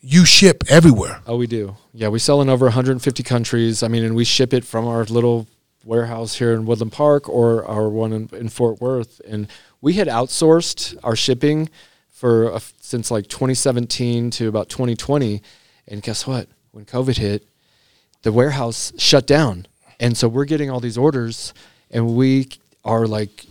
you 0.00 0.24
ship 0.24 0.62
everywhere. 0.68 1.20
oh 1.26 1.36
we 1.36 1.46
do 1.48 1.74
yeah 1.92 2.06
we 2.08 2.18
sell 2.20 2.40
in 2.40 2.48
over 2.48 2.66
150 2.66 3.22
countries 3.24 3.82
I 3.82 3.88
mean 3.88 4.04
and 4.04 4.14
we 4.14 4.24
ship 4.24 4.52
it 4.54 4.64
from 4.64 4.86
our 4.86 5.02
little 5.04 5.48
warehouse 5.84 6.36
here 6.36 6.52
in 6.52 6.64
Woodland 6.66 6.92
Park 6.92 7.28
or 7.28 7.64
our 7.64 7.88
one 7.88 8.12
in, 8.12 8.28
in 8.32 8.48
Fort 8.48 8.80
Worth 8.80 9.20
and 9.26 9.48
we 9.80 9.94
had 9.94 10.06
outsourced 10.06 10.96
our 11.02 11.16
shipping 11.16 11.68
for 12.10 12.50
a, 12.50 12.60
since 12.80 13.10
like 13.10 13.26
2017 13.26 14.30
to 14.32 14.46
about 14.48 14.68
2020 14.68 15.42
and 15.88 16.02
guess 16.02 16.24
what 16.26 16.46
when 16.70 16.84
COVID 16.84 17.16
hit 17.16 17.48
the 18.22 18.30
warehouse 18.32 18.92
shut 18.98 19.26
down. 19.26 19.66
And 19.98 20.16
so 20.16 20.28
we're 20.28 20.44
getting 20.44 20.70
all 20.70 20.80
these 20.80 20.98
orders 20.98 21.52
and 21.90 22.14
we 22.16 22.48
are 22.84 23.06
like, 23.06 23.46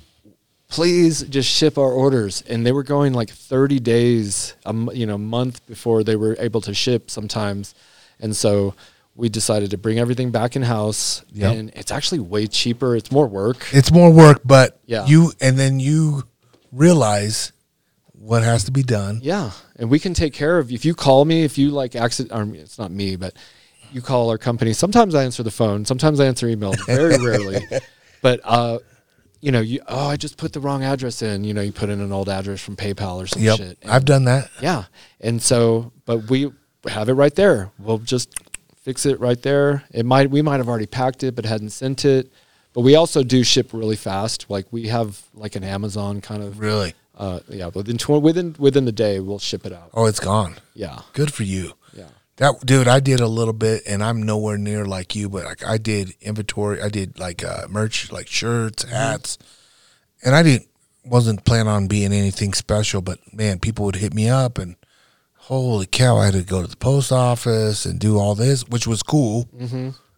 please 0.67 1.23
just 1.23 1.49
ship 1.49 1.77
our 1.77 1.91
orders. 1.91 2.41
And 2.47 2.65
they 2.65 2.71
were 2.71 2.83
going 2.83 3.13
like 3.13 3.29
30 3.29 3.79
days, 3.79 4.55
a 4.65 4.69
m- 4.69 4.89
you 4.93 5.05
know, 5.05 5.17
month 5.17 5.65
before 5.67 6.03
they 6.03 6.15
were 6.15 6.35
able 6.39 6.61
to 6.61 6.73
ship 6.73 7.09
sometimes. 7.09 7.75
And 8.19 8.35
so 8.35 8.73
we 9.15 9.29
decided 9.29 9.71
to 9.71 9.77
bring 9.77 9.99
everything 9.99 10.31
back 10.31 10.55
in 10.55 10.61
house 10.63 11.23
Yep. 11.31 11.55
and 11.55 11.69
it's 11.75 11.91
actually 11.91 12.19
way 12.19 12.47
cheaper. 12.47 12.95
It's 12.95 13.11
more 13.11 13.27
work. 13.27 13.65
It's 13.71 13.91
more 13.91 14.11
work, 14.11 14.41
but 14.43 14.79
Yeah. 14.85 15.05
you 15.05 15.31
and 15.39 15.57
then 15.57 15.79
you 15.79 16.23
realize 16.71 17.51
what 18.11 18.43
has 18.43 18.63
to 18.65 18.71
be 18.71 18.83
done. 18.83 19.19
Yeah, 19.21 19.51
and 19.77 19.89
we 19.89 19.99
can 19.99 20.13
take 20.13 20.33
care 20.33 20.57
of. 20.57 20.71
If 20.71 20.83
you 20.83 20.95
call 20.95 21.25
me, 21.25 21.43
if 21.43 21.57
you 21.57 21.69
like 21.69 21.95
accident, 21.95 22.33
or 22.33 22.55
it's 22.55 22.79
not 22.79 22.91
me, 22.91 23.15
but 23.15 23.33
you 23.91 24.01
call 24.01 24.29
our 24.31 24.37
company. 24.37 24.73
Sometimes 24.73 25.13
I 25.13 25.23
answer 25.23 25.43
the 25.43 25.51
phone. 25.51 25.85
Sometimes 25.85 26.19
I 26.19 26.25
answer 26.25 26.47
email. 26.47 26.73
Very 26.87 27.17
rarely, 27.23 27.59
but 28.25 28.39
uh, 28.43 28.79
you 29.39 29.51
know, 29.51 29.61
you 29.61 29.81
oh, 29.87 30.07
I 30.07 30.15
just 30.17 30.37
put 30.37 30.51
the 30.51 30.59
wrong 30.59 30.83
address 30.83 31.21
in. 31.21 31.43
You 31.43 31.53
know, 31.53 31.61
you 31.61 31.71
put 31.71 31.89
in 31.89 32.01
an 32.01 32.11
old 32.11 32.27
address 32.27 32.59
from 32.59 32.75
PayPal 32.75 33.17
or 33.23 33.27
some 33.27 33.43
Yep, 33.43 33.57
shit. 33.57 33.77
And- 33.83 33.91
I've 33.91 34.03
done 34.05 34.25
that. 34.25 34.49
yeah, 34.61 34.85
and 35.21 35.39
so, 35.39 35.91
but 36.05 36.27
we 36.31 36.51
have 36.87 37.07
it 37.07 37.13
right 37.13 37.35
there. 37.35 37.69
We'll 37.77 37.99
just 37.99 38.33
fix 38.81 39.05
it 39.05 39.19
right 39.19 39.39
there. 39.43 39.83
It 39.91 40.07
might 40.07 40.31
we 40.31 40.41
might 40.41 40.57
have 40.57 40.67
already 40.67 40.87
packed 40.87 41.21
it, 41.23 41.35
but 41.35 41.45
hadn't 41.45 41.69
sent 41.69 42.03
it. 42.03 42.31
But 42.73 42.81
we 42.81 42.95
also 42.95 43.21
do 43.23 43.43
ship 43.43 43.73
really 43.73 43.95
fast. 43.95 44.49
Like 44.49 44.65
we 44.71 44.87
have 44.87 45.21
like 45.35 45.55
an 45.55 45.63
Amazon 45.63 46.19
kind 46.21 46.41
of. 46.41 46.59
Really? 46.59 46.93
Uh, 47.15 47.39
yeah, 47.47 47.67
within 47.67 47.97
tw- 47.97 48.21
within 48.21 48.55
within 48.57 48.85
the 48.85 48.91
day 48.91 49.19
we'll 49.19 49.39
ship 49.39 49.65
it 49.67 49.71
out. 49.71 49.89
Oh, 49.93 50.05
it's 50.07 50.19
gone. 50.19 50.55
Yeah, 50.73 51.01
Good 51.13 51.31
for 51.31 51.43
you. 51.43 51.73
That 52.37 52.65
dude, 52.65 52.87
I 52.89 52.99
did 52.99 53.21
a 53.21 53.27
little 53.27 53.53
bit, 53.53 53.83
and 53.87 54.03
I'm 54.03 54.23
nowhere 54.23 54.57
near 54.57 54.85
like 54.85 55.15
you, 55.15 55.29
but 55.29 55.45
like 55.45 55.65
I 55.65 55.77
did 55.77 56.13
inventory. 56.21 56.81
I 56.81 56.89
did 56.89 57.17
like 57.17 57.43
uh, 57.45 57.67
merch, 57.69 58.11
like 58.11 58.27
shirts, 58.27 58.83
Mm-hmm. 58.83 58.93
hats, 58.95 59.37
and 60.23 60.35
I 60.35 60.43
didn't 60.43 60.67
wasn't 61.05 61.45
planning 61.45 61.67
on 61.67 61.87
being 61.87 62.11
anything 62.11 62.53
special. 62.53 63.01
But 63.01 63.19
man, 63.33 63.59
people 63.59 63.85
would 63.85 63.95
hit 63.95 64.13
me 64.13 64.27
up, 64.27 64.57
and 64.57 64.75
holy 65.35 65.85
cow, 65.85 66.17
I 66.17 66.25
had 66.25 66.33
to 66.33 66.43
go 66.43 66.61
to 66.61 66.67
the 66.67 66.75
post 66.75 67.11
office 67.11 67.85
and 67.85 67.99
do 67.99 68.17
all 68.19 68.35
this, 68.35 68.67
which 68.67 68.85
was 68.85 69.01
cool. 69.01 69.47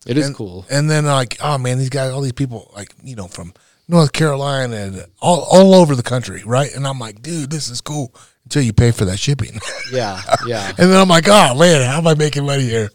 It 0.07 0.18
is 0.18 0.28
and, 0.28 0.36
cool. 0.36 0.65
And 0.72 0.89
then 0.89 1.05
like, 1.05 1.38
oh 1.41 1.57
man, 1.59 1.78
these 1.78 1.89
guys, 1.89 2.11
all 2.11 2.22
these 2.22 2.32
people, 2.32 2.72
like 2.76 2.95
you 3.03 3.15
know, 3.15 3.28
from 3.28 3.53
North 3.88 4.11
Carolina 4.13 4.76
and 4.76 5.05
all 5.22 5.41
all 5.51 5.76
over 5.76 5.93
the 5.95 6.01
country, 6.03 6.41
right? 6.45 6.74
And 6.74 6.88
I'm 6.88 6.97
like, 6.97 7.22
dude, 7.22 7.51
this 7.51 7.70
is 7.70 7.80
cool 7.80 8.11
until 8.47 8.61
you 8.63 8.71
pay 8.71 8.91
for 8.91 9.03
that 9.05 9.19
shipping, 9.19 9.59
Yeah, 9.91 10.21
yeah. 10.45 10.67
and 10.77 10.89
then 10.89 10.95
I'm 10.97 11.09
like, 11.09 11.25
oh 11.27 11.53
man, 11.59 11.85
how 11.85 11.97
am 11.97 12.07
I 12.07 12.15
making 12.15 12.45
money 12.45 12.63
here? 12.63 12.89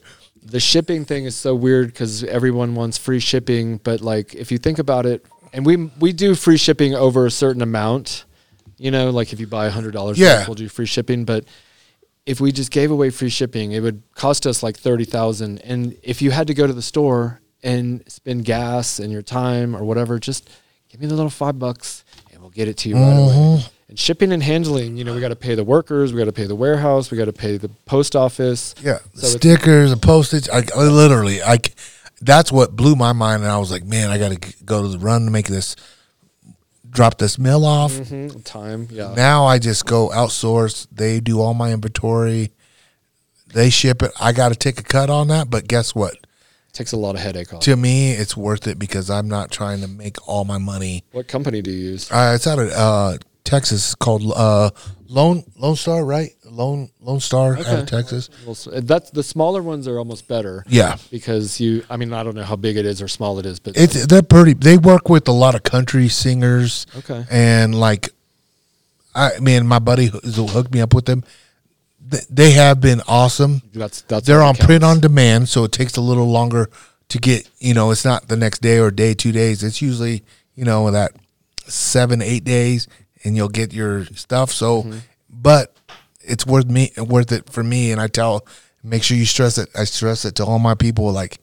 the 0.45 0.59
shipping 0.59 1.05
thing 1.05 1.25
is 1.25 1.37
so 1.37 1.55
weird 1.55 1.87
because 1.89 2.25
everyone 2.25 2.75
wants 2.75 2.97
free 2.99 3.21
shipping, 3.21 3.77
but 3.79 4.01
like 4.01 4.35
if 4.35 4.51
you 4.51 4.59
think 4.59 4.79
about 4.79 5.05
it, 5.07 5.25
and 5.53 5.65
we 5.67 5.77
we 6.01 6.13
do 6.13 6.35
free 6.35 6.57
shipping 6.57 6.95
over 6.95 7.27
a 7.27 7.31
certain 7.31 7.61
amount, 7.63 8.25
You 8.79 8.91
know, 8.91 9.11
like 9.11 9.33
if 9.35 9.39
you 9.41 9.47
buy 9.47 9.69
hundred 9.69 9.93
dollars, 9.93 10.19
Yeah. 10.19 10.45
we'll 10.47 10.55
do 10.57 10.69
free 10.69 10.87
shipping. 10.87 11.25
But 11.25 11.45
if 12.27 12.41
we 12.41 12.51
just 12.51 12.71
gave 12.73 12.91
away 12.91 13.11
free 13.11 13.29
shipping, 13.29 13.73
it 13.73 13.81
would 13.81 14.03
cost 14.15 14.47
us 14.47 14.63
like 14.63 14.77
thirty 14.79 15.05
thousand. 15.05 15.61
And 15.61 15.97
if 16.03 16.21
you 16.23 16.31
had 16.33 16.47
to 16.49 16.55
go 16.55 16.67
to 16.67 16.73
the 16.73 16.83
store 16.83 17.41
and 17.63 18.03
spend 18.09 18.45
gas 18.45 18.99
and 18.99 19.13
your 19.13 19.23
time 19.23 19.77
or 19.77 19.85
whatever, 19.85 20.19
just 20.19 20.49
give 20.89 21.01
me 21.01 21.07
the 21.07 21.15
little 21.15 21.31
five 21.31 21.59
bucks 21.59 22.05
and 22.33 22.41
we'll 22.41 22.51
get 22.51 22.67
it 22.69 22.77
to 22.79 22.89
you 22.89 22.97
right 22.97 23.03
Mm-hmm. 23.17 23.53
away. 23.55 23.65
And 23.93 23.99
shipping 23.99 24.33
and 24.33 24.43
handling, 24.43 24.97
you 24.97 25.05
know, 25.05 25.15
we 25.15 25.21
got 25.21 25.29
to 25.29 25.37
pay 25.37 25.55
the 25.55 25.65
workers, 25.65 26.15
we 26.15 26.19
got 26.19 26.25
to 26.25 26.33
pay 26.33 26.47
the 26.47 26.55
warehouse, 26.55 27.11
we 27.11 27.19
got 27.19 27.27
to 27.27 27.33
pay 27.35 27.59
the 27.59 27.69
post 27.85 28.17
office. 28.17 28.75
Yeah, 28.83 29.01
So 29.13 29.27
stickers, 29.27 29.91
the 29.91 29.99
postage. 29.99 30.49
I, 30.49 30.63
I 30.75 30.85
literally, 30.85 31.43
I. 31.43 31.59
That's 32.23 32.51
what 32.51 32.75
blew 32.75 32.97
my 32.97 33.13
mind, 33.13 33.43
and 33.43 33.53
I 33.53 33.59
was 33.59 33.71
like, 33.71 33.85
man, 33.85 34.11
I 34.11 34.17
got 34.17 34.31
to 34.41 34.65
go 34.65 34.81
to 34.81 34.89
the 34.89 34.99
run 34.99 35.27
to 35.27 35.31
make 35.31 35.47
this, 35.47 35.77
drop 36.89 37.19
this 37.19 37.39
mill 37.39 37.67
off. 37.67 37.93
Mhm, 37.93 38.43
time, 38.45 38.89
yeah. 38.91 39.13
Now 39.15 39.45
I 39.45 39.59
just 39.59 39.85
go 39.85 40.09
outsource. 40.09 40.87
They 40.91 41.21
do 41.21 41.43
all 41.43 41.53
my 41.53 41.71
inventory. 41.71 42.51
They 43.53 43.69
ship 43.69 44.03
it. 44.03 44.13
I 44.19 44.33
got 44.33 44.49
to 44.49 44.55
take 44.55 44.81
a 44.81 44.83
cut 44.83 45.11
on 45.11 45.29
that, 45.29 45.51
but 45.51 45.69
guess 45.69 45.95
what? 45.95 46.15
Takes 46.73 46.93
a 46.93 46.97
lot 46.97 47.15
of 47.15 47.21
headache 47.21 47.53
off. 47.53 47.61
To 47.65 47.77
me, 47.77 48.13
it's 48.13 48.39
worth 48.39 48.67
it 48.67 48.79
because 48.79 49.11
I'm 49.11 49.29
not 49.29 49.51
trying 49.51 49.83
to 49.83 49.89
make 49.89 50.17
all 50.27 50.47
my 50.47 50.57
money. 50.57 51.05
What 51.13 51.29
company 51.29 51.61
do 51.61 51.71
you 51.71 51.91
use? 51.91 52.11
Uh, 52.11 52.33
it's 52.35 52.47
out 52.47 52.59
of 52.59 52.71
uh, 52.71 53.19
Texas. 53.45 53.95
Called 53.95 54.23
uh, 54.35 54.71
Lone 55.09 55.45
Lone 55.57 55.77
Star, 55.77 56.05
right? 56.05 56.31
Lone 56.45 56.91
Lone 57.01 57.21
Star 57.21 57.57
out 57.57 57.67
of 57.67 57.87
Texas. 57.87 58.29
That's 58.67 59.11
the 59.11 59.23
smaller 59.23 59.63
ones 59.63 59.89
are 59.89 59.99
almost 59.99 60.29
better. 60.29 60.65
Yeah, 60.69 60.97
because 61.11 61.61
you 61.61 61.85
i 61.89 61.97
mean 61.97 62.13
i 62.13 62.23
don't 62.23 62.35
know 62.35 62.43
how 62.45 62.57
big 62.57 62.77
it 62.77 62.85
is 62.87 63.01
or 63.01 63.09
small 63.09 63.39
it 63.39 63.47
is 63.47 63.59
but 63.59 63.77
it's 63.77 64.07
they're 64.07 64.23
pretty. 64.23 64.55
They 64.55 64.77
work 64.77 65.09
with 65.09 65.29
a 65.29 65.33
lot 65.33 65.55
of 65.55 65.63
country 65.63 66.09
singers. 66.09 66.87
okay 66.99 67.25
and 67.31 67.75
like 67.75 68.11
I 69.15 69.39
mean, 69.41 69.67
my 69.67 69.79
buddy 69.79 70.07
who 70.07 70.47
hooked 70.47 70.73
me 70.73 70.81
up 70.81 70.95
with 70.95 71.05
them. 71.05 71.25
They 72.31 72.53
have 72.53 72.81
been 72.81 73.01
awesome. 73.07 73.63
that's 73.73 74.03
that's 74.03 74.27
They're 74.27 74.43
on 74.43 74.55
counts. 74.55 74.67
print 74.67 74.85
on 74.85 75.01
demand, 75.01 75.49
so 75.49 75.65
it 75.65 75.73
takes 75.73 75.97
a 75.97 76.01
little 76.01 76.27
longer 76.31 76.69
to 77.09 77.19
get. 77.19 77.49
You 77.59 77.75
know, 77.75 77.91
it's 77.91 78.05
not 78.05 78.29
the 78.29 78.37
next 78.37 78.61
day 78.61 78.79
or 78.79 78.91
day, 78.91 79.15
two 79.15 79.33
days. 79.33 79.63
It's 79.63 79.81
usually 79.81 80.23
you 80.55 80.65
know 80.65 80.91
that 80.91 81.13
seven, 81.67 82.21
eight 82.21 82.45
days, 82.45 82.89
and 83.25 83.37
you'll 83.37 83.49
get 83.49 83.73
your 83.73 84.05
stuff. 84.07 84.51
So, 84.51 84.83
Mm-hmm. 84.83 84.99
but 85.31 85.75
it's 86.21 86.47
worth 86.47 86.67
me 86.67 86.93
worth 86.97 87.33
it 87.33 87.51
for 87.51 87.63
me. 87.63 87.91
And 87.93 88.01
I 88.01 88.07
tell, 88.09 88.47
make 88.83 89.03
sure 89.03 89.17
you 89.17 89.25
stress 89.27 89.59
it. 89.59 89.69
I 89.77 89.85
stress 89.85 90.25
it 90.25 90.37
to 90.37 90.45
all 90.45 90.59
my 90.59 90.75
people. 90.75 91.11
Like, 91.13 91.39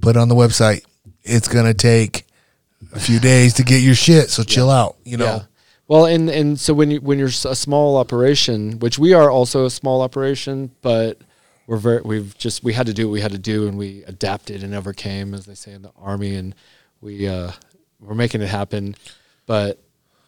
put 0.00 0.16
it 0.16 0.18
on 0.18 0.28
the 0.28 0.34
website. 0.34 0.84
It's 1.22 1.48
gonna 1.48 1.74
take 1.74 2.26
a 2.92 2.98
few 3.00 3.20
days 3.20 3.54
to 3.54 3.62
get 3.62 3.82
your 3.82 3.94
shit. 3.94 4.30
So 4.30 4.42
chill 4.42 4.70
out. 4.70 4.96
You 5.04 5.16
know. 5.18 5.24
yeah 5.24 5.42
well 5.88 6.06
and 6.06 6.30
and 6.30 6.58
so 6.60 6.72
when 6.72 6.90
you 6.92 7.00
when 7.00 7.18
you're 7.18 7.28
a 7.28 7.54
small 7.56 7.96
operation 7.96 8.78
which 8.78 8.98
we 9.00 9.12
are 9.12 9.28
also 9.30 9.66
a 9.66 9.70
small 9.70 10.00
operation 10.00 10.70
but 10.80 11.18
we're 11.66 11.76
very 11.76 12.00
we've 12.02 12.38
just 12.38 12.62
we 12.62 12.72
had 12.72 12.86
to 12.86 12.94
do 12.94 13.08
what 13.08 13.12
we 13.12 13.20
had 13.20 13.32
to 13.32 13.38
do 13.38 13.66
and 13.66 13.76
we 13.76 14.04
adapted 14.04 14.62
and 14.62 14.74
overcame 14.74 15.34
as 15.34 15.44
they 15.44 15.54
say 15.56 15.72
in 15.72 15.82
the 15.82 15.90
army 15.98 16.36
and 16.36 16.54
we 17.00 17.26
uh 17.28 17.50
we're 18.00 18.14
making 18.14 18.40
it 18.40 18.48
happen 18.48 18.94
but 19.44 19.81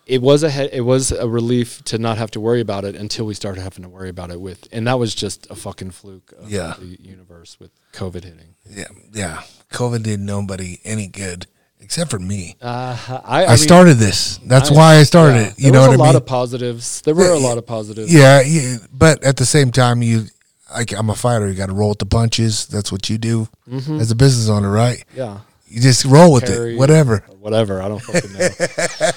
it 0.06 0.20
was 0.22 0.42
a 0.42 0.50
he- 0.50 0.70
it 0.72 0.82
was 0.84 1.12
a 1.12 1.28
relief 1.28 1.82
to 1.84 1.98
not 1.98 2.18
have 2.18 2.30
to 2.32 2.40
worry 2.40 2.60
about 2.60 2.84
it 2.84 2.94
until 2.94 3.24
we 3.26 3.34
started 3.34 3.60
having 3.62 3.82
to 3.82 3.88
worry 3.88 4.08
about 4.10 4.30
it 4.30 4.40
with 4.40 4.68
and 4.72 4.86
that 4.86 4.98
was 4.98 5.14
just 5.14 5.46
a 5.50 5.54
fucking 5.54 5.90
fluke 5.90 6.32
of 6.38 6.50
Yeah. 6.50 6.74
the 6.78 6.98
universe 7.00 7.56
with 7.60 7.70
covid 7.92 8.24
hitting 8.24 8.54
Yeah, 8.68 8.88
yeah. 9.12 9.42
COVID 9.72 10.02
did 10.02 10.20
nobody 10.20 10.78
any 10.84 11.06
good 11.08 11.46
except 11.80 12.10
for 12.10 12.18
me. 12.18 12.56
Uh, 12.62 12.96
I, 13.26 13.44
I, 13.44 13.48
mean, 13.48 13.56
started 13.58 13.94
this. 13.98 14.38
That's 14.46 14.70
I- 14.70 14.74
why 14.74 14.94
I 14.96 15.02
started 15.02 15.34
yeah, 15.36 15.46
it. 15.48 15.54
You 15.58 15.62
there 15.64 15.72
know 15.72 15.80
what 15.82 15.90
a 15.90 15.92
I 15.92 15.96
lot 15.96 16.06
mean? 16.06 16.16
of 16.16 16.26
positives. 16.26 17.02
There 17.02 17.14
were 17.14 17.30
a 17.32 17.38
lot 17.38 17.58
of 17.58 17.66
positives. 17.66 18.12
yeah, 18.14 18.40
yeah, 18.40 18.76
but 18.90 19.22
at 19.22 19.36
the 19.36 19.44
same 19.44 19.70
time, 19.70 20.00
you, 20.00 20.24
like, 20.72 20.92
I'm 20.92 21.10
a 21.10 21.14
fighter. 21.14 21.46
You 21.46 21.54
got 21.54 21.66
to 21.66 21.74
roll 21.74 21.90
with 21.90 21.98
the 21.98 22.06
punches. 22.06 22.66
That's 22.68 22.90
what 22.90 23.10
you 23.10 23.18
do 23.18 23.48
Mm-hmm. 23.68 24.00
as 24.00 24.10
a 24.10 24.14
business 24.14 24.48
owner, 24.48 24.70
right? 24.70 25.04
yeah. 25.14 25.40
You 25.66 25.80
just 25.82 26.04
roll 26.04 26.32
with 26.32 26.46
Carry 26.46 26.74
it, 26.74 26.78
whatever. 26.78 27.24
Whatever. 27.40 27.82
I 27.82 27.88
don't 27.88 28.00
fucking 28.00 28.32
know. 28.32 28.48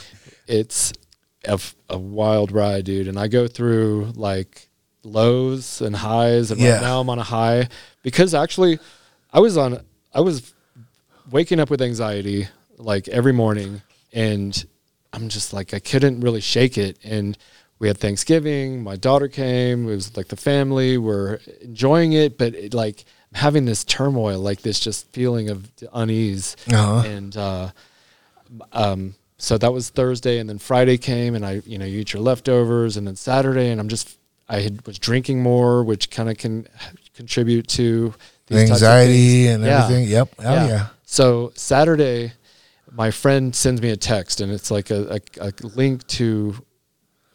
it's 0.48 0.94
a 1.90 1.98
wild 1.98 2.52
ride, 2.52 2.86
dude. 2.86 3.08
And 3.08 3.18
I 3.20 3.28
go 3.28 3.48
through 3.48 4.12
like 4.16 4.70
lows 5.04 5.82
and 5.82 5.96
highs, 5.96 6.52
and 6.52 6.60
Yeah. 6.60 6.74
right 6.74 6.82
now 6.82 7.00
I'm 7.00 7.10
on 7.10 7.20
a 7.20 7.24
high 7.24 7.70
because 8.04 8.34
actually, 8.34 8.80
I 9.32 9.40
was 9.40 9.58
on. 9.58 9.82
I 10.14 10.22
was 10.22 10.54
waking 11.32 11.60
up 11.60 11.70
with 11.70 11.82
anxiety 11.82 12.48
like 12.78 13.08
every 13.08 13.34
morning, 13.34 13.82
and 14.14 14.66
I'm 15.14 15.30
just 15.30 15.54
like 15.54 15.74
I 15.74 15.80
couldn't 15.80 16.22
really 16.22 16.42
shake 16.42 16.78
it. 16.78 16.98
And 17.04 17.38
we 17.80 17.88
had 17.88 17.98
Thanksgiving. 18.00 18.84
My 18.84 18.96
daughter 18.96 19.28
came. 19.28 19.88
It 19.88 19.96
was 19.96 20.18
like 20.18 20.28
the 20.30 20.36
family. 20.36 20.98
We're 20.98 21.36
enjoying 21.62 22.14
it, 22.14 22.38
but 22.38 22.56
it, 22.56 22.74
like 22.74 23.06
having 23.34 23.66
this 23.66 23.84
turmoil, 23.84 24.40
like 24.40 24.62
this 24.64 24.80
just 24.80 25.12
feeling 25.14 25.50
of 25.50 25.70
unease 25.94 26.56
Uh-huh. 26.72 27.04
and 27.08 27.38
uh, 27.38 27.70
um, 28.72 29.14
so 29.38 29.58
that 29.58 29.72
was 29.74 29.90
Thursday, 29.90 30.40
and 30.40 30.50
then 30.50 30.58
Friday 30.58 30.98
came, 30.98 31.36
and 31.36 31.46
I, 31.46 31.62
you 31.66 31.78
know, 31.78 31.86
you 31.86 32.00
eat 32.00 32.14
your 32.14 32.22
leftovers, 32.22 32.98
and 32.98 33.06
then 33.08 33.16
Saturday, 33.16 33.70
and 33.70 33.80
I'm 33.80 33.88
just, 33.90 34.18
I 34.50 34.60
had, 34.62 34.86
was 34.88 34.98
drinking 35.00 35.42
more, 35.44 35.84
which 35.84 36.10
kind 36.10 36.30
of 36.30 36.38
can 36.38 36.68
contribute 37.16 37.68
to 37.70 38.14
Anxiety 38.50 39.48
and 39.48 39.64
Yeah. 39.64 39.84
everything. 39.84 40.08
Yep. 40.08 40.36
Oh, 40.40 40.42
Hell 40.44 40.68
yeah. 40.68 40.88
So 41.06 41.52
Saturday, 41.56 42.34
my 42.92 43.12
friend 43.12 43.54
sends 43.56 43.82
me 43.82 43.90
a 43.90 43.98
text, 43.98 44.42
and 44.42 44.52
it's 44.52 44.72
like 44.72 44.90
a, 44.90 45.20
a, 45.40 45.48
a 45.50 45.54
link 45.68 46.06
to 46.08 46.56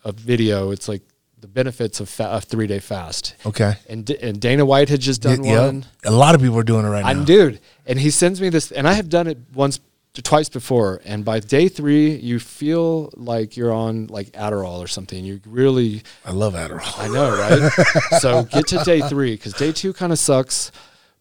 a 0.05 0.12
video. 0.12 0.70
It's 0.70 0.88
like 0.88 1.03
the 1.40 1.48
benefits 1.48 2.00
of 2.00 2.09
fa- 2.09 2.30
a 2.32 2.40
three 2.40 2.66
day 2.66 2.78
fast. 2.78 3.34
Okay. 3.44 3.74
And, 3.88 4.05
D- 4.07 4.18
and 4.20 4.40
Dana 4.40 4.64
White 4.64 4.88
had 4.88 5.00
just 5.00 5.22
done 5.22 5.42
one. 5.42 5.86
A 6.05 6.11
lot 6.11 6.34
of 6.34 6.40
people 6.40 6.59
are 6.59 6.62
doing 6.64 6.84
it 6.84 6.88
right 6.88 7.03
now. 7.03 7.09
I'm 7.11 7.20
now. 7.20 7.24
dude, 7.24 7.61
and 7.86 7.98
he 7.98 8.11
sends 8.11 8.40
me 8.40 8.48
this, 8.48 8.72
and 8.72 8.88
I 8.88 8.94
have 8.94 9.09
done 9.09 9.26
it 9.26 9.38
once, 9.55 9.80
twice 10.20 10.50
before, 10.50 11.00
and 11.06 11.24
by 11.24 11.40
day 11.40 11.68
three, 11.68 12.14
you 12.16 12.38
feel 12.38 13.10
like 13.16 13.56
you're 13.56 13.72
on 13.72 14.08
like 14.08 14.26
Adderall 14.32 14.80
or 14.80 14.86
something. 14.86 15.24
You 15.24 15.40
really, 15.46 16.02
I 16.26 16.32
love 16.32 16.52
Adderall. 16.52 16.98
I 16.98 17.08
know, 17.08 17.30
right? 17.30 17.72
so 18.20 18.42
get 18.44 18.66
to 18.68 18.78
day 18.84 19.00
three 19.00 19.32
because 19.34 19.54
day 19.54 19.72
two 19.72 19.94
kind 19.94 20.12
of 20.12 20.18
sucks, 20.18 20.70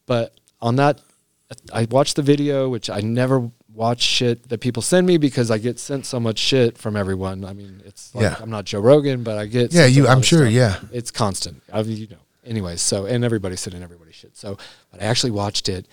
but 0.05 0.33
on 0.59 0.75
that, 0.75 0.99
I 1.73 1.87
watched 1.89 2.17
the 2.17 2.21
video, 2.21 2.67
which 2.67 2.89
I 2.89 2.99
never 2.99 3.49
watch 3.73 4.01
shit 4.01 4.49
that 4.49 4.59
people 4.59 4.81
send 4.81 5.07
me 5.07 5.17
because 5.17 5.49
I 5.49 5.57
get 5.57 5.79
sent 5.79 6.05
so 6.05 6.19
much 6.19 6.37
shit 6.37 6.77
from 6.77 6.97
everyone. 6.97 7.45
I 7.45 7.53
mean, 7.53 7.81
it's 7.85 8.13
like 8.13 8.23
Yeah. 8.23 8.35
I'm 8.41 8.49
not 8.49 8.65
Joe 8.65 8.81
Rogan, 8.81 9.23
but 9.23 9.37
I 9.37 9.45
get 9.45 9.71
Yeah, 9.71 9.85
you. 9.85 10.05
I'm 10.09 10.21
sure. 10.21 10.39
stuff 10.39 10.51
Yeah. 10.53 10.79
it's 10.91 11.11
constant. 11.11 11.63
I 11.71 11.81
mean, 11.83 11.95
you 11.95 12.07
know. 12.07 12.17
Anyways, 12.43 12.81
so 12.81 13.05
and 13.05 13.23
everybody's 13.23 13.61
sitting 13.61 13.81
everybody 13.83 14.11
shit. 14.11 14.35
So, 14.35 14.57
but 14.91 15.01
I 15.01 15.05
actually 15.05 15.31
watched 15.31 15.69
it, 15.69 15.87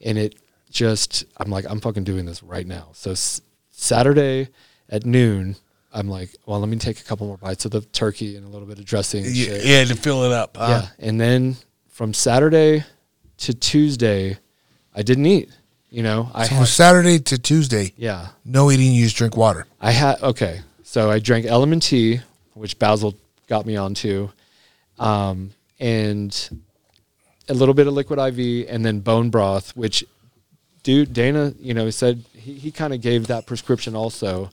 and 0.00 0.16
it 0.18 0.34
just 0.70 1.24
I'm 1.36 1.50
like 1.50 1.64
I'm 1.68 1.80
fucking 1.80 2.04
doing 2.04 2.24
this 2.26 2.42
right 2.42 2.66
now. 2.66 2.88
So 2.92 3.12
s- 3.12 3.40
Saturday 3.70 4.48
at 4.88 5.04
noon, 5.06 5.56
I'm 5.92 6.08
like, 6.08 6.34
well, 6.46 6.60
let 6.60 6.68
me 6.68 6.76
take 6.76 7.00
a 7.00 7.04
couple 7.04 7.26
more 7.26 7.36
bites 7.38 7.64
of 7.64 7.70
the 7.72 7.80
turkey 7.80 8.36
and 8.36 8.44
a 8.46 8.48
little 8.48 8.66
bit 8.66 8.78
of 8.78 8.84
dressing. 8.84 9.24
And 9.24 9.34
Yeah, 9.34 9.44
shit. 9.46 9.64
yeah, 9.64 9.84
to 9.84 9.94
fill 9.96 10.24
it 10.24 10.32
up. 10.32 10.56
Huh? 10.56 10.82
yeah. 10.82 11.06
And 11.08 11.20
then 11.20 11.56
from 11.88 12.14
Saturday 12.14 12.84
to 13.38 13.54
Tuesday, 13.54 14.38
I 14.94 15.02
didn't 15.02 15.26
eat. 15.26 15.50
You 15.90 16.04
know, 16.04 16.30
I 16.32 16.44
So 16.44 16.50
had, 16.50 16.58
from 16.58 16.66
Saturday 16.66 17.18
to 17.18 17.38
Tuesday, 17.38 17.92
yeah. 17.96 18.28
no 18.44 18.70
eating. 18.70 18.92
You 18.92 19.04
just 19.04 19.16
drink 19.16 19.36
water. 19.36 19.66
I 19.80 19.90
had 19.90 20.22
okay, 20.22 20.60
so 20.84 21.10
I 21.10 21.18
drank 21.18 21.46
element 21.46 21.82
tea, 21.82 22.20
which 22.54 22.78
Basil 22.78 23.16
got 23.48 23.66
me 23.66 23.74
onto, 23.76 24.28
um, 25.00 25.50
and 25.80 26.50
a 27.48 27.54
little 27.54 27.74
bit 27.74 27.88
of 27.88 27.94
liquid 27.94 28.20
IV, 28.20 28.66
and 28.68 28.84
then 28.86 29.00
bone 29.00 29.30
broth, 29.30 29.74
which, 29.76 30.04
dude, 30.82 31.12
Dana, 31.12 31.54
you 31.58 31.74
know, 31.74 31.84
he 31.84 31.90
said 31.90 32.24
he, 32.32 32.54
he 32.54 32.70
kind 32.70 32.92
of 32.92 33.00
gave 33.00 33.26
that 33.28 33.46
prescription 33.46 33.94
also, 33.94 34.50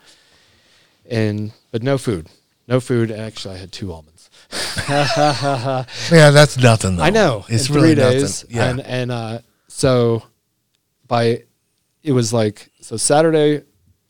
and 1.10 1.52
but 1.72 1.84
no 1.84 1.98
food, 1.98 2.30
no 2.68 2.80
food. 2.80 3.12
Actually, 3.12 3.56
I 3.56 3.58
had 3.58 3.72
two 3.72 3.92
almonds. 3.92 4.30
Yeah, 6.10 6.32
that's 6.32 6.58
nothing. 6.58 6.98
Though. 6.98 7.04
I 7.04 7.10
know 7.10 7.46
it's 7.50 7.70
really 7.70 7.96
days, 7.96 8.44
nothing. 8.44 8.56
Yeah. 8.56 8.70
and 8.70 8.82
and 8.82 9.12
uh, 9.12 9.40
so 9.68 10.24
by 11.08 11.44
it 12.04 12.12
was 12.12 12.32
like 12.32 12.70
so 12.82 12.98
Saturday 12.98 13.64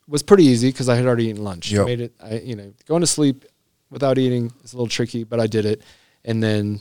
was 0.06 0.22
pretty 0.22 0.44
easy 0.44 0.70
because 0.70 0.88
I 0.88 0.96
had 0.96 1.06
already 1.06 1.26
eaten 1.26 1.44
lunch. 1.44 1.70
Yep. 1.70 1.86
Made 1.86 2.00
it, 2.00 2.12
I 2.22 2.38
you 2.38 2.56
know, 2.56 2.72
going 2.86 3.00
to 3.00 3.06
sleep 3.06 3.44
without 3.90 4.18
eating 4.18 4.52
is 4.64 4.72
a 4.72 4.76
little 4.76 4.88
tricky, 4.88 5.24
but 5.24 5.40
I 5.40 5.46
did 5.46 5.64
it, 5.64 5.82
and 6.24 6.42
then 6.42 6.80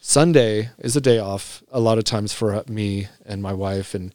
Sunday 0.00 0.70
is 0.78 0.96
a 0.96 1.00
day 1.00 1.18
off 1.18 1.62
a 1.72 1.80
lot 1.80 1.98
of 1.98 2.04
times 2.04 2.32
for 2.32 2.54
uh, 2.54 2.62
me 2.68 3.08
and 3.24 3.42
my 3.42 3.52
wife, 3.52 3.94
and 3.94 4.14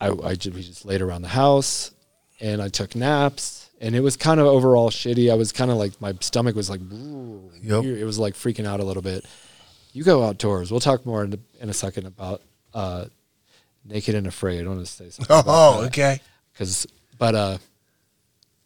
I, 0.00 0.10
I 0.24 0.34
ju- 0.34 0.50
we 0.52 0.62
just 0.62 0.84
laid 0.84 1.02
around 1.02 1.22
the 1.22 1.28
house, 1.28 1.90
and 2.40 2.62
I 2.62 2.68
took 2.68 2.94
naps, 2.96 3.68
and 3.80 3.94
it 3.94 4.00
was 4.00 4.16
kind 4.16 4.40
of 4.40 4.46
overall 4.46 4.90
shitty. 4.90 5.30
I 5.30 5.34
was 5.34 5.52
kind 5.52 5.70
of 5.70 5.76
like 5.76 6.00
my 6.00 6.14
stomach 6.20 6.56
was 6.56 6.70
like, 6.70 6.80
Yep. 7.62 7.84
it 7.84 8.04
was 8.04 8.18
like 8.18 8.34
freaking 8.34 8.66
out 8.66 8.80
a 8.80 8.84
little 8.84 9.02
bit. 9.02 9.24
You 9.92 10.04
go 10.04 10.24
outdoors. 10.24 10.70
We'll 10.70 10.80
talk 10.80 11.04
more 11.04 11.24
in, 11.24 11.38
in 11.60 11.68
a 11.68 11.74
second 11.74 12.06
about 12.06 12.40
uh, 12.72 13.06
naked 13.84 14.14
and 14.14 14.26
afraid. 14.26 14.64
I 14.64 14.68
want 14.68 14.80
to 14.80 14.86
say 14.86 15.10
something. 15.10 15.26
oh, 15.46 15.84
okay. 15.86 16.20
Because, 16.52 16.86
but 17.18 17.34
uh, 17.34 17.58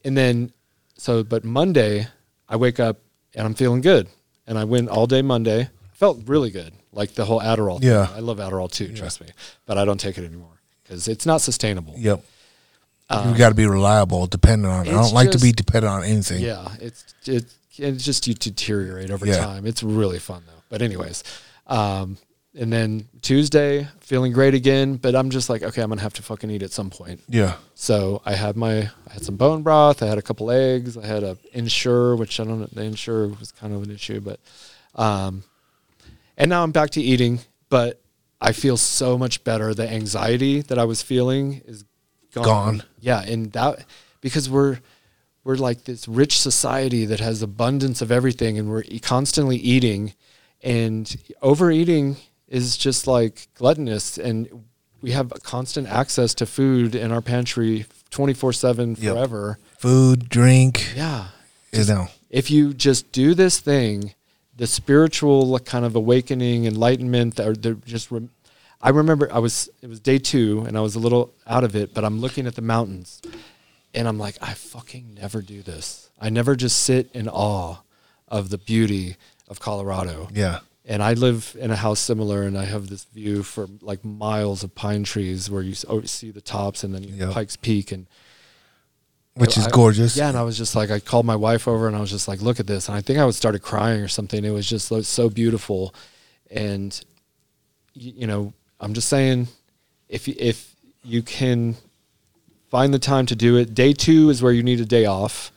and 0.05 0.17
then, 0.17 0.53
so 0.97 1.25
but 1.25 1.45
Monday 1.45 2.07
I 2.49 2.57
wake 2.57 2.79
up 2.79 2.99
and 3.35 3.47
I'm 3.47 3.55
feeling 3.55 3.81
good. 3.81 4.09
And 4.47 4.59
I 4.59 4.65
went 4.65 4.89
all 4.91 5.07
day 5.07 5.23
Monday. 5.23 5.71
Felt 5.95 6.19
really 6.27 6.51
good, 6.51 6.75
like 6.93 7.15
the 7.15 7.25
whole 7.25 7.41
Adderall. 7.41 7.81
thing. 7.81 7.89
Yeah. 7.89 8.09
I 8.15 8.19
love 8.21 8.37
Adderall 8.39 8.71
too. 8.71 8.93
Trust 8.95 9.21
me, 9.23 9.29
but 9.65 9.79
I 9.79 9.85
don't 9.87 9.99
take 9.99 10.19
it 10.19 10.25
anymore 10.25 10.54
because 10.85 11.09
it's 11.09 11.27
not 11.27 11.41
sustainable. 11.41 11.95
Yep. 11.97 12.23
you 13.11 13.37
got 13.37 13.49
to 13.49 13.55
be 13.55 13.67
reliable, 13.67 14.27
dependent 14.27 14.73
on. 14.73 14.87
I 14.89 14.93
don't 14.93 15.13
like 15.13 15.33
to 15.33 15.39
be 15.39 15.51
dependent 15.53 15.93
on 15.93 16.05
anything. 16.05 16.41
Yeah, 16.43 16.69
it's 16.81 17.05
it 17.27 17.45
it's 17.77 18.05
just 18.05 18.27
you 18.29 18.35
deteriorate 18.35 19.11
over 19.11 19.27
Yeah. 19.27 19.39
time. 19.39 19.67
It's 19.67 19.83
really 19.83 20.19
fun 20.21 20.43
though. 20.47 20.63
But 20.69 20.81
anyways, 20.83 21.25
um, 21.67 22.17
and 22.57 22.73
then 22.73 23.09
Tuesday 23.21 23.89
feeling 24.01 24.33
great 24.33 24.55
again, 24.55 24.95
but 24.97 25.15
I'm 25.17 25.31
just 25.31 25.51
like, 25.51 25.63
okay, 25.65 25.83
I'm 25.83 25.89
gonna 25.89 26.01
have 26.03 26.15
to 26.15 26.23
fucking 26.23 26.51
eat 26.51 26.63
at 26.63 26.71
some 26.71 26.89
point. 26.91 27.21
Yeah. 27.29 27.57
So 27.75 28.23
I 28.25 28.35
had 28.35 28.57
my 28.57 28.79
I 29.09 29.13
had 29.13 29.25
some 29.25 29.37
bone 29.37 29.63
broth, 29.63 30.03
I 30.03 30.07
had 30.07 30.19
a 30.19 30.23
couple 30.23 30.51
eggs, 30.51 30.97
I 30.97 31.05
had 31.07 31.25
a 31.25 31.37
Ensure, 31.53 32.15
which 32.17 32.39
I 32.41 32.45
don't 32.45 32.61
know 32.61 32.69
the 32.73 32.83
Ensure 32.83 33.29
was 33.29 33.51
kind 33.53 33.75
of 33.75 33.83
an 33.83 33.91
issue, 33.91 34.21
but 34.21 34.39
um, 34.95 35.43
and 36.37 36.49
now 36.49 36.63
I'm 36.63 36.73
back 36.73 36.91
to 36.91 37.01
eating, 37.03 37.41
but 37.69 38.01
I 38.49 38.53
feel 38.53 38.77
so 38.77 39.17
much 39.19 39.43
better. 39.45 39.73
The 39.75 39.89
anxiety 39.91 40.61
that 40.63 40.79
I 40.79 40.85
was 40.85 41.01
feeling 41.03 41.63
is 41.67 41.85
gone. 42.35 42.45
Gone. 42.45 42.83
Yeah, 43.01 43.23
and 43.23 43.51
that 43.53 43.85
because 44.21 44.49
we're 44.51 44.79
we're 45.45 45.57
like 45.57 45.85
this 45.85 46.07
rich 46.09 46.39
society 46.39 47.05
that 47.07 47.21
has 47.21 47.43
abundance 47.43 48.03
of 48.03 48.11
everything, 48.13 48.59
and 48.59 48.69
we're 48.71 48.85
constantly 49.03 49.57
eating, 49.57 50.13
and 50.63 51.17
overeating 51.43 52.17
is 52.49 52.77
just 52.77 53.07
like 53.07 53.49
gluttonous, 53.55 54.19
and 54.19 54.49
we 55.01 55.11
have 55.13 55.33
constant 55.43 55.87
access 55.89 56.35
to 56.35 56.47
food 56.47 56.95
in 56.95 57.13
our 57.13 57.21
pantry, 57.23 57.87
twenty 58.11 58.35
four 58.35 58.53
seven 58.53 58.97
Yep. 58.99 59.15
forever. 59.15 59.59
Food, 59.79 60.29
drink. 60.29 60.93
Yeah, 60.97 61.29
You 61.73 61.85
know. 61.85 62.09
if 62.31 62.51
you 62.51 62.73
just 62.75 63.13
do 63.13 63.35
this 63.35 63.59
thing, 63.61 64.15
the 64.57 64.67
spiritual 64.67 65.59
kind 65.61 65.85
of 65.85 65.97
awakening, 65.97 66.65
enlightenment, 66.67 67.37
that 67.37 67.63
they're 67.63 67.75
just. 67.75 68.11
Rem- 68.11 68.31
I 68.81 68.91
remember 68.91 69.33
I 69.33 69.39
was 69.39 69.71
it 69.81 69.89
was 69.89 69.99
day 69.99 70.19
two 70.19 70.65
and 70.67 70.77
I 70.77 70.83
was 70.83 70.95
a 70.95 70.99
little 70.99 71.33
out 71.47 71.65
of 71.65 71.75
it, 71.75 71.95
but 71.95 72.05
I'm 72.05 72.21
looking 72.21 72.47
at 72.47 72.55
the 72.55 72.63
mountains, 72.63 73.23
and 73.95 74.07
I'm 74.07 74.19
like, 74.19 74.37
I 74.43 74.53
fucking 74.55 75.15
never 75.15 75.41
do 75.41 75.63
this. 75.63 76.11
I 76.21 76.29
never 76.29 76.55
just 76.55 76.79
sit 76.83 77.11
in 77.15 77.29
awe 77.29 77.77
of 78.29 78.51
the 78.51 78.59
beauty 78.59 79.17
of 79.49 79.61
Colorado. 79.61 80.29
Yeah. 80.33 80.61
And 80.87 81.03
I 81.03 81.15
live 81.15 81.57
in 81.59 81.71
a 81.71 81.77
house 81.77 81.99
similar, 82.01 82.43
and 82.43 82.59
I 82.59 82.67
have 82.67 82.89
this 82.89 83.05
view 83.05 83.43
for 83.43 83.69
like 83.81 84.05
miles 84.05 84.63
of 84.63 84.75
pine 84.75 85.05
trees 85.05 85.51
where 85.51 85.63
you 85.63 85.75
oh, 85.89 86.03
see 86.03 86.31
the 86.31 86.43
tops, 86.43 86.85
and 86.85 86.95
then 86.95 87.05
Yep. 87.05 87.33
Pikes 87.33 87.57
Peak, 87.57 87.91
and 87.91 88.07
Which 89.37 89.57
is 89.59 89.67
I- 89.67 89.71
gorgeous. 89.71 90.17
Yeah, 90.17 90.29
and 90.29 90.39
I 90.39 90.43
was 90.43 90.57
just 90.57 90.77
like, 90.77 90.91
I 90.91 91.01
called 91.01 91.27
my 91.27 91.37
wife 91.37 91.67
over 91.67 91.87
and 91.89 91.97
I 91.97 92.01
was 92.01 92.11
just 92.11 92.29
like, 92.29 92.41
look 92.41 92.61
at 92.61 92.67
this. 92.67 92.89
And 92.89 92.97
I 92.97 93.01
think 93.01 93.19
I 93.19 93.25
was 93.25 93.37
started 93.37 93.61
crying 93.63 94.01
or 94.01 94.09
something. 94.09 94.45
It 94.45 94.51
was 94.51 94.69
just 94.69 94.89
so 95.05 95.29
beautiful. 95.29 95.95
And, 96.51 96.99
you 97.95 98.27
know, 98.27 98.53
I'm 98.81 98.95
just 98.95 99.09
saying, 99.09 99.49
if, 100.09 100.29
if 100.29 100.75
you 101.03 101.23
can 101.23 101.75
find 102.71 102.95
the 102.95 102.99
time 103.01 103.27
to 103.27 103.35
do 103.37 103.57
it, 103.57 103.75
day 103.75 103.93
two 103.93 104.31
is 104.31 104.41
where 104.43 104.53
you 104.53 104.63
need 104.63 104.81
a 104.81 104.85
day 104.85 105.07
off. 105.07 105.51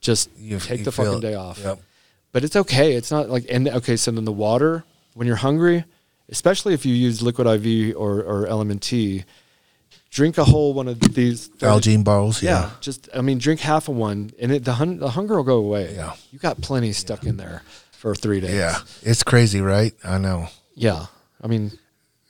Just 0.00 0.28
You- 0.38 0.58
take 0.58 0.80
you 0.80 0.84
the 0.84 0.92
fucking 0.92 1.14
it. 1.18 1.20
day 1.22 1.34
off. 1.34 1.58
Yep. 1.60 1.80
But 2.32 2.44
it's 2.44 2.56
okay. 2.56 2.92
It's 2.94 3.10
not 3.10 3.30
like, 3.30 3.46
and 3.48 3.66
okay, 3.66 3.96
so 3.96 4.10
then 4.10 4.26
the 4.26 4.32
water, 4.32 4.84
when 5.14 5.26
you're 5.26 5.36
hungry, 5.36 5.84
especially 6.28 6.74
if 6.74 6.84
you 6.84 6.94
use 6.94 7.22
liquid 7.22 7.46
IV 7.46 7.96
or, 7.96 8.20
or 8.22 8.46
element 8.46 8.82
T, 8.82 9.24
drink 10.16 10.38
a 10.38 10.44
whole 10.44 10.72
one 10.72 10.88
of 10.88 10.98
these. 11.14 11.46
30 11.46 11.66
Algene 11.66 12.02
bottles. 12.04 12.42
yeah. 12.42 12.50
Yeah. 12.50 12.70
just 12.80 13.08
I 13.14 13.20
mean, 13.20 13.38
drink 13.38 13.60
half 13.60 13.88
of 13.88 13.96
one, 13.96 14.32
and 14.40 14.50
it, 14.50 14.64
the 14.64 14.72
hun- 14.72 14.98
the 14.98 15.10
hunger 15.10 15.36
will 15.36 15.44
go 15.44 15.58
away. 15.58 15.94
Yeah. 15.94 16.14
you 16.32 16.38
got 16.38 16.60
plenty 16.62 16.92
stuck 16.92 17.24
in 17.24 17.36
there 17.36 17.62
for 17.92 18.14
three 18.14 18.40
days. 18.40 18.54
Yeah. 18.54 18.78
It's 19.02 19.22
crazy, 19.22 19.60
right? 19.60 19.92
I 20.02 20.18
know. 20.18 20.48
yeah. 20.74 21.06
I 21.42 21.48
mean, 21.48 21.70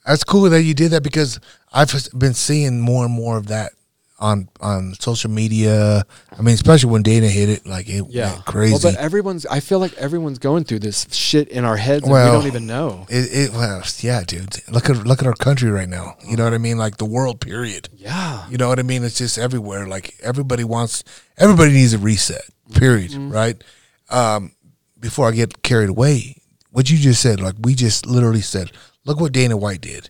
That's 0.05 0.23
cool 0.25 0.49
that 0.49 0.61
you 0.63 0.73
did 0.73 0.91
that 0.91 1.01
because 1.01 1.39
I've 1.73 1.91
been 2.17 2.33
seeing 2.33 2.81
more 2.81 3.05
and 3.05 3.13
more 3.13 3.37
of 3.37 3.47
that 3.47 3.71
on 4.19 4.49
on 4.61 4.93
social 4.99 5.29
media. 5.29 6.05
I 6.37 6.41
mean, 6.41 6.55
especially 6.55 6.91
when 6.91 7.03
Dana 7.03 7.27
hit 7.27 7.49
it, 7.49 7.67
like 7.67 7.87
it 7.87 8.05
yeah, 8.09 8.33
went 8.33 8.45
crazy. 8.45 8.73
Well, 8.73 8.93
but 8.93 8.95
everyone's. 8.95 9.45
I 9.45 9.59
feel 9.59 9.79
like 9.79 9.93
everyone's 9.93 10.39
going 10.39 10.63
through 10.63 10.79
this 10.79 11.07
shit 11.11 11.49
in 11.49 11.65
our 11.65 11.77
heads, 11.77 12.03
and 12.03 12.11
Well, 12.11 12.33
we 12.33 12.37
don't 12.37 12.47
even 12.47 12.67
know. 12.67 13.05
it, 13.09 13.49
it 13.49 13.53
well, 13.53 13.83
yeah, 13.99 14.23
dude. 14.25 14.55
Look 14.69 14.89
at 14.89 14.97
look 15.05 15.21
at 15.21 15.27
our 15.27 15.35
country 15.35 15.69
right 15.69 15.89
now. 15.89 16.17
You 16.27 16.37
know 16.37 16.43
what 16.43 16.53
I 16.53 16.57
mean? 16.57 16.77
Like 16.77 16.97
the 16.97 17.05
world. 17.05 17.39
Period. 17.41 17.89
Yeah, 17.95 18.47
You 18.49 18.57
know 18.57 18.67
what 18.67 18.79
I 18.79 18.83
mean? 18.83 19.03
It's 19.03 19.17
just 19.17 19.37
everywhere. 19.37 19.87
Like 19.87 20.15
everybody 20.21 20.63
wants, 20.63 21.03
everybody 21.37 21.71
needs 21.71 21.93
a 21.93 21.97
reset. 21.97 22.43
Period. 22.73 23.13
Right. 23.13 23.61
Um, 24.09 24.53
before 24.99 25.27
I 25.27 25.31
get 25.31 25.61
carried 25.63 25.89
away, 25.89 26.41
what 26.71 26.89
you 26.89 26.97
just 26.97 27.21
said, 27.21 27.39
like 27.39 27.55
we 27.61 27.75
just 27.75 28.05
literally 28.05 28.41
said, 28.41 28.71
look 29.05 29.19
what 29.19 29.31
Dana 29.31 29.55
White 29.55 29.81
did. 29.81 30.09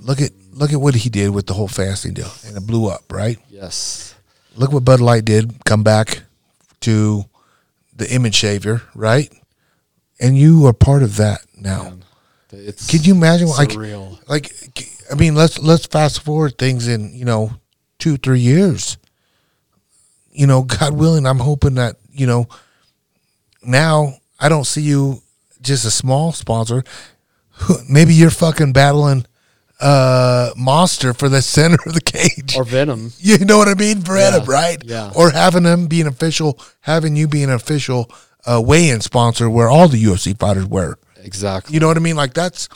Look 0.00 0.20
at 0.22 0.30
look 0.58 0.72
at 0.72 0.80
what 0.80 0.94
he 0.94 1.08
did 1.08 1.30
with 1.30 1.46
the 1.46 1.54
whole 1.54 1.68
fasting 1.68 2.14
deal, 2.14 2.30
and 2.46 2.56
it 2.56 2.66
blew 2.66 2.88
up. 2.88 3.10
Right. 3.10 3.38
yes, 3.48 4.14
Look 4.56 4.72
what 4.72 4.84
Bud 4.84 5.00
Light 5.00 5.24
did. 5.24 5.64
Come 5.64 5.84
back 5.84 6.22
to 6.80 7.24
the 7.94 8.12
image 8.12 8.40
savior. 8.40 8.82
Right. 8.94 9.32
And 10.20 10.36
you 10.36 10.66
are 10.66 10.72
part 10.72 11.04
of 11.04 11.16
that 11.16 11.42
now. 11.56 11.84
Man, 11.84 12.04
it's. 12.50 12.90
Can 12.90 13.02
you 13.04 13.14
imagine? 13.14 13.48
Like, 13.48 13.70
surreal. 13.70 14.18
like, 14.28 14.52
I 15.10 15.14
mean, 15.14 15.36
let's 15.36 15.60
let's 15.60 15.86
fast 15.86 16.22
forward 16.22 16.58
things 16.58 16.88
in 16.88 17.14
you 17.14 17.24
know 17.24 17.52
two 17.98 18.16
three 18.16 18.40
years. 18.40 18.98
You 20.32 20.48
know, 20.48 20.62
God 20.80 20.94
willing, 20.94 21.26
I'm 21.26 21.38
hoping 21.38 21.74
that 21.74 21.96
you 22.10 22.26
know. 22.26 22.48
Now 23.62 24.14
I 24.40 24.48
don't 24.48 24.66
see 24.66 24.82
you 24.82 25.22
just 25.60 25.84
a 25.84 25.90
small 25.90 26.32
sponsor. 26.32 26.82
Maybe 27.88 28.14
you're 28.14 28.30
fucking 28.30 28.72
battling 28.72 29.24
uh 29.80 30.50
monster 30.56 31.14
for 31.14 31.28
the 31.28 31.40
center 31.42 31.78
of 31.86 31.94
the 31.94 32.00
cage. 32.00 32.56
or 32.56 32.64
Venum? 32.64 33.14
you 33.20 33.44
know 33.44 33.58
what 33.58 33.68
I 33.68 33.74
mean, 33.74 34.02
for 34.02 34.16
Yeah, 34.18 34.28
Adam, 34.34 34.44
right? 34.46 34.82
yeah. 34.84 35.12
Or 35.14 35.30
having 35.30 35.62
them 35.62 35.86
be 35.86 36.00
an 36.00 36.06
official, 36.06 36.58
having 36.80 37.14
you 37.16 37.28
be 37.28 37.42
an 37.42 37.50
official 37.50 38.10
uh, 38.46 38.60
weigh-in 38.64 39.00
sponsor 39.00 39.48
where 39.50 39.68
all 39.68 39.88
the 39.88 40.02
UFC 40.02 40.38
fighters 40.38 40.66
were. 40.66 40.98
Exactly. 41.22 41.74
You 41.74 41.80
know 41.80 41.88
what 41.88 41.96
I 41.96 42.00
mean? 42.00 42.16
Like 42.16 42.34
that's 42.34 42.68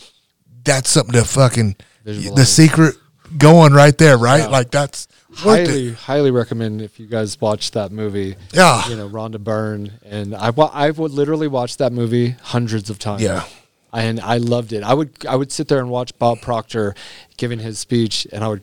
that's 0.64 0.90
something 0.90 1.14
to 1.14 1.24
fucking 1.24 1.76
the 2.04 2.44
secret 2.44 2.96
going 3.38 3.72
right 3.72 3.96
there, 3.96 4.18
right? 4.18 4.40
Yeah. 4.42 4.46
Like 4.48 4.70
that's 4.70 5.08
highly, 5.34 5.88
it. 5.88 5.94
highly 5.94 6.30
recommend 6.30 6.82
if 6.82 7.00
you 7.00 7.06
guys 7.06 7.40
watch 7.40 7.70
that 7.72 7.90
movie. 7.90 8.36
Yeah. 8.52 8.86
you 8.88 8.96
know 8.96 9.08
Rhonda 9.08 9.38
Byrne, 9.42 9.92
and 10.04 10.34
I 10.34 10.48
I 10.56 10.90
would 10.90 11.10
literally 11.12 11.48
watch 11.48 11.78
that 11.78 11.92
movie 11.92 12.36
hundreds 12.42 12.90
of 12.90 12.98
times. 12.98 13.22
Yeah. 13.22 13.44
And 13.92 14.20
I 14.20 14.38
loved 14.38 14.72
it. 14.72 14.82
I 14.82 14.94
would 14.94 15.10
I 15.26 15.36
would 15.36 15.52
sit 15.52 15.68
there 15.68 15.78
and 15.78 15.90
watch 15.90 16.16
Bob 16.18 16.40
Proctor 16.40 16.94
giving 17.36 17.58
his 17.58 17.78
speech, 17.78 18.26
and 18.32 18.42
I 18.44 18.48
would. 18.48 18.62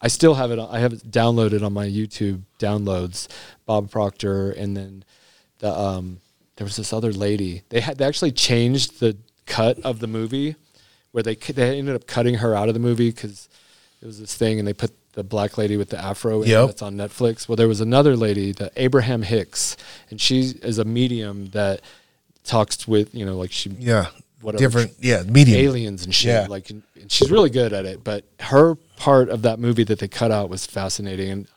I 0.00 0.08
still 0.08 0.34
have 0.34 0.50
it. 0.50 0.58
I 0.58 0.80
have 0.80 0.92
it 0.92 1.10
downloaded 1.10 1.64
on 1.64 1.72
my 1.72 1.86
YouTube 1.86 2.42
downloads. 2.58 3.28
Bob 3.66 3.90
Proctor, 3.90 4.50
and 4.50 4.76
then 4.76 5.04
the 5.58 5.72
um, 5.72 6.20
there 6.56 6.64
was 6.64 6.76
this 6.76 6.92
other 6.92 7.12
lady. 7.12 7.62
They 7.68 7.80
had 7.80 7.98
they 7.98 8.04
actually 8.04 8.32
changed 8.32 9.00
the 9.00 9.16
cut 9.46 9.78
of 9.80 10.00
the 10.00 10.06
movie, 10.08 10.56
where 11.12 11.22
they 11.22 11.34
they 11.36 11.78
ended 11.78 11.94
up 11.94 12.06
cutting 12.06 12.36
her 12.36 12.54
out 12.54 12.68
of 12.68 12.74
the 12.74 12.80
movie 12.80 13.10
because 13.10 13.48
it 14.00 14.06
was 14.06 14.18
this 14.18 14.34
thing, 14.36 14.58
and 14.58 14.66
they 14.66 14.72
put 14.72 14.90
the 15.12 15.22
black 15.22 15.58
lady 15.58 15.76
with 15.76 15.90
the 15.90 15.98
afro 16.02 16.42
in 16.42 16.48
Yep. 16.48 16.66
that's 16.68 16.82
on 16.82 16.96
Netflix. 16.96 17.46
Well, 17.46 17.56
there 17.56 17.68
was 17.68 17.80
another 17.82 18.16
lady, 18.16 18.50
the 18.50 18.72
Abraham 18.76 19.22
Hicks, 19.22 19.76
and 20.10 20.18
she 20.20 20.54
is 20.62 20.78
a 20.78 20.84
medium 20.84 21.46
that 21.50 21.80
talks 22.44 22.88
with 22.88 23.14
you 23.14 23.24
know 23.24 23.36
like 23.36 23.52
she 23.52 23.70
Yeah. 23.78 24.06
Different 24.56 24.92
yeah, 24.98 25.22
medium. 25.22 25.58
aliens 25.58 26.04
and 26.04 26.14
shit. 26.14 26.30
Yeah. 26.30 26.46
Like, 26.48 26.70
and 26.70 26.82
and 27.00 27.10
she's 27.10 27.30
really 27.30 27.50
good 27.50 27.72
at 27.72 27.84
it. 27.84 28.02
But 28.02 28.24
her 28.40 28.76
part 28.96 29.28
of 29.28 29.42
that 29.42 29.58
movie 29.58 29.84
that 29.84 29.98
they 29.98 30.08
cut 30.08 30.30
out 30.30 30.48
was 30.48 30.66
fascinating. 30.66 31.30
And 31.30 31.48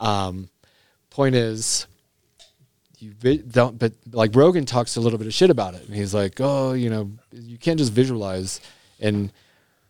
um, 0.00 0.48
point 1.10 1.34
is, 1.34 1.86
you 2.98 3.12
vi- 3.12 3.38
don't. 3.38 3.78
But 3.78 3.92
like 4.12 4.34
Rogan 4.34 4.66
talks 4.66 4.96
a 4.96 5.00
little 5.00 5.18
bit 5.18 5.26
of 5.26 5.34
shit 5.34 5.50
about 5.50 5.74
it, 5.74 5.86
and 5.86 5.94
he's 5.94 6.14
like, 6.14 6.40
oh, 6.40 6.72
you 6.72 6.90
know, 6.90 7.10
you 7.32 7.58
can't 7.58 7.78
just 7.78 7.92
visualize. 7.92 8.60
And 9.00 9.32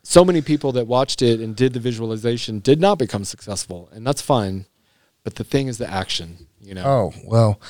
so 0.02 0.24
many 0.24 0.42
people 0.42 0.72
that 0.72 0.86
watched 0.86 1.22
it 1.22 1.40
and 1.40 1.56
did 1.56 1.72
the 1.72 1.80
visualization 1.80 2.60
did 2.60 2.80
not 2.80 2.98
become 2.98 3.24
successful, 3.24 3.88
and 3.92 4.06
that's 4.06 4.22
fine. 4.22 4.66
But 5.24 5.34
the 5.34 5.44
thing 5.44 5.66
is 5.66 5.78
the 5.78 5.90
action, 5.90 6.46
you 6.60 6.74
know. 6.74 6.84
Oh, 6.84 7.14
well. 7.24 7.60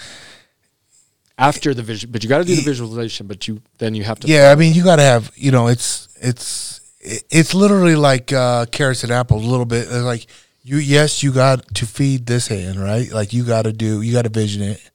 After 1.38 1.74
the 1.74 1.82
vision, 1.82 2.10
but 2.10 2.22
you 2.22 2.30
got 2.30 2.38
to 2.38 2.44
do 2.44 2.56
the 2.56 2.62
visualization. 2.62 3.26
But 3.26 3.46
you 3.46 3.60
then 3.78 3.94
you 3.94 4.04
have 4.04 4.18
to 4.20 4.28
Yeah, 4.28 4.50
I 4.50 4.54
mean 4.54 4.72
you 4.72 4.82
gotta 4.82 5.02
have 5.02 5.30
you 5.34 5.50
know, 5.50 5.66
it's 5.66 6.08
it's 6.20 6.80
it's 7.00 7.54
literally 7.54 7.94
like 7.94 8.32
uh 8.32 8.66
carrots 8.66 9.02
and 9.02 9.12
apples 9.12 9.44
a 9.44 9.48
little 9.48 9.66
bit. 9.66 9.90
Like 9.90 10.26
you 10.62 10.78
yes, 10.78 11.22
you 11.22 11.32
got 11.32 11.74
to 11.74 11.86
feed 11.86 12.26
this 12.26 12.48
hand, 12.48 12.80
right? 12.80 13.10
Like 13.12 13.32
you 13.34 13.44
gotta 13.44 13.72
do 13.72 14.00
you 14.00 14.12
gotta 14.12 14.30
vision 14.30 14.62
it. 14.62 14.90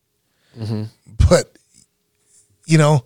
Mm-hmm. 0.58 0.84
But 1.30 1.56
you 2.66 2.80
know, 2.80 3.06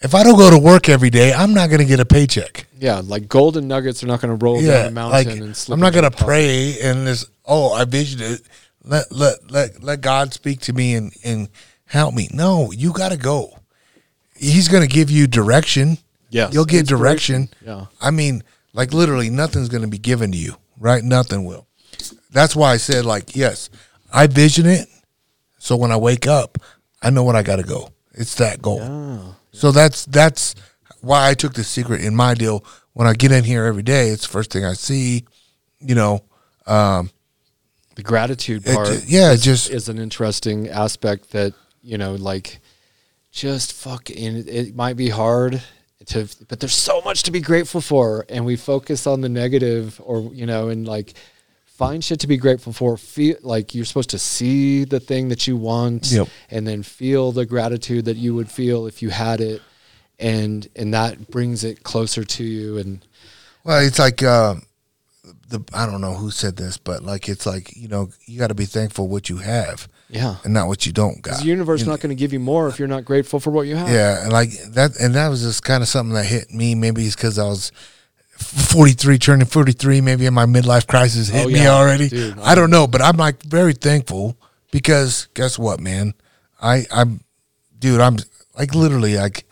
if 0.00 0.14
I 0.14 0.24
don't 0.24 0.36
go 0.36 0.50
to 0.50 0.58
work 0.58 0.88
every 0.88 1.10
day, 1.10 1.32
I'm 1.32 1.54
not 1.54 1.70
gonna 1.70 1.84
get 1.84 2.00
a 2.00 2.04
paycheck. 2.04 2.66
Yeah, 2.82 3.00
like 3.04 3.28
golden 3.28 3.68
nuggets 3.68 4.02
are 4.02 4.08
not 4.08 4.20
going 4.20 4.36
to 4.36 4.44
roll 4.44 4.60
yeah, 4.60 4.72
down 4.72 4.84
the 4.86 4.90
mountain 4.90 5.12
like 5.12 5.38
and 5.38 5.56
slip 5.56 5.76
I'm 5.76 5.80
not 5.80 5.92
gonna 5.92 6.10
pray 6.10 6.80
and 6.82 7.06
this. 7.06 7.24
Oh, 7.44 7.72
I 7.72 7.84
visioned 7.84 8.22
it. 8.22 8.42
Let 8.82 9.12
let 9.12 9.52
let 9.52 9.82
let 9.84 10.00
God 10.00 10.34
speak 10.34 10.62
to 10.62 10.72
me 10.72 10.96
and 10.96 11.12
and 11.22 11.48
help 11.92 12.14
me. 12.14 12.28
No, 12.32 12.72
you 12.72 12.92
got 12.92 13.10
to 13.10 13.18
go. 13.18 13.58
He's 14.34 14.68
going 14.68 14.82
to 14.82 14.88
give 14.88 15.10
you 15.10 15.26
direction. 15.26 15.98
Yeah. 16.30 16.48
You'll 16.50 16.64
get 16.64 16.86
direction. 16.86 17.48
Yeah. 17.64 17.86
I 18.00 18.10
mean, 18.10 18.42
like 18.72 18.92
literally 18.94 19.28
nothing's 19.30 19.68
going 19.68 19.82
to 19.82 19.88
be 19.88 19.98
given 19.98 20.32
to 20.32 20.38
you, 20.38 20.56
right? 20.78 21.04
Nothing 21.04 21.44
will. 21.44 21.66
That's 22.30 22.56
why 22.56 22.72
I 22.72 22.78
said 22.78 23.04
like, 23.04 23.36
yes, 23.36 23.68
I 24.12 24.26
vision 24.26 24.66
it. 24.66 24.88
So 25.58 25.76
when 25.76 25.92
I 25.92 25.96
wake 25.98 26.26
up, 26.26 26.58
I 27.02 27.10
know 27.10 27.22
what 27.22 27.36
I 27.36 27.42
got 27.42 27.56
to 27.56 27.62
go. 27.62 27.90
It's 28.14 28.34
that 28.36 28.60
goal. 28.62 29.34
So 29.52 29.70
that's 29.70 30.06
that's 30.06 30.54
why 31.02 31.28
I 31.28 31.34
took 31.34 31.52
the 31.54 31.64
secret 31.64 32.00
in 32.02 32.16
my 32.16 32.32
deal. 32.34 32.64
When 32.94 33.06
I 33.06 33.12
get 33.12 33.32
in 33.32 33.44
here 33.44 33.64
every 33.64 33.82
day, 33.82 34.08
it's 34.08 34.26
the 34.26 34.32
first 34.32 34.50
thing 34.50 34.64
I 34.64 34.72
see. 34.72 35.24
You 35.80 35.94
know, 35.94 36.24
um, 36.66 37.10
the 37.96 38.02
gratitude 38.02 38.64
part 38.64 38.88
ju- 38.88 39.00
yeah, 39.06 39.32
is, 39.32 39.42
just- 39.42 39.70
is 39.70 39.88
an 39.88 39.98
interesting 39.98 40.68
aspect 40.68 41.30
that 41.32 41.52
you 41.82 41.98
know 41.98 42.14
like 42.14 42.60
just 43.30 43.72
fucking 43.72 44.36
it, 44.36 44.48
it 44.48 44.76
might 44.76 44.96
be 44.96 45.08
hard 45.08 45.62
to 46.06 46.28
but 46.48 46.60
there's 46.60 46.74
so 46.74 47.00
much 47.02 47.22
to 47.22 47.30
be 47.30 47.40
grateful 47.40 47.80
for 47.80 48.24
and 48.28 48.44
we 48.44 48.56
focus 48.56 49.06
on 49.06 49.20
the 49.20 49.28
negative 49.28 50.00
or 50.04 50.32
you 50.34 50.46
know 50.46 50.68
and 50.68 50.86
like 50.86 51.14
find 51.66 52.04
shit 52.04 52.20
to 52.20 52.26
be 52.26 52.36
grateful 52.36 52.72
for 52.72 52.96
feel 52.96 53.36
like 53.42 53.74
you're 53.74 53.84
supposed 53.84 54.10
to 54.10 54.18
see 54.18 54.84
the 54.84 55.00
thing 55.00 55.28
that 55.28 55.46
you 55.46 55.56
want 55.56 56.10
Yep. 56.12 56.28
and 56.50 56.66
then 56.66 56.82
feel 56.82 57.32
the 57.32 57.46
gratitude 57.46 58.04
that 58.04 58.16
you 58.16 58.34
would 58.34 58.50
feel 58.50 58.86
if 58.86 59.00
you 59.02 59.10
had 59.10 59.40
it 59.40 59.62
and 60.18 60.68
and 60.76 60.92
that 60.94 61.30
brings 61.30 61.64
it 61.64 61.82
closer 61.82 62.24
to 62.24 62.44
you 62.44 62.78
and 62.78 63.04
Well, 63.64 63.84
it's 63.84 63.98
like 63.98 64.22
uh, 64.22 64.56
the 65.48 65.60
I 65.72 65.86
don't 65.86 66.00
know 66.00 66.14
who 66.14 66.30
said 66.30 66.56
this, 66.56 66.76
but 66.76 67.02
like 67.02 67.28
it's 67.28 67.46
like 67.46 67.74
you 67.76 67.88
know 67.88 68.10
you 68.26 68.38
got 68.38 68.48
to 68.48 68.54
be 68.54 68.66
thankful 68.66 69.08
what 69.08 69.28
you 69.30 69.38
have 69.38 69.88
yeah 70.12 70.36
and 70.44 70.52
not 70.54 70.68
what 70.68 70.84
you 70.86 70.92
don't 70.92 71.20
got. 71.22 71.40
the 71.40 71.46
universe 71.46 71.80
is 71.80 71.86
not 71.88 71.98
going 72.00 72.14
to 72.14 72.20
give 72.22 72.32
you 72.32 72.38
more 72.38 72.68
if 72.68 72.78
you're 72.78 72.86
not 72.96 73.04
grateful 73.04 73.40
for 73.40 73.50
what 73.50 73.66
you 73.66 73.74
have 73.74 73.88
Yeah, 73.88 74.22
and 74.22 74.32
like 74.32 74.50
that, 74.74 74.94
and 75.00 75.14
that 75.14 75.28
was 75.28 75.42
just 75.42 75.64
kind 75.64 75.82
of 75.82 75.88
something 75.88 76.14
that 76.14 76.26
hit 76.26 76.52
me. 76.52 76.74
Maybe 76.74 77.04
it's 77.06 77.16
because 77.16 77.38
I 77.38 77.44
was 77.44 77.72
forty 78.36 78.92
three, 78.92 79.18
turning 79.18 79.46
forty 79.46 79.72
three. 79.72 80.00
Maybe 80.00 80.26
in 80.26 80.34
my 80.34 80.46
midlife 80.46 80.86
crisis 80.86 81.28
hit 81.28 81.46
Oh, 81.46 81.48
me 81.48 81.66
already. 81.66 82.08
Dude, 82.08 82.38
I 82.40 82.54
don't 82.54 82.70
know, 82.70 82.86
but 82.86 83.00
I'm 83.00 83.16
like 83.16 83.42
very 83.42 83.72
thankful 83.72 84.36
because 84.70 85.28
guess 85.34 85.58
what, 85.58 85.80
man? 85.80 86.14
I 86.60 86.84
I'm, 86.92 87.20
dude, 87.78 88.00
I'm 88.00 88.18
like 88.58 88.74
literally 88.74 89.16
like 89.16 89.46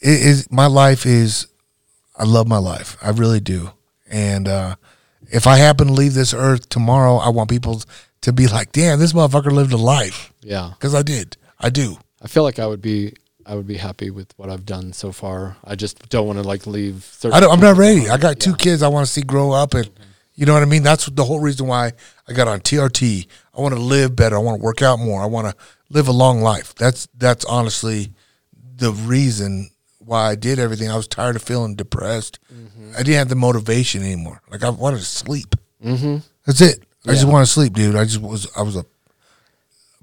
it 0.00 0.22
is 0.22 0.50
my 0.50 0.66
life 0.66 1.04
is. 1.06 1.46
I 2.16 2.24
love 2.24 2.46
my 2.46 2.58
life. 2.58 2.96
I 3.02 3.10
really 3.10 3.40
do, 3.40 3.70
and 4.10 4.46
uh 4.46 4.76
if 5.32 5.46
I 5.46 5.56
happen 5.56 5.86
to 5.86 5.92
leave 5.92 6.14
this 6.14 6.34
earth 6.34 6.68
tomorrow, 6.68 7.16
I 7.16 7.28
want 7.30 7.48
people 7.48 7.82
to 8.22 8.32
be 8.32 8.46
like, 8.46 8.72
"Damn, 8.72 8.98
this 8.98 9.12
motherfucker 9.12 9.52
lived 9.52 9.72
a 9.72 9.76
life," 9.76 10.32
yeah 10.42 10.70
because 10.74 10.94
I 10.94 11.02
did. 11.02 11.36
I 11.58 11.70
do. 11.70 11.98
I 12.22 12.28
feel 12.28 12.42
like 12.42 12.58
I 12.58 12.66
would 12.66 12.82
be 12.82 13.14
I 13.46 13.54
would 13.54 13.66
be 13.66 13.76
happy 13.76 14.10
with 14.10 14.32
what 14.36 14.50
I've 14.50 14.66
done 14.66 14.92
so 14.92 15.10
far. 15.12 15.56
I 15.64 15.74
just 15.74 16.08
don't 16.08 16.26
want 16.26 16.38
to 16.38 16.46
like 16.46 16.66
leave. 16.66 17.10
I 17.24 17.40
don't, 17.40 17.50
I'm 17.52 17.60
not 17.60 17.76
ready. 17.76 18.08
I 18.08 18.16
got 18.18 18.38
two 18.38 18.50
Yeah. 18.50 18.56
kids 18.56 18.82
I 18.82 18.88
want 18.88 19.06
to 19.06 19.12
see 19.12 19.22
grow 19.22 19.52
up, 19.52 19.74
and 19.74 19.90
you 20.34 20.46
know 20.46 20.52
what 20.54 20.62
I 20.62 20.66
mean. 20.66 20.82
That's 20.82 21.06
the 21.06 21.24
whole 21.24 21.40
reason 21.40 21.66
why 21.66 21.92
I 22.28 22.32
got 22.32 22.46
on 22.48 22.60
TRT. 22.60 23.26
I 23.56 23.60
want 23.60 23.74
to 23.74 23.80
live 23.80 24.14
better. 24.14 24.36
I 24.36 24.40
want 24.40 24.60
to 24.60 24.64
work 24.64 24.82
out 24.82 24.98
more. 24.98 25.22
I 25.22 25.26
want 25.26 25.48
to 25.48 25.56
live 25.88 26.06
a 26.08 26.12
long 26.12 26.40
life. 26.42 26.74
That's 26.76 27.08
that's 27.16 27.44
honestly 27.46 28.12
the 28.76 28.92
reason 28.92 29.70
why 29.98 30.30
I 30.30 30.34
did 30.34 30.58
everything. 30.58 30.90
I 30.90 30.96
was 30.96 31.08
tired 31.08 31.36
of 31.36 31.42
feeling 31.42 31.74
depressed. 31.74 32.38
Mm-hmm. 32.52 32.92
I 32.94 32.98
didn't 32.98 33.18
have 33.18 33.28
the 33.28 33.34
motivation 33.34 34.02
anymore. 34.02 34.40
Like 34.50 34.62
I 34.64 34.68
wanted 34.70 34.98
to 34.98 35.04
sleep. 35.04 35.56
Mm-hmm. 35.84 36.18
That's 36.46 36.60
it. 36.60 36.84
I 37.06 37.12
just 37.12 37.26
want 37.26 37.46
to 37.46 37.52
sleep, 37.52 37.72
dude. 37.72 37.96
I 37.96 38.04
just 38.04 38.20
was. 38.20 38.46
I 38.56 38.62
was 38.62 38.76
a 38.76 38.84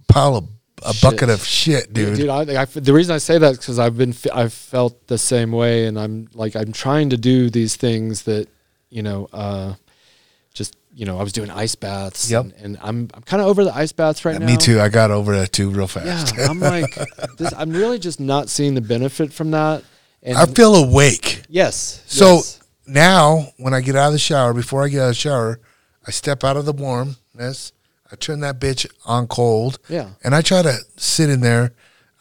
pile 0.08 0.36
of 0.38 0.48
a 0.84 0.94
Shit. 0.94 1.02
bucket 1.02 1.30
of 1.30 1.44
shit, 1.44 1.92
Dude, 1.92 2.18
dude. 2.18 2.30
I, 2.30 2.62
I, 2.62 2.66
the 2.66 2.94
reason 2.94 3.14
I 3.16 3.18
say 3.18 3.38
that 3.40 3.54
is 3.54 3.58
because 3.58 3.80
I've 3.80 3.98
been 3.98 4.14
I've 4.34 4.54
felt 4.54 5.08
the 5.08 5.18
same 5.18 5.52
way, 5.52 5.86
and 5.88 5.98
I'm 6.00 6.28
like 6.34 6.56
I'm 6.56 6.72
trying 6.72 7.10
to 7.12 7.18
do 7.18 7.50
these 7.50 7.76
things 7.76 8.24
that 8.24 8.48
you 8.90 9.02
know, 9.04 9.28
uh, 9.34 9.74
just 10.54 10.78
you 10.94 11.06
know, 11.06 11.18
I 11.20 11.24
was 11.24 11.34
doing 11.34 11.50
ice 11.50 11.76
baths, 11.76 12.30
Yep. 12.32 12.44
and, 12.44 12.54
and 12.60 12.78
I'm 12.82 13.10
I'm 13.14 13.24
kind 13.24 13.42
of 13.42 13.48
over 13.48 13.64
the 13.64 13.76
ice 13.76 13.92
baths 13.92 14.24
right 14.24 14.38
now. 14.40 14.46
Me 14.46 14.56
too. 14.58 14.80
I 14.80 14.90
got 14.90 15.10
over 15.12 15.36
that 15.38 15.52
too 15.52 15.70
real 15.72 15.88
fast. 15.88 16.36
Yeah, 16.38 16.48
I'm 16.48 16.60
like, 16.60 16.96
this, 17.38 17.54
I'm 17.58 17.72
really 17.72 18.00
just 18.00 18.20
not 18.20 18.48
seeing 18.50 18.74
the 18.76 18.82
benefit 18.82 19.34
from 19.34 19.52
that. 19.52 19.84
And 20.24 20.38
I 20.38 20.46
feel 20.46 20.76
awake. 20.76 21.42
yes, 21.50 22.04
So 22.08 22.36
yes. 22.36 22.60
now, 22.88 23.48
when 23.58 23.74
I 23.74 23.82
get 23.82 23.96
out 23.96 24.08
of 24.08 24.14
the 24.14 24.20
shower, 24.20 24.54
before 24.54 24.84
I 24.84 24.90
get 24.90 25.00
out 25.02 25.04
of 25.06 25.10
the 25.10 25.14
shower, 25.16 25.60
I 26.08 26.12
step 26.12 26.44
out 26.44 26.58
of 26.58 26.66
the 26.66 26.74
warmness. 26.74 27.74
I 28.12 28.16
turn 28.16 28.40
that 28.40 28.60
bitch 28.60 28.90
on 29.06 29.28
cold. 29.28 29.80
Yeah. 29.90 30.12
And 30.24 30.34
I 30.34 30.42
try 30.42 30.62
to 30.62 30.78
sit 30.96 31.30
in 31.30 31.42
there. 31.42 31.74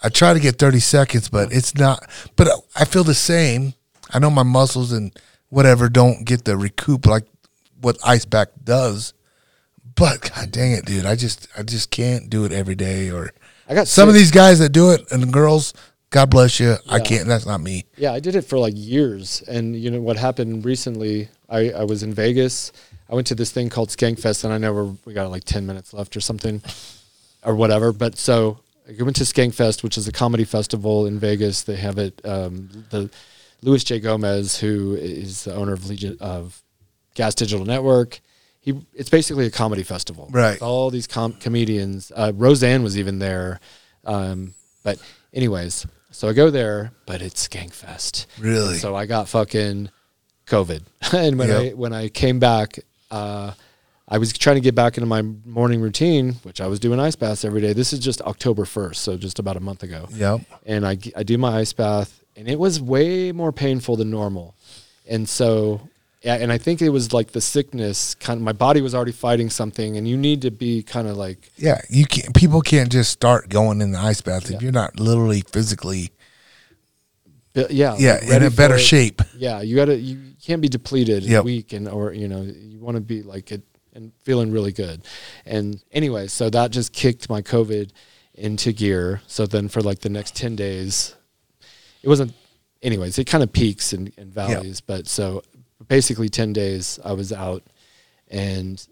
I 0.03 0.09
try 0.09 0.35
to 0.35 0.41
get 0.41 0.59
30 0.59 0.81
seconds, 0.81 1.29
but 1.29 1.53
it's 1.53 1.75
not. 1.77 2.05
But 2.35 2.49
I 2.75 2.85
feel 2.85 3.05
the 3.05 3.15
same. 3.15 3.75
I 4.13 4.19
know 4.19 4.31
my 4.31 4.43
muscles 4.43 4.93
and 4.93 5.17
whatever 5.49 5.89
don't 5.89 6.25
get 6.25 6.45
the 6.45 6.57
recoup 6.57 7.07
like 7.07 7.25
what 7.81 7.97
ice 8.05 8.25
pack 8.25 8.49
does. 8.63 9.15
But 9.95 10.33
god 10.35 10.51
dang 10.51 10.73
it, 10.73 10.85
dude. 10.85 11.07
I 11.07 11.15
just 11.15 11.49
I 11.57 11.63
just 11.63 11.91
can't 11.91 12.29
do 12.29 12.45
it 12.45 12.53
every 12.53 12.75
day 12.75 13.11
or 13.11 13.31
I 13.69 13.75
got 13.75 13.89
some 13.89 14.09
of 14.09 14.15
these 14.15 14.31
guys 14.31 14.59
that 14.59 14.71
do 14.71 14.91
it 14.91 15.11
and 15.11 15.23
the 15.23 15.27
girls, 15.27 15.73
God 16.11 16.31
bless 16.31 16.61
you. 16.61 16.77
I 16.89 17.01
can't 17.01 17.27
that's 17.27 17.47
not 17.47 17.61
me. 17.61 17.85
Yeah, 17.97 18.13
I 18.13 18.21
did 18.21 18.37
it 18.37 18.43
for 18.43 18.59
like 18.59 18.75
years. 18.77 19.43
And 19.49 19.75
you 19.75 19.91
know 19.91 20.01
what 20.01 20.17
happened 20.17 20.65
recently? 20.65 21.29
I, 21.49 21.71
I 21.71 21.85
was 21.85 22.03
in 22.03 22.13
Vegas. 22.13 22.73
I 23.09 23.15
went 23.15 23.27
to 23.28 23.35
this 23.35 23.53
thing 23.53 23.69
called 23.69 23.91
Skankfest, 23.91 24.45
and 24.45 24.53
I 24.53 24.59
know 24.59 24.73
we're, 24.73 24.93
we 25.05 25.15
got 25.15 25.31
like 25.31 25.45
10 25.45 25.66
minutes 25.66 25.93
left 25.93 26.16
or 26.16 26.20
something 26.20 26.62
or 27.45 27.55
whatever. 27.55 27.93
But 27.93 28.19
so 28.19 28.59
I 28.89 29.03
went 29.03 29.16
to 29.16 29.24
Skankfest, 29.24 29.83
which 29.83 29.97
is 29.97 30.09
a 30.09 30.12
comedy 30.12 30.45
festival 30.45 31.07
in 31.07 31.19
Vegas. 31.19 31.62
They 31.62 31.77
have 31.77 31.99
it, 31.99 32.20
um, 32.24 32.69
the 32.91 33.11
Louis 33.62 33.85
J. 33.85 34.01
Gomez, 34.01 34.59
who 34.59 34.95
is 34.95 35.45
the 35.45 35.55
owner 35.55 35.73
of 35.73 35.89
Legion 35.89 36.16
of 36.20 36.62
Gas 37.15 37.35
Digital 37.35 37.65
Network. 37.65 38.20
He, 38.61 38.74
it's 38.95 39.11
basically 39.11 39.47
a 39.47 39.51
comedy 39.51 39.85
festival. 39.85 40.28
Right. 40.33 40.55
With 40.55 40.62
all 40.62 40.91
these 40.91 41.07
com- 41.07 41.35
comedians. 41.35 42.11
Uh, 42.15 42.33
Roseanne 42.35 42.83
was 42.83 42.99
even 42.99 43.20
there. 43.20 43.61
Um, 44.05 44.55
but 44.83 45.01
anyways, 45.33 45.87
so 46.11 46.28
I 46.28 46.33
go 46.33 46.51
there, 46.51 46.93
but 47.07 47.23
it's 47.23 47.47
Skankfest. 47.47 48.27
Really? 48.39 48.78
So 48.78 48.97
I 48.97 49.07
got 49.07 49.28
fucking 49.28 49.91
COVID, 50.47 50.83
and 51.12 51.39
when 51.39 51.51
I 51.51 51.70
when 51.70 51.93
I 51.93 52.09
came 52.09 52.39
back, 52.39 52.78
uh, 53.11 53.53
I 54.09 54.19
was 54.19 54.33
trying 54.33 54.57
to 54.57 54.61
get 54.61 54.74
back 54.74 54.97
into 54.97 55.07
my 55.07 55.23
morning 55.23 55.81
routine, 55.81 56.35
which 56.45 56.61
I 56.61 56.66
was 56.69 56.78
doing 56.78 57.01
ice 57.01 57.16
baths 57.16 57.45
every 57.45 57.61
day. 57.61 57.73
This 57.73 57.93
is 57.93 57.99
just 57.99 58.23
October 58.23 58.65
first, 58.65 59.03
so 59.03 59.16
just 59.16 59.39
about 59.39 59.57
a 59.57 59.61
month 59.61 59.83
ago. 59.83 60.09
Yep. 60.12 60.43
And 60.65 60.87
I 60.87 60.97
I 61.16 61.23
do 61.23 61.37
my 61.39 61.59
ice 61.59 61.73
bath, 61.73 62.23
and 62.37 62.49
it 62.49 62.59
was 62.59 62.81
way 62.81 63.33
more 63.33 63.53
painful 63.53 63.97
than 63.97 64.11
normal, 64.11 64.55
and 65.09 65.28
so. 65.28 65.81
Yeah, 66.23 66.35
and 66.37 66.51
I 66.51 66.59
think 66.59 66.83
it 66.83 66.89
was 66.89 67.12
like 67.12 67.33
the 67.33 67.41
sickness 67.41 68.16
kind 68.16 68.39
of 68.39 68.43
my 68.43 68.53
body 68.53 68.81
was 68.81 68.97
already 68.97 69.12
fighting 69.12 69.49
something 69.49 69.97
and 69.97 70.09
you 70.09 70.16
need 70.16 70.43
to 70.43 70.51
be 70.51 70.83
kind 70.83 71.07
of 71.07 71.16
like 71.16 71.53
Yeah, 71.57 71.81
you 71.89 72.05
can't. 72.05 72.35
People 72.35 72.62
can't 72.62 72.91
just 72.91 73.12
start 73.12 73.49
going 73.49 73.81
in 73.81 73.93
the 73.93 73.99
ice 74.01 74.23
bath 74.23 74.51
Yeah. 74.51 74.57
if 74.57 74.62
you're 74.62 74.73
not 74.73 74.99
literally 74.99 75.43
physically, 75.53 76.11
Uh, 77.57 77.66
yeah 77.70 77.97
yeah, 77.99 78.15
like, 78.15 78.31
in 78.33 78.43
a 78.43 78.51
better 78.51 78.78
shape. 78.78 79.23
Yeah, 79.37 79.62
you 79.62 79.77
gotta 79.77 79.97
you 79.97 80.35
can't 80.45 80.61
be 80.61 80.69
depleted 80.69 81.24
and 81.24 81.45
weak 81.45 81.73
and 81.73 81.89
or 81.89 82.12
you 82.12 82.28
know 82.28 82.43
you 82.43 82.78
want 82.78 82.97
to 82.97 83.01
be 83.01 83.23
like 83.23 83.51
it 83.53 83.62
and 83.97 84.12
feeling 84.23 84.53
really 84.53 84.73
good. 84.73 85.03
And 85.45 85.83
anyway, 85.91 86.27
so 86.27 86.51
that 86.51 86.70
just 86.70 86.93
kicked 86.93 87.28
my 87.28 87.43
COVID 87.43 87.91
into 88.35 88.73
gear. 88.73 89.23
So 89.27 89.47
then 89.47 89.69
for 89.69 89.81
like 89.81 90.01
the 90.01 90.11
next 90.11 90.37
ten 90.37 90.55
days, 90.55 91.16
it 92.03 92.09
wasn't. 92.09 92.35
Anyways, 92.83 93.19
it 93.19 93.24
kind 93.24 93.43
of 93.43 93.53
peaks 93.53 93.93
and, 93.95 94.12
and 94.19 94.33
valleys, 94.33 94.81
but 94.81 95.09
so 95.09 95.43
basically 95.89 96.28
ten 96.28 96.53
days 96.53 97.01
I 97.05 97.12
was 97.12 97.33
out, 97.33 97.62
and 98.28 98.87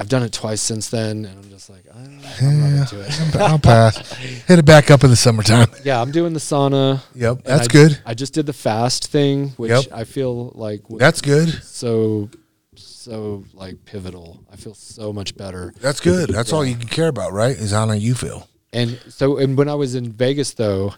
I've 0.00 0.08
done 0.08 0.22
it 0.22 0.32
twice 0.32 0.60
since 0.60 0.88
then, 0.90 1.24
and 1.24 1.44
I'm 1.44 1.50
just 1.50 1.68
like 1.68 1.82
I'm, 1.92 2.20
I'm 2.40 2.60
not 2.60 2.92
into 2.92 3.00
it. 3.00 3.36
I'll 3.36 3.58
pass. 3.58 4.12
Hit 4.16 4.60
it 4.60 4.64
back 4.64 4.90
up 4.92 5.02
in 5.02 5.10
the 5.10 5.16
summertime. 5.16 5.66
yeah, 5.84 6.00
I'm 6.00 6.12
doing 6.12 6.32
the 6.32 6.38
sauna. 6.38 7.02
Yep, 7.16 7.42
that's 7.44 7.68
I- 7.68 7.72
good. 7.72 7.98
I 8.06 8.14
just 8.14 8.32
did 8.32 8.46
the 8.46 8.52
fast 8.52 9.08
thing, 9.08 9.48
which 9.56 9.70
Yep. 9.70 9.86
I 9.92 10.04
feel 10.04 10.52
like 10.54 10.82
That's 10.88 11.20
good. 11.20 11.48
so 11.64 12.30
so 12.76 13.44
like 13.54 13.84
pivotal. 13.86 14.40
I 14.52 14.56
feel 14.56 14.74
so 14.74 15.12
much 15.12 15.36
better. 15.36 15.74
That's 15.80 15.98
good. 16.00 16.28
That's 16.30 16.52
all 16.52 16.64
you 16.64 16.76
can 16.76 16.88
care 16.88 17.08
about, 17.08 17.32
right? 17.32 17.56
Is 17.56 17.72
how 17.72 17.90
you 17.92 18.14
feel. 18.14 18.46
And 18.72 19.00
so 19.08 19.38
and 19.38 19.56
when 19.58 19.68
I 19.68 19.74
was 19.74 19.94
in 19.96 20.12
Vegas 20.12 20.54
though, 20.54 20.94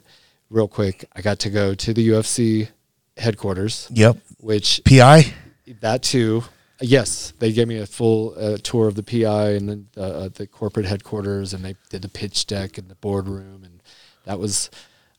real 0.51 0.69
quick, 0.69 1.05
I 1.15 1.23
got 1.23 1.39
to 1.41 1.51
go 1.51 1.75
to 1.75 1.95
the 1.95 2.09
UFC 2.09 2.69
headquarters, 3.17 3.89
Yep. 3.93 4.19
which 4.41 4.83
PI. 4.85 5.33
that 5.81 6.03
too. 6.03 6.43
Yes, 6.81 7.33
they 7.39 7.53
gave 7.53 7.69
me 7.69 7.77
a 7.79 7.87
full 7.87 8.35
uh, 8.39 8.57
tour 8.63 8.89
of 8.89 8.95
the 8.95 9.03
PI 9.03 9.51
and 9.51 9.69
then 9.69 9.89
uh, 9.97 10.01
uh, 10.01 10.29
the 10.33 10.47
corporate 10.47 10.87
headquarters, 10.87 11.53
and 11.53 11.65
they 11.65 11.75
did 11.91 12.03
the 12.03 12.09
pitch 12.09 12.47
deck 12.47 12.79
and 12.79 12.89
the 12.89 12.95
boardroom, 12.97 13.63
and 13.65 13.83
that 14.25 14.39
was 14.39 14.71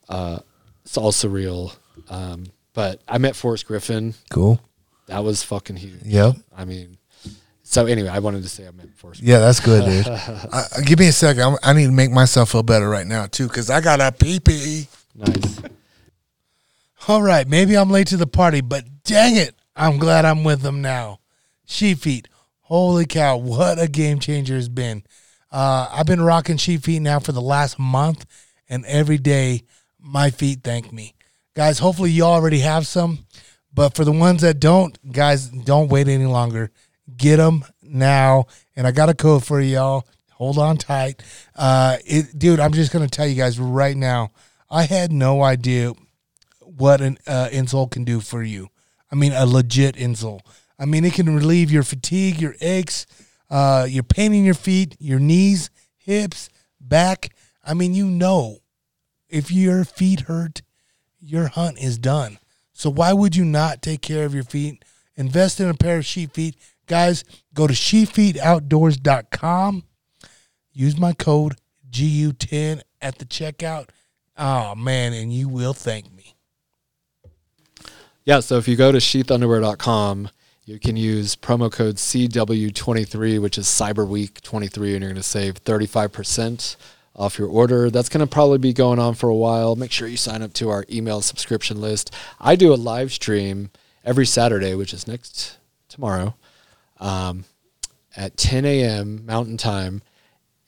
uh, 0.09 0.39
it's 0.83 0.97
all 0.97 1.11
surreal. 1.11 1.75
Um, 2.09 2.45
but 2.73 3.01
I 3.07 3.17
met 3.17 3.35
Forrest 3.35 3.67
Griffin. 3.67 4.15
Cool. 4.29 4.59
That 5.07 5.23
was 5.23 5.43
fucking 5.43 5.75
huge. 5.75 6.01
Yep. 6.03 6.35
I 6.57 6.65
mean, 6.65 6.97
So 7.63 7.85
anyway, 7.85 8.09
I 8.09 8.19
wanted 8.19 8.43
to 8.43 8.49
say 8.49 8.67
I 8.67 8.71
meant 8.71 8.97
Forrest. 8.97 9.21
Yeah, 9.21 9.39
that's 9.39 9.59
good, 9.59 9.85
dude. 9.85 10.07
uh, 10.09 10.63
give 10.83 10.99
me 10.99 11.07
a 11.07 11.11
second. 11.13 11.43
I'm, 11.43 11.57
I 11.63 11.73
need 11.73 11.85
to 11.85 11.91
make 11.91 12.11
myself 12.11 12.51
feel 12.51 12.63
better 12.63 12.89
right 12.89 13.05
now 13.07 13.27
too, 13.27 13.47
because 13.47 13.69
I 13.69 13.81
got 13.81 14.01
a 14.01 14.11
pee 14.11 14.39
pee. 14.39 14.87
Nice. 15.15 15.61
All 17.07 17.21
right, 17.21 17.47
maybe 17.47 17.75
I'm 17.77 17.89
late 17.89 18.07
to 18.07 18.17
the 18.17 18.27
party, 18.27 18.61
but 18.61 18.85
dang 19.03 19.35
it, 19.35 19.55
I'm 19.75 19.97
glad 19.97 20.23
I'm 20.25 20.43
with 20.43 20.61
them 20.61 20.81
now. 20.81 21.19
Sheep 21.71 21.99
feet, 21.99 22.27
holy 22.59 23.05
cow, 23.05 23.37
what 23.37 23.81
a 23.81 23.87
game 23.87 24.19
changer 24.19 24.55
has 24.55 24.67
been. 24.67 25.03
Uh, 25.49 25.87
I've 25.89 26.05
been 26.05 26.21
rocking 26.21 26.57
sheep 26.57 26.83
feet 26.83 26.99
now 26.99 27.19
for 27.19 27.31
the 27.31 27.41
last 27.41 27.79
month, 27.79 28.25
and 28.67 28.85
every 28.85 29.17
day 29.17 29.61
my 29.97 30.31
feet 30.31 30.63
thank 30.65 30.91
me. 30.91 31.15
Guys, 31.55 31.79
hopefully 31.79 32.11
you 32.11 32.23
already 32.23 32.59
have 32.59 32.85
some, 32.85 33.19
but 33.73 33.95
for 33.95 34.03
the 34.03 34.11
ones 34.11 34.41
that 34.41 34.59
don't, 34.59 34.99
guys, 35.13 35.47
don't 35.47 35.87
wait 35.87 36.09
any 36.09 36.25
longer. 36.25 36.71
Get 37.15 37.37
them 37.37 37.63
now, 37.81 38.47
and 38.75 38.85
I 38.85 38.91
got 38.91 39.07
a 39.07 39.13
code 39.13 39.45
for 39.45 39.61
y'all. 39.61 40.05
Hold 40.33 40.57
on 40.57 40.75
tight, 40.75 41.23
uh, 41.55 41.97
it, 42.05 42.37
dude. 42.37 42.59
I'm 42.59 42.73
just 42.73 42.91
gonna 42.91 43.07
tell 43.07 43.25
you 43.25 43.35
guys 43.35 43.57
right 43.57 43.95
now. 43.95 44.31
I 44.69 44.83
had 44.83 45.13
no 45.13 45.41
idea 45.41 45.93
what 46.59 46.99
an 46.99 47.17
uh, 47.25 47.47
insole 47.49 47.89
can 47.89 48.03
do 48.03 48.19
for 48.19 48.43
you. 48.43 48.67
I 49.09 49.15
mean, 49.15 49.31
a 49.31 49.45
legit 49.45 49.95
insole. 49.95 50.41
I 50.81 50.85
mean, 50.85 51.05
it 51.05 51.13
can 51.13 51.33
relieve 51.33 51.71
your 51.71 51.83
fatigue, 51.83 52.41
your 52.41 52.55
aches, 52.59 53.05
uh, 53.51 53.85
your 53.87 54.01
pain 54.01 54.33
in 54.33 54.43
your 54.43 54.55
feet, 54.55 54.97
your 54.99 55.19
knees, 55.19 55.69
hips, 55.95 56.49
back. 56.79 57.35
I 57.63 57.75
mean, 57.75 57.93
you 57.93 58.07
know, 58.07 58.61
if 59.29 59.51
your 59.51 59.85
feet 59.85 60.21
hurt, 60.21 60.63
your 61.19 61.49
hunt 61.49 61.77
is 61.79 61.99
done. 61.99 62.39
So 62.73 62.89
why 62.89 63.13
would 63.13 63.35
you 63.35 63.45
not 63.45 63.83
take 63.83 64.01
care 64.01 64.25
of 64.25 64.33
your 64.33 64.43
feet? 64.43 64.83
Invest 65.15 65.59
in 65.59 65.69
a 65.69 65.75
pair 65.75 65.97
of 65.97 66.05
sheep 66.05 66.33
feet. 66.33 66.55
Guys, 66.87 67.23
go 67.53 67.67
to 67.67 67.73
sheepfeetoutdoors.com. 67.73 69.83
Use 70.73 70.97
my 70.97 71.13
code 71.13 71.57
GU10 71.91 72.81
at 72.99 73.19
the 73.19 73.25
checkout. 73.25 73.89
Oh, 74.35 74.73
man, 74.73 75.13
and 75.13 75.31
you 75.31 75.47
will 75.47 75.73
thank 75.73 76.11
me. 76.11 76.33
Yeah, 78.25 78.39
so 78.39 78.57
if 78.57 78.67
you 78.67 78.75
go 78.75 78.91
to 78.91 78.97
sheathunderwear.com, 78.97 80.29
you 80.71 80.79
can 80.79 80.95
use 80.95 81.35
promo 81.35 81.69
code 81.69 81.97
CW23, 81.97 83.41
which 83.41 83.57
is 83.57 83.67
Cyber 83.67 84.07
Week 84.07 84.39
23, 84.41 84.93
and 84.93 85.01
you're 85.01 85.09
going 85.09 85.21
to 85.21 85.23
save 85.23 85.61
35% 85.65 86.77
off 87.13 87.37
your 87.37 87.49
order. 87.49 87.89
That's 87.89 88.07
going 88.07 88.25
to 88.25 88.31
probably 88.31 88.57
be 88.57 88.71
going 88.71 88.97
on 88.97 89.15
for 89.15 89.27
a 89.27 89.35
while. 89.35 89.75
Make 89.75 89.91
sure 89.91 90.07
you 90.07 90.15
sign 90.15 90.41
up 90.41 90.53
to 90.53 90.69
our 90.69 90.85
email 90.89 91.19
subscription 91.19 91.81
list. 91.81 92.15
I 92.39 92.55
do 92.55 92.73
a 92.73 92.75
live 92.75 93.11
stream 93.11 93.69
every 94.05 94.25
Saturday, 94.25 94.73
which 94.73 94.93
is 94.93 95.09
next 95.09 95.57
tomorrow, 95.89 96.35
um, 97.01 97.43
at 98.15 98.37
10 98.37 98.63
a.m. 98.63 99.25
Mountain 99.25 99.57
Time. 99.57 100.01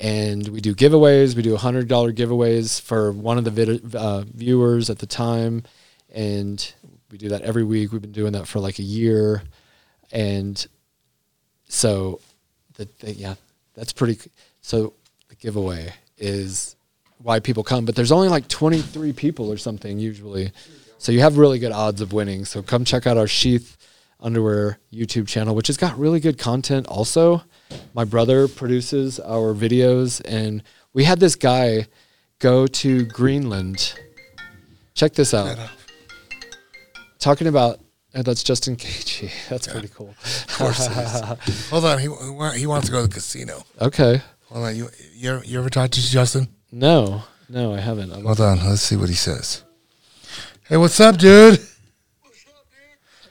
And 0.01 0.49
we 0.49 0.59
do 0.59 0.75
giveaways. 0.75 1.33
We 1.33 1.43
do 1.43 1.55
$100 1.55 1.87
giveaways 1.87 2.81
for 2.81 3.13
one 3.13 3.37
of 3.37 3.45
the 3.45 3.51
vid- 3.51 3.95
uh, 3.95 4.25
viewers 4.33 4.89
at 4.89 4.99
the 4.99 5.05
time. 5.05 5.63
And 6.13 6.73
we 7.09 7.17
do 7.17 7.29
that 7.29 7.43
every 7.43 7.63
week. 7.63 7.93
We've 7.93 8.01
been 8.01 8.11
doing 8.11 8.33
that 8.33 8.49
for 8.49 8.59
like 8.59 8.79
a 8.79 8.83
year. 8.83 9.43
And 10.13 10.65
so, 11.67 12.21
the, 12.75 12.87
the 12.99 13.13
yeah, 13.13 13.35
that's 13.73 13.91
pretty. 13.91 14.19
So 14.61 14.93
the 15.27 15.35
giveaway 15.35 15.93
is 16.17 16.75
why 17.17 17.39
people 17.39 17.63
come, 17.63 17.85
but 17.85 17.95
there's 17.95 18.11
only 18.11 18.27
like 18.27 18.47
23 18.47 19.13
people 19.13 19.51
or 19.51 19.57
something 19.57 19.99
usually. 19.99 20.51
So 20.97 21.11
you 21.11 21.21
have 21.21 21.37
really 21.37 21.59
good 21.59 21.71
odds 21.71 21.99
of 21.99 22.13
winning. 22.13 22.45
So 22.45 22.61
come 22.61 22.85
check 22.85 23.07
out 23.07 23.17
our 23.17 23.27
Sheath 23.27 23.77
Underwear 24.21 24.79
YouTube 24.91 25.27
channel, 25.27 25.55
which 25.55 25.67
has 25.67 25.77
got 25.77 25.97
really 25.97 26.19
good 26.19 26.37
content 26.37 26.87
also. 26.87 27.43
My 27.93 28.05
brother 28.05 28.47
produces 28.47 29.19
our 29.19 29.53
videos, 29.53 30.21
and 30.23 30.63
we 30.93 31.03
had 31.03 31.19
this 31.19 31.35
guy 31.35 31.87
go 32.39 32.67
to 32.67 33.05
Greenland. 33.05 33.99
Check 34.93 35.13
this 35.13 35.33
out. 35.33 35.57
Talking 37.19 37.47
about 37.47 37.79
uh, 38.15 38.21
that's 38.21 38.43
Justin 38.43 38.75
Gaethje. 38.75 39.31
That's 39.49 39.67
pretty 39.67 39.87
cool. 39.87 40.09
Of 40.23 40.55
course. 40.57 40.87
Hold 41.69 41.85
on, 41.85 41.97
he 41.99 42.05
he 42.59 42.67
wants 42.67 42.85
to 42.87 42.91
go 42.91 43.01
to 43.01 43.07
the 43.07 43.13
casino. 43.13 43.63
Okay. 43.81 44.21
Hold 44.49 44.65
on, 44.65 44.75
you 44.75 44.89
you 45.15 45.31
ever, 45.31 45.43
you 45.43 45.59
ever 45.59 45.69
talked 45.69 45.93
to 45.93 46.01
Justin? 46.01 46.47
No, 46.71 47.23
no, 47.49 47.73
I 47.73 47.79
haven't. 47.79 48.11
I'm- 48.11 48.23
Hold 48.23 48.39
on, 48.39 48.59
let's 48.65 48.81
see 48.81 48.95
what 48.95 49.09
he 49.09 49.15
says. 49.15 49.63
Hey, 50.67 50.77
what's 50.77 50.99
up, 50.99 51.17
dude? 51.17 51.59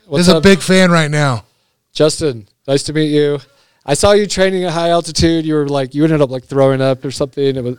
What's 0.07 0.27
This 0.27 0.29
is 0.29 0.35
a 0.35 0.41
big 0.41 0.61
fan 0.61 0.91
right 0.91 1.11
now. 1.11 1.45
Justin? 1.93 2.49
Nice 2.67 2.83
to 2.85 2.93
meet 2.93 3.11
you. 3.11 3.39
I 3.87 3.95
saw 3.95 4.13
you 4.13 4.27
training 4.27 4.65
at 4.65 4.73
high 4.73 4.91
altitude. 4.91 5.45
You 5.45 5.55
were 5.55 5.69
like, 5.69 5.95
you 5.95 6.05
ended 6.05 6.21
up 6.21 6.31
like 6.31 6.45
throwing 6.45 6.81
up 6.81 7.05
or 7.05 7.11
something. 7.11 7.57
It 7.57 7.65
was, 7.65 7.79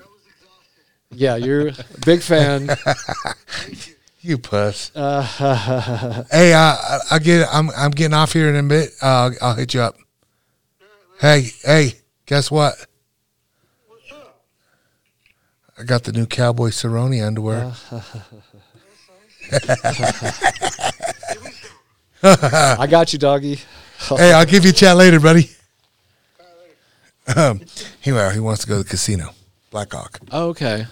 yeah, 1.12 1.36
you're 1.36 1.68
a 1.70 1.74
big 2.06 2.22
fan. 2.22 2.70
You 4.26 4.38
puss. 4.38 4.90
Uh, 4.96 5.22
Hey, 6.32 6.54
uh, 6.54 6.58
I 6.58 7.00
I 7.12 7.20
get 7.20 7.46
I'm 7.52 7.70
I'm 7.72 7.92
getting 7.92 8.14
off 8.14 8.32
here 8.32 8.48
in 8.48 8.56
a 8.56 8.64
bit. 8.64 8.92
Uh, 9.02 9.06
I'll, 9.06 9.34
I'll 9.42 9.56
hit 9.56 9.74
you 9.74 9.82
up. 9.82 9.98
Hey, 11.20 11.50
hey, 11.62 11.96
guess 12.26 12.50
what? 12.50 12.74
I 15.78 15.84
got 15.84 16.04
the 16.06 16.14
new 16.14 16.26
Cowboy 16.26 16.70
Cerrone 16.70 17.26
underwear. 17.26 17.74
I 22.24 22.88
got 22.88 23.12
you, 23.12 23.20
doggy. 23.20 23.60
hey, 24.08 24.32
I'll 24.32 24.46
give 24.46 24.64
you 24.64 24.70
a 24.70 24.74
chat 24.74 24.96
later, 24.96 25.20
buddy. 25.20 25.50
Um, 27.36 27.60
he 28.00 28.14
well, 28.14 28.30
he 28.30 28.40
wants 28.40 28.62
to 28.62 28.68
go 28.70 28.78
to 28.78 28.84
the 28.84 28.90
casino, 28.90 29.32
Blackhawk. 29.70 30.20
Oh, 30.32 30.50
okay. 30.50 30.88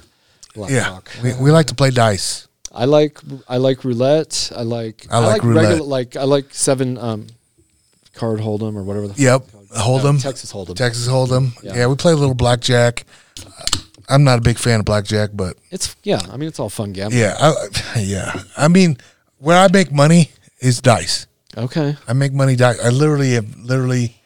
Black 0.53 0.69
Yeah, 0.69 0.99
we, 1.23 1.33
we 1.35 1.51
like 1.51 1.67
to 1.67 1.75
play 1.75 1.91
dice. 1.91 2.49
I 2.73 2.85
like 2.85 3.18
I 3.48 3.57
like 3.57 3.84
roulette. 3.84 4.52
I 4.56 4.61
like 4.64 5.06
I 5.11 5.19
like 5.19 5.43
roulette. 5.43 5.65
regular 5.65 5.85
like 5.88 6.15
I 6.15 6.23
like 6.23 6.53
seven 6.53 6.98
um 6.98 7.27
card 8.14 8.39
hold'em 8.39 8.76
or 8.76 8.84
whatever. 8.84 9.07
The 9.07 9.22
Yep, 9.22 9.41
Hold'em. 9.77 10.14
No, 10.15 10.19
Texas 10.19 10.52
hold'em. 10.53 10.76
Texas 10.76 11.07
Hold'em. 11.07 11.52
Yeah. 11.64 11.76
Yeah. 11.76 11.88
we 11.88 11.95
play 11.95 12.14
a 12.14 12.15
little 12.15 12.35
blackjack. 12.35 13.06
I'm 14.10 14.23
not 14.23 14.39
a 14.39 14.41
big 14.41 14.57
fan 14.57 14.80
of 14.80 14.85
blackjack, 14.85 15.30
but 15.34 15.57
It's 15.69 15.95
yeah. 16.03 16.19
I 16.31 16.38
mean, 16.38 16.48
it's 16.49 16.60
all 16.60 16.69
fun 16.69 16.91
gambling. 16.91 17.22
yeah, 17.22 17.35
I, 17.39 17.99
yeah. 17.99 18.43
I 18.57 18.68
mean, 18.68 18.98
where 19.39 19.57
I 19.57 19.68
make 19.72 19.91
money 19.91 20.31
is 20.60 20.81
dice. 20.81 21.27
Okay. 21.57 21.95
I 22.07 22.14
make 22.14 22.34
money 22.34 22.56
dice. 22.56 22.80
I 22.84 22.89
literally 22.89 23.34
have 23.34 23.57
literally. 23.57 24.18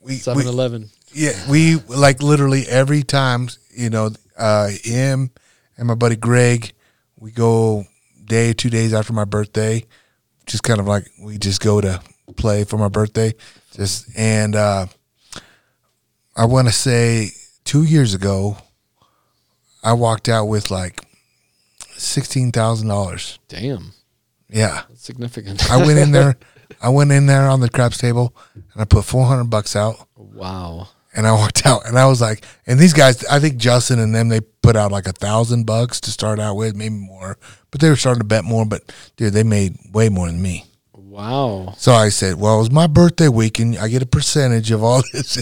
We, 0.00 0.14
Seven 0.14 0.46
Eleven. 0.46 0.88
yeah 1.12 1.32
we 1.50 1.76
like 1.86 2.22
literally 2.22 2.62
every 2.66 3.02
time 3.02 3.48
you 3.74 3.90
know 3.90 4.10
uh, 4.38 4.68
him 4.82 5.30
and 5.76 5.86
my 5.88 5.94
buddy 5.94 6.16
Greg 6.16 6.72
we 7.18 7.30
go 7.30 7.84
day 8.24 8.52
two 8.52 8.70
days 8.70 8.92
after 8.94 9.12
my 9.12 9.24
birthday 9.24 9.84
just 10.48 10.62
kind 10.62 10.80
of 10.80 10.88
like 10.88 11.08
we 11.20 11.38
just 11.38 11.60
go 11.60 11.80
to 11.80 12.00
play 12.36 12.64
for 12.64 12.78
my 12.78 12.88
birthday. 12.88 13.34
Just 13.72 14.08
and 14.16 14.56
uh, 14.56 14.86
I 16.36 16.46
want 16.46 16.68
to 16.68 16.74
say 16.74 17.30
two 17.64 17.84
years 17.84 18.14
ago 18.14 18.56
I 19.84 19.92
walked 19.92 20.28
out 20.28 20.46
with 20.46 20.70
like 20.70 21.04
sixteen 21.90 22.50
thousand 22.50 22.88
dollars. 22.88 23.38
Damn, 23.48 23.92
yeah. 24.48 24.82
That's 24.88 25.02
significant. 25.02 25.70
I 25.70 25.76
went 25.76 25.98
in 25.98 26.10
there 26.10 26.36
I 26.82 26.88
went 26.88 27.12
in 27.12 27.26
there 27.26 27.48
on 27.48 27.60
the 27.60 27.68
craps 27.70 27.98
table 27.98 28.34
and 28.54 28.82
I 28.82 28.84
put 28.84 29.04
four 29.04 29.26
hundred 29.26 29.44
bucks 29.44 29.76
out. 29.76 30.08
Wow. 30.16 30.88
And 31.18 31.26
I 31.26 31.32
walked 31.32 31.66
out 31.66 31.84
and 31.86 31.98
I 31.98 32.06
was 32.06 32.20
like, 32.22 32.44
and 32.66 32.78
these 32.78 32.94
guys, 32.94 33.24
I 33.26 33.40
think 33.40 33.56
Justin 33.58 33.98
and 33.98 34.14
them, 34.14 34.28
they 34.28 34.40
put 34.40 34.76
out 34.76 34.92
like 34.92 35.06
a 35.08 35.12
thousand 35.12 35.66
bucks 35.66 36.00
to 36.02 36.10
start 36.10 36.38
out 36.38 36.54
with, 36.54 36.74
maybe 36.76 36.94
more, 36.94 37.36
but 37.70 37.80
they 37.80 37.90
were 37.90 37.96
starting 37.96 38.20
to 38.20 38.26
bet 38.26 38.44
more. 38.44 38.64
But 38.64 38.90
dude, 39.16 39.32
they 39.34 39.42
made 39.42 39.76
way 39.92 40.08
more 40.08 40.28
than 40.28 40.40
me. 40.40 40.64
Wow. 40.94 41.74
So 41.76 41.92
I 41.92 42.10
said, 42.10 42.36
well, 42.36 42.56
it 42.56 42.58
was 42.60 42.70
my 42.70 42.86
birthday 42.86 43.26
week 43.28 43.58
and 43.58 43.76
I 43.76 43.88
get 43.88 44.02
a 44.02 44.06
percentage 44.06 44.70
of 44.70 44.84
all 44.84 45.02
this. 45.12 45.36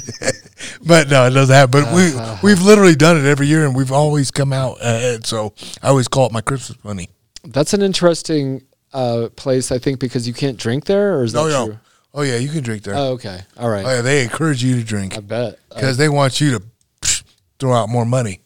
but 0.83 1.11
no, 1.11 1.27
it 1.27 1.31
doesn't 1.31 1.55
happen. 1.55 1.85
But 1.85 1.95
we, 1.95 2.13
we've 2.43 2.63
literally 2.63 2.95
done 2.97 3.19
it 3.19 3.25
every 3.27 3.47
year 3.47 3.67
and 3.67 3.77
we've 3.77 3.93
always 3.93 4.31
come 4.31 4.53
out 4.55 4.79
ahead. 4.81 5.27
So 5.27 5.53
I 5.83 5.89
always 5.89 6.09
call 6.09 6.27
it 6.27 6.33
my 6.33 6.41
Christmas 6.41 6.83
money. 6.83 7.11
That's 7.45 7.75
an 7.75 7.83
interesting 7.83 8.63
uh, 8.95 9.29
place, 9.37 9.71
I 9.71 9.79
think, 9.79 10.01
because 10.01 10.27
you 10.27 10.33
can't 10.33 10.57
drink 10.57 10.87
there, 10.87 11.19
or 11.19 11.25
is 11.25 11.33
that 11.35 11.41
Oh, 11.41 11.47
yeah. 11.49 11.65
true? 11.67 11.79
Oh, 12.15 12.23
yeah, 12.23 12.37
you 12.37 12.49
can 12.49 12.63
drink 12.63 12.83
there. 12.83 12.95
Oh, 12.95 13.13
okay. 13.13 13.41
All 13.59 13.69
right. 13.69 13.85
oh, 13.85 13.91
yeah, 13.97 14.01
they 14.01 14.23
encourage 14.23 14.63
you 14.65 14.77
to 14.77 14.85
drink 14.85 15.17
I 15.17 15.21
bet. 15.21 15.59
Because 15.69 15.97
they 15.99 16.09
want 16.09 16.41
you 16.41 16.59
to 16.59 16.63
psh, 17.03 17.23
throw 17.59 17.75
out 17.75 17.89
more 17.89 18.07
money. 18.07 18.41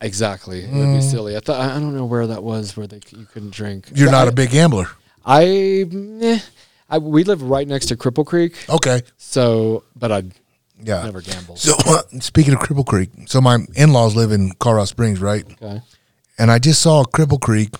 exactly. 0.00 0.64
It 0.64 0.72
would 0.72 0.88
Mm. 0.88 0.94
be 0.96 1.00
silly. 1.02 1.36
I 1.36 1.40
thought 1.40 1.60
I 1.60 1.76
I 1.76 1.80
don't 1.80 1.94
know 1.94 2.04
where 2.06 2.26
that 2.26 2.42
was 2.42 2.76
where 2.76 2.86
they 2.86 3.00
you 3.16 3.26
couldn't 3.32 3.52
drink. 3.52 3.90
You're 3.94 4.10
not 4.10 4.26
I, 4.26 4.30
a 4.30 4.32
big 4.32 4.50
gambler. 4.50 4.88
I, 5.24 5.86
meh. 5.90 6.40
I 6.88 6.98
we 6.98 7.24
live 7.24 7.42
right 7.42 7.68
next 7.68 7.86
to 7.86 7.96
Cripple 7.96 8.26
Creek, 8.26 8.56
Okay. 8.68 9.02
so 9.16 9.84
but 9.94 10.10
I'd 10.10 10.32
Yeah. 10.82 11.04
never 11.04 11.20
gamble. 11.20 11.56
So 11.56 11.74
speaking 12.20 12.54
of 12.54 12.60
Cripple 12.60 12.86
Creek, 12.86 13.10
so 13.26 13.40
my 13.40 13.58
in-laws 13.76 14.16
live 14.16 14.32
in 14.32 14.52
Colorado 14.58 14.86
Springs, 14.86 15.20
right? 15.20 15.44
Okay. 15.62 15.82
And 16.38 16.50
I 16.50 16.58
just 16.58 16.80
saw 16.80 17.04
Cripple 17.04 17.40
Creek 17.40 17.74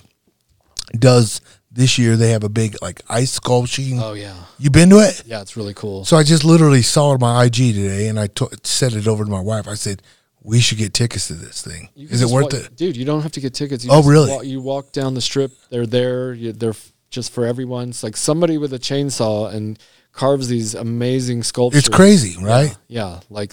does 0.98 1.40
this 1.72 1.98
year 1.98 2.16
they 2.16 2.30
have 2.30 2.42
a 2.44 2.48
big 2.48 2.76
like 2.82 3.00
ice 3.08 3.38
sculpting. 3.38 4.00
Oh 4.02 4.12
yeah, 4.14 4.34
you 4.58 4.70
been 4.70 4.90
to 4.90 4.98
it? 4.98 5.22
yeah, 5.26 5.40
it's 5.40 5.56
really 5.56 5.74
cool. 5.74 6.04
So 6.04 6.16
I 6.16 6.22
just 6.22 6.44
literally 6.44 6.82
saw 6.82 7.10
it 7.12 7.14
on 7.14 7.20
my 7.20 7.44
IG 7.44 7.54
today, 7.74 8.08
and 8.08 8.18
I 8.18 8.26
to- 8.28 8.50
said 8.64 8.92
it 8.94 9.06
over 9.06 9.24
to 9.24 9.30
my 9.30 9.40
wife. 9.40 9.68
I 9.68 9.74
said, 9.74 10.02
"We 10.42 10.60
should 10.60 10.78
get 10.78 10.94
tickets 10.94 11.28
to 11.28 11.34
this 11.34 11.62
thing. 11.62 11.88
Is 11.96 12.22
it 12.22 12.28
worth 12.28 12.52
wa- 12.52 12.58
it?" 12.58 12.76
dude? 12.76 12.96
You 12.96 13.04
don't 13.04 13.22
have 13.22 13.32
to 13.32 13.40
get 13.40 13.54
tickets. 13.54 13.84
You 13.84 13.90
Oh, 13.92 14.02
really? 14.02 14.30
Walk, 14.30 14.44
you 14.44 14.60
walk 14.60 14.92
down 14.92 15.14
the 15.14 15.20
strip. 15.20 15.52
They're 15.70 15.86
there. 15.86 16.32
You, 16.32 16.52
they're 16.52 16.70
f- 16.70 16.92
just 17.10 17.32
for 17.32 17.46
everyone. 17.46 17.90
It's 17.90 18.02
like 18.02 18.16
somebody 18.16 18.58
with 18.58 18.72
a 18.72 18.78
chainsaw 18.78 19.52
and 19.54 19.78
carves 20.12 20.48
these 20.48 20.74
amazing 20.74 21.44
sculptures. 21.44 21.86
It's 21.86 21.94
crazy, 21.96 22.36
right? 22.42 22.76
Yeah, 22.88 23.08
yeah, 23.14 23.20
like 23.30 23.52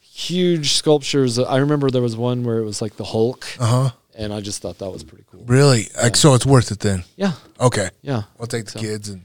huge 0.00 0.72
sculptures. 0.72 1.38
I 1.38 1.58
remember 1.58 1.90
there 1.90 2.02
was 2.02 2.16
one 2.16 2.44
where 2.44 2.58
it 2.58 2.64
was 2.64 2.82
like 2.82 2.96
the 2.96 3.04
Hulk, 3.04 3.46
Uh 3.60 3.66
huh. 3.66 3.90
And 4.16 4.32
I 4.32 4.40
just 4.40 4.62
thought 4.62 4.78
that 4.78 4.90
was 4.90 5.04
pretty 5.04 5.24
cool. 5.30 5.44
Really? 5.46 5.88
Like, 6.02 6.16
so 6.16 6.34
it's 6.34 6.46
worth 6.46 6.70
it 6.70 6.80
then? 6.80 7.04
Yeah, 7.16 7.32
Okay, 7.60 7.90
yeah. 8.02 8.22
I'll 8.40 8.46
take 8.46 8.64
the 8.66 8.72
So- 8.72 8.80
kids 8.80 9.08
and 9.08 9.24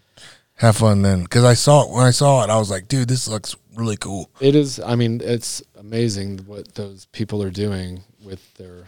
have 0.56 0.78
fun 0.78 1.02
then. 1.02 1.24
Because 1.24 1.44
I 1.44 1.54
saw 1.54 1.84
it 1.84 1.90
when 1.92 2.06
I 2.06 2.12
saw 2.12 2.44
it, 2.44 2.50
I 2.50 2.58
was 2.58 2.70
like, 2.70 2.88
"Dude, 2.88 3.08
this 3.08 3.28
looks 3.28 3.56
really 3.76 3.98
cool." 3.98 4.30
It 4.40 4.56
is. 4.56 4.80
I 4.80 4.96
mean, 4.96 5.22
it's 5.24 5.62
amazing 5.80 6.40
what 6.48 6.76
those 6.76 7.06
people 7.12 7.42
are 7.44 7.50
doing 7.52 8.04
with 8.24 8.54
their. 8.56 8.88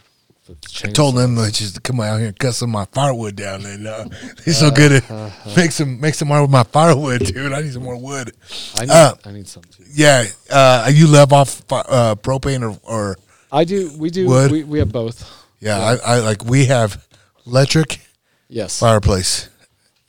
With 0.49 0.57
I 0.83 0.87
told 0.89 1.15
them 1.15 1.35
like, 1.37 1.53
just 1.53 1.75
to 1.75 1.81
come 1.81 1.99
out 2.01 2.17
here 2.17 2.27
and 2.27 2.37
cut 2.37 2.55
some 2.55 2.71
of 2.71 2.73
my 2.73 2.85
firewood 2.91 3.35
down. 3.35 3.63
And 3.65 3.87
uh, 3.87 4.05
they're 4.43 4.53
so 4.55 4.71
good 4.71 4.91
at 4.91 5.55
make 5.55 5.71
some 5.71 5.99
make 6.01 6.15
some 6.15 6.27
more 6.27 6.41
with 6.41 6.49
my 6.51 6.63
firewood, 6.63 7.23
dude. 7.25 7.53
I 7.53 7.61
need 7.61 7.71
some 7.73 7.83
more 7.83 7.95
wood. 7.95 8.33
I 8.75 8.81
need, 8.81 8.89
uh, 8.91 9.13
I 9.23 9.31
need 9.31 9.47
some 9.47 9.63
too. 9.63 9.83
Yeah, 9.93 10.25
uh, 10.49 10.89
you 10.91 11.07
live 11.07 11.31
off 11.31 11.61
uh, 11.71 12.15
propane 12.15 12.63
or, 12.69 12.77
or 12.83 13.17
I 13.51 13.63
do. 13.65 13.91
We 13.97 14.09
do. 14.09 14.27
Wood? 14.27 14.51
We, 14.51 14.63
we 14.63 14.79
have 14.79 14.91
both. 14.91 15.23
Yeah, 15.61 15.77
I, 15.79 16.15
I 16.15 16.19
like 16.19 16.43
we 16.43 16.65
have 16.65 17.07
electric 17.45 18.01
Yes. 18.49 18.77
fireplace, 18.77 19.47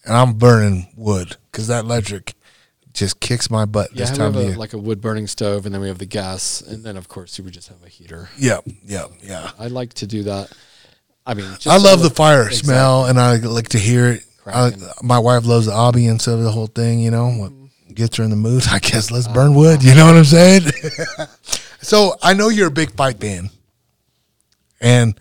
and 0.05 0.16
I'm 0.16 0.33
burning 0.33 0.89
wood 0.97 1.37
because 1.51 1.69
that 1.69 1.85
electric 1.85 2.35
just 2.93 3.20
kicks 3.20 3.51
my 3.51 3.65
butt 3.65 3.91
Yeah, 3.93 4.01
this 4.01 4.11
we 4.11 4.16
time 4.19 4.33
have 4.33 4.37
of 4.37 4.43
a, 4.43 4.49
year. 4.49 4.57
like 4.57 4.73
a 4.73 4.79
wood 4.79 5.01
burning 5.01 5.27
stove, 5.29 5.65
and 5.65 5.73
then 5.74 5.81
we 5.81 5.89
have 5.89 5.99
the 5.99 6.07
gas, 6.07 6.61
and 6.61 6.83
then 6.85 6.97
of 6.97 7.09
course 7.09 7.39
you 7.39 7.45
would 7.45 7.55
just 7.55 7.69
have 7.69 7.83
a 7.85 7.89
heater. 7.89 8.29
yeah, 8.37 8.59
yeah, 8.85 9.07
yeah. 9.23 9.51
I 9.59 9.69
like 9.69 9.95
to 9.95 10.07
do 10.09 10.24
that. 10.24 10.53
I 11.24 11.35
mean, 11.35 11.47
just 11.53 11.69
I 11.69 11.77
love 11.77 12.01
so- 12.01 12.09
the 12.09 12.15
fire 12.15 12.47
Exactly. 12.47 12.66
smell, 12.66 13.07
and 13.07 13.19
I 13.20 13.37
like 13.37 13.69
to 13.70 13.79
hear 13.79 14.09
it. 14.09 14.24
I, 14.45 14.73
my 15.03 15.20
wife 15.20 15.47
loves 15.47 15.66
the 15.66 15.73
ambiance 15.73 16.27
of 16.27 16.43
the 16.43 16.51
whole 16.51 16.66
thing. 16.66 16.99
You 16.99 17.12
know, 17.12 17.29
what 17.29 17.53
mm-hmm. 17.53 17.93
gets 17.95 18.16
her 18.16 18.24
in 18.24 18.31
the 18.31 18.37
mood. 18.37 18.65
I 18.69 18.81
guess 18.81 19.12
let's 19.12 19.29
burn 19.29 19.55
wood. 19.55 19.85
You 19.85 19.95
know 19.95 20.07
what 20.07 20.16
I'm 20.16 20.24
saying? 20.24 20.62
so 21.81 22.16
I 22.20 22.35
know 22.35 22.49
you're 22.49 22.66
a 22.66 22.73
big 22.73 22.91
fight 22.97 23.20
fan, 23.20 23.51
and 24.81 25.15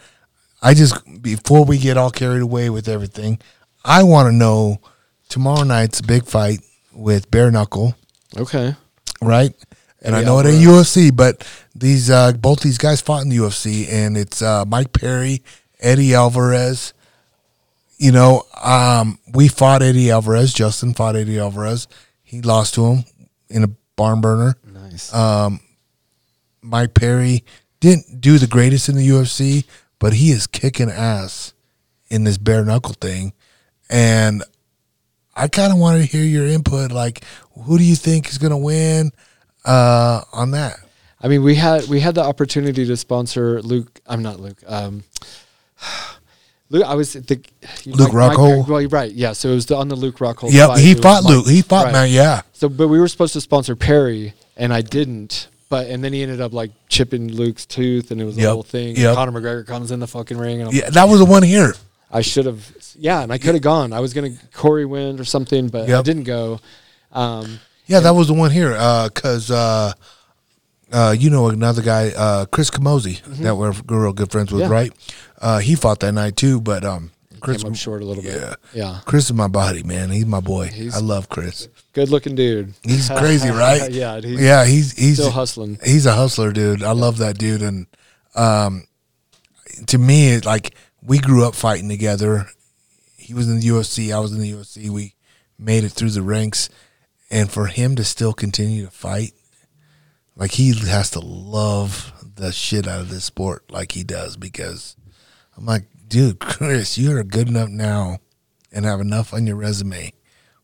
I 0.61 0.73
just 0.73 0.95
before 1.21 1.65
we 1.65 1.77
get 1.77 1.97
all 1.97 2.11
carried 2.11 2.41
away 2.41 2.69
with 2.69 2.87
everything, 2.87 3.39
I 3.83 4.03
want 4.03 4.27
to 4.27 4.31
know 4.31 4.79
tomorrow 5.29 5.63
night's 5.63 5.99
a 5.99 6.03
big 6.03 6.25
fight 6.25 6.59
with 6.93 7.31
bare 7.31 7.49
knuckle, 7.51 7.95
Okay. 8.37 8.75
right? 9.21 9.53
And 10.03 10.15
I 10.15 10.23
know 10.23 10.39
it 10.39 10.47
ain't 10.47 10.63
UFC, 10.65 11.15
but 11.15 11.47
these 11.75 12.09
uh, 12.09 12.31
both 12.33 12.61
these 12.61 12.77
guys 12.79 13.01
fought 13.01 13.21
in 13.21 13.29
the 13.29 13.37
UFC, 13.37 13.87
and 13.91 14.17
it's 14.17 14.41
uh, 14.41 14.65
Mike 14.65 14.93
Perry, 14.93 15.43
Eddie 15.79 16.15
Alvarez. 16.15 16.93
You 17.97 18.11
know, 18.11 18.43
um, 18.63 19.19
we 19.31 19.47
fought 19.47 19.83
Eddie 19.83 20.09
Alvarez. 20.09 20.53
Justin 20.55 20.95
fought 20.95 21.15
Eddie 21.15 21.37
Alvarez. 21.39 21.87
He 22.23 22.41
lost 22.41 22.73
to 22.75 22.85
him 22.87 23.03
in 23.49 23.63
a 23.63 23.67
barn 23.95 24.21
burner. 24.21 24.55
Nice. 24.65 25.13
Uh, 25.13 25.51
Mike 26.63 26.95
Perry 26.95 27.43
didn't 27.79 28.21
do 28.21 28.39
the 28.39 28.47
greatest 28.47 28.89
in 28.89 28.95
the 28.95 29.07
UFC, 29.07 29.65
but 30.01 30.13
he 30.13 30.31
is 30.31 30.47
kicking 30.47 30.89
ass 30.89 31.53
in 32.09 32.23
this 32.23 32.39
bare 32.39 32.65
knuckle 32.65 32.95
thing. 32.99 33.33
And 33.87 34.43
I 35.35 35.47
kind 35.47 35.71
of 35.71 35.77
wanted 35.77 35.99
to 35.99 36.05
hear 36.05 36.25
your 36.25 36.47
input. 36.47 36.91
Like, 36.91 37.23
who 37.53 37.77
do 37.77 37.83
you 37.83 37.95
think 37.95 38.27
is 38.27 38.39
going 38.39 38.51
to 38.51 38.57
win 38.57 39.11
uh, 39.63 40.21
on 40.33 40.51
that? 40.51 40.77
I 41.21 41.27
mean, 41.27 41.43
we 41.43 41.53
had 41.53 41.87
we 41.87 41.99
had 41.99 42.15
the 42.15 42.23
opportunity 42.23 42.83
to 42.83 42.97
sponsor 42.97 43.61
Luke. 43.61 44.01
I'm 44.07 44.23
not 44.23 44.39
Luke. 44.39 44.57
Um, 44.65 45.03
Luke, 46.71 46.83
I 46.83 46.95
was 46.95 47.13
the 47.13 47.39
Luke 47.85 48.11
Mike 48.13 48.31
Rockhold? 48.33 48.35
Perry- 48.37 48.71
well, 48.71 48.81
you're 48.81 48.89
right. 48.89 49.11
Yeah, 49.11 49.33
so 49.33 49.49
it 49.49 49.55
was 49.55 49.67
the, 49.67 49.75
on 49.75 49.87
the 49.87 49.95
Luke 49.95 50.17
Rockhold. 50.17 50.51
Yep, 50.51 50.69
fight, 50.69 50.79
he 50.79 50.95
fought 50.95 51.23
Luke. 51.25 51.47
He 51.47 51.61
fought 51.61 51.85
right. 51.85 51.93
man. 51.93 52.09
Yeah, 52.09 52.41
So, 52.53 52.69
but 52.69 52.87
we 52.87 52.99
were 52.99 53.09
supposed 53.09 53.33
to 53.33 53.41
sponsor 53.41 53.75
Perry, 53.75 54.33
and 54.57 54.73
I 54.73 54.81
didn't. 54.81 55.49
But 55.71 55.87
and 55.87 56.03
then 56.03 56.11
he 56.13 56.21
ended 56.21 56.41
up 56.41 56.51
like 56.53 56.69
chipping 56.89 57.29
Luke's 57.31 57.65
tooth, 57.65 58.11
and 58.11 58.19
it 58.21 58.25
was 58.25 58.37
a 58.37 58.41
Yep, 58.41 58.51
whole 58.51 58.61
thing. 58.63 58.95
yep. 58.97 59.15
Conor 59.15 59.31
McGregor 59.39 59.65
comes 59.65 59.89
in 59.89 59.99
the 60.01 60.05
fucking 60.07 60.37
ring, 60.37 60.59
and 60.59 60.69
I'm 60.69 60.75
yeah. 60.75 60.89
That 60.91 61.05
was 61.07 61.19
the 61.19 61.25
one 61.25 61.43
here. 61.43 61.73
I 62.11 62.19
should 62.21 62.45
have, 62.45 62.71
yeah, 62.99 63.21
and 63.23 63.31
I 63.31 63.37
could 63.37 63.55
have 63.55 63.63
gone. 63.63 63.93
I 63.93 64.01
was 64.01 64.13
gonna 64.13 64.31
Corey 64.53 64.83
win 64.85 65.17
or 65.17 65.23
something, 65.23 65.69
but 65.69 65.85
I 65.85 65.93
Yep. 65.93 66.03
didn't 66.05 66.23
go. 66.25 66.59
Um, 67.13 67.59
Yeah, 67.87 68.01
that 68.01 68.13
was 68.13 68.27
the 68.27 68.33
one 68.33 68.51
here. 68.51 68.71
Because 69.05 69.49
uh, 69.49 69.93
uh, 70.91 71.15
you 71.17 71.29
know 71.29 71.47
another 71.47 71.81
guy, 71.81 72.09
uh, 72.09 72.45
Chris 72.47 72.69
Camozzi, 72.69 73.21
that 73.41 73.55
we're 73.55 73.71
real 73.87 74.11
good 74.13 74.29
friends 74.29 74.51
with, 74.51 74.63
Mm-hmm. 74.63 74.71
Yeah. 74.73 74.77
right? 74.77 74.91
Uh, 75.41 75.59
he 75.59 75.75
fought 75.75 76.01
that 76.01 76.11
night 76.11 76.35
too. 76.35 76.59
But 76.59 76.83
um, 76.83 77.11
Chris, 77.39 77.63
came 77.63 77.71
up 77.71 77.77
short 77.77 78.01
a 78.01 78.05
little 78.05 78.23
bit. 78.23 78.35
yeah. 78.35 78.55
Yeah, 78.73 78.99
Chris 79.05 79.25
is 79.25 79.33
my 79.33 79.47
buddy, 79.47 79.83
man. 79.83 80.09
He's 80.11 80.25
my 80.25 80.41
boy. 80.41 80.69
I 80.93 80.99
love 80.99 81.29
Chris. 81.29 81.69
Good 81.93 82.09
looking 82.09 82.35
dude. 82.35 82.73
He's 82.83 83.09
crazy, 83.17 83.49
right? 83.49 83.91
yeah, 83.91 84.19
he's 84.19 84.41
yeah, 84.41 84.65
he's 84.65 84.91
he's 84.97 85.15
still 85.15 85.31
hustling. 85.31 85.79
he's 85.83 86.05
a 86.05 86.13
hustler, 86.13 86.51
dude. 86.51 86.83
I 86.83 86.91
love 86.91 87.17
that 87.17 87.37
dude, 87.37 87.61
and 87.61 87.87
um, 88.35 88.85
to 89.87 89.97
me, 89.97 90.33
it, 90.33 90.45
like 90.45 90.75
we 91.01 91.19
grew 91.19 91.45
up 91.45 91.55
fighting 91.55 91.89
together. 91.89 92.47
He 93.17 93.33
was 93.33 93.47
in 93.47 93.59
the 93.59 93.67
UFC, 93.67 94.13
I 94.13 94.19
was 94.19 94.33
in 94.33 94.39
the 94.39 94.51
UFC. 94.51 94.89
We 94.89 95.15
made 95.57 95.83
it 95.83 95.91
through 95.91 96.09
the 96.09 96.21
ranks, 96.21 96.69
and 97.29 97.49
for 97.49 97.67
him 97.67 97.95
to 97.95 98.03
still 98.03 98.33
continue 98.33 98.85
to 98.85 98.91
fight, 98.91 99.33
like 100.35 100.51
he 100.51 100.73
has 100.73 101.11
to 101.11 101.19
love 101.19 102.13
the 102.35 102.51
shit 102.51 102.87
out 102.87 103.01
of 103.01 103.09
this 103.09 103.25
sport, 103.25 103.71
like 103.71 103.91
he 103.93 104.03
does. 104.03 104.37
Because 104.37 104.95
I'm 105.57 105.65
like, 105.65 105.85
dude, 106.07 106.39
Chris, 106.39 106.97
you 106.97 107.15
are 107.15 107.23
good 107.23 107.47
enough 107.47 107.69
now, 107.69 108.19
and 108.71 108.85
have 108.85 109.01
enough 109.01 109.33
on 109.33 109.47
your 109.47 109.55
resume 109.55 110.13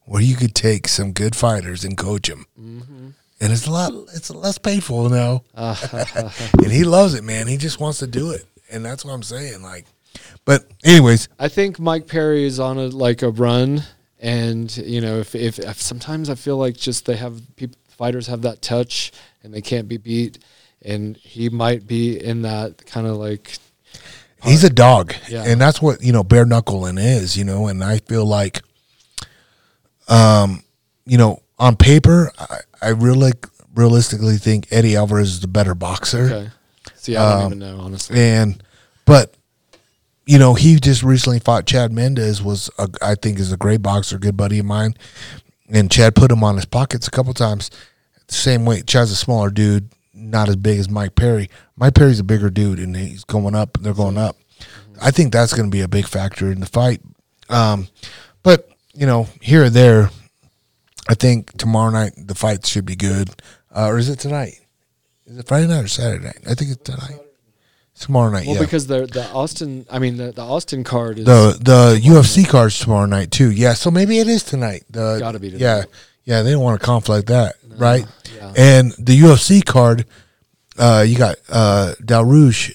where 0.07 0.21
you 0.21 0.35
could 0.35 0.55
take 0.55 0.87
some 0.87 1.11
good 1.11 1.35
fighters 1.35 1.83
and 1.83 1.97
coach 1.97 2.27
them 2.27 2.45
mm-hmm. 2.59 3.09
and 3.39 3.53
it's 3.53 3.67
a 3.67 3.71
lot 3.71 3.91
it's 4.13 4.29
less 4.29 4.57
painful 4.57 5.09
now. 5.09 5.43
And 6.63 6.71
he 6.71 6.83
loves 6.83 7.13
it 7.13 7.23
man. 7.23 7.47
He 7.47 7.57
just 7.57 7.79
wants 7.79 7.99
to 7.99 8.07
do 8.07 8.31
it. 8.31 8.45
And 8.69 8.83
that's 8.83 9.05
what 9.05 9.13
i'm 9.13 9.23
saying 9.23 9.61
like 9.61 9.85
but 10.45 10.65
anyways. 10.83 11.27
I 11.39 11.49
think 11.49 11.79
Mike 11.79 12.07
Perry 12.07 12.45
is 12.45 12.59
on 12.59 12.77
a 12.77 12.87
like 12.87 13.21
a 13.21 13.29
run, 13.29 13.83
and 14.19 14.75
you 14.77 15.01
know, 15.01 15.19
if 15.19 15.35
if, 15.35 15.59
if 15.59 15.81
sometimes 15.81 16.29
I 16.29 16.35
feel 16.35 16.57
like 16.57 16.77
just 16.77 17.05
they 17.05 17.17
have 17.17 17.41
people 17.55 17.77
fighters 17.89 18.27
have 18.27 18.43
that 18.43 18.61
touch 18.61 19.11
and 19.43 19.53
they 19.53 19.61
can't 19.61 19.87
be 19.87 19.97
beat, 19.97 20.39
and 20.83 21.17
he 21.17 21.49
might 21.49 21.87
be 21.87 22.23
in 22.23 22.43
that 22.43 22.85
kind 22.85 23.07
of 23.07 23.17
like 23.17 23.57
he's 24.43 24.63
a 24.63 24.69
dog. 24.69 25.13
Yeah. 25.27 25.43
and 25.45 25.59
that's 25.59 25.81
what 25.81 26.01
you 26.01 26.13
know 26.13 26.23
bare 26.23 26.45
knuckling 26.45 26.97
is 26.97 27.37
you 27.37 27.43
know. 27.43 27.67
And 27.67 27.83
i 27.83 27.99
feel 27.99 28.25
like 28.25 28.61
um 30.07 30.63
you 31.05 31.17
know 31.17 31.41
on 31.59 31.75
paper 31.75 32.31
i, 32.39 32.57
I 32.81 32.89
really 32.89 33.31
realistically 33.75 34.37
think 34.37 34.67
eddie 34.71 34.95
alvarez 34.95 35.29
is 35.29 35.39
the 35.41 35.47
better 35.47 35.75
boxer. 35.75 36.23
Okay. 36.25 36.49
See, 36.95 37.15
I 37.15 37.31
don't 37.33 37.41
Um, 37.41 37.45
even 37.47 37.59
know 37.59 37.79
honestly. 37.79 38.19
and 38.19 38.63
but 39.05 39.35
you 40.25 40.39
know 40.39 40.53
he 40.55 40.79
just 40.79 41.03
recently 41.03 41.39
fought 41.39 41.65
chad 41.67 41.91
mendes 41.91 42.41
was 42.41 42.69
a, 42.79 42.89
i 43.01 43.15
think 43.15 43.39
is 43.39 43.51
a 43.51 43.57
great 43.57 43.81
boxer 43.81 44.17
good 44.17 44.35
buddy 44.37 44.59
of 44.59 44.65
mine. 44.65 44.93
And 45.69 45.91
chad 45.91 46.15
put 46.15 46.31
him 46.31 46.43
on 46.45 46.55
his 46.55 46.63
pockets 46.65 47.07
a 47.07 47.11
couple 47.11 47.33
times. 47.33 47.69
Same 48.29 48.65
way 48.65 48.81
chad's 48.81 49.11
a 49.11 49.15
smaller 49.15 49.49
dude 49.49 49.89
not 50.13 50.49
as 50.49 50.55
big 50.55 50.79
as 50.79 50.89
mike 50.89 51.13
perry. 51.15 51.49
Mike 51.75 51.93
perry's 51.93 52.19
a 52.19 52.23
bigger 52.23 52.49
dude 52.49 52.79
and 52.79 52.95
he's 52.95 53.23
going 53.25 53.53
up 53.55 53.77
they're 53.81 53.93
going 53.93 54.17
up. 54.17 54.37
I 55.01 55.11
think 55.11 55.31
that's 55.31 55.53
going 55.53 55.69
to 55.69 55.75
be 55.75 55.81
a 55.81 55.87
big 55.87 56.07
factor 56.07 56.51
in 56.51 56.59
the 56.61 56.65
fight. 56.65 57.01
Um, 57.49 57.87
but 58.41 58.67
you 58.97 59.05
know 59.05 59.27
here 59.41 59.65
or 59.65 59.69
there 59.69 60.09
i 61.07 61.13
think 61.13 61.55
tomorrow 61.57 61.91
night 61.91 62.13
the 62.17 62.35
fight 62.35 62.65
should 62.65 62.85
be 62.85 62.95
good 62.95 63.29
uh, 63.75 63.87
or 63.87 63.97
is 63.97 64.09
it 64.09 64.19
tonight 64.19 64.59
is 65.25 65.37
it 65.37 65.47
friday 65.47 65.67
night 65.67 65.83
or 65.83 65.87
saturday 65.87 66.25
night 66.25 66.39
i 66.49 66.53
think 66.55 66.71
it's 66.71 66.81
tonight 66.83 67.19
tomorrow 67.99 68.31
night 68.31 68.45
Well, 68.47 68.55
yeah 68.55 68.61
because 68.61 68.87
the 68.87 69.05
the 69.07 69.25
Austin, 69.31 69.85
I 69.89 69.99
mean 69.99 70.17
the, 70.17 70.31
the 70.31 70.43
Austin 70.43 70.83
card 70.83 71.19
is 71.19 71.25
the 71.25 71.57
the 71.59 71.99
UFC 72.03 72.47
cards 72.47 72.77
tomorrow 72.77 73.07
night 73.07 73.31
too. 73.31 73.49
Yeah, 73.51 73.73
so 73.73 73.89
maybe 73.89 74.19
it 74.19 74.27
is 74.27 74.43
tonight. 74.43 74.83
The, 74.91 75.17
Gotta 75.19 75.39
be 75.39 75.47
Yeah, 75.49 75.57
tonight. 75.81 75.89
yeah. 76.23 76.41
They 76.43 76.51
don't 76.51 76.61
want 76.61 76.79
to 76.79 76.85
conflict 76.85 77.27
that, 77.29 77.55
right? 77.75 78.05
yeah. 78.35 78.53
And 78.55 78.91
the 78.99 79.19
UFC 79.19 79.65
card, 79.65 80.05
uh, 80.77 81.03
you 81.07 81.17
got 81.17 81.37
uh, 81.49 81.95
Dariush. 81.99 82.71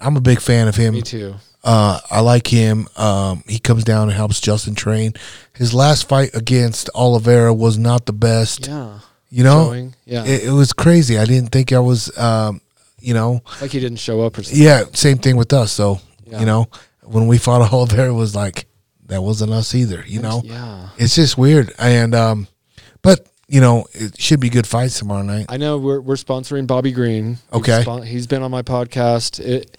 I'm 0.00 0.16
a 0.16 0.20
big 0.20 0.40
fan 0.40 0.66
of 0.66 0.74
him. 0.74 0.94
me 0.94 1.02
too. 1.02 1.36
Uh, 1.64 1.98
I 2.10 2.20
like 2.20 2.46
him. 2.46 2.86
Um, 2.96 3.42
he 3.48 3.58
comes 3.58 3.82
down 3.84 4.04
and 4.08 4.12
helps 4.12 4.38
Justin 4.40 4.74
train. 4.74 5.14
His 5.54 5.72
last 5.72 6.06
fight 6.08 6.30
against 6.34 6.90
Oliveira 6.94 7.54
was 7.54 7.78
not 7.78 8.04
the 8.06 8.12
best. 8.12 8.66
Yeah, 8.68 8.98
You 9.30 9.44
know, 9.44 9.64
Showing. 9.68 9.94
yeah, 10.04 10.24
it, 10.24 10.44
it 10.44 10.50
was 10.50 10.72
crazy. 10.74 11.16
I 11.18 11.24
didn't 11.24 11.50
think 11.50 11.72
I 11.72 11.78
was. 11.78 12.16
Um, 12.18 12.60
you 13.00 13.12
know, 13.14 13.42
like 13.60 13.70
he 13.72 13.80
didn't 13.80 13.98
show 13.98 14.22
up 14.22 14.38
or 14.38 14.42
something. 14.42 14.62
yeah. 14.62 14.84
Same 14.94 15.18
thing 15.18 15.36
with 15.36 15.52
us. 15.52 15.72
So 15.72 16.00
Yeah. 16.26 16.40
you 16.40 16.46
know, 16.46 16.68
when 17.02 17.26
we 17.26 17.36
fought 17.38 17.60
Oliveira, 17.72 18.08
it 18.08 18.12
was 18.12 18.34
like 18.34 18.66
that 19.06 19.22
wasn't 19.22 19.52
us 19.52 19.74
either. 19.74 20.02
You 20.06 20.20
know, 20.22 20.40
Yeah. 20.44 20.88
it's 20.96 21.14
just 21.14 21.36
weird. 21.36 21.70
And 21.78 22.14
um, 22.14 22.46
but 23.02 23.26
you 23.46 23.60
know, 23.60 23.84
it 23.92 24.18
should 24.18 24.40
be 24.40 24.48
good 24.48 24.66
fights 24.66 24.98
tomorrow 24.98 25.22
night. 25.22 25.46
I 25.50 25.58
know 25.58 25.76
we're 25.76 26.00
we're 26.00 26.14
sponsoring 26.16 26.66
Bobby 26.66 26.92
Green. 26.92 27.38
Okay. 27.52 27.82
spon- 27.82 28.04
he's 28.04 28.26
been 28.26 28.42
on 28.42 28.50
my 28.50 28.62
podcast. 28.62 29.38
It 29.38 29.76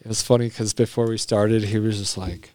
it 0.00 0.08
was 0.08 0.22
funny 0.22 0.48
because 0.48 0.72
before 0.72 1.08
we 1.08 1.18
started, 1.18 1.64
he 1.64 1.78
was 1.78 1.98
just 1.98 2.16
like, 2.16 2.54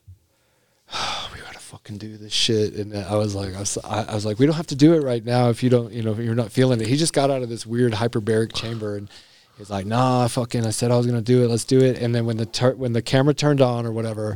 "We 1.33 1.39
gotta 1.41 1.59
fucking 1.59 1.97
do 1.97 2.17
this 2.17 2.33
shit," 2.33 2.73
and 2.75 2.95
I 2.95 3.15
was 3.15 3.35
like, 3.35 3.55
I 3.55 3.59
was, 3.59 3.77
I, 3.83 4.03
I 4.03 4.15
was 4.15 4.25
like, 4.25 4.39
"We 4.39 4.45
don't 4.45 4.55
have 4.55 4.67
to 4.67 4.75
do 4.75 4.93
it 4.93 5.03
right 5.03 5.23
now 5.23 5.49
if 5.49 5.61
you 5.63 5.69
don't, 5.69 5.91
you 5.93 6.01
know, 6.01 6.11
if 6.11 6.19
you're 6.19 6.35
not 6.35 6.51
feeling 6.51 6.81
it." 6.81 6.87
He 6.87 6.97
just 6.97 7.13
got 7.13 7.29
out 7.29 7.41
of 7.41 7.49
this 7.49 7.65
weird 7.65 7.93
hyperbaric 7.93 8.53
chamber 8.53 8.97
and. 8.97 9.09
He's 9.57 9.69
like, 9.69 9.85
nah, 9.85 10.27
fucking. 10.27 10.65
I 10.65 10.71
said 10.71 10.91
I 10.91 10.97
was 10.97 11.05
gonna 11.05 11.21
do 11.21 11.45
it. 11.45 11.47
Let's 11.47 11.63
do 11.63 11.79
it. 11.79 11.97
And 11.97 12.13
then 12.13 12.25
when 12.25 12.35
the 12.35 12.45
tur- 12.45 12.75
when 12.75 12.91
the 12.91 13.01
camera 13.01 13.33
turned 13.33 13.61
on 13.61 13.85
or 13.85 13.93
whatever, 13.93 14.35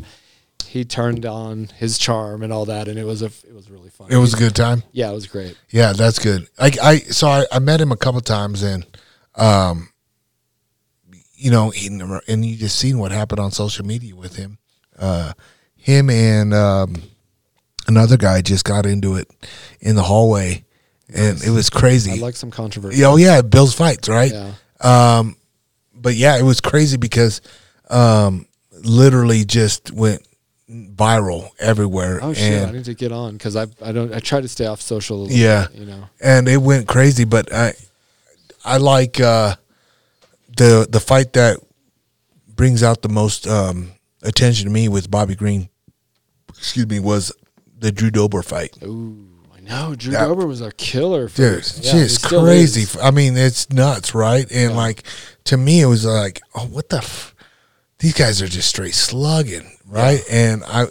he 0.66 0.86
turned 0.86 1.26
on 1.26 1.70
his 1.76 1.98
charm 1.98 2.42
and 2.42 2.54
all 2.54 2.64
that, 2.66 2.88
and 2.88 2.98
it 2.98 3.04
was 3.04 3.22
a 3.22 3.26
it 3.26 3.54
was 3.54 3.70
really 3.70 3.90
fun. 3.90 4.08
It 4.10 4.16
was 4.16 4.34
a 4.34 4.38
good 4.38 4.56
time. 4.56 4.82
Yeah, 4.94 5.10
it 5.10 5.14
was 5.14 5.28
great. 5.28 5.58
Yeah, 5.72 5.92
that's 5.92 6.20
good. 6.20 6.48
I, 6.58 6.72
I 6.82 6.98
so 7.00 7.28
I, 7.28 7.46
I 7.52 7.60
met 7.60 7.82
him 7.82 7.92
a 7.92 7.98
couple 7.98 8.22
times 8.22 8.64
and, 8.64 8.86
um, 9.36 9.89
you 11.40 11.52
know, 11.52 11.70
he, 11.70 11.88
and 11.88 12.46
you 12.46 12.58
just 12.58 12.78
seen 12.78 13.00
what 13.00 13.12
happened 13.12 13.40
on 13.40 13.52
social 13.52 13.86
media 13.86 14.16
with 14.16 14.36
him. 14.36 14.58
Uh, 14.98 15.32
him 15.78 16.10
and 16.10 16.54
um, 16.54 17.02
another 17.88 18.18
guy 18.18 18.42
just 18.42 18.66
got 18.66 18.86
into 18.86 19.16
it 19.16 19.30
in 19.80 19.96
the 19.96 20.04
hallway, 20.04 20.66
and 21.08 21.42
it 21.42 21.50
was 21.50 21.70
crazy. 21.70 22.12
I 22.12 22.16
like 22.16 22.36
some 22.36 22.52
controversy. 22.52 23.04
Oh 23.06 23.16
yeah, 23.16 23.42
Bill's 23.42 23.74
fights, 23.74 24.10
right? 24.10 24.32
Yeah. 24.32 24.54
Um, 24.82 25.38
but 25.94 26.16
yeah, 26.16 26.38
it 26.38 26.44
was 26.44 26.60
crazy 26.60 26.98
because 26.98 27.42
um, 27.90 28.46
literally 28.84 29.46
just 29.46 29.92
went 29.92 30.28
viral 30.70 31.50
everywhere. 31.60 32.20
Oh 32.22 32.34
shit! 32.34 32.68
I 32.68 32.72
need 32.72 32.86
to 32.86 32.94
get 32.94 33.14
on 33.14 33.34
because 33.34 33.56
I 33.56 33.68
I 33.82 33.94
don't 33.94 34.14
I 34.14 34.20
try 34.20 34.42
to 34.42 34.48
stay 34.50 34.66
off 34.66 34.82
social. 34.82 35.32
Yeah. 35.32 35.68
bit, 35.68 35.80
you 35.80 35.86
know. 35.86 36.10
and 36.22 36.50
it 36.50 36.58
went 36.58 36.90
crazy. 36.90 37.24
But 37.24 37.54
I, 37.54 37.74
I 38.66 38.78
like 38.78 39.22
uh, 39.22 39.56
the 40.58 40.88
the 40.90 41.00
fight 41.00 41.34
that 41.34 41.58
brings 42.48 42.84
out 42.84 43.02
the 43.02 43.10
most 43.10 43.48
um, 43.48 43.92
attention 44.24 44.66
to 44.66 44.72
me 44.72 44.88
with 44.90 45.10
Bobby 45.10 45.36
Green. 45.36 45.70
Excuse 46.50 46.88
me, 46.88 47.00
was 47.00 47.32
the 47.78 47.92
Drew 47.92 48.12
Dober 48.12 48.42
fight. 48.42 48.78
Ooh, 48.84 49.26
I 49.56 49.62
know. 49.62 49.96
Drew 49.96 50.12
That- 50.12 50.28
Dober 50.28 50.46
was 50.46 50.62
a 50.62 50.72
killer. 50.74 51.30
For 51.30 51.38
Dude, 51.38 51.58
it's 51.60 51.80
yeah, 51.80 51.92
just 51.94 52.26
crazy. 52.26 52.82
is. 52.82 52.98
I 52.98 53.12
mean, 53.12 53.38
it's 53.38 53.70
nuts, 53.72 54.14
right? 54.14 54.50
And 54.52 54.72
Yeah. 54.72 54.78
like 54.78 55.04
to 55.46 55.58
me, 55.58 55.82
it 55.82 55.86
was 55.86 56.06
like, 56.06 56.42
oh, 56.56 56.66
what 56.66 56.90
the? 56.90 56.98
F-? 56.98 57.34
These 58.00 58.14
guys 58.14 58.42
are 58.42 58.48
just 58.48 58.68
straight 58.70 58.94
slugging, 58.96 59.70
right? 59.86 60.22
And 60.32 60.64
I, 60.66 60.88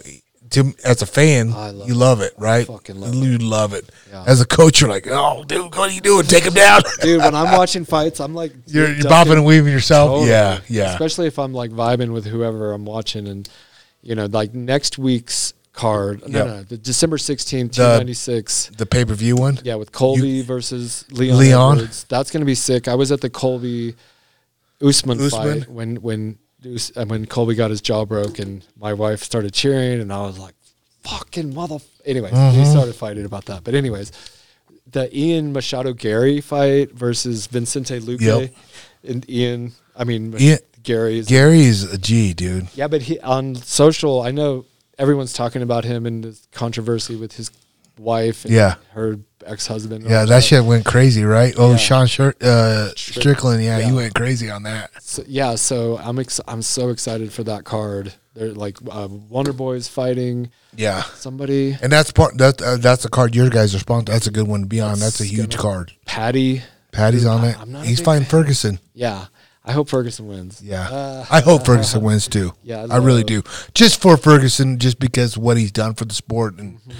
to 0.51 0.73
as 0.83 1.01
a 1.01 1.05
fan, 1.05 1.51
love 1.51 1.87
you 1.87 1.93
love 1.93 2.21
it, 2.21 2.33
right? 2.37 2.65
fucking 2.65 2.99
love 2.99 3.13
you 3.15 3.37
love 3.37 3.73
it. 3.73 3.89
Yeah. 4.11 4.23
As 4.27 4.41
a 4.41 4.45
coach, 4.45 4.81
you're 4.81 4.89
like, 4.89 5.07
oh, 5.09 5.43
dude, 5.43 5.75
what 5.75 5.89
are 5.89 5.93
you 5.93 6.01
doing? 6.01 6.25
Take 6.25 6.43
him 6.45 6.53
down. 6.53 6.81
Dude, 7.01 7.21
when 7.21 7.35
I'm 7.35 7.55
watching 7.57 7.85
fights, 7.85 8.19
I'm 8.19 8.33
like 8.33 8.51
you're, 8.67 8.87
you're 8.91 9.03
bopping 9.05 9.33
and 9.33 9.45
weaving 9.45 9.71
yourself. 9.71 10.09
Totally. 10.09 10.29
Yeah, 10.29 10.59
yeah. 10.67 10.91
Especially 10.93 11.27
if 11.27 11.37
I'm 11.39 11.53
like 11.53 11.71
vibing 11.71 12.11
with 12.11 12.25
whoever 12.25 12.71
I'm 12.73 12.85
watching, 12.85 13.27
and 13.27 13.47
you 14.01 14.15
know, 14.15 14.25
like 14.25 14.53
next 14.53 14.97
week's 14.97 15.53
card. 15.73 16.27
No, 16.27 16.39
Yep. 16.39 16.47
no, 16.47 16.63
the 16.63 16.77
December 16.77 17.17
16th, 17.17 17.69
The- 17.69 17.75
296. 17.83 18.71
the 18.77 18.85
pay 18.85 19.05
per 19.05 19.13
view 19.13 19.35
one. 19.35 19.59
Yeah, 19.63 19.75
with 19.75 19.91
Colby 19.91 20.41
versus 20.41 21.05
Leon. 21.11 21.37
Leon? 21.37 21.77
Edwards. 21.77 22.05
That's 22.09 22.31
gonna 22.31 22.45
be 22.45 22.55
sick. 22.55 22.87
I 22.87 22.95
was 22.95 23.11
at 23.11 23.21
the 23.21 23.29
Colby 23.29 23.95
Usman, 24.81 25.19
Usman? 25.21 25.61
fight 25.61 25.69
when 25.69 25.95
when 25.97 26.37
Us- 26.65 26.91
uh, 26.95 27.05
when 27.05 27.25
Colby 27.25 27.55
got 27.55 27.69
his 27.71 27.81
jaw 27.81 28.05
broke, 28.05 28.39
and 28.39 28.65
my 28.79 28.93
wife 28.93 29.23
started 29.23 29.53
cheering, 29.53 30.01
and 30.01 30.11
I 30.11 30.21
was 30.21 30.37
like, 30.37 30.55
"Fucking 31.03 31.53
mother!" 31.53 31.77
Anyways, 32.05 32.33
we 32.33 32.37
Mm-hmm. 32.37 32.71
started 32.71 32.95
fighting 32.95 33.25
about 33.25 33.45
that. 33.45 33.63
But 33.63 33.75
anyways, 33.75 34.11
the 34.91 35.09
Ian 35.17 35.53
Machado 35.53 35.93
Garry 35.93 36.41
fight 36.41 36.91
versus 36.91 37.47
Vicente 37.47 37.99
Luque, 37.99 38.21
Yep. 38.21 38.53
and 39.07 39.29
Ian. 39.29 39.71
I 39.95 40.03
mean, 40.03 40.35
Ian- 40.39 40.59
Garry 40.83 41.19
is 41.19 41.27
Garry 41.27 41.61
is 41.61 41.83
a 41.91 41.97
G, 41.97 42.33
dude. 42.33 42.67
yeah, 42.75 42.87
but 42.87 43.03
he 43.03 43.19
on 43.19 43.55
social, 43.55 44.21
I 44.21 44.31
know 44.31 44.65
everyone's 44.97 45.33
talking 45.33 45.61
about 45.61 45.83
him 45.85 46.05
and 46.05 46.23
this 46.23 46.47
controversy 46.51 47.15
with 47.15 47.33
his 47.33 47.51
wife 47.99 48.45
and 48.45 48.53
Yeah. 48.53 48.75
her 48.93 49.19
ex 49.45 49.67
husband. 49.67 50.05
Yeah, 50.07 50.25
that 50.25 50.43
shit 50.43 50.63
went 50.63 50.85
crazy, 50.85 51.23
right? 51.23 51.53
Oh, 51.57 51.71
Yeah. 51.71 51.77
Sean 51.77 52.07
Shir- 52.07 52.33
uh, 52.41 52.89
Strickland, 52.95 53.63
yeah, 53.63 53.79
he 53.79 53.91
went 53.91 54.13
crazy 54.15 54.49
on 54.49 54.63
that. 54.63 54.91
So, 55.01 55.23
yeah, 55.27 55.55
so 55.55 55.97
I'm 56.01 56.19
ex- 56.19 56.41
I'm 56.47 56.61
so 56.61 56.89
excited 56.89 57.31
for 57.33 57.43
that 57.43 57.63
card. 57.65 58.13
They're 58.35 58.53
like 58.53 58.77
uh, 58.89 59.07
Wonder 59.29 59.53
Boys 59.53 59.87
fighting 59.87 60.49
Yeah. 60.75 61.03
somebody. 61.15 61.77
And 61.81 61.91
that's 61.91 62.11
part 62.11 62.37
that 62.37 62.61
uh, 62.61 62.77
that's 62.77 63.03
the 63.03 63.09
card 63.09 63.35
your 63.35 63.49
guys 63.49 63.75
are 63.75 63.79
sponsored. 63.79 64.13
That's 64.13 64.27
a 64.27 64.31
good 64.31 64.47
one 64.47 64.61
to 64.61 64.65
be 64.67 64.79
on. 64.81 64.91
That's, 64.99 65.17
That's 65.17 65.21
a 65.21 65.25
huge 65.25 65.57
card. 65.57 65.91
Paddy. 66.05 66.61
Paddy's 66.91 67.21
Dude, 67.23 67.31
on 67.31 67.41
I- 67.41 67.49
it. 67.49 67.57
I'm 67.59 67.71
not 67.71 67.85
He's 67.85 67.99
fighting 67.99 68.23
fan. 68.23 68.29
Ferguson. 68.41 68.79
Yeah, 68.93 69.25
I 69.63 69.71
hope 69.73 69.89
Ferguson 69.89 70.27
wins. 70.27 70.61
Yeah, 70.63 70.87
Uh, 70.89 71.25
I 71.29 71.41
hope 71.41 71.65
Ferguson 71.65 72.01
wins 72.01 72.27
too. 72.27 72.53
Yeah, 72.63 72.87
I 72.89 72.97
really 72.97 73.23
love- 73.23 73.27
do. 73.27 73.43
Just 73.73 74.01
for 74.01 74.15
Ferguson, 74.17 74.79
just 74.79 74.99
because 74.99 75.37
what 75.37 75.57
he's 75.57 75.71
done 75.71 75.93
for 75.95 76.05
the 76.05 76.13
sport, 76.15 76.57
and 76.57 76.77
Mm-hmm. 76.79 76.91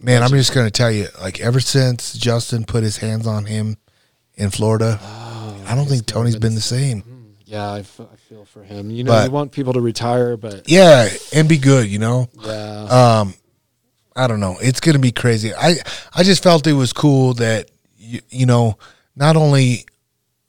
Man, 0.00 0.22
I'm 0.22 0.30
just 0.30 0.54
gonna 0.54 0.70
tell 0.70 0.90
you, 0.90 1.06
like 1.20 1.40
ever 1.40 1.60
since 1.60 2.12
Justin 2.14 2.64
put 2.64 2.82
his 2.82 2.96
hands 2.98 3.26
on 3.26 3.44
him 3.44 3.76
in 4.36 4.50
Florida, 4.50 4.98
I 5.02 5.74
don't 5.74 5.86
think 5.86 6.06
Tony's 6.06 6.36
been 6.36 6.54
the 6.54 6.60
same. 6.60 7.02
Yeah, 7.44 7.70
I, 7.70 7.78
f- 7.80 8.00
I 8.00 8.16
feel 8.28 8.44
for 8.44 8.62
him. 8.62 8.90
You 8.90 9.04
know, 9.04 9.12
But- 9.12 9.24
you 9.26 9.30
want 9.30 9.52
people 9.52 9.72
to 9.72 9.80
retire, 9.80 10.36
but 10.36 10.68
Yeah, 10.68 11.08
and 11.34 11.48
be 11.48 11.56
good, 11.58 11.88
you 11.88 11.98
know. 11.98 12.28
yeah, 12.42 13.20
um 13.20 13.34
i 14.16 14.26
don't 14.26 14.40
know 14.40 14.56
it's 14.60 14.80
gonna 14.80 14.98
be 14.98 15.12
crazy 15.12 15.54
i 15.54 15.76
i 16.12 16.24
just 16.24 16.42
felt 16.42 16.66
it 16.66 16.72
was 16.72 16.92
cool 16.92 17.34
that 17.34 17.70
you, 17.96 18.18
you 18.30 18.46
know 18.46 18.76
not 19.14 19.36
only 19.36 19.86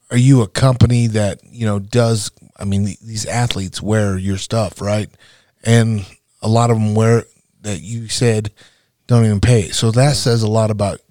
are 0.09 0.17
you 0.17 0.41
a 0.41 0.47
company 0.47 1.05
that 1.05 1.39
you 1.43 1.67
know 1.67 1.77
does 1.77 2.31
i 2.57 2.65
mean 2.65 2.85
th- 2.87 2.99
these 3.01 3.27
athletes 3.27 3.79
wear 3.79 4.17
your 4.17 4.37
stuff 4.39 4.81
right 4.81 5.07
and 5.63 6.03
a 6.41 6.47
lot 6.49 6.71
of 6.71 6.77
them 6.79 6.95
wear 6.95 7.25
that 7.61 7.79
you 7.81 8.07
said 8.07 8.49
don't 9.09 9.25
even 9.25 9.41
pay 9.41 9.69
so 9.69 9.91
that 9.91 10.15
says 10.15 10.43
a 10.43 10.49
lot 10.49 10.71
about 10.71 11.01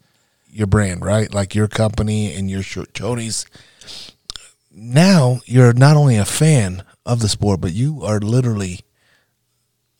your 0.50 0.66
brand 0.66 1.04
right 1.04 1.34
like 1.34 1.54
your 1.54 1.68
company 1.68 2.32
and 2.32 2.50
your 2.50 2.62
shirt 2.62 2.92
tony's 2.94 3.44
now 4.72 5.40
you're 5.44 5.72
not 5.72 5.96
only 5.96 6.16
a 6.16 6.24
fan 6.24 6.82
of 7.04 7.20
the 7.20 7.28
sport 7.28 7.60
but 7.60 7.72
you 7.72 8.02
are 8.02 8.20
literally 8.20 8.80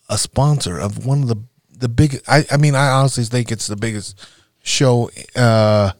a 0.08 0.16
sponsor 0.16 0.78
of 0.78 1.04
one 1.04 1.22
of 1.22 1.28
the 1.28 1.36
the 1.78 1.88
big. 1.88 2.20
I, 2.26 2.44
I 2.50 2.56
mean, 2.56 2.74
I 2.74 2.90
honestly 2.90 3.24
think 3.24 3.52
it's 3.52 3.66
the 3.66 3.76
biggest 3.76 4.18
show 4.62 5.10
uh, 5.36 5.92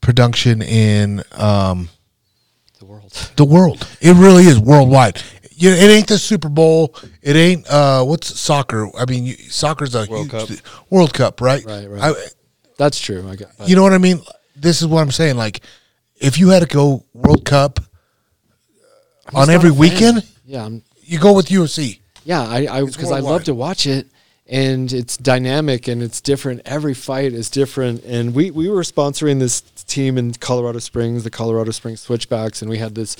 production 0.00 0.62
in 0.62 1.22
um, 1.32 1.88
the 2.78 2.84
world. 2.84 3.30
the 3.36 3.44
world. 3.44 3.88
It 4.00 4.14
really 4.16 4.44
is 4.44 4.58
worldwide. 4.58 5.22
You 5.58 5.70
it 5.70 5.90
ain't 5.90 6.06
the 6.06 6.18
Super 6.18 6.50
Bowl. 6.50 6.94
It 7.22 7.34
ain't 7.34 7.66
uh, 7.66 8.04
what's 8.04 8.38
soccer. 8.38 8.90
I 8.96 9.06
mean, 9.06 9.24
you, 9.24 9.34
soccer's 9.36 9.94
a 9.94 10.06
World 10.06 10.30
huge 10.30 10.60
Cup. 10.62 10.90
World 10.90 11.14
Cup, 11.14 11.40
right? 11.40 11.64
Right, 11.64 11.88
right. 11.88 12.02
I, 12.02 12.12
That's 12.76 13.00
true. 13.00 13.26
I 13.26 13.36
got. 13.36 13.48
you 13.66 13.74
know 13.74 13.82
what 13.82 13.94
I 13.94 13.98
mean? 13.98 14.20
This 14.54 14.82
is 14.82 14.86
what 14.86 15.00
I'm 15.00 15.10
saying. 15.10 15.36
Like, 15.36 15.62
if 16.16 16.38
you 16.38 16.50
had 16.50 16.60
to 16.60 16.68
go 16.68 17.04
World 17.14 17.46
Cup 17.46 17.80
I'm 19.28 19.36
on 19.36 19.50
every 19.50 19.70
weekend, 19.70 20.26
Yeah, 20.44 20.66
I'm, 20.66 20.82
you 21.02 21.18
go 21.18 21.32
with 21.32 21.46
UFC. 21.46 22.00
Yeah, 22.24 22.42
I 22.42 22.66
I 22.70 22.84
because 22.84 23.10
I 23.10 23.20
love 23.20 23.44
to 23.44 23.54
watch 23.54 23.86
it, 23.86 24.08
and 24.46 24.92
it's 24.92 25.16
dynamic 25.16 25.88
and 25.88 26.02
it's 26.02 26.20
different. 26.20 26.62
Every 26.66 26.92
fight 26.94 27.32
is 27.32 27.48
different, 27.48 28.04
and 28.04 28.34
we 28.34 28.50
we 28.50 28.68
were 28.68 28.82
sponsoring 28.82 29.38
this 29.38 29.60
team 29.86 30.18
in 30.18 30.32
Colorado 30.34 30.78
Springs, 30.78 31.24
the 31.24 31.30
Colorado 31.30 31.70
Springs 31.70 32.00
Switchbacks, 32.00 32.60
and 32.62 32.70
we 32.70 32.78
had 32.78 32.94
this. 32.94 33.16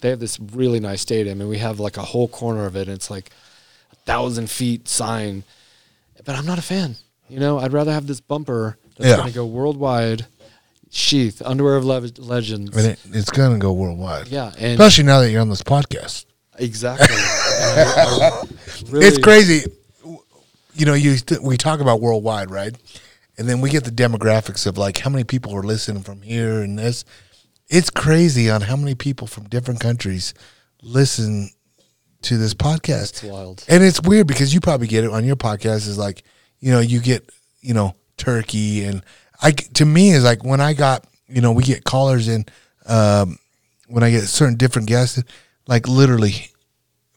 They 0.00 0.10
have 0.10 0.20
this 0.20 0.38
really 0.40 0.80
nice 0.80 1.00
stadium, 1.00 1.40
and 1.40 1.48
we 1.50 1.58
have 1.58 1.80
like 1.80 1.96
a 1.96 2.02
whole 2.02 2.28
corner 2.28 2.66
of 2.66 2.76
it. 2.76 2.88
And 2.88 2.96
it's 2.96 3.10
like 3.10 3.30
a 3.92 3.96
thousand 3.96 4.50
feet 4.50 4.88
sign, 4.88 5.44
but 6.24 6.36
I'm 6.36 6.46
not 6.46 6.58
a 6.58 6.62
fan. 6.62 6.96
You 7.28 7.40
know, 7.40 7.58
I'd 7.58 7.72
rather 7.72 7.92
have 7.92 8.06
this 8.06 8.20
bumper 8.20 8.78
that's 8.96 9.10
Yeah. 9.10 9.16
going 9.16 9.28
to 9.28 9.34
go 9.34 9.46
worldwide. 9.46 10.26
Sheath 10.88 11.42
underwear 11.44 11.76
of 11.76 11.84
le- 11.84 12.08
legends. 12.18 12.70
I 12.76 12.80
mean, 12.80 12.90
it, 12.92 13.00
it's 13.12 13.30
gonna 13.30 13.58
go 13.58 13.72
worldwide. 13.72 14.28
yeah, 14.28 14.52
and 14.56 14.72
Especially 14.80 15.04
now 15.04 15.18
that 15.20 15.30
you're 15.30 15.40
on 15.42 15.50
this 15.50 15.62
podcast. 15.62 16.24
exactly. 16.58 17.08
I- 17.18 18.30
I 18.32 18.44
really- 18.88 19.06
it's 19.06 19.18
crazy. 19.18 19.64
You 20.74 20.86
know, 20.86 20.94
you 20.94 21.16
we 21.42 21.56
talk 21.56 21.80
about 21.80 22.00
worldwide, 22.00 22.50
right? 22.50 22.74
And 23.38 23.48
then 23.48 23.60
we 23.60 23.70
get 23.70 23.84
the 23.84 23.90
demographics 23.90 24.66
of 24.66 24.78
like 24.78 24.98
how 24.98 25.10
many 25.10 25.24
people 25.24 25.54
are 25.54 25.62
listening 25.62 26.02
from 26.02 26.22
here 26.22 26.60
and 26.62 26.78
this. 26.78 27.04
It's 27.68 27.90
crazy 27.90 28.48
on 28.50 28.62
how 28.62 28.76
many 28.76 28.94
people 28.94 29.26
from 29.26 29.44
different 29.48 29.80
countries 29.80 30.32
listen 30.82 31.50
to 32.22 32.38
this 32.38 32.54
podcast. 32.54 33.10
It's 33.10 33.22
wild. 33.24 33.64
And 33.68 33.82
it's 33.84 34.00
weird 34.00 34.26
because 34.26 34.54
you 34.54 34.60
probably 34.60 34.86
get 34.86 35.04
it 35.04 35.10
on 35.10 35.24
your 35.24 35.36
podcast 35.36 35.88
is 35.88 35.98
like, 35.98 36.22
you 36.60 36.70
know, 36.72 36.80
you 36.80 37.00
get, 37.00 37.28
you 37.60 37.74
know, 37.74 37.94
Turkey 38.16 38.84
and 38.84 39.02
I 39.42 39.50
to 39.50 39.84
me 39.84 40.10
is 40.12 40.24
like 40.24 40.42
when 40.42 40.60
I 40.60 40.72
got, 40.72 41.04
you 41.28 41.40
know, 41.42 41.52
we 41.52 41.62
get 41.62 41.84
callers 41.84 42.28
in 42.28 42.46
um 42.86 43.38
when 43.88 44.02
I 44.02 44.10
get 44.10 44.22
certain 44.22 44.56
different 44.56 44.88
guests 44.88 45.22
like 45.66 45.86
literally 45.86 46.50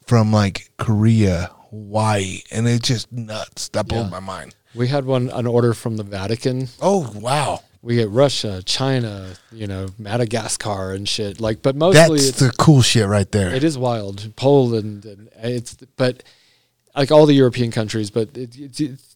from 0.07 0.33
like 0.33 0.71
Korea, 0.77 1.51
Hawaii, 1.69 2.41
and 2.51 2.67
it's 2.67 2.87
just 2.87 3.11
nuts. 3.11 3.69
That 3.69 3.87
blows 3.87 4.05
Yeah. 4.05 4.09
my 4.09 4.19
mind. 4.19 4.55
We 4.75 4.87
had 4.87 5.05
one 5.05 5.29
an 5.29 5.47
order 5.47 5.73
from 5.73 5.97
the 5.97 6.03
Vatican. 6.03 6.67
Oh 6.81 7.11
wow, 7.15 7.61
We 7.81 7.95
get 7.95 8.09
Russia, 8.09 8.61
China, 8.63 9.33
you 9.51 9.67
know, 9.67 9.87
Madagascar 9.97 10.93
and 10.93 11.07
shit. 11.07 11.39
Like, 11.41 11.61
but 11.61 11.75
mostly 11.75 12.17
that's 12.19 12.29
it's, 12.29 12.39
the 12.39 12.51
cool 12.51 12.81
shit 12.81 13.07
right 13.07 13.31
there. 13.31 13.53
it 13.53 13.63
is 13.63 13.77
wild. 13.77 14.35
Poland 14.35 15.05
and 15.05 15.29
it's 15.41 15.75
but 15.97 16.23
like 16.95 17.11
all 17.11 17.25
the 17.25 17.33
European 17.33 17.71
countries, 17.71 18.09
but 18.11 18.29
it, 18.37 18.51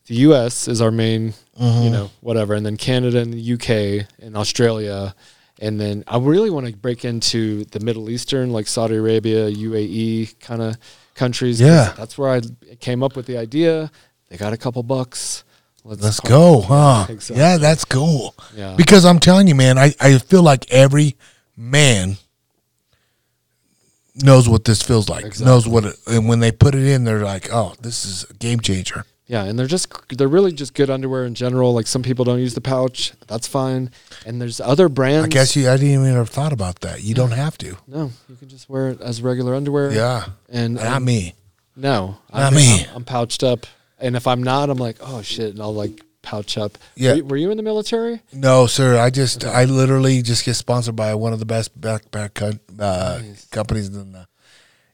the 0.06 0.16
U.S. 0.28 0.68
is 0.68 0.82
our 0.82 0.92
main, 0.92 1.34
Mm-hmm. 1.60 1.84
you 1.84 1.90
know, 1.92 2.10
whatever, 2.22 2.56
and 2.56 2.66
then 2.66 2.78
Canada 2.78 3.20
and 3.20 3.32
the 3.32 3.38
U.K. 3.40 4.08
and 4.20 4.36
Australia, 4.36 5.14
and 5.62 5.80
then 5.80 6.04
I 6.08 6.18
really 6.18 6.50
want 6.50 6.66
to 6.66 6.74
break 6.76 7.06
into 7.06 7.64
the 7.66 7.80
Middle 7.80 8.10
Eastern, 8.10 8.52
like 8.52 8.66
Saudi 8.66 8.96
Arabia, 8.96 9.52
UAE 9.52 10.40
kind 10.40 10.64
of 10.64 10.78
countries. 11.14 11.62
Yeah. 11.62 11.94
that's 11.96 12.18
where 12.18 12.32
I 12.32 12.42
came 12.80 13.04
up 13.04 13.16
with 13.16 13.28
the 13.28 13.38
idea. 13.38 13.92
They 14.30 14.38
got 14.38 14.54
a 14.54 14.58
couple 14.58 14.82
bucks. 14.84 15.44
Let's 15.86 16.20
go, 16.22 16.62
huh? 16.62 17.08
Exactly. 17.10 17.42
Yeah, 17.42 17.58
that's 17.58 17.84
cool. 17.84 18.36
Yeah. 18.56 18.76
Because 18.78 19.04
I'm 19.06 19.20
telling 19.20 19.48
you, 19.50 19.56
man, 19.56 19.78
I, 19.78 19.94
I 20.00 20.18
feel 20.18 20.42
like 20.42 20.72
every 20.72 21.18
man 21.58 22.16
knows 24.16 24.48
what 24.48 24.64
this 24.64 24.82
feels 24.82 25.10
like. 25.10 25.26
Exactly. 25.26 25.46
Knows 25.46 25.68
what 25.68 25.86
it, 25.86 25.96
and 26.08 26.28
when 26.28 26.40
they 26.40 26.52
put 26.52 26.76
it 26.76 26.84
in, 26.88 27.04
they're 27.04 27.24
like, 27.24 27.50
oh, 27.52 27.74
this 27.82 28.06
is 28.06 28.24
a 28.30 28.34
game 28.36 28.60
changer. 28.60 29.06
Yeah, 29.26 29.46
and 29.46 29.58
they're 29.58 29.68
just 29.68 29.92
they're 30.10 30.28
really 30.28 30.52
just 30.52 30.74
good 30.74 30.90
underwear 30.90 31.26
in 31.26 31.34
general. 31.34 31.74
Like 31.74 31.88
some 31.88 32.04
people 32.04 32.26
don't 32.26 32.40
use 32.40 32.54
the 32.56 32.62
pouch, 32.62 33.14
that's 33.28 33.48
fine. 33.48 33.90
And 34.26 34.42
there's 34.42 34.60
other 34.60 34.90
brands. 34.90 35.26
I 35.26 35.30
guess 35.30 35.56
you, 35.56 35.70
I 35.70 35.78
didn't 35.78 35.92
even 35.92 36.14
have 36.14 36.30
thought 36.30 36.52
about 36.54 36.82
that. 36.82 37.02
You 37.04 37.16
don't 37.16 37.32
have 37.32 37.58
to. 37.60 37.78
no, 37.88 38.12
you 38.30 38.36
can 38.36 38.50
just 38.50 38.70
wear 38.70 38.90
it 38.90 39.02
as 39.02 39.22
regular 39.22 39.56
underwear. 39.56 39.92
Yeah. 39.92 40.26
and 40.50 40.76
Not 40.76 40.86
and- 40.98 41.06
me. 41.06 41.36
No, 41.76 42.18
Not 42.32 42.52
I'm, 42.52 42.56
me. 42.56 42.86
I'm, 42.86 42.98
I'm 42.98 43.04
pouched 43.04 43.44
up, 43.44 43.66
and 44.04 44.16
if 44.16 44.28
I'm 44.28 44.44
not, 44.44 44.70
I'm 44.70 44.78
like, 44.78 44.98
oh 45.02 45.22
shit, 45.24 45.52
and 45.54 45.62
I'll 45.62 45.74
like 45.74 46.02
pouch 46.22 46.58
up. 46.58 46.78
Yeah. 46.96 47.12
Were 47.12 47.18
you, 47.18 47.26
were 47.26 47.38
you 47.38 47.52
in 47.52 47.58
the 47.58 47.64
military? 47.64 48.22
No, 48.32 48.66
sir. 48.68 48.98
I 48.98 49.10
just, 49.10 49.44
I 49.44 49.66
literally 49.66 50.22
just 50.22 50.46
get 50.46 50.54
sponsored 50.54 50.96
by 50.96 51.16
one 51.16 51.34
of 51.34 51.40
the 51.40 51.46
best 51.46 51.80
backpack 51.80 52.34
co- 52.36 52.52
uh, 52.80 53.20
Nice. 53.22 53.46
companies 53.48 53.88
in 53.90 54.12
the 54.14 54.28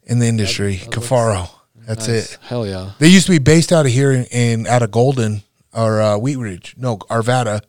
in 0.06 0.18
the 0.20 0.26
industry, 0.28 0.78
that 0.78 0.90
Kifaru. 0.90 1.48
That's 1.88 2.08
Nice. 2.08 2.34
it. 2.34 2.38
Hell 2.42 2.66
yeah. 2.66 2.92
They 3.00 3.10
used 3.10 3.26
to 3.28 3.32
be 3.32 3.38
based 3.40 3.72
out 3.72 3.86
of 3.86 3.92
here 3.92 4.12
in, 4.12 4.26
in 4.26 4.68
out 4.68 4.82
of 4.82 4.90
Golden 4.92 5.44
or 5.74 6.02
uh, 6.02 6.18
Wheat 6.18 6.38
Ridge. 6.38 6.74
No, 6.78 6.98
Arvada. 6.98 7.62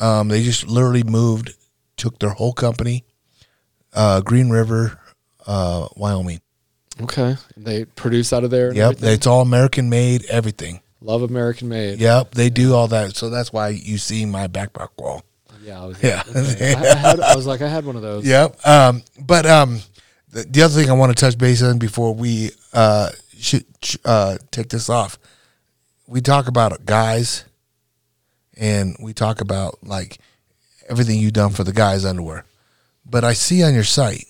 Um, 0.00 0.28
they 0.28 0.42
just 0.42 0.66
literally 0.66 1.02
moved, 1.02 1.54
took 1.96 2.18
their 2.20 2.30
whole 2.30 2.52
company, 2.54 3.04
uh, 3.92 4.20
Green 4.22 4.48
River, 4.48 4.98
uh, 5.46 5.88
Wyoming. 5.96 6.40
Okay. 7.02 7.36
They 7.56 7.84
produce 7.84 8.32
out 8.32 8.44
of 8.44 8.50
there. 8.50 8.72
Yep, 8.72 8.84
everything? 8.84 9.08
it's 9.14 9.26
all 9.26 9.42
American 9.42 9.88
made, 9.90 10.24
everything. 10.26 10.80
Love 11.00 11.22
American 11.22 11.68
made. 11.68 12.00
Yep, 12.00 12.32
they 12.32 12.50
do 12.50 12.74
all 12.74 12.88
that. 12.88 13.14
So 13.16 13.30
that's 13.30 13.52
why 13.52 13.68
you 13.68 13.98
see 13.98 14.24
my 14.26 14.48
backpack 14.48 14.88
wall. 14.98 15.22
Yeah. 15.62 15.82
I 15.82 15.86
was, 15.86 16.02
Yeah. 16.02 16.22
okay. 16.34 16.74
I, 16.74 16.80
I, 16.80 16.94
had, 16.96 17.20
I 17.20 17.36
was 17.36 17.46
like, 17.46 17.60
I 17.62 17.68
had 17.68 17.84
one 17.84 17.96
of 17.96 18.02
those. 18.02 18.26
Yep. 18.26 18.66
Um, 18.66 19.02
but 19.20 19.46
um, 19.46 19.80
the, 20.30 20.42
the 20.44 20.62
other 20.62 20.74
thing 20.74 20.90
I 20.90 20.94
want 20.94 21.16
to 21.16 21.20
touch 21.20 21.38
base 21.38 21.62
on 21.62 21.78
before 21.78 22.14
we 22.14 22.50
uh, 22.72 23.10
should 23.38 23.64
uh, 24.04 24.38
take 24.50 24.70
this 24.70 24.88
off, 24.88 25.18
we 26.06 26.20
talk 26.20 26.48
about 26.48 26.84
guys, 26.84 27.44
and 28.56 28.96
we 29.00 29.12
talk 29.12 29.40
about 29.40 29.78
like 29.84 30.18
everything 30.88 31.18
you've 31.20 31.32
done 31.34 31.50
for 31.50 31.64
the 31.64 31.72
guys' 31.72 32.04
underwear. 32.04 32.44
But 33.06 33.22
I 33.24 33.34
see 33.34 33.62
on 33.62 33.72
your 33.74 33.84
site, 33.84 34.24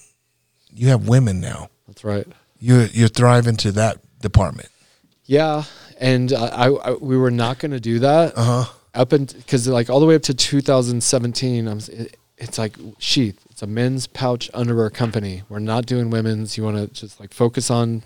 you 0.75 0.89
have 0.89 1.09
women 1.09 1.41
now. 1.41 1.71
That's 1.87 2.05
right. 2.05 2.27
You 2.61 2.89
you're 2.93 3.09
thriving 3.09 3.57
to 3.59 3.73
that 3.73 3.99
department. 4.21 4.69
Yeah, 5.25 5.65
and 6.01 6.33
I, 6.33 6.67
I, 6.69 6.91
we 6.95 7.17
were 7.17 7.31
not 7.31 7.59
going 7.59 7.73
to 7.73 7.81
do 7.81 7.99
that 8.01 8.33
Uh 8.37 8.63
huh. 8.65 8.73
up 8.95 9.13
and 9.13 9.33
because 9.37 9.69
like 9.69 9.91
all 9.91 10.01
the 10.01 10.07
way 10.07 10.15
up 10.15 10.23
to 10.23 10.35
2017, 10.35 11.69
I'm 11.69 11.79
it, 11.79 12.17
it's 12.37 12.59
like 12.59 12.77
Sheath. 12.99 13.39
It's 13.51 13.63
a 13.63 13.67
men's 13.67 14.07
pouch 14.07 14.51
underwear 14.55 14.91
company. 14.91 15.43
We're 15.49 15.59
not 15.59 15.87
doing 15.87 16.11
women's. 16.11 16.57
You 16.57 16.65
want 16.65 16.77
to 16.77 16.87
just 16.89 17.19
like 17.21 17.35
focus 17.35 17.71
on 17.71 18.03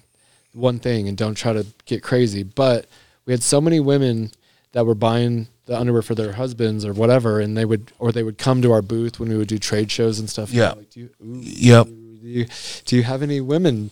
one 0.54 0.78
thing 0.78 1.08
and 1.08 1.16
don't 1.16 1.34
try 1.34 1.52
to 1.52 1.66
get 1.86 2.02
crazy. 2.02 2.42
But 2.42 2.86
we 3.26 3.32
had 3.32 3.42
so 3.42 3.60
many 3.60 3.78
women 3.80 4.32
that 4.72 4.84
were 4.86 4.94
buying 4.94 5.48
the 5.66 5.78
underwear 5.78 6.02
for 6.02 6.14
their 6.14 6.32
husbands 6.32 6.84
or 6.84 6.92
whatever, 6.94 7.40
and 7.40 7.56
they 7.56 7.64
would 7.66 7.92
or 7.98 8.10
they 8.10 8.22
would 8.22 8.38
come 8.38 8.62
to 8.62 8.72
our 8.72 8.82
booth 8.82 9.20
when 9.20 9.28
we 9.28 9.36
would 9.36 9.48
do 9.48 9.58
trade 9.58 9.90
shows 9.90 10.18
and 10.18 10.28
stuff. 10.28 10.50
Yeah. 10.50 10.72
Like, 10.72 10.90
do 10.90 11.00
you, 11.00 11.10
ooh, 11.22 11.40
Yep. 11.40 11.86
do 11.86 11.94
you, 12.28 12.46
do 12.86 12.96
you 12.96 13.02
have 13.02 13.22
any 13.22 13.40
women 13.40 13.90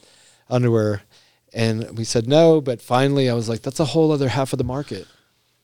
underwear? 0.51 1.03
And 1.53 1.97
we 1.99 2.05
said 2.05 2.29
no, 2.29 2.61
but 2.61 2.81
finally 2.81 3.29
I 3.29 3.35
was 3.35 3.49
like, 3.49 3.63
that's 3.63 3.81
a 3.81 3.85
whole 3.85 4.13
other 4.13 4.29
half 4.29 4.53
of 4.53 4.59
the 4.59 4.65
market. 4.65 5.07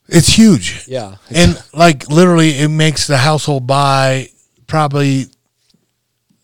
It's 0.08 0.28
huge. 0.28 0.84
Yeah. 0.86 1.16
and 1.34 1.62
like 1.74 2.08
literally 2.08 2.50
it 2.50 2.68
makes 2.68 3.06
the 3.06 3.16
household 3.18 3.66
buy 3.66 4.28
probably 4.66 5.26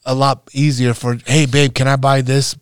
a 0.05 0.15
lot 0.15 0.49
easier 0.53 0.95
for 0.95 1.17
hey 1.27 1.47
babe 1.47 1.75
can 1.75 1.87
i 1.87 1.97
buy 1.97 2.23
this 2.23 2.57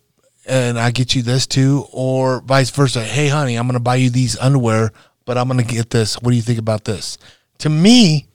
and 0.45 0.79
i 0.79 0.91
get 0.91 1.15
you 1.15 1.21
this 1.21 1.47
too 1.47 1.85
or 1.91 2.41
vice 2.41 2.69
versa 2.69 3.03
hey 3.03 3.27
honey 3.27 3.55
i'm 3.55 3.65
gonna 3.67 3.79
buy 3.79 3.95
you 3.95 4.09
these 4.09 4.37
underwear 4.37 4.91
but 5.25 5.37
i'm 5.37 5.47
gonna 5.47 5.63
get 5.63 5.89
this 5.89 6.15
what 6.21 6.31
do 6.31 6.35
you 6.35 6.41
think 6.41 6.59
about 6.59 6.85
this 6.85 7.17
to 7.57 7.69
me 7.69 8.27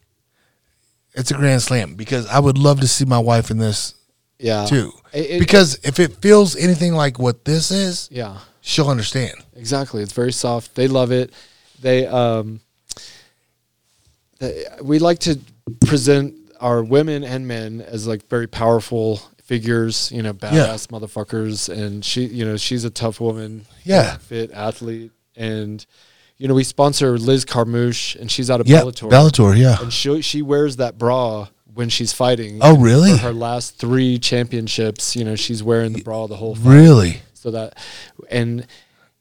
it's 1.14 1.30
a 1.30 1.34
grand 1.34 1.62
slam 1.62 1.94
because 1.94 2.26
i 2.26 2.38
would 2.38 2.58
love 2.58 2.80
to 2.80 2.88
see 2.88 3.04
my 3.04 3.18
wife 3.18 3.50
in 3.50 3.58
this 3.58 3.94
yeah. 4.38 4.66
too 4.66 4.92
It- 5.12 5.30
it- 5.30 5.38
because 5.40 5.78
if 5.82 5.98
it 6.00 6.16
feels 6.22 6.56
anything 6.56 6.92
like 6.94 7.18
what 7.18 7.44
this 7.44 7.70
is 7.70 8.08
yeah. 8.12 8.38
she'll 8.60 8.88
understand 8.90 9.34
Exactly. 9.54 10.02
It's 10.02 10.12
very 10.12 10.32
soft. 10.32 10.74
They 10.74 10.86
love 10.86 11.10
it. 11.12 11.32
They 11.80 12.06
um 12.06 12.60
they, 14.38 14.64
we 14.82 14.98
like 14.98 15.18
to 15.20 15.38
present 15.86 16.34
our 16.60 16.82
women 16.82 17.24
and 17.24 17.46
men 17.48 17.80
as 17.80 18.06
like 18.06 18.28
very 18.28 18.46
powerful 18.46 19.16
figures, 19.42 20.10
you 20.12 20.22
know, 20.22 20.32
badass 20.34 20.88
motherfuckers 20.88 21.68
and 21.72 22.04
she 22.04 22.26
you 22.26 22.44
know, 22.44 22.56
she's 22.56 22.84
a 22.84 22.90
tough 22.90 23.20
woman, 23.20 23.64
Yeah. 23.84 24.16
fit 24.18 24.50
athlete 24.52 25.12
and 25.36 25.84
you 26.38 26.48
know, 26.48 26.54
we 26.54 26.64
sponsor 26.64 27.16
Liz 27.18 27.46
Carmouche 27.46 28.14
and 28.20 28.30
she's 28.30 28.50
out 28.50 28.60
of 28.60 28.68
yeah 28.68 28.82
Bellator. 28.82 29.10
bellator 29.10 29.56
yeah 29.58 29.80
And 29.80 29.92
she 29.92 30.20
she 30.20 30.42
wears 30.42 30.76
that 30.76 30.98
bra 30.98 31.48
when 31.76 31.90
she's 31.90 32.12
fighting. 32.12 32.58
Oh, 32.62 32.76
really? 32.78 33.12
For 33.12 33.18
her 33.18 33.32
last 33.32 33.78
three 33.78 34.18
championships, 34.18 35.14
you 35.14 35.24
know, 35.24 35.36
she's 35.36 35.62
wearing 35.62 35.92
the 35.92 36.02
bra 36.02 36.26
the 36.26 36.36
whole 36.36 36.54
fight. 36.54 36.64
really 36.70 37.20
So 37.34 37.50
that 37.52 37.78
and 38.30 38.66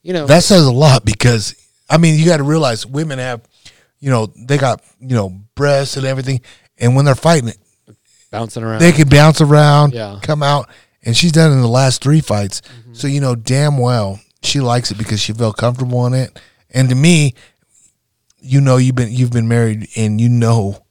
you 0.02 0.14
know 0.14 0.26
That 0.26 0.44
says 0.44 0.66
a 0.66 0.72
lot 0.72 1.04
because 1.06 1.54
I 1.90 1.98
mean 1.98 2.18
you 2.18 2.26
got 2.26 2.38
to 2.38 2.44
realize 2.44 2.86
women 2.86 3.20
have, 3.20 3.42
you 4.00 4.10
know, 4.10 4.28
they 4.38 4.58
got 4.58 4.82
you 5.02 5.16
know 5.16 5.38
breasts 5.56 5.98
and 5.98 6.06
everything, 6.06 6.42
and 6.78 6.96
when 6.96 7.04
they're 7.06 7.16
fighting, 7.16 7.52
bouncing 8.32 8.64
around. 8.64 8.80
they 8.80 8.92
can 8.94 9.10
bounce 9.10 9.42
around, 9.42 9.94
Yeah. 9.94 10.12
Mm-hmm. 10.14 10.22
come 10.22 10.42
out, 10.44 10.70
and 11.04 11.16
she's 11.16 11.32
done 11.34 11.52
in 11.52 11.62
the 11.62 11.68
last 11.68 12.02
three 12.02 12.22
fights. 12.22 12.62
So 12.94 13.08
you 13.08 13.20
know 13.20 13.36
damn 13.36 13.78
well 13.78 14.20
she 14.44 14.60
likes 14.62 14.92
it 14.92 14.98
because 14.98 15.20
she 15.20 15.34
felt 15.34 15.58
comfortable 15.58 16.06
in 16.08 16.14
it. 16.14 16.40
And 16.72 16.88
to 16.90 16.96
me, 16.96 17.34
you 18.40 18.62
know 18.62 18.78
you've 18.78 18.96
been 18.96 19.12
you've 19.12 19.32
been 19.32 19.48
married 19.50 19.90
and 19.98 20.22
you 20.22 20.30
know. 20.30 20.82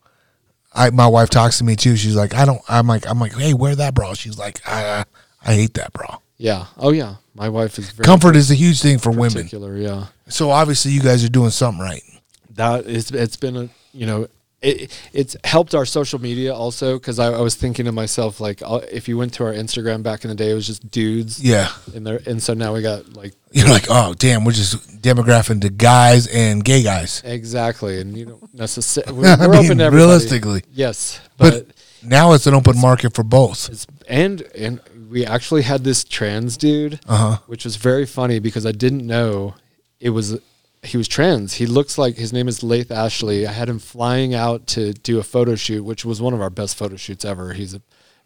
I 0.74 0.90
my 0.90 1.06
wife 1.06 1.30
talks 1.30 1.58
to 1.58 1.64
me 1.64 1.76
too. 1.76 1.96
She's 1.96 2.16
like, 2.16 2.34
I 2.34 2.44
don't. 2.44 2.60
I'm 2.68 2.86
like, 2.86 3.06
I'm 3.08 3.18
like, 3.20 3.34
hey, 3.34 3.54
wear 3.54 3.74
that 3.76 3.94
bra. 3.94 4.14
She's 4.14 4.38
like, 4.38 4.60
I, 4.66 5.04
I 5.44 5.54
hate 5.54 5.74
that 5.74 5.92
bra. 5.92 6.18
yeah. 6.36 6.66
Oh 6.78 6.90
yeah. 6.92 7.16
My 7.36 7.48
wife 7.48 7.78
is 7.78 7.90
very 7.90 8.04
Comfort 8.04 8.36
is 8.36 8.50
a 8.50 8.54
huge 8.54 8.80
thing 8.80 8.98
for 8.98 9.10
women. 9.10 9.32
particular. 9.32 9.76
Yeah. 9.76 10.06
So 10.28 10.50
obviously, 10.50 10.92
you 10.92 11.00
guys 11.00 11.24
are 11.24 11.28
doing 11.28 11.50
something 11.50 11.82
right. 11.82 12.02
That 12.50 12.86
is. 12.86 13.10
It's 13.10 13.36
been 13.36 13.56
a. 13.56 13.68
You 13.92 14.06
know. 14.06 14.28
It, 14.64 14.90
it's 15.12 15.36
helped 15.44 15.74
our 15.74 15.84
social 15.84 16.18
media 16.20 16.54
also 16.54 16.98
because 16.98 17.18
I, 17.18 17.26
I 17.32 17.40
was 17.40 17.54
thinking 17.54 17.84
to 17.84 17.92
myself 17.92 18.40
like 18.40 18.62
uh, 18.64 18.80
if 18.90 19.08
you 19.08 19.18
went 19.18 19.34
to 19.34 19.44
our 19.44 19.52
Instagram 19.52 20.02
back 20.02 20.24
in 20.24 20.28
the 20.30 20.34
day 20.34 20.50
it 20.50 20.54
was 20.54 20.66
just 20.66 20.90
dudes 20.90 21.42
Yeah. 21.42 21.68
and 21.94 22.06
there 22.06 22.20
and 22.26 22.42
so 22.42 22.54
now 22.54 22.72
we 22.74 22.80
got 22.82 23.12
like 23.14 23.34
You're 23.52 23.68
like, 23.68 23.86
oh 23.90 24.14
damn, 24.14 24.44
we're 24.44 24.52
just 24.52 25.00
demographing 25.02 25.60
to 25.60 25.68
guys 25.68 26.26
and 26.26 26.64
gay 26.64 26.82
guys. 26.82 27.20
exactly 27.24 28.00
and 28.00 28.16
you 28.16 28.24
don't 28.26 28.54
necessarily 28.54 29.12
we're, 29.20 29.36
we're 29.38 29.48
mean, 29.48 29.64
open 29.66 29.78
to 29.78 29.84
everybody. 29.84 29.96
realistically. 29.96 30.62
yes 30.72 31.20
But, 31.36 31.66
but 31.68 31.76
now 32.02 32.32
it's 32.32 32.46
an 32.46 32.54
open 32.54 32.80
market 32.80 33.14
for 33.14 33.22
both. 33.22 33.68
It's, 33.70 33.86
and 34.08 34.42
and 34.56 34.80
we 35.10 35.24
actually 35.26 35.62
had 35.62 35.84
this 35.84 36.04
trans 36.04 36.56
dude, 36.56 37.00
Uh-huh. 37.06 37.38
which 37.46 37.64
was 37.64 37.76
very 37.76 38.06
funny 38.06 38.40
because 38.40 38.66
I 38.66 38.72
didn't 38.72 39.06
know 39.06 39.54
it 40.00 40.10
was 40.10 40.38
he 40.84 40.96
was 40.96 41.08
trans. 41.08 41.54
He 41.54 41.66
looks 41.66 41.96
like 41.98 42.16
his 42.16 42.32
name 42.32 42.48
is 42.48 42.62
Laith 42.62 42.90
Ashley. 42.90 43.46
I 43.46 43.52
had 43.52 43.68
him 43.68 43.78
flying 43.78 44.34
out 44.34 44.66
to 44.68 44.92
do 44.92 45.18
a 45.18 45.22
photo 45.22 45.54
shoot, 45.54 45.82
which 45.84 46.04
was 46.04 46.20
one 46.20 46.34
of 46.34 46.40
our 46.40 46.50
best 46.50 46.76
photo 46.76 46.96
shoots 46.96 47.24
ever. 47.24 47.52
He's 47.52 47.74
an 47.74 47.82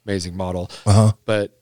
amazing 0.07 0.37
model, 0.37 0.71
Uh 0.87 0.93
huh. 0.93 1.13
but 1.25 1.59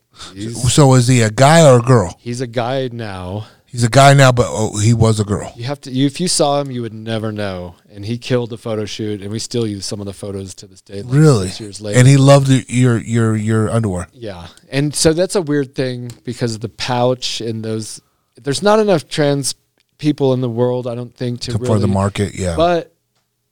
So 0.69 0.93
is 0.95 1.07
he 1.07 1.21
a 1.21 1.29
guy 1.31 1.65
or 1.69 1.79
a 1.79 1.81
girl? 1.81 2.15
he's 2.19 2.41
a 2.41 2.47
guy 2.47 2.89
now. 2.91 3.47
He's 3.65 3.83
a 3.83 3.89
guy 3.89 4.13
now, 4.13 4.31
but 4.31 4.45
oh, 4.49 4.77
he 4.79 4.93
was 4.93 5.19
a 5.19 5.25
girl. 5.25 5.51
You 5.57 5.65
have 5.65 5.81
to 5.81 5.91
you, 5.91 6.05
if 6.05 6.21
you 6.21 6.29
saw 6.29 6.61
him, 6.61 6.71
you 6.71 6.81
would 6.81 6.93
never 6.93 7.33
know. 7.33 7.75
And 7.89 8.05
he 8.05 8.17
killed 8.17 8.49
the 8.49 8.57
photo 8.57 8.85
shoot, 8.85 9.21
and 9.21 9.29
we 9.29 9.39
still 9.39 9.67
use 9.67 9.85
some 9.85 9.99
of 9.99 10.05
the 10.05 10.13
photos 10.13 10.55
to 10.55 10.67
this 10.67 10.81
day. 10.81 11.01
like 11.01 11.13
Really? 11.13 11.49
years 11.59 11.81
later. 11.81 11.99
And 11.99 12.07
he 12.07 12.15
loved 12.15 12.47
your 12.69 12.97
your 12.97 13.35
your 13.35 13.69
underwear. 13.69 14.07
Yeah. 14.13 14.47
And 14.69 14.95
so 14.95 15.11
that's 15.11 15.35
a 15.35 15.41
weird 15.41 15.75
thing 15.75 16.11
because 16.23 16.55
of 16.55 16.61
the 16.61 16.69
pouch 16.69 17.41
and 17.41 17.63
those 17.63 18.01
there's 18.41 18.63
not 18.63 18.79
enough 18.79 19.09
trans 19.09 19.53
people 19.97 20.33
in 20.33 20.41
the 20.41 20.49
world. 20.49 20.87
I 20.87 20.95
don't 20.95 21.13
think 21.15 21.41
to 21.41 21.51
To- 21.51 21.57
really, 21.57 21.67
for 21.67 21.79
the 21.79 21.87
market. 21.87 22.35
Yeah. 22.35 22.55
but 22.55 22.93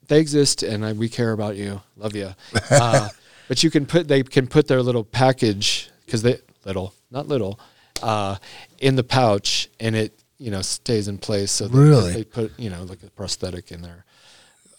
they 0.08 0.20
exist, 0.20 0.62
and 0.62 0.84
I, 0.84 0.92
we 0.92 1.08
care 1.08 1.32
about 1.32 1.56
you. 1.56 1.80
Love 1.96 2.14
you. 2.14 2.34
Uh, 2.70 3.08
but 3.48 3.62
you 3.62 3.70
can 3.70 3.86
put 3.86 4.08
they 4.08 4.22
can 4.22 4.46
put 4.48 4.66
their 4.66 4.82
little 4.82 5.04
package 5.04 5.88
because 6.04 6.22
they 6.22 6.38
little 6.64 6.92
not 7.10 7.28
little 7.28 7.60
uh, 8.02 8.36
in 8.78 8.96
the 8.96 9.04
pouch, 9.04 9.68
and 9.78 9.94
it 9.94 10.18
you 10.38 10.50
know 10.50 10.62
stays 10.62 11.06
in 11.08 11.16
place. 11.18 11.52
So 11.52 11.68
they, 11.68 11.78
Really? 11.78 12.12
they 12.12 12.24
put 12.24 12.58
you 12.58 12.70
know 12.70 12.82
like 12.84 13.02
a 13.04 13.10
prosthetic 13.10 13.70
in 13.70 13.82
there. 13.82 14.04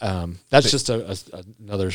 Um, 0.01 0.39
that's 0.49 0.69
just 0.69 0.89
a, 0.89 1.11
a, 1.33 1.43
another 1.63 1.91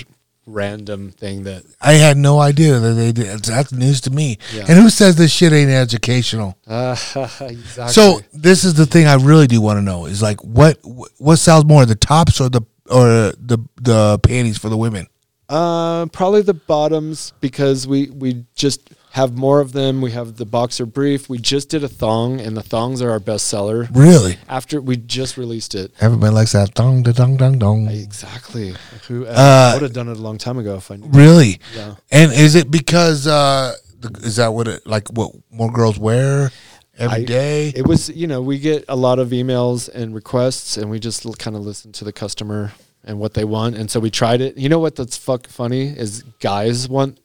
random 0.46 1.10
thing 1.10 1.44
that 1.44 1.64
I 1.80 1.94
had 1.94 2.16
no 2.16 2.40
idea 2.40 2.78
that 2.78 2.92
they 2.94 3.12
did. 3.12 3.40
That's 3.40 3.72
news 3.72 4.00
to 4.02 4.10
me. 4.10 4.38
Yeah. 4.54 4.66
And 4.68 4.78
who 4.78 4.90
says 4.90 5.16
this 5.16 5.32
shit 5.32 5.52
ain't 5.52 5.70
educational? 5.70 6.56
uh, 6.66 6.96
exactly. 7.40 7.88
So 7.88 8.20
this 8.32 8.64
is 8.64 8.74
the 8.74 8.86
thing 8.86 9.06
I 9.06 9.14
really 9.14 9.46
do 9.46 9.60
want 9.60 9.78
to 9.78 9.82
know 9.82 10.06
is 10.06 10.22
like 10.22 10.42
what 10.42 10.78
what 11.18 11.36
sells 11.36 11.64
more, 11.64 11.86
the 11.86 11.94
tops 11.94 12.40
or 12.40 12.48
the 12.48 12.62
or 12.90 13.32
the 13.38 13.58
the 13.80 14.18
panties 14.20 14.58
for 14.58 14.68
the 14.68 14.76
women? 14.76 15.06
Uh, 15.48 16.06
probably 16.06 16.42
the 16.42 16.54
bottoms 16.54 17.32
because 17.40 17.86
we 17.86 18.10
we 18.10 18.44
just 18.54 18.92
have 19.12 19.36
more 19.36 19.60
of 19.60 19.72
them. 19.72 20.00
We 20.00 20.10
have 20.12 20.36
the 20.36 20.44
boxer 20.46 20.86
brief. 20.86 21.28
We 21.28 21.38
just 21.38 21.68
did 21.68 21.84
a 21.84 21.88
thong, 21.88 22.40
and 22.40 22.56
the 22.56 22.62
thongs 22.62 23.02
are 23.02 23.10
our 23.10 23.20
best 23.20 23.46
seller. 23.46 23.86
Really? 23.92 24.38
After 24.48 24.80
we 24.80 24.96
just 24.96 25.36
released 25.36 25.74
it. 25.74 25.92
Everybody 26.00 26.32
likes 26.34 26.52
that 26.52 26.74
thong, 26.74 27.02
da 27.02 27.12
dong 27.12 27.36
dong 27.36 27.58
dong. 27.58 27.88
Exactly. 27.88 28.74
Who 29.08 29.26
uh, 29.26 29.30
Uh, 29.30 29.70
would 29.74 29.82
have 29.82 29.92
done 29.92 30.08
it 30.08 30.16
a 30.16 30.20
long 30.20 30.38
time 30.38 30.58
ago 30.58 30.76
if 30.76 30.90
I 30.90 30.96
knew. 30.96 31.08
Really? 31.08 31.60
Yeah. 31.76 31.94
And 32.10 32.32
is 32.32 32.54
it 32.54 32.70
because 32.70 33.26
uh 33.26 33.74
the, 34.00 34.08
is 34.26 34.36
that 34.36 34.48
what 34.54 34.66
it 34.66 34.86
like 34.86 35.08
what 35.10 35.32
more 35.50 35.70
girls 35.70 35.98
wear 35.98 36.50
every 36.98 37.22
I- 37.22 37.24
day? 37.24 37.68
It 37.76 37.86
was, 37.86 38.08
you 38.08 38.26
know, 38.26 38.40
we 38.40 38.58
get 38.58 38.84
a 38.88 38.96
lot 38.96 39.18
of 39.18 39.28
emails 39.28 39.88
and 39.88 40.14
requests, 40.14 40.76
and 40.78 40.90
we 40.90 40.98
just 40.98 41.26
kind 41.38 41.54
of 41.56 41.62
listen 41.62 41.92
to 41.92 42.04
the 42.04 42.12
customer 42.12 42.72
and 43.04 43.18
what 43.18 43.34
they 43.34 43.44
want. 43.44 43.76
And 43.76 43.90
so 43.90 44.00
we 44.00 44.10
tried 44.10 44.40
it. 44.40 44.56
You 44.56 44.68
know 44.68 44.78
what? 44.78 44.96
That's 44.96 45.16
fuck 45.18 45.48
funny 45.48 45.88
is 45.88 46.22
guys 46.40 46.88
want 46.88 47.18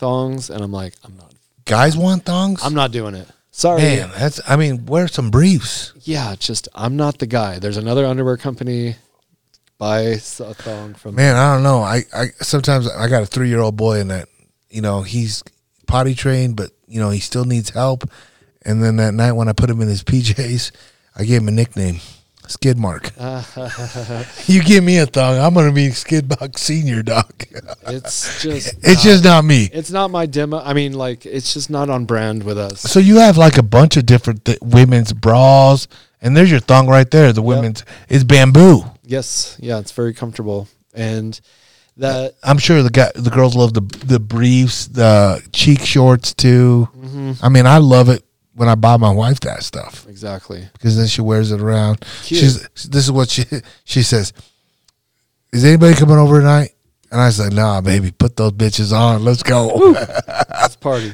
thongs, 0.00 0.50
and 0.50 0.64
I'm 0.64 0.72
like, 0.72 0.94
I'm 1.04 1.16
not, 1.16 1.32
Guys 1.64 1.96
want 1.96 2.24
thongs? 2.24 2.64
I'm 2.64 2.74
not 2.74 2.90
doing 2.90 3.14
it. 3.14 3.28
Sorry. 3.52 3.82
Man, 3.82 4.10
that's 4.16 4.40
I 4.48 4.56
mean, 4.56 4.86
wear 4.86 5.06
some 5.06 5.30
briefs. 5.30 5.92
Yeah, 6.02 6.34
just 6.36 6.68
I'm 6.74 6.96
not 6.96 7.18
the 7.18 7.26
guy. 7.26 7.58
There's 7.58 7.76
another 7.76 8.04
underwear 8.06 8.36
company. 8.36 8.96
Buy 9.78 10.00
a 10.00 10.18
thong 10.18 10.94
from. 10.94 11.14
Man, 11.14 11.36
I 11.36 11.54
don't 11.54 11.62
know. 11.62 11.80
I, 11.82 12.02
I 12.14 12.26
sometimes 12.40 12.88
I 12.88 13.08
got 13.08 13.22
a 13.22 13.26
three 13.26 13.48
year 13.48 13.60
old 13.60 13.76
boy 13.76 14.00
and 14.00 14.10
that 14.10 14.28
you 14.68 14.82
know 14.82 15.02
he's 15.02 15.42
potty 15.86 16.14
trained, 16.14 16.56
but 16.56 16.70
you 16.86 17.00
know 17.00 17.10
he 17.10 17.20
still 17.20 17.44
needs 17.44 17.70
help. 17.70 18.04
And 18.62 18.82
then 18.82 18.96
that 18.96 19.14
night 19.14 19.32
when 19.32 19.48
I 19.48 19.52
put 19.52 19.70
him 19.70 19.80
in 19.80 19.88
his 19.88 20.02
PJs, 20.10 20.72
I 21.16 21.24
gave 21.24 21.40
him 21.40 21.48
a 21.48 21.52
nickname, 21.52 22.00
Skid 22.50 22.78
Mark. 22.78 23.12
you 24.46 24.62
give 24.62 24.82
me 24.82 24.98
a 24.98 25.06
thong, 25.06 25.38
I'm 25.38 25.54
gonna 25.54 25.72
be 25.72 25.90
Skid 25.90 26.28
Mark 26.28 26.58
Senior, 26.58 27.02
dog. 27.02 27.32
It's 27.86 28.42
just. 28.42 28.74
it's 28.82 28.86
not- 28.86 29.02
just 29.04 29.24
not 29.24 29.44
me. 29.44 29.70
It's 29.72 29.90
not 29.90 30.10
my 30.10 30.26
demo. 30.26 30.58
I 30.58 30.72
mean, 30.72 30.92
like, 30.94 31.24
it's 31.26 31.54
just 31.54 31.70
not 31.70 31.88
on 31.88 32.04
brand 32.04 32.42
with 32.42 32.58
us. 32.58 32.80
So 32.80 32.98
you 32.98 33.18
have 33.18 33.36
like 33.36 33.56
a 33.56 33.62
bunch 33.62 33.96
of 33.96 34.04
different 34.06 34.44
th- 34.44 34.58
women's 34.60 35.12
bras, 35.12 35.86
and 36.20 36.36
there's 36.36 36.50
your 36.50 36.60
thong 36.60 36.88
right 36.88 37.10
there. 37.10 37.32
The 37.32 37.42
women's 37.42 37.84
is 38.08 38.24
bamboo. 38.24 38.82
Yes, 39.04 39.56
yeah, 39.60 39.78
it's 39.78 39.92
very 39.92 40.12
comfortable, 40.14 40.68
and 40.94 41.40
that 41.96 42.34
I'm 42.42 42.58
sure 42.58 42.82
the 42.82 42.90
guy, 42.90 43.10
the 43.14 43.30
girls 43.30 43.54
love 43.56 43.74
the 43.74 43.82
the 44.04 44.20
briefs, 44.20 44.86
the 44.86 45.42
cheek 45.52 45.80
shorts 45.80 46.34
too. 46.34 46.88
Mm-hmm. 46.96 47.32
I 47.44 47.48
mean, 47.48 47.66
I 47.66 47.78
love 47.78 48.08
it 48.08 48.24
when 48.54 48.68
I 48.68 48.74
buy 48.74 48.96
my 48.96 49.10
wife 49.12 49.40
that 49.40 49.62
stuff 49.62 50.06
exactly. 50.08 50.68
because 50.72 50.96
then 50.96 51.06
she 51.06 51.20
wears 51.22 51.52
it 51.52 51.60
around. 51.60 52.00
Cute. 52.22 52.40
She's 52.40 52.62
this 52.88 53.04
is 53.04 53.12
what 53.12 53.28
she 53.30 53.44
she 53.84 54.02
says. 54.02 54.32
Is 55.52 55.64
anybody 55.64 55.94
coming 55.96 56.16
over 56.16 56.38
tonight? 56.40 56.70
And 57.12 57.20
I 57.20 57.30
said, 57.30 57.52
Nah, 57.52 57.80
baby, 57.80 58.12
put 58.12 58.36
those 58.36 58.52
bitches 58.52 58.96
on. 58.96 59.24
Let's 59.24 59.42
go. 59.42 59.66
Let's 60.48 60.76
party. 60.76 61.12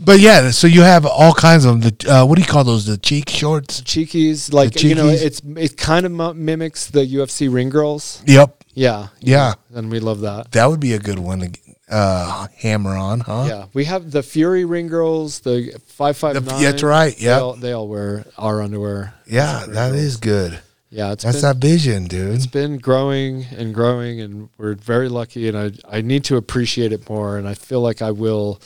but 0.00 0.18
yeah, 0.18 0.50
so 0.50 0.66
you 0.66 0.80
have 0.82 1.06
all 1.06 1.32
kinds 1.32 1.64
of 1.64 1.80
them. 1.80 1.92
The 1.96 2.12
uh, 2.12 2.26
what 2.26 2.34
do 2.34 2.42
you 2.42 2.48
call 2.48 2.64
those? 2.64 2.84
The 2.86 2.96
cheek 2.98 3.28
shorts. 3.28 3.80
Cheekies, 3.82 4.52
like 4.52 4.72
The 4.72 4.88
you 4.88 4.94
know, 4.96 5.06
it's 5.08 5.40
it 5.56 5.76
kind 5.76 6.04
of 6.04 6.12
mimics 6.36 6.88
the 6.90 7.06
UFC 7.06 7.52
ring 7.52 7.68
girls. 7.68 8.24
Yep, 8.26 8.64
Yeah, 8.74 9.08
Yeah. 9.20 9.54
and 9.72 9.88
we 9.88 10.00
love 10.00 10.20
that. 10.22 10.50
that 10.50 10.66
would 10.66 10.80
be 10.80 10.94
a 10.94 10.98
good 10.98 11.20
one 11.20 11.38
to 11.40 11.69
uh, 11.90 12.46
hammer 12.56 12.96
on, 12.96 13.20
huh? 13.20 13.44
Yeah, 13.48 13.66
we 13.74 13.84
have 13.86 14.10
the 14.10 14.22
Fury 14.22 14.64
ring 14.64 14.86
girls, 14.88 15.40
the 15.40 15.78
five 15.86 16.16
five 16.16 16.34
The- 16.34 16.40
that's 16.40 16.82
right, 16.82 17.18
yeah. 17.20 17.40
all, 17.40 17.54
they 17.54 17.72
all 17.72 17.88
wear 17.88 18.24
our 18.38 18.62
underwear. 18.62 19.14
Yeah, 19.26 19.64
that 19.68 19.90
girls. 19.90 19.96
is 20.02 20.16
good. 20.16 20.60
Yeah, 20.92 21.12
it's 21.12 21.22
That's 21.22 21.36
been, 21.40 21.42
that 21.52 21.56
vision, 21.58 22.04
dude. 22.06 22.34
it's 22.34 22.46
been 22.46 22.78
growing 22.78 23.44
and 23.56 23.72
growing, 23.72 24.20
and 24.20 24.48
we're 24.58 24.74
very 24.74 25.08
lucky. 25.08 25.48
And 25.48 25.56
I 25.56 25.70
I 25.98 26.00
need 26.00 26.24
to 26.24 26.36
appreciate 26.36 26.92
it 26.92 27.08
more, 27.08 27.38
and 27.38 27.46
I 27.46 27.54
feel 27.54 27.80
like 27.80 28.02
I 28.02 28.10
will 28.10 28.60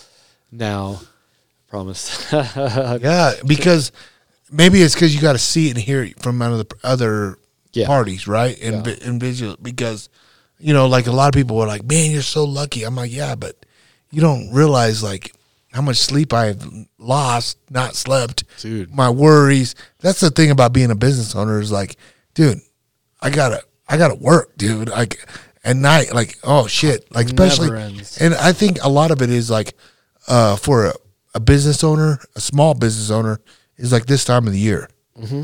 now. 0.50 1.00
Promise. 1.68 2.32
Yeah, 2.32 3.32
because 3.46 3.90
maybe 4.50 4.80
it's 4.80 4.94
because 4.94 5.14
you 5.14 5.20
got 5.20 5.32
to 5.32 5.38
see 5.38 5.66
it 5.68 5.70
and 5.76 5.78
hear 5.80 6.02
it 6.04 6.22
from 6.22 6.40
other 6.40 6.64
other 6.82 7.36
Yeah. 7.72 7.86
parties, 7.86 8.26
right? 8.28 8.56
And 8.62 8.86
Yeah. 8.86 8.94
and 9.02 9.20
visual 9.20 9.56
because 9.60 10.08
you 10.64 10.72
know, 10.72 10.86
like 10.86 11.06
a 11.06 11.12
lot 11.12 11.28
of 11.28 11.34
people 11.38 11.56
were 11.56 11.66
like, 11.66 11.84
"Man, 11.84 12.10
you're 12.10 12.22
so 12.22 12.44
lucky." 12.44 12.84
I'm 12.84 12.96
like, 12.96 13.12
"Yeah, 13.12 13.34
but 13.34 13.66
you 14.10 14.20
don't 14.22 14.50
realize 14.50 15.02
like 15.02 15.34
how 15.72 15.82
much 15.82 15.98
sleep 15.98 16.32
I've 16.32 16.62
lost, 16.98 17.58
not 17.70 17.94
slept, 17.94 18.44
Dude. 18.60 18.94
My 18.94 19.10
worries. 19.10 19.74
That's 20.00 20.20
the 20.20 20.30
thing 20.30 20.50
about 20.50 20.72
being 20.72 20.90
a 20.90 20.94
business 20.94 21.34
owner 21.34 21.60
is 21.60 21.70
like, 21.72 21.96
dude, 22.34 22.60
I 23.20 23.30
gotta, 23.30 23.62
I 23.88 23.96
gotta 23.98 24.14
work, 24.14 24.56
dude. 24.56 24.88
Like 24.88 25.18
at 25.64 25.76
night, 25.76 26.14
like, 26.14 26.38
oh 26.44 26.66
shit, 26.68 27.12
like 27.14 27.26
especially, 27.26 27.68
and 28.20 28.34
I 28.34 28.52
think 28.52 28.78
a 28.84 28.88
lot 28.88 29.10
of 29.10 29.20
it 29.20 29.30
is 29.30 29.50
like, 29.50 29.74
uh, 30.28 30.56
for 30.56 30.86
a, 30.86 30.94
a 31.34 31.40
business 31.40 31.82
owner, 31.84 32.20
a 32.36 32.40
small 32.40 32.74
business 32.74 33.10
owner, 33.10 33.40
is 33.76 33.90
like 33.92 34.06
this 34.06 34.24
time 34.24 34.46
of 34.46 34.52
the 34.52 34.58
year 34.60 34.88
Mm-hmm. 35.20 35.42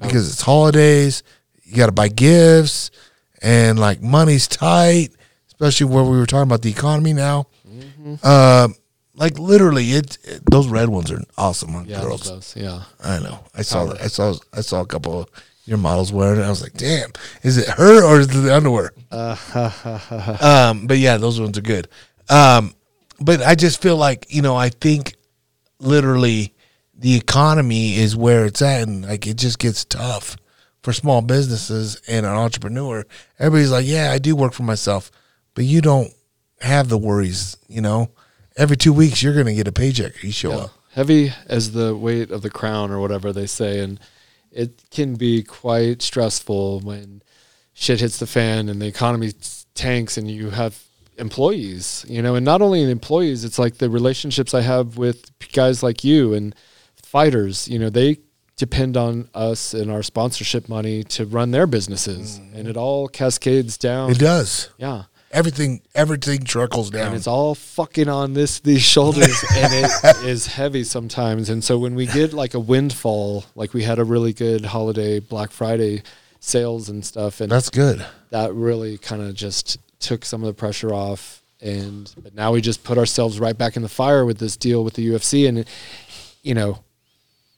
because 0.00 0.30
it's 0.30 0.40
holidays. 0.42 1.22
You 1.64 1.76
got 1.76 1.86
to 1.86 1.92
buy 1.92 2.08
gifts, 2.08 2.90
and 3.42 3.78
like 3.78 4.00
money's 4.02 4.46
tight, 4.48 5.10
especially 5.48 5.86
where 5.86 6.04
we 6.04 6.16
were 6.18 6.26
talking 6.26 6.44
about 6.48 6.62
the 6.62 6.70
economy 6.70 7.12
now. 7.12 7.46
Mm-hmm. 7.68 8.26
Um, 8.26 8.74
like 9.14 9.38
literally, 9.38 9.90
it, 9.92 10.18
it- 10.24 10.42
those 10.50 10.68
red 10.68 10.88
ones 10.88 11.10
are 11.10 11.20
awesome 11.36 11.74
on 11.76 11.86
Yeah, 11.86 12.00
girls. 12.00 12.24
those. 12.24 12.54
Yeah. 12.56 12.82
I 13.02 13.18
know. 13.18 13.40
I 13.54 13.62
saw 13.62 13.84
that. 13.86 14.00
I 14.00 14.06
saw. 14.06 14.34
I 14.52 14.60
saw 14.60 14.80
a 14.80 14.86
couple 14.86 15.20
of 15.22 15.28
your 15.64 15.78
models 15.78 16.12
wearing 16.12 16.40
it. 16.40 16.44
I 16.44 16.48
was 16.50 16.62
like, 16.62 16.72
damn, 16.74 17.10
is 17.42 17.56
it 17.58 17.68
her 17.68 18.02
or 18.04 18.20
is 18.20 18.26
it 18.34 18.40
the 18.40 18.54
underwear? 18.56 18.92
um, 20.40 20.86
but 20.86 20.98
yeah, 20.98 21.16
those 21.16 21.40
ones 21.40 21.56
are 21.58 21.62
good. 21.62 21.88
Um, 22.28 22.74
but 23.20 23.42
I 23.42 23.54
just 23.54 23.80
feel 23.82 23.96
like 23.96 24.26
you 24.30 24.42
know, 24.42 24.56
I 24.56 24.68
think 24.70 25.14
literally 25.78 26.54
the 26.94 27.16
economy 27.16 27.96
is 27.96 28.16
where 28.16 28.46
it's 28.46 28.62
at, 28.62 28.82
and 28.88 29.04
like 29.06 29.26
it 29.26 29.36
just 29.36 29.58
gets 29.58 29.84
tough 29.84 30.36
for 30.82 30.92
small 30.92 31.22
businesses 31.22 32.00
and 32.08 32.26
an 32.26 32.32
entrepreneur. 32.32 33.04
Everybody's 33.38 33.70
like, 33.70 33.86
yeah, 33.86 34.10
I 34.12 34.18
do 34.18 34.34
work 34.36 34.52
for 34.52 34.64
myself, 34.64 35.10
but 35.54 35.64
you 35.64 35.80
don't 35.80 36.12
have 36.60 36.88
the 36.88 36.98
worries. 36.98 37.56
You 37.68 37.80
know, 37.80 38.10
every 38.56 38.76
two 38.76 38.92
weeks 38.92 39.22
you're 39.22 39.34
gonna 39.34 39.54
get 39.54 39.68
a 39.68 39.72
paycheck. 39.72 40.22
You 40.22 40.32
show 40.32 40.50
Yeah. 40.50 40.56
up. 40.64 40.70
Heavy 40.94 41.32
as 41.46 41.72
the 41.72 41.96
weight 41.96 42.30
of 42.30 42.42
the 42.42 42.50
crown 42.50 42.90
or 42.90 43.00
whatever 43.00 43.32
they 43.32 43.46
say. 43.46 43.80
And 43.80 43.98
it 44.50 44.82
can 44.90 45.14
be 45.14 45.42
quite 45.42 46.02
stressful 46.02 46.80
when 46.80 47.22
shit 47.72 48.00
hits 48.00 48.18
the 48.18 48.26
fan 48.26 48.68
and 48.68 48.82
the 48.82 48.86
economy 48.86 49.32
tanks 49.74 50.18
and 50.18 50.30
you 50.30 50.50
have 50.50 50.78
employees, 51.16 52.04
you 52.08 52.20
know, 52.20 52.34
and 52.34 52.44
not 52.44 52.60
only 52.60 52.82
employees, 52.90 53.44
it's 53.44 53.58
like 53.58 53.78
the 53.78 53.88
relationships 53.88 54.52
I 54.52 54.60
have 54.60 54.98
with 54.98 55.30
guys 55.52 55.82
like 55.82 56.04
you 56.04 56.34
and 56.34 56.54
fighters, 57.02 57.68
you 57.68 57.78
know, 57.78 57.88
they 57.88 58.18
depend 58.62 58.96
on 58.96 59.28
us 59.34 59.74
and 59.74 59.90
our 59.90 60.04
sponsorship 60.04 60.68
money 60.68 61.02
to 61.02 61.26
run 61.26 61.50
their 61.50 61.66
businesses 61.66 62.38
mm-hmm. 62.38 62.56
and 62.56 62.68
it 62.68 62.76
all 62.76 63.08
cascades 63.08 63.76
down. 63.76 64.12
It 64.12 64.20
does. 64.20 64.70
Yeah. 64.78 65.04
Everything 65.32 65.82
everything 65.96 66.44
trickles 66.44 66.90
down. 66.90 67.08
and 67.08 67.16
it's 67.16 67.26
all 67.26 67.56
fucking 67.56 68.08
on 68.08 68.34
this 68.34 68.60
these 68.60 68.82
shoulders 68.82 69.42
and 69.56 69.72
it 69.74 70.16
is 70.24 70.46
heavy 70.46 70.84
sometimes 70.84 71.48
and 71.48 71.64
so 71.64 71.76
when 71.76 71.96
we 71.96 72.06
get 72.06 72.32
like 72.32 72.54
a 72.54 72.60
windfall 72.60 73.44
like 73.56 73.74
we 73.74 73.82
had 73.82 73.98
a 73.98 74.04
really 74.04 74.32
good 74.32 74.64
holiday 74.66 75.18
black 75.18 75.50
friday 75.50 76.02
sales 76.38 76.88
and 76.88 77.04
stuff 77.04 77.40
and 77.40 77.50
That's 77.50 77.70
good. 77.70 78.04
that 78.30 78.52
really 78.54 78.96
kind 78.96 79.22
of 79.22 79.34
just 79.34 79.78
took 79.98 80.24
some 80.24 80.42
of 80.42 80.46
the 80.46 80.54
pressure 80.54 80.92
off 80.92 81.42
and 81.60 82.14
but 82.22 82.34
now 82.34 82.52
we 82.52 82.60
just 82.60 82.84
put 82.84 82.96
ourselves 82.96 83.40
right 83.40 83.56
back 83.56 83.74
in 83.74 83.82
the 83.82 83.88
fire 83.88 84.24
with 84.24 84.38
this 84.38 84.56
deal 84.56 84.84
with 84.84 84.94
the 84.94 85.08
ufc 85.08 85.48
and 85.48 85.64
you 86.42 86.54
know 86.54 86.78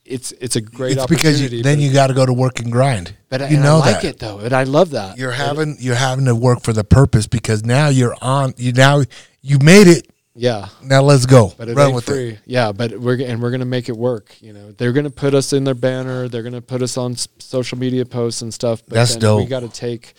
it's 0.05 0.31
it's 0.33 0.55
a 0.55 0.61
great 0.61 0.97
it's 0.97 1.05
because 1.07 1.41
you, 1.41 1.63
then 1.63 1.79
you 1.79 1.91
got 1.91 2.07
to 2.07 2.13
go 2.13 2.25
to 2.25 2.33
work 2.33 2.59
and 2.59 2.71
grind. 2.71 3.15
but 3.29 3.41
I, 3.41 3.47
you 3.49 3.57
know 3.59 3.77
I 3.77 3.91
like 3.91 4.01
that. 4.01 4.05
it 4.05 4.19
though 4.19 4.37
and 4.39 4.53
i 4.53 4.63
love 4.63 4.91
that 4.91 5.17
You're 5.17 5.31
having 5.31 5.77
you're 5.79 5.95
having 5.95 6.25
to 6.25 6.35
work 6.35 6.61
for 6.61 6.73
the 6.73 6.83
purpose 6.83 7.25
because 7.27 7.63
now 7.65 7.87
you're 7.89 8.15
on. 8.21 8.53
You 8.57 8.71
now 8.73 9.03
you 9.41 9.57
made 9.59 9.87
it. 9.87 10.09
Yeah, 10.37 10.67
Now 10.83 11.01
let's 11.01 11.25
go. 11.25 11.53
but 11.57 11.69
it 11.69 11.77
Run 11.77 11.93
with 11.93 12.03
free. 12.07 12.31
it. 12.31 12.39
Yeah, 12.45 12.73
but 12.73 12.91
we're 12.99 13.21
and 13.25 13.41
we're 13.41 13.51
gonna 13.51 13.63
make 13.63 13.87
it 13.87 13.95
work. 13.95 14.35
You 14.41 14.51
know, 14.51 14.71
they're 14.73 14.91
gonna 14.91 15.09
put 15.09 15.33
us 15.33 15.53
in 15.53 15.63
their 15.63 15.73
banner. 15.75 16.27
They're 16.27 16.43
gonna 16.43 16.61
put 16.61 16.81
us 16.81 16.97
on 16.97 17.13
s- 17.13 17.29
social 17.39 17.77
media 17.77 18.05
posts 18.05 18.41
and 18.41 18.53
stuff. 18.53 18.83
But 18.85 18.95
That's 18.95 19.15
then 19.15 19.37
We 19.37 19.45
got 19.45 19.61
to 19.61 19.69
take 19.69 20.13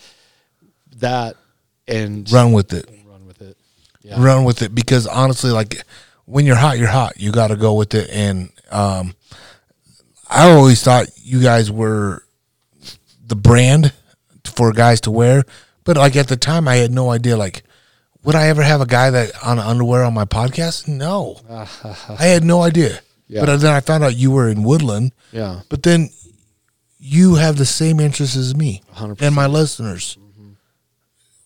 that 0.97 1.35
and 1.87 2.29
Run 2.31 2.51
with 2.51 2.73
it. 2.73 2.89
run 3.07 3.27
with 3.27 3.41
it. 3.43 3.57
Yeah. 4.01 4.15
Run 4.23 4.43
with 4.43 4.63
it 4.63 4.73
because 4.73 5.05
honestly, 5.05 5.51
like 5.51 5.83
when 6.25 6.45
you're 6.47 6.55
hot, 6.55 6.79
you're 6.79 6.87
hot. 6.87 7.13
You 7.19 7.31
got 7.31 7.47
to 7.49 7.55
go 7.55 7.75
with 7.75 7.93
it. 7.93 8.09
And 8.09 8.49
um, 8.71 9.13
I 10.29 10.49
always 10.49 10.81
thought 10.83 11.07
you 11.17 11.41
guys 11.41 11.71
were 11.71 12.23
the 13.25 13.35
brand 13.35 13.93
for 14.45 14.71
guys 14.71 15.01
to 15.01 15.11
wear, 15.11 15.43
but 15.83 15.97
like 15.97 16.15
at 16.15 16.27
the 16.27 16.37
time, 16.37 16.67
I 16.67 16.75
had 16.75 16.91
no 16.91 17.09
idea. 17.11 17.37
Like, 17.37 17.63
would 18.23 18.35
I 18.35 18.47
ever 18.47 18.61
have 18.63 18.81
a 18.81 18.85
guy 18.85 19.09
that 19.09 19.31
on 19.43 19.59
underwear 19.59 20.03
on 20.03 20.13
my 20.13 20.25
podcast? 20.25 20.87
No, 20.87 21.39
I 21.49 22.25
had 22.25 22.43
no 22.43 22.61
idea. 22.61 22.99
Yeah. 23.27 23.45
But 23.45 23.57
then 23.57 23.73
I 23.73 23.81
found 23.81 24.03
out 24.03 24.15
you 24.15 24.31
were 24.31 24.47
in 24.49 24.63
Woodland. 24.63 25.11
Yeah. 25.31 25.61
But 25.69 25.83
then 25.83 26.09
you 26.97 27.35
have 27.35 27.57
the 27.57 27.65
same 27.65 27.99
interests 27.99 28.35
as 28.35 28.55
me 28.55 28.81
100%. 28.95 29.21
and 29.21 29.35
my 29.35 29.47
listeners. 29.47 30.17
Mm-hmm. 30.19 30.51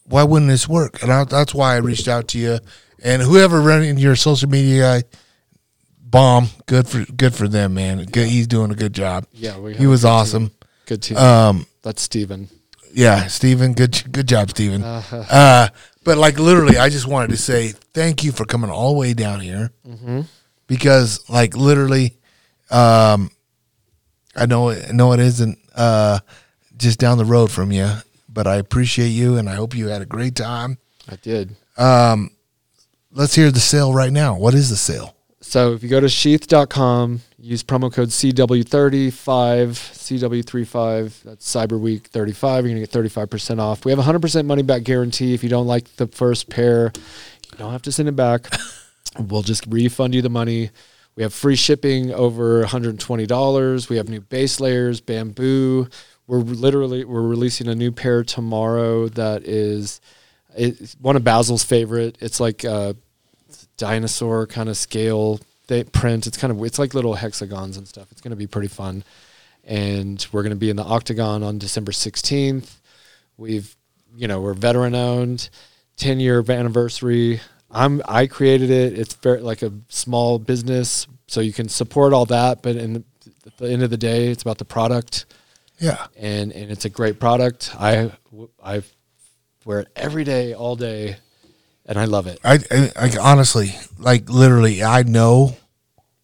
Why 0.06 0.24
wouldn't 0.24 0.50
this 0.50 0.68
work? 0.68 1.02
And 1.02 1.12
I, 1.12 1.24
that's 1.24 1.54
why 1.54 1.74
I 1.74 1.78
reached 1.78 2.08
out 2.08 2.28
to 2.30 2.40
you. 2.40 2.60
And 3.04 3.22
whoever 3.22 3.60
running 3.62 3.98
your 3.98 4.16
social 4.16 4.48
media 4.48 4.82
guy, 5.02 5.08
bomb. 6.12 6.50
Good 6.68 6.88
for 6.88 7.06
good 7.06 7.34
for 7.34 7.48
them, 7.48 7.74
man. 7.74 8.04
Good, 8.06 8.28
he's 8.28 8.48
doing 8.48 8.70
a 8.72 8.76
good 8.76 8.94
job. 8.94 9.26
Yeah, 9.34 9.58
we 9.58 9.74
he 9.76 9.88
was 9.88 10.02
good 10.02 10.08
team. 10.08 10.14
awesome. 10.14 10.52
Good 10.86 11.02
team. 11.02 11.18
Um, 11.18 11.66
That's 11.82 12.02
Steven. 12.02 12.50
yeah, 12.94 13.28
Steven, 13.28 13.74
good 13.74 14.04
good 14.12 14.28
job, 14.28 14.50
Steven. 14.52 14.84
Uh, 15.12 15.68
but 16.04 16.18
like 16.18 16.38
literally, 16.40 16.78
I 16.78 16.90
just 16.90 17.08
wanted 17.08 17.30
to 17.30 17.38
say 17.38 17.70
thank 17.94 18.24
you 18.24 18.32
for 18.32 18.44
coming 18.46 18.70
all 18.72 18.94
the 18.94 19.00
way 19.00 19.14
down 19.14 19.40
here 19.40 19.72
because 20.68 21.28
like 21.30 21.56
literally, 21.56 22.18
um, 22.70 23.30
I 24.36 24.46
know 24.48 24.72
I 24.72 24.92
know 24.92 25.14
it 25.14 25.20
isn't 25.20 25.58
uh, 25.76 26.20
just 26.78 27.00
down 27.00 27.18
the 27.20 27.26
road 27.26 27.52
from 27.52 27.72
you, 27.72 27.90
but 28.28 28.48
I 28.48 28.56
appreciate 28.56 29.10
you 29.10 29.38
and 29.38 29.48
I 29.50 29.54
hope 29.56 29.76
you 29.76 29.88
had 29.90 30.02
a 30.02 30.06
great 30.08 30.36
time. 30.36 30.78
I 31.08 31.16
did. 31.18 31.56
Let's 33.14 33.36
hear 33.36 33.52
the 33.52 33.60
sale 33.60 33.94
right 33.94 34.12
now. 34.12 34.38
What 34.38 34.54
is 34.54 34.70
the 34.70 34.78
sale? 34.78 35.16
So 35.42 35.74
if 35.74 35.82
you 35.82 35.90
go 35.90 36.00
to 36.00 36.08
sheath.com, 36.08 37.22
use 37.40 37.64
promo 37.64 37.92
code 37.92 38.10
CW35, 38.10 39.12
CW35, 39.72 41.24
that's 41.24 41.54
Cyber 41.54 41.80
Week 41.80 42.08
35, 42.08 42.66
you're 42.66 42.74
going 42.76 42.86
to 42.86 42.88
get 42.88 43.30
35% 43.30 43.60
off. 43.60 43.84
We 43.84 43.92
have 43.92 44.00
a 44.00 44.04
100% 44.04 44.46
money 44.46 44.62
back 44.62 44.84
guarantee. 44.84 45.34
If 45.34 45.44
you 45.44 45.50
don't 45.50 45.66
like 45.68 45.96
the 45.96 46.08
first 46.08 46.50
pair, 46.50 46.92
you 47.52 47.58
don't 47.58 47.72
have 47.72 47.82
to 47.84 47.92
send 47.92 48.08
it 48.08 48.16
back. 48.16 48.48
We'll 49.20 49.42
just 49.42 49.66
refund 49.68 50.16
you 50.16 50.22
the 50.22 50.30
money. 50.30 50.70
We 51.16 51.24
have 51.24 51.34
free 51.34 51.56
shipping 51.56 52.14
over 52.14 52.64
$120. 52.64 53.90
We 53.90 53.98
have 53.98 54.08
new 54.08 54.22
base 54.22 54.60
layers, 54.60 55.02
bamboo. 55.02 55.90
We're 56.28 56.40
literally 56.40 57.04
we're 57.04 57.22
releasing 57.22 57.68
a 57.68 57.76
new 57.76 57.92
pair 57.92 58.24
tomorrow 58.24 59.10
that 59.10 59.46
is 59.46 60.00
it's 60.56 60.96
one 61.02 61.18
of 61.18 61.26
Basil's 61.26 61.64
favorite. 61.64 62.18
It's 62.22 62.40
like 62.40 62.64
uh 62.64 62.94
dinosaur 63.86 64.46
kind 64.48 64.70
of 64.70 64.78
scale 64.78 65.40
they 65.68 65.84
print. 65.84 66.28
It's 66.28 66.38
kind 66.38 66.52
of 66.52 66.64
it's 66.64 66.78
like 66.80 66.94
little 66.94 67.16
hexagons 67.16 67.78
and 67.78 67.88
stuff. 67.88 68.12
It's 68.12 68.22
going 68.22 68.32
to 68.32 68.38
be 68.38 68.48
pretty 68.48 68.68
fun. 68.68 69.04
And 69.64 70.26
we're 70.32 70.44
going 70.44 70.52
to 70.52 70.64
be 70.66 70.70
in 70.70 70.76
the 70.76 70.84
Octagon 70.84 71.44
on 71.44 71.58
December 71.58 71.92
16th. 71.92 72.70
We've 73.38 73.76
you 74.16 74.28
know, 74.28 74.42
we're 74.42 74.54
veteran 74.54 74.94
owned, 74.94 75.50
10 75.98 76.20
year 76.20 76.44
anniversary. 76.50 77.40
I'm 77.72 78.02
I 78.06 78.28
created 78.28 78.70
it. 78.70 79.00
It's 79.00 79.14
very 79.16 79.40
like 79.42 79.62
a 79.62 79.72
small 79.88 80.38
business, 80.40 81.08
so 81.28 81.40
you 81.42 81.54
can 81.54 81.70
support 81.70 82.12
all 82.14 82.26
that, 82.26 82.62
but 82.62 82.76
in 82.76 82.94
the, 82.94 83.04
at 83.48 83.58
the 83.58 83.72
end 83.72 83.82
of 83.84 83.90
the 83.90 83.98
day, 83.98 84.28
it's 84.28 84.42
about 84.44 84.58
the 84.58 84.66
product 84.66 85.26
Yeah. 85.80 86.08
and 86.18 86.52
and 86.52 86.70
it's 86.72 86.86
a 86.86 86.90
great 86.90 87.20
product. 87.20 87.72
I 87.80 88.12
I 88.64 88.84
wear 89.66 89.80
it 89.82 89.88
every 89.96 90.26
day, 90.26 90.54
all 90.54 90.76
day, 90.76 91.16
and 91.92 92.00
I 92.00 92.06
love 92.06 92.26
it. 92.26 92.40
I, 92.42 92.60
I, 92.72 92.92
I 92.96 93.12
honestly, 93.20 93.76
like 94.00 94.30
literally, 94.30 94.82
I 94.82 95.04
know 95.04 95.58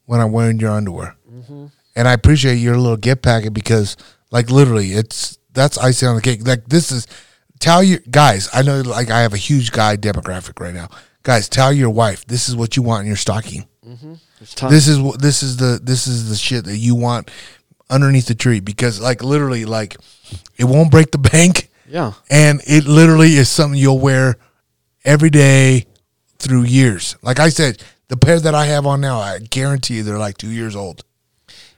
when 0.06 0.22
I'm 0.22 0.32
wearing 0.32 0.62
your 0.62 0.72
underwear, 0.72 1.18
mm-hmm. 1.30 1.66
and 1.94 2.08
I 2.08 2.14
appreciate 2.14 2.56
your 2.56 2.78
little 2.78 2.96
gift 2.96 3.22
packet 3.22 3.54
because, 3.54 3.98
like, 4.32 4.50
literally, 4.50 4.94
it's 4.94 5.38
that's 5.52 5.78
icing 5.78 6.08
on 6.08 6.16
the 6.16 6.22
cake. 6.22 6.48
Like, 6.48 6.70
this 6.70 6.90
is 6.90 7.06
tell 7.60 7.84
your 7.84 8.00
guys. 8.10 8.50
I 8.54 8.62
know, 8.62 8.80
like, 8.80 9.12
I 9.12 9.20
have 9.20 9.34
a 9.34 9.38
huge 9.38 9.74
guy 9.74 9.98
demographic 9.98 10.62
right 10.62 10.74
now. 10.74 10.88
Guys, 11.24 11.50
tell 11.50 11.74
your 11.74 11.90
wife 11.90 12.26
this 12.26 12.48
is 12.48 12.56
what 12.56 12.78
you 12.78 12.82
want 12.82 13.02
in 13.02 13.08
your 13.08 13.18
stocking. 13.18 13.68
Mm-hmm. 13.86 14.14
Time. 14.56 14.72
This 14.72 14.88
is 14.88 15.02
what 15.02 15.22
this 15.22 15.44
is 15.44 15.58
the 15.58 15.82
this 15.84 16.08
is 16.08 16.30
the 16.30 16.38
shit 16.38 16.64
that 16.64 16.78
you 16.78 16.96
want 16.96 17.30
underneath 17.90 18.28
the 18.28 18.36
tree 18.36 18.62
because, 18.62 19.02
like, 19.02 19.22
literally, 19.22 19.66
like, 19.66 19.98
it 20.56 20.64
won't 20.64 20.92
break 20.92 21.12
the 21.12 21.18
bank 21.18 21.70
yeah, 21.90 22.14
and 22.30 22.62
it 22.66 22.86
literally 22.86 23.34
is 23.34 23.50
something 23.50 23.78
you'll 23.78 24.00
wear 24.00 24.38
every 25.08 25.30
day 25.32 25.86
through 26.38 26.64
years. 26.64 27.16
Like 27.24 27.40
I 27.40 27.50
said, 27.50 27.82
the 28.10 28.18
pair 28.18 28.40
that 28.40 28.54
I 28.54 28.66
have 28.66 28.86
on 28.86 29.02
now, 29.02 29.20
I 29.20 29.40
guarantee 29.40 29.96
you 29.98 30.04
they're 30.04 30.20
like 30.20 30.38
two 30.38 30.52
years 30.52 30.76
old. 30.76 31.04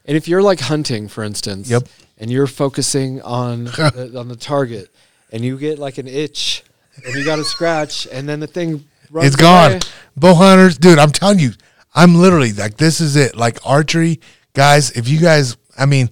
and 0.05 0.17
if 0.17 0.27
you're 0.27 0.41
like 0.41 0.59
hunting, 0.59 1.07
for 1.07 1.23
instance, 1.23 1.69
Yep. 1.69 1.87
and 2.17 2.29
you're 2.31 2.47
focusing 2.47 3.21
on 3.21 3.63
the, 3.95 4.13
on 4.19 4.27
the 4.27 4.35
target, 4.35 4.89
and 5.31 5.45
you 5.45 5.57
get 5.57 5.79
like 5.79 5.97
an 5.99 6.07
itch, 6.07 6.63
and 7.05 7.15
you 7.15 7.23
got 7.23 7.37
to 7.37 7.43
scratch, 7.45 8.07
and 8.11 8.27
then 8.27 8.39
the 8.39 8.47
thing 8.47 8.83
runs 9.11 9.27
it's 9.27 9.35
gone. 9.35 9.71
away. 9.71 9.79
Bow 10.17 10.33
hunters, 10.33 10.77
dude, 10.77 10.99
I'm 10.99 11.11
telling 11.11 11.39
you, 11.39 11.51
I'm 11.95 12.15
literally 12.15 12.51
like, 12.51 12.77
this 12.77 12.99
is 12.99 13.15
it. 13.15 13.35
Like 13.35 13.57
archery, 13.65 14.19
guys, 14.53 14.91
if 14.91 15.07
you 15.07 15.19
guys, 15.19 15.55
I 15.77 15.85
mean, 15.85 16.09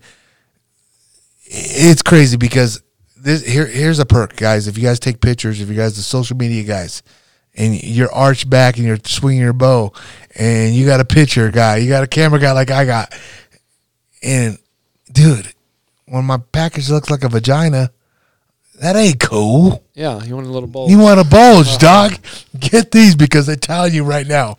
it's 1.46 2.02
crazy 2.02 2.38
because 2.38 2.82
this 3.28 3.46
here 3.46 3.66
here's 3.66 4.00
a 4.00 4.06
perk, 4.06 4.36
guys. 4.36 4.68
If 4.68 4.78
you 4.78 4.84
guys 4.84 5.00
take 5.00 5.20
pictures, 5.20 5.60
if 5.60 5.68
you 5.68 5.76
guys 5.76 5.96
the 5.96 6.02
social 6.02 6.38
media 6.38 6.64
guys, 6.64 7.04
and 7.56 7.82
you're 7.84 8.12
arched 8.12 8.50
back 8.50 8.78
and 8.78 8.86
you're 8.86 8.98
swinging 9.04 9.42
your 9.42 9.54
bow, 9.54 9.92
and 10.36 10.74
you 10.74 10.86
got 10.86 11.02
a 11.02 11.06
picture 11.06 11.52
guy, 11.52 11.78
you 11.78 11.90
got 11.90 12.04
a 12.04 12.08
camera 12.08 12.40
guy 12.40 12.54
like 12.54 12.72
I 12.72 12.86
got, 12.86 13.14
and 14.24 14.58
dude, 15.12 15.54
when 16.06 16.24
my 16.24 16.38
package 16.38 16.90
looks 16.90 17.10
like 17.10 17.24
a 17.24 17.30
vagina, 17.30 17.92
that 18.80 18.96
ain't 18.96 19.20
cool. 19.20 19.84
Yeah, 19.94 20.24
you 20.24 20.36
want 20.36 20.48
a 20.48 20.52
little 20.52 20.70
bowl. 20.70 20.90
You 20.90 21.00
want 21.00 21.20
a 21.20 21.26
bulge, 21.26 21.68
uh-huh. 21.68 22.10
dog? 22.10 22.20
Get 22.58 22.92
these 22.92 23.16
because 23.16 23.50
I'm 23.50 23.58
telling 23.58 23.94
you 23.94 24.06
right 24.06 24.26
now, 24.26 24.58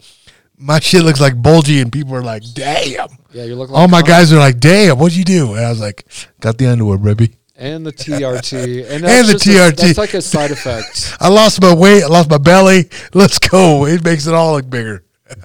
my 0.59 0.79
shit 0.81 1.05
looks 1.05 1.21
like 1.21 1.41
bulgy, 1.41 1.81
and 1.81 1.91
people 1.91 2.15
are 2.15 2.23
like, 2.23 2.43
"Damn!" 2.53 3.09
yeah, 3.33 3.45
you 3.45 3.57
look 3.57 3.71
like 3.71 3.81
All 3.81 3.89
my 3.89 4.03
guys 4.03 4.31
are 4.31 4.39
like, 4.39 4.59
"Damn, 4.59 4.99
what'd 4.99 5.17
you 5.17 5.25
do?" 5.25 5.55
And 5.55 5.65
I 5.65 5.71
was 5.71 5.81
like, 5.81 6.05
"Got 6.41 6.59
the 6.59 6.67
underwear, 6.67 6.99
baby. 6.99 7.39
And 7.59 7.85
the 7.85 7.93
TRT, 7.93 8.85
and, 8.89 9.05
And 9.05 9.29
the 9.29 9.33
just 9.33 9.47
a- 9.47 9.51
TRT. 9.51 9.77
that's 9.77 9.99
like 9.99 10.15
a 10.15 10.23
side 10.23 10.51
effect. 10.53 11.17
I 11.21 11.29
lost 11.29 11.61
my 11.61 11.75
weight. 11.75 12.03
I 12.05 12.07
lost 12.07 12.31
my 12.31 12.39
belly. 12.39 12.89
Let's 13.13 13.39
go. 13.39 13.85
It 13.87 14.03
makes 14.05 14.27
it 14.27 14.35
all 14.35 14.53
look 14.55 14.71
bigger." 14.71 15.05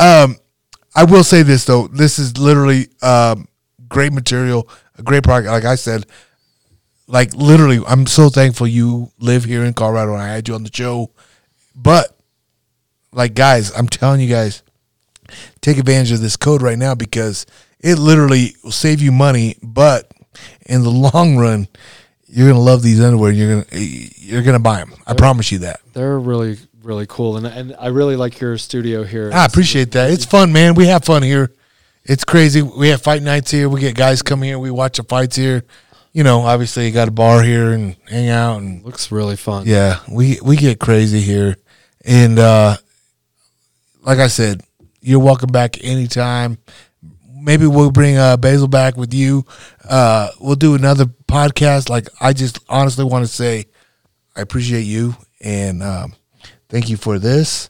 um, 0.00 0.36
I 0.94 1.04
will 1.04 1.22
say 1.24 1.42
this 1.42 1.64
though. 1.64 1.86
This 1.88 2.18
is 2.18 2.36
literally 2.38 2.88
um, 3.02 3.46
great 3.88 4.12
material, 4.12 4.68
a 4.98 5.02
great 5.02 5.22
product. 5.22 5.50
Like 5.50 5.64
I 5.64 5.76
said, 5.76 6.06
like 7.06 7.34
literally, 7.34 7.80
I'm 7.86 8.06
so 8.06 8.28
thankful 8.28 8.66
you 8.66 9.12
live 9.18 9.44
here 9.44 9.64
in 9.64 9.74
Colorado 9.74 10.14
and 10.14 10.22
I 10.22 10.28
had 10.28 10.48
you 10.48 10.54
on 10.54 10.64
the 10.64 10.70
show. 10.72 11.10
But 11.74 12.16
like 13.12 13.34
guys, 13.34 13.70
I'm 13.76 13.86
telling 13.88 14.20
you 14.20 14.28
guys, 14.28 14.62
take 15.60 15.78
advantage 15.78 16.12
of 16.12 16.20
this 16.20 16.36
code 16.36 16.62
right 16.62 16.78
now 16.78 16.94
because 16.94 17.46
it 17.80 17.98
literally 17.98 18.56
will 18.64 18.70
save 18.72 19.00
you 19.00 19.12
money, 19.12 19.56
but 19.62 20.10
in 20.66 20.82
the 20.82 20.90
long 20.90 21.36
run, 21.36 21.68
you're 22.26 22.48
gonna 22.48 22.60
love 22.62 22.82
these 22.82 23.00
underwear. 23.00 23.30
You're 23.30 23.62
gonna 23.62 23.78
you're 23.80 24.42
gonna 24.42 24.58
buy 24.58 24.78
them. 24.78 24.94
I 25.06 25.14
promise 25.14 25.52
you 25.52 25.58
that. 25.60 25.80
They're 25.92 26.18
really 26.18 26.58
really 26.82 27.06
cool, 27.08 27.36
and 27.36 27.46
and 27.46 27.76
I 27.78 27.88
really 27.88 28.16
like 28.16 28.40
your 28.40 28.56
studio 28.58 29.04
here. 29.04 29.30
I 29.32 29.44
appreciate 29.44 29.92
that. 29.92 30.10
It's 30.10 30.24
fun, 30.24 30.52
man. 30.52 30.74
We 30.74 30.86
have 30.86 31.04
fun 31.04 31.22
here. 31.22 31.52
It's 32.04 32.24
crazy. 32.24 32.62
We 32.62 32.88
have 32.88 33.02
fight 33.02 33.22
nights 33.22 33.50
here. 33.50 33.68
We 33.68 33.80
get 33.80 33.94
guys 33.94 34.22
come 34.22 34.42
here. 34.42 34.58
We 34.58 34.70
watch 34.70 34.96
the 34.96 35.04
fights 35.04 35.36
here. 35.36 35.64
You 36.12 36.24
know, 36.24 36.40
obviously, 36.40 36.86
you 36.86 36.92
got 36.92 37.08
a 37.08 37.12
bar 37.12 37.42
here 37.42 37.72
and 37.72 37.96
hang 38.08 38.28
out 38.28 38.58
and 38.58 38.84
looks 38.84 39.10
really 39.12 39.36
fun. 39.36 39.66
yeah, 39.66 40.00
we 40.10 40.38
we 40.42 40.56
get 40.56 40.80
crazy 40.80 41.20
here. 41.20 41.56
And 42.04 42.38
uh 42.38 42.76
like 44.02 44.18
I 44.18 44.26
said, 44.26 44.62
you're 45.00 45.20
welcome 45.20 45.50
back 45.50 45.82
anytime. 45.84 46.58
Maybe 47.42 47.66
we'll 47.66 47.90
bring 47.90 48.16
uh, 48.16 48.36
Basil 48.36 48.68
back 48.68 48.96
with 48.96 49.12
you. 49.12 49.44
Uh, 49.88 50.28
we'll 50.40 50.54
do 50.56 50.74
another 50.74 51.06
podcast. 51.06 51.88
Like 51.88 52.08
I 52.20 52.32
just 52.32 52.60
honestly 52.68 53.04
want 53.04 53.24
to 53.26 53.32
say, 53.32 53.66
I 54.36 54.40
appreciate 54.40 54.82
you 54.82 55.16
and 55.40 55.82
um, 55.82 56.14
thank 56.68 56.88
you 56.88 56.96
for 56.96 57.18
this. 57.18 57.68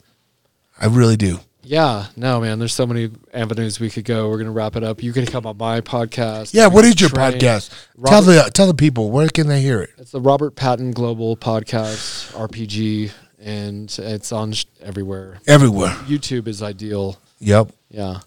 I 0.79 0.87
really 0.87 1.17
do. 1.17 1.41
Yeah, 1.65 2.07
no, 2.17 2.41
man. 2.41 2.59
There's 2.59 2.75
so 2.75 2.87
many 2.87 3.11
avenues 3.33 3.79
we 3.79 3.89
could 3.89 4.05
go. 4.05 4.29
We're 4.29 4.39
gonna 4.39 4.51
wrap 4.51 4.75
it 4.75 4.83
up. 4.83 5.01
You 5.03 5.13
can 5.13 5.27
come 5.27 5.47
on 5.47 5.57
my 5.57 5.81
podcast. 5.81 6.53
Yeah, 6.53 6.67
what 6.67 6.85
is 6.85 7.01
your 7.01 7.09
train. 7.09 7.35
podcast? 7.35 7.71
tell 8.05 8.21
Robert- 8.23 8.45
the 8.45 8.51
tell 8.53 8.67
the 8.67 8.75
people 8.75 9.11
where 9.13 9.29
can 9.29 9.47
they 9.47 9.63
hear 9.63 9.81
it. 9.81 9.91
It's 9.97 10.11
the 10.11 10.21
Robert 10.21 10.57
Patton 10.57 10.91
Global 10.91 11.37
Podcast 11.37 12.33
RPG, 12.35 13.13
and 13.39 13.97
it's 13.97 14.33
on 14.33 14.53
sh- 14.53 14.65
everywhere. 14.81 15.41
everywhere. 15.47 15.91
YouTube 16.09 16.49
is 16.49 16.63
ideal. 16.65 17.17
Yep. 17.39 17.71
Yeah. 17.91 18.21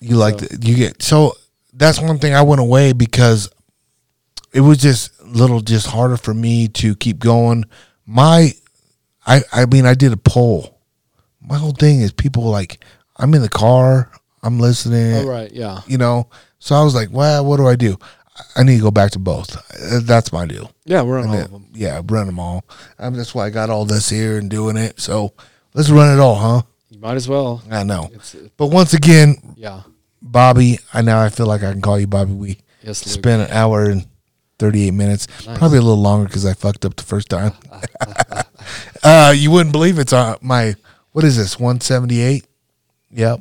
You 0.00 0.16
like 0.16 0.38
So- 0.40 0.46
the, 0.46 0.66
you 0.66 0.76
get 0.76 1.02
so 1.02 1.36
that's 1.72 2.00
one 2.00 2.18
thing 2.18 2.34
I 2.34 2.42
went 2.42 2.60
away 2.60 2.92
because 2.92 3.48
it 4.52 4.60
was 4.60 4.78
just 4.78 5.10
a 5.20 5.24
little 5.26 5.60
just 5.60 5.86
harder 5.86 6.16
for 6.16 6.32
me 6.34 6.68
to 6.68 6.94
keep 6.96 7.18
going. 7.18 7.64
My 8.06 8.52
I 9.26 9.42
I 9.52 9.66
mean 9.66 9.86
I 9.86 9.94
did 9.94 10.12
a 10.12 10.16
poll. 10.16 10.78
My 11.40 11.56
whole 11.58 11.72
thing 11.72 12.00
is 12.00 12.12
people 12.12 12.44
like 12.44 12.84
I'm 13.16 13.34
in 13.34 13.42
the 13.42 13.48
car, 13.48 14.10
I'm 14.42 14.58
listening. 14.58 15.14
All 15.14 15.28
right. 15.28 15.50
Yeah. 15.52 15.80
You 15.86 15.98
know. 15.98 16.28
So 16.58 16.74
I 16.74 16.82
was 16.82 16.94
like, 16.94 17.10
well, 17.12 17.44
what 17.44 17.58
do 17.58 17.66
I 17.66 17.76
do? 17.76 17.96
I 18.56 18.62
need 18.64 18.76
to 18.76 18.82
go 18.82 18.90
back 18.90 19.12
to 19.12 19.18
both. 19.18 19.56
Uh, 19.56 20.00
That's 20.02 20.32
my 20.32 20.44
deal. 20.46 20.70
Yeah. 20.84 21.02
We're 21.02 21.20
on 21.20 21.28
all 21.28 21.34
of 21.40 21.50
them. 21.50 21.68
yeah, 21.72 22.00
run 22.04 22.26
them 22.26 22.38
all. 22.38 22.64
Um, 22.98 23.14
that's 23.14 23.34
why 23.34 23.46
I 23.46 23.50
got 23.50 23.70
all 23.70 23.84
this 23.86 24.10
here 24.10 24.36
and 24.38 24.50
doing 24.50 24.76
it. 24.76 25.00
So 25.00 25.32
let's 25.74 25.88
run 25.90 26.16
it 26.16 26.20
all, 26.20 26.34
huh? 26.34 26.62
You 26.96 27.02
might 27.02 27.16
as 27.16 27.28
well. 27.28 27.62
I 27.70 27.84
know. 27.84 28.08
It's 28.14 28.34
But 28.56 28.68
once 28.68 28.94
again, 28.94 29.34
yeah. 29.54 29.82
Bobby, 30.22 30.78
I 30.94 31.02
now 31.02 31.20
I 31.20 31.28
feel 31.28 31.44
like 31.44 31.62
I 31.62 31.70
can 31.72 31.82
call 31.82 32.00
you 32.00 32.06
Bobby. 32.06 32.32
We 32.32 32.58
Yes. 32.82 33.00
Spent 33.00 33.42
an 33.50 33.54
hour 33.54 33.84
and 33.84 34.06
38 34.58 34.92
minutes, 34.92 35.26
Nice. 35.44 35.58
probably 35.58 35.76
a 35.76 35.82
little 35.82 36.00
longer 36.02 36.24
because 36.26 36.46
I 36.46 36.54
fucked 36.54 36.86
up 36.86 36.96
the 36.96 37.02
first 37.02 37.28
time. 37.28 37.52
uh, 39.04 39.34
you 39.36 39.50
wouldn't 39.50 39.72
believe 39.72 39.98
it's 39.98 40.14
on 40.14 40.38
my, 40.40 40.74
what 41.12 41.22
is 41.22 41.36
this, 41.36 41.58
178? 41.58 42.46
Yep. 43.10 43.40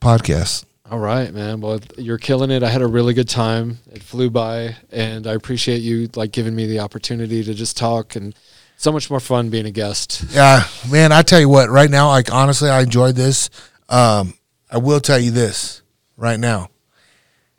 Podcast. 0.00 0.64
All 0.90 0.98
right, 0.98 1.32
man. 1.32 1.60
Well, 1.60 1.78
you're 1.96 2.18
killing 2.18 2.50
it. 2.50 2.64
I 2.64 2.68
had 2.68 2.82
a 2.82 2.86
really 2.88 3.14
good 3.14 3.28
time. 3.28 3.78
It 3.92 4.02
flew 4.02 4.28
by, 4.28 4.74
and 4.90 5.28
I 5.28 5.34
appreciate 5.34 5.82
you 5.82 6.08
like 6.16 6.32
giving 6.32 6.56
me 6.56 6.66
the 6.66 6.80
opportunity 6.80 7.44
to 7.44 7.54
just 7.54 7.76
talk 7.76 8.16
and 8.16 8.34
so 8.82 8.90
much 8.90 9.08
more 9.10 9.20
fun 9.20 9.48
being 9.48 9.64
a 9.66 9.70
guest. 9.70 10.24
Yeah, 10.30 10.64
man, 10.90 11.12
I 11.12 11.22
tell 11.22 11.38
you 11.38 11.48
what, 11.48 11.70
right 11.70 11.88
now, 11.88 12.08
like 12.08 12.32
honestly, 12.32 12.68
I 12.68 12.80
enjoyed 12.82 13.14
this. 13.14 13.48
Um, 13.88 14.34
I 14.70 14.78
will 14.78 14.98
tell 14.98 15.20
you 15.20 15.30
this 15.30 15.82
right 16.16 16.38
now. 16.40 16.68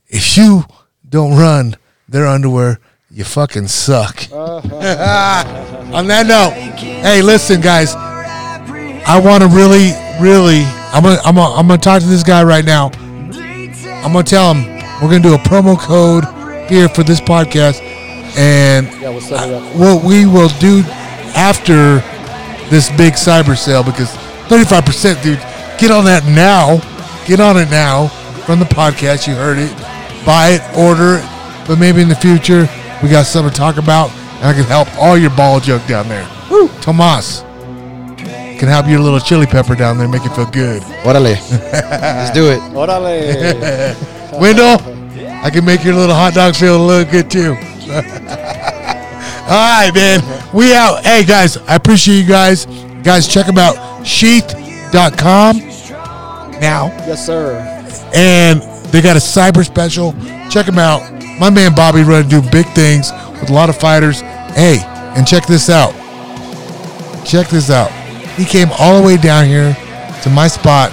If 0.08 0.36
you 0.36 0.66
don't 1.08 1.38
run 1.38 1.78
their 2.10 2.28
underwear, 2.28 2.80
you 3.10 3.24
fucking 3.24 3.68
suck. 3.70 4.28
On 4.34 6.08
that 6.08 6.26
note, 6.28 6.52
hey, 6.78 7.22
listen, 7.22 7.62
guys. 7.62 7.94
I 7.96 9.20
want 9.24 9.44
to 9.44 9.48
really, 9.50 9.92
really. 10.20 10.64
I'm 10.92 11.04
gonna, 11.04 11.20
I'm 11.24 11.36
gonna, 11.36 11.56
I'm 11.56 11.68
gonna 11.68 11.78
talk 11.82 12.02
to 12.02 12.08
this 12.08 12.24
guy 12.24 12.44
right 12.44 12.66
now. 12.66 12.92
I'm 14.04 14.12
gonna 14.12 14.24
tell 14.24 14.54
him 14.54 14.66
we're 15.02 15.10
gonna 15.10 15.22
do 15.24 15.36
a 15.36 15.38
promo 15.40 15.80
code 15.80 16.26
here 16.70 16.90
for 16.90 17.04
this 17.04 17.22
podcast, 17.22 17.82
and 18.38 18.88
Yeah, 19.02 19.10
we'll 19.10 19.22
set 19.22 19.48
it 19.50 19.54
up. 19.56 19.76
what 19.78 20.04
we 20.04 20.26
will 20.26 20.50
do 20.60 20.84
after 21.36 22.00
this 22.70 22.90
big 22.98 23.14
cyber 23.14 23.58
sale 23.58 23.84
because 23.84 24.10
35% 24.48 25.22
dude 25.24 25.40
get 25.80 25.92
on 25.92 26.06
that 26.06 26.24
now 26.26 26.78
get 27.26 27.40
on 27.40 27.58
it 27.58 27.70
now 27.70 28.08
from 28.46 28.60
the 28.60 28.66
podcast 28.66 29.28
you 29.28 29.36
heard 29.36 29.58
it 29.58 29.72
buy 30.26 30.50
it 30.60 30.78
order 30.78 31.18
it 31.18 31.68
but 31.68 31.78
maybe 31.80 32.02
in 32.02 32.10
the 32.10 32.16
future 32.16 32.68
we 33.02 33.10
got 33.10 33.26
something 33.26 33.52
to 33.52 33.58
talk 33.58 33.78
about 33.78 34.12
and 34.38 34.46
i 34.46 34.54
can 34.54 34.64
help 34.64 34.88
all 34.98 35.18
your 35.18 35.32
ball 35.32 35.60
junk 35.60 35.86
down 35.88 36.08
there 36.08 36.28
Woo! 36.50 36.68
tomas 36.82 37.42
can 38.60 38.68
help 38.70 38.88
your 38.88 39.00
little 39.00 39.20
chili 39.20 39.46
pepper 39.46 39.76
down 39.76 39.98
there 39.98 40.08
make 40.08 40.26
it 40.26 40.30
feel 40.30 40.46
good 40.46 40.82
Órale. 41.04 41.36
Let's 41.92 42.32
do 42.32 42.50
it. 42.50 42.60
Orale. 42.72 43.94
Wendell, 44.40 44.80
I 45.44 45.50
can 45.50 45.66
make 45.66 45.84
your 45.84 45.96
little 45.96 46.16
hot 46.16 46.34
dog 46.34 46.56
feel 46.56 46.78
a 46.78 46.86
little 46.86 47.12
good 47.12 47.30
too. 47.30 47.56
All 49.46 49.50
right, 49.50 49.92
man. 49.94 50.22
We 50.54 50.74
out. 50.74 51.04
Hey, 51.04 51.24
guys, 51.26 51.58
I 51.58 51.76
appreciate 51.76 52.18
you 52.22 52.28
guys. 52.28 52.66
Guys, 53.04 53.28
check 53.28 53.46
them 53.46 53.58
out. 53.58 54.06
Sheath.com 54.06 55.58
now. 56.60 56.88
yes, 57.06 57.26
sir. 57.26 57.58
And 58.16 58.62
they 58.92 59.02
got 59.02 59.16
a 59.18 59.20
cyber 59.20 59.66
special. 59.66 60.14
Check 60.50 60.66
them 60.66 60.80
out. 60.80 61.02
My 61.40 61.50
man 61.50 61.76
Bobby 61.76 62.04
Run 62.04 62.28
do 62.30 62.42
big 62.52 62.66
things 62.68 63.12
with 63.42 63.50
a 63.50 63.54
lot 63.54 63.70
of 63.70 63.76
fighters. 63.78 64.22
Hey, 64.22 64.80
and 65.16 65.28
check 65.28 65.46
this 65.46 65.70
out. 65.70 65.92
Check 67.26 67.48
this 67.48 67.70
out. 67.70 67.92
He 68.38 68.46
came 68.46 68.70
all 68.80 69.00
the 69.02 69.06
way 69.06 69.18
down 69.18 69.46
here 69.46 69.76
to 70.24 70.30
my 70.30 70.48
spot. 70.48 70.92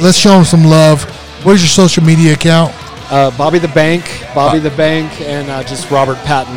Let's 0.00 0.18
show 0.18 0.36
him 0.38 0.44
some 0.44 0.64
love. 0.64 1.04
Where's 1.44 1.60
your 1.60 1.68
social 1.68 2.02
media 2.02 2.32
account? 2.34 2.74
Uh, 3.10 3.30
Bobby 3.36 3.58
the 3.58 3.68
Bank, 3.68 4.04
Bobby 4.34 4.58
the 4.58 4.70
Bank, 4.70 5.20
and 5.20 5.48
uh, 5.50 5.62
just 5.62 5.90
Robert 5.90 6.16
Patton. 6.24 6.56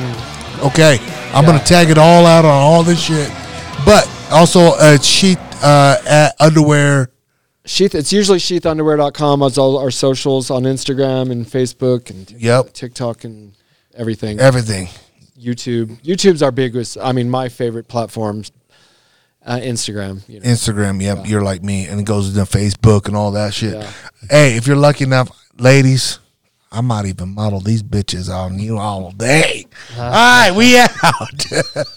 Okay, 0.63 0.97
I'm 1.33 1.45
gonna 1.45 1.63
tag 1.63 1.89
it 1.89 1.97
all 1.97 2.25
out 2.25 2.45
on 2.45 2.51
all 2.51 2.83
this 2.83 3.01
shit. 3.01 3.29
But 3.85 4.09
also, 4.31 4.73
a 4.79 4.97
sheet 5.01 5.37
uh, 5.61 5.97
at 6.07 6.35
underwear. 6.39 7.11
Sheath. 7.65 7.95
It's 7.95 8.13
usually 8.13 8.37
sheathunderwear.com. 8.39 9.41
It's 9.43 9.57
all 9.57 9.77
our 9.77 9.91
socials 9.91 10.51
on 10.51 10.63
Instagram 10.63 11.31
and 11.31 11.45
Facebook 11.45 12.09
and 12.11 12.29
Yep. 12.39 12.73
TikTok 12.73 13.23
and 13.23 13.53
everything. 13.95 14.39
Everything. 14.39 14.87
YouTube. 15.39 15.99
YouTube's 16.03 16.41
our 16.43 16.51
biggest. 16.51 16.97
I 16.97 17.11
mean, 17.11 17.29
my 17.29 17.49
favorite 17.49 17.87
platforms. 17.87 18.51
Uh, 19.45 19.57
Instagram. 19.57 20.27
You 20.27 20.39
know. 20.39 20.45
Instagram. 20.47 21.01
Yep, 21.01 21.27
you're 21.27 21.43
like 21.43 21.61
me, 21.63 21.85
and 21.85 21.99
it 21.99 22.05
goes 22.05 22.35
into 22.35 22.49
Facebook 22.51 23.07
and 23.07 23.15
all 23.15 23.31
that 23.31 23.53
shit. 23.53 23.75
Yeah. 23.75 23.91
Hey, 24.29 24.57
if 24.57 24.65
you're 24.65 24.75
lucky 24.75 25.03
enough, 25.03 25.29
ladies, 25.59 26.19
I 26.75 26.81
might 26.81 27.05
even 27.05 27.33
model 27.33 27.61
these 27.61 27.81
bitches 27.81 28.29
on 28.29 28.59
you 28.59 28.77
all 28.77 29.11
day. 29.11 29.65
all 29.97 30.09
right, 30.11 30.51
we 30.51 30.77
out. 30.77 31.45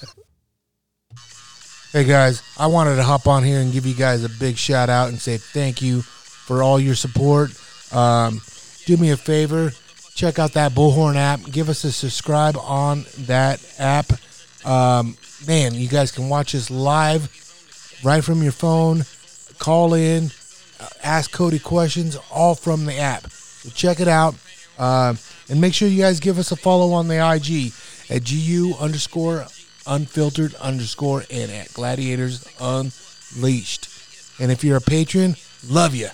hey 1.93 2.05
guys, 2.05 2.45
I 2.57 2.69
wanted 2.69 2.95
to 2.95 3.03
hop 3.03 3.27
on 3.27 3.43
here 3.43 3.59
and 3.59 3.73
give 3.73 3.87
you 3.87 3.95
guys 3.95 4.23
a 4.23 4.29
big 4.29 4.57
shout 4.57 4.89
out 4.89 5.09
and 5.09 5.19
say 5.19 5.37
thank 5.37 5.83
you 5.83 6.03
for 6.03 6.63
all 6.63 6.79
your 6.79 6.95
support. 6.95 7.51
Um, 7.93 8.41
do 8.87 8.97
me 8.97 9.11
a 9.11 9.17
favor, 9.17 9.73
check 10.15 10.39
out 10.39 10.53
that 10.53 10.71
Bullhorn 10.73 11.17
app. 11.17 11.41
Give 11.51 11.69
us 11.69 11.83
a 11.83 11.91
subscribe 11.91 12.57
on 12.57 13.05
that 13.23 13.61
app. 13.81 14.13
Um, 14.65 15.17
man, 15.45 15.75
you 15.75 15.89
guys 15.89 16.13
can 16.13 16.29
watch 16.29 16.55
us 16.55 16.71
live 16.71 17.25
right 18.05 18.23
from 18.23 18.45
your 18.45 18.53
phone. 18.53 19.03
Call 19.59 19.95
in, 19.95 20.31
uh, 20.79 20.87
ask 21.03 21.33
Cody 21.33 21.59
questions, 21.59 22.17
all 22.31 22.55
from 22.55 22.87
the 22.87 22.97
app. 22.97 23.29
So 23.29 23.71
check 23.71 23.99
it 23.99 24.07
out. 24.07 24.37
Uh, 24.79 25.15
and 25.49 25.61
make 25.61 25.75
sure 25.75 25.89
you 25.89 26.01
guys 26.01 26.21
give 26.21 26.39
us 26.39 26.53
a 26.53 26.57
follow 26.57 26.93
on 26.93 27.09
the 27.09 27.17
IG 27.17 27.73
at 28.11 28.25
GU 28.25 28.75
underscore 28.79 29.47
unfiltered 29.87 30.55
underscore 30.57 31.25
and 31.31 31.51
at 31.51 31.73
Gladiators 31.73 32.47
Unleashed. 32.61 33.89
And 34.41 34.53
if 34.53 34.63
you're 34.63 34.77
a 34.77 34.81
patron, 34.81 35.35
love 35.67 35.95
you. 35.95 36.09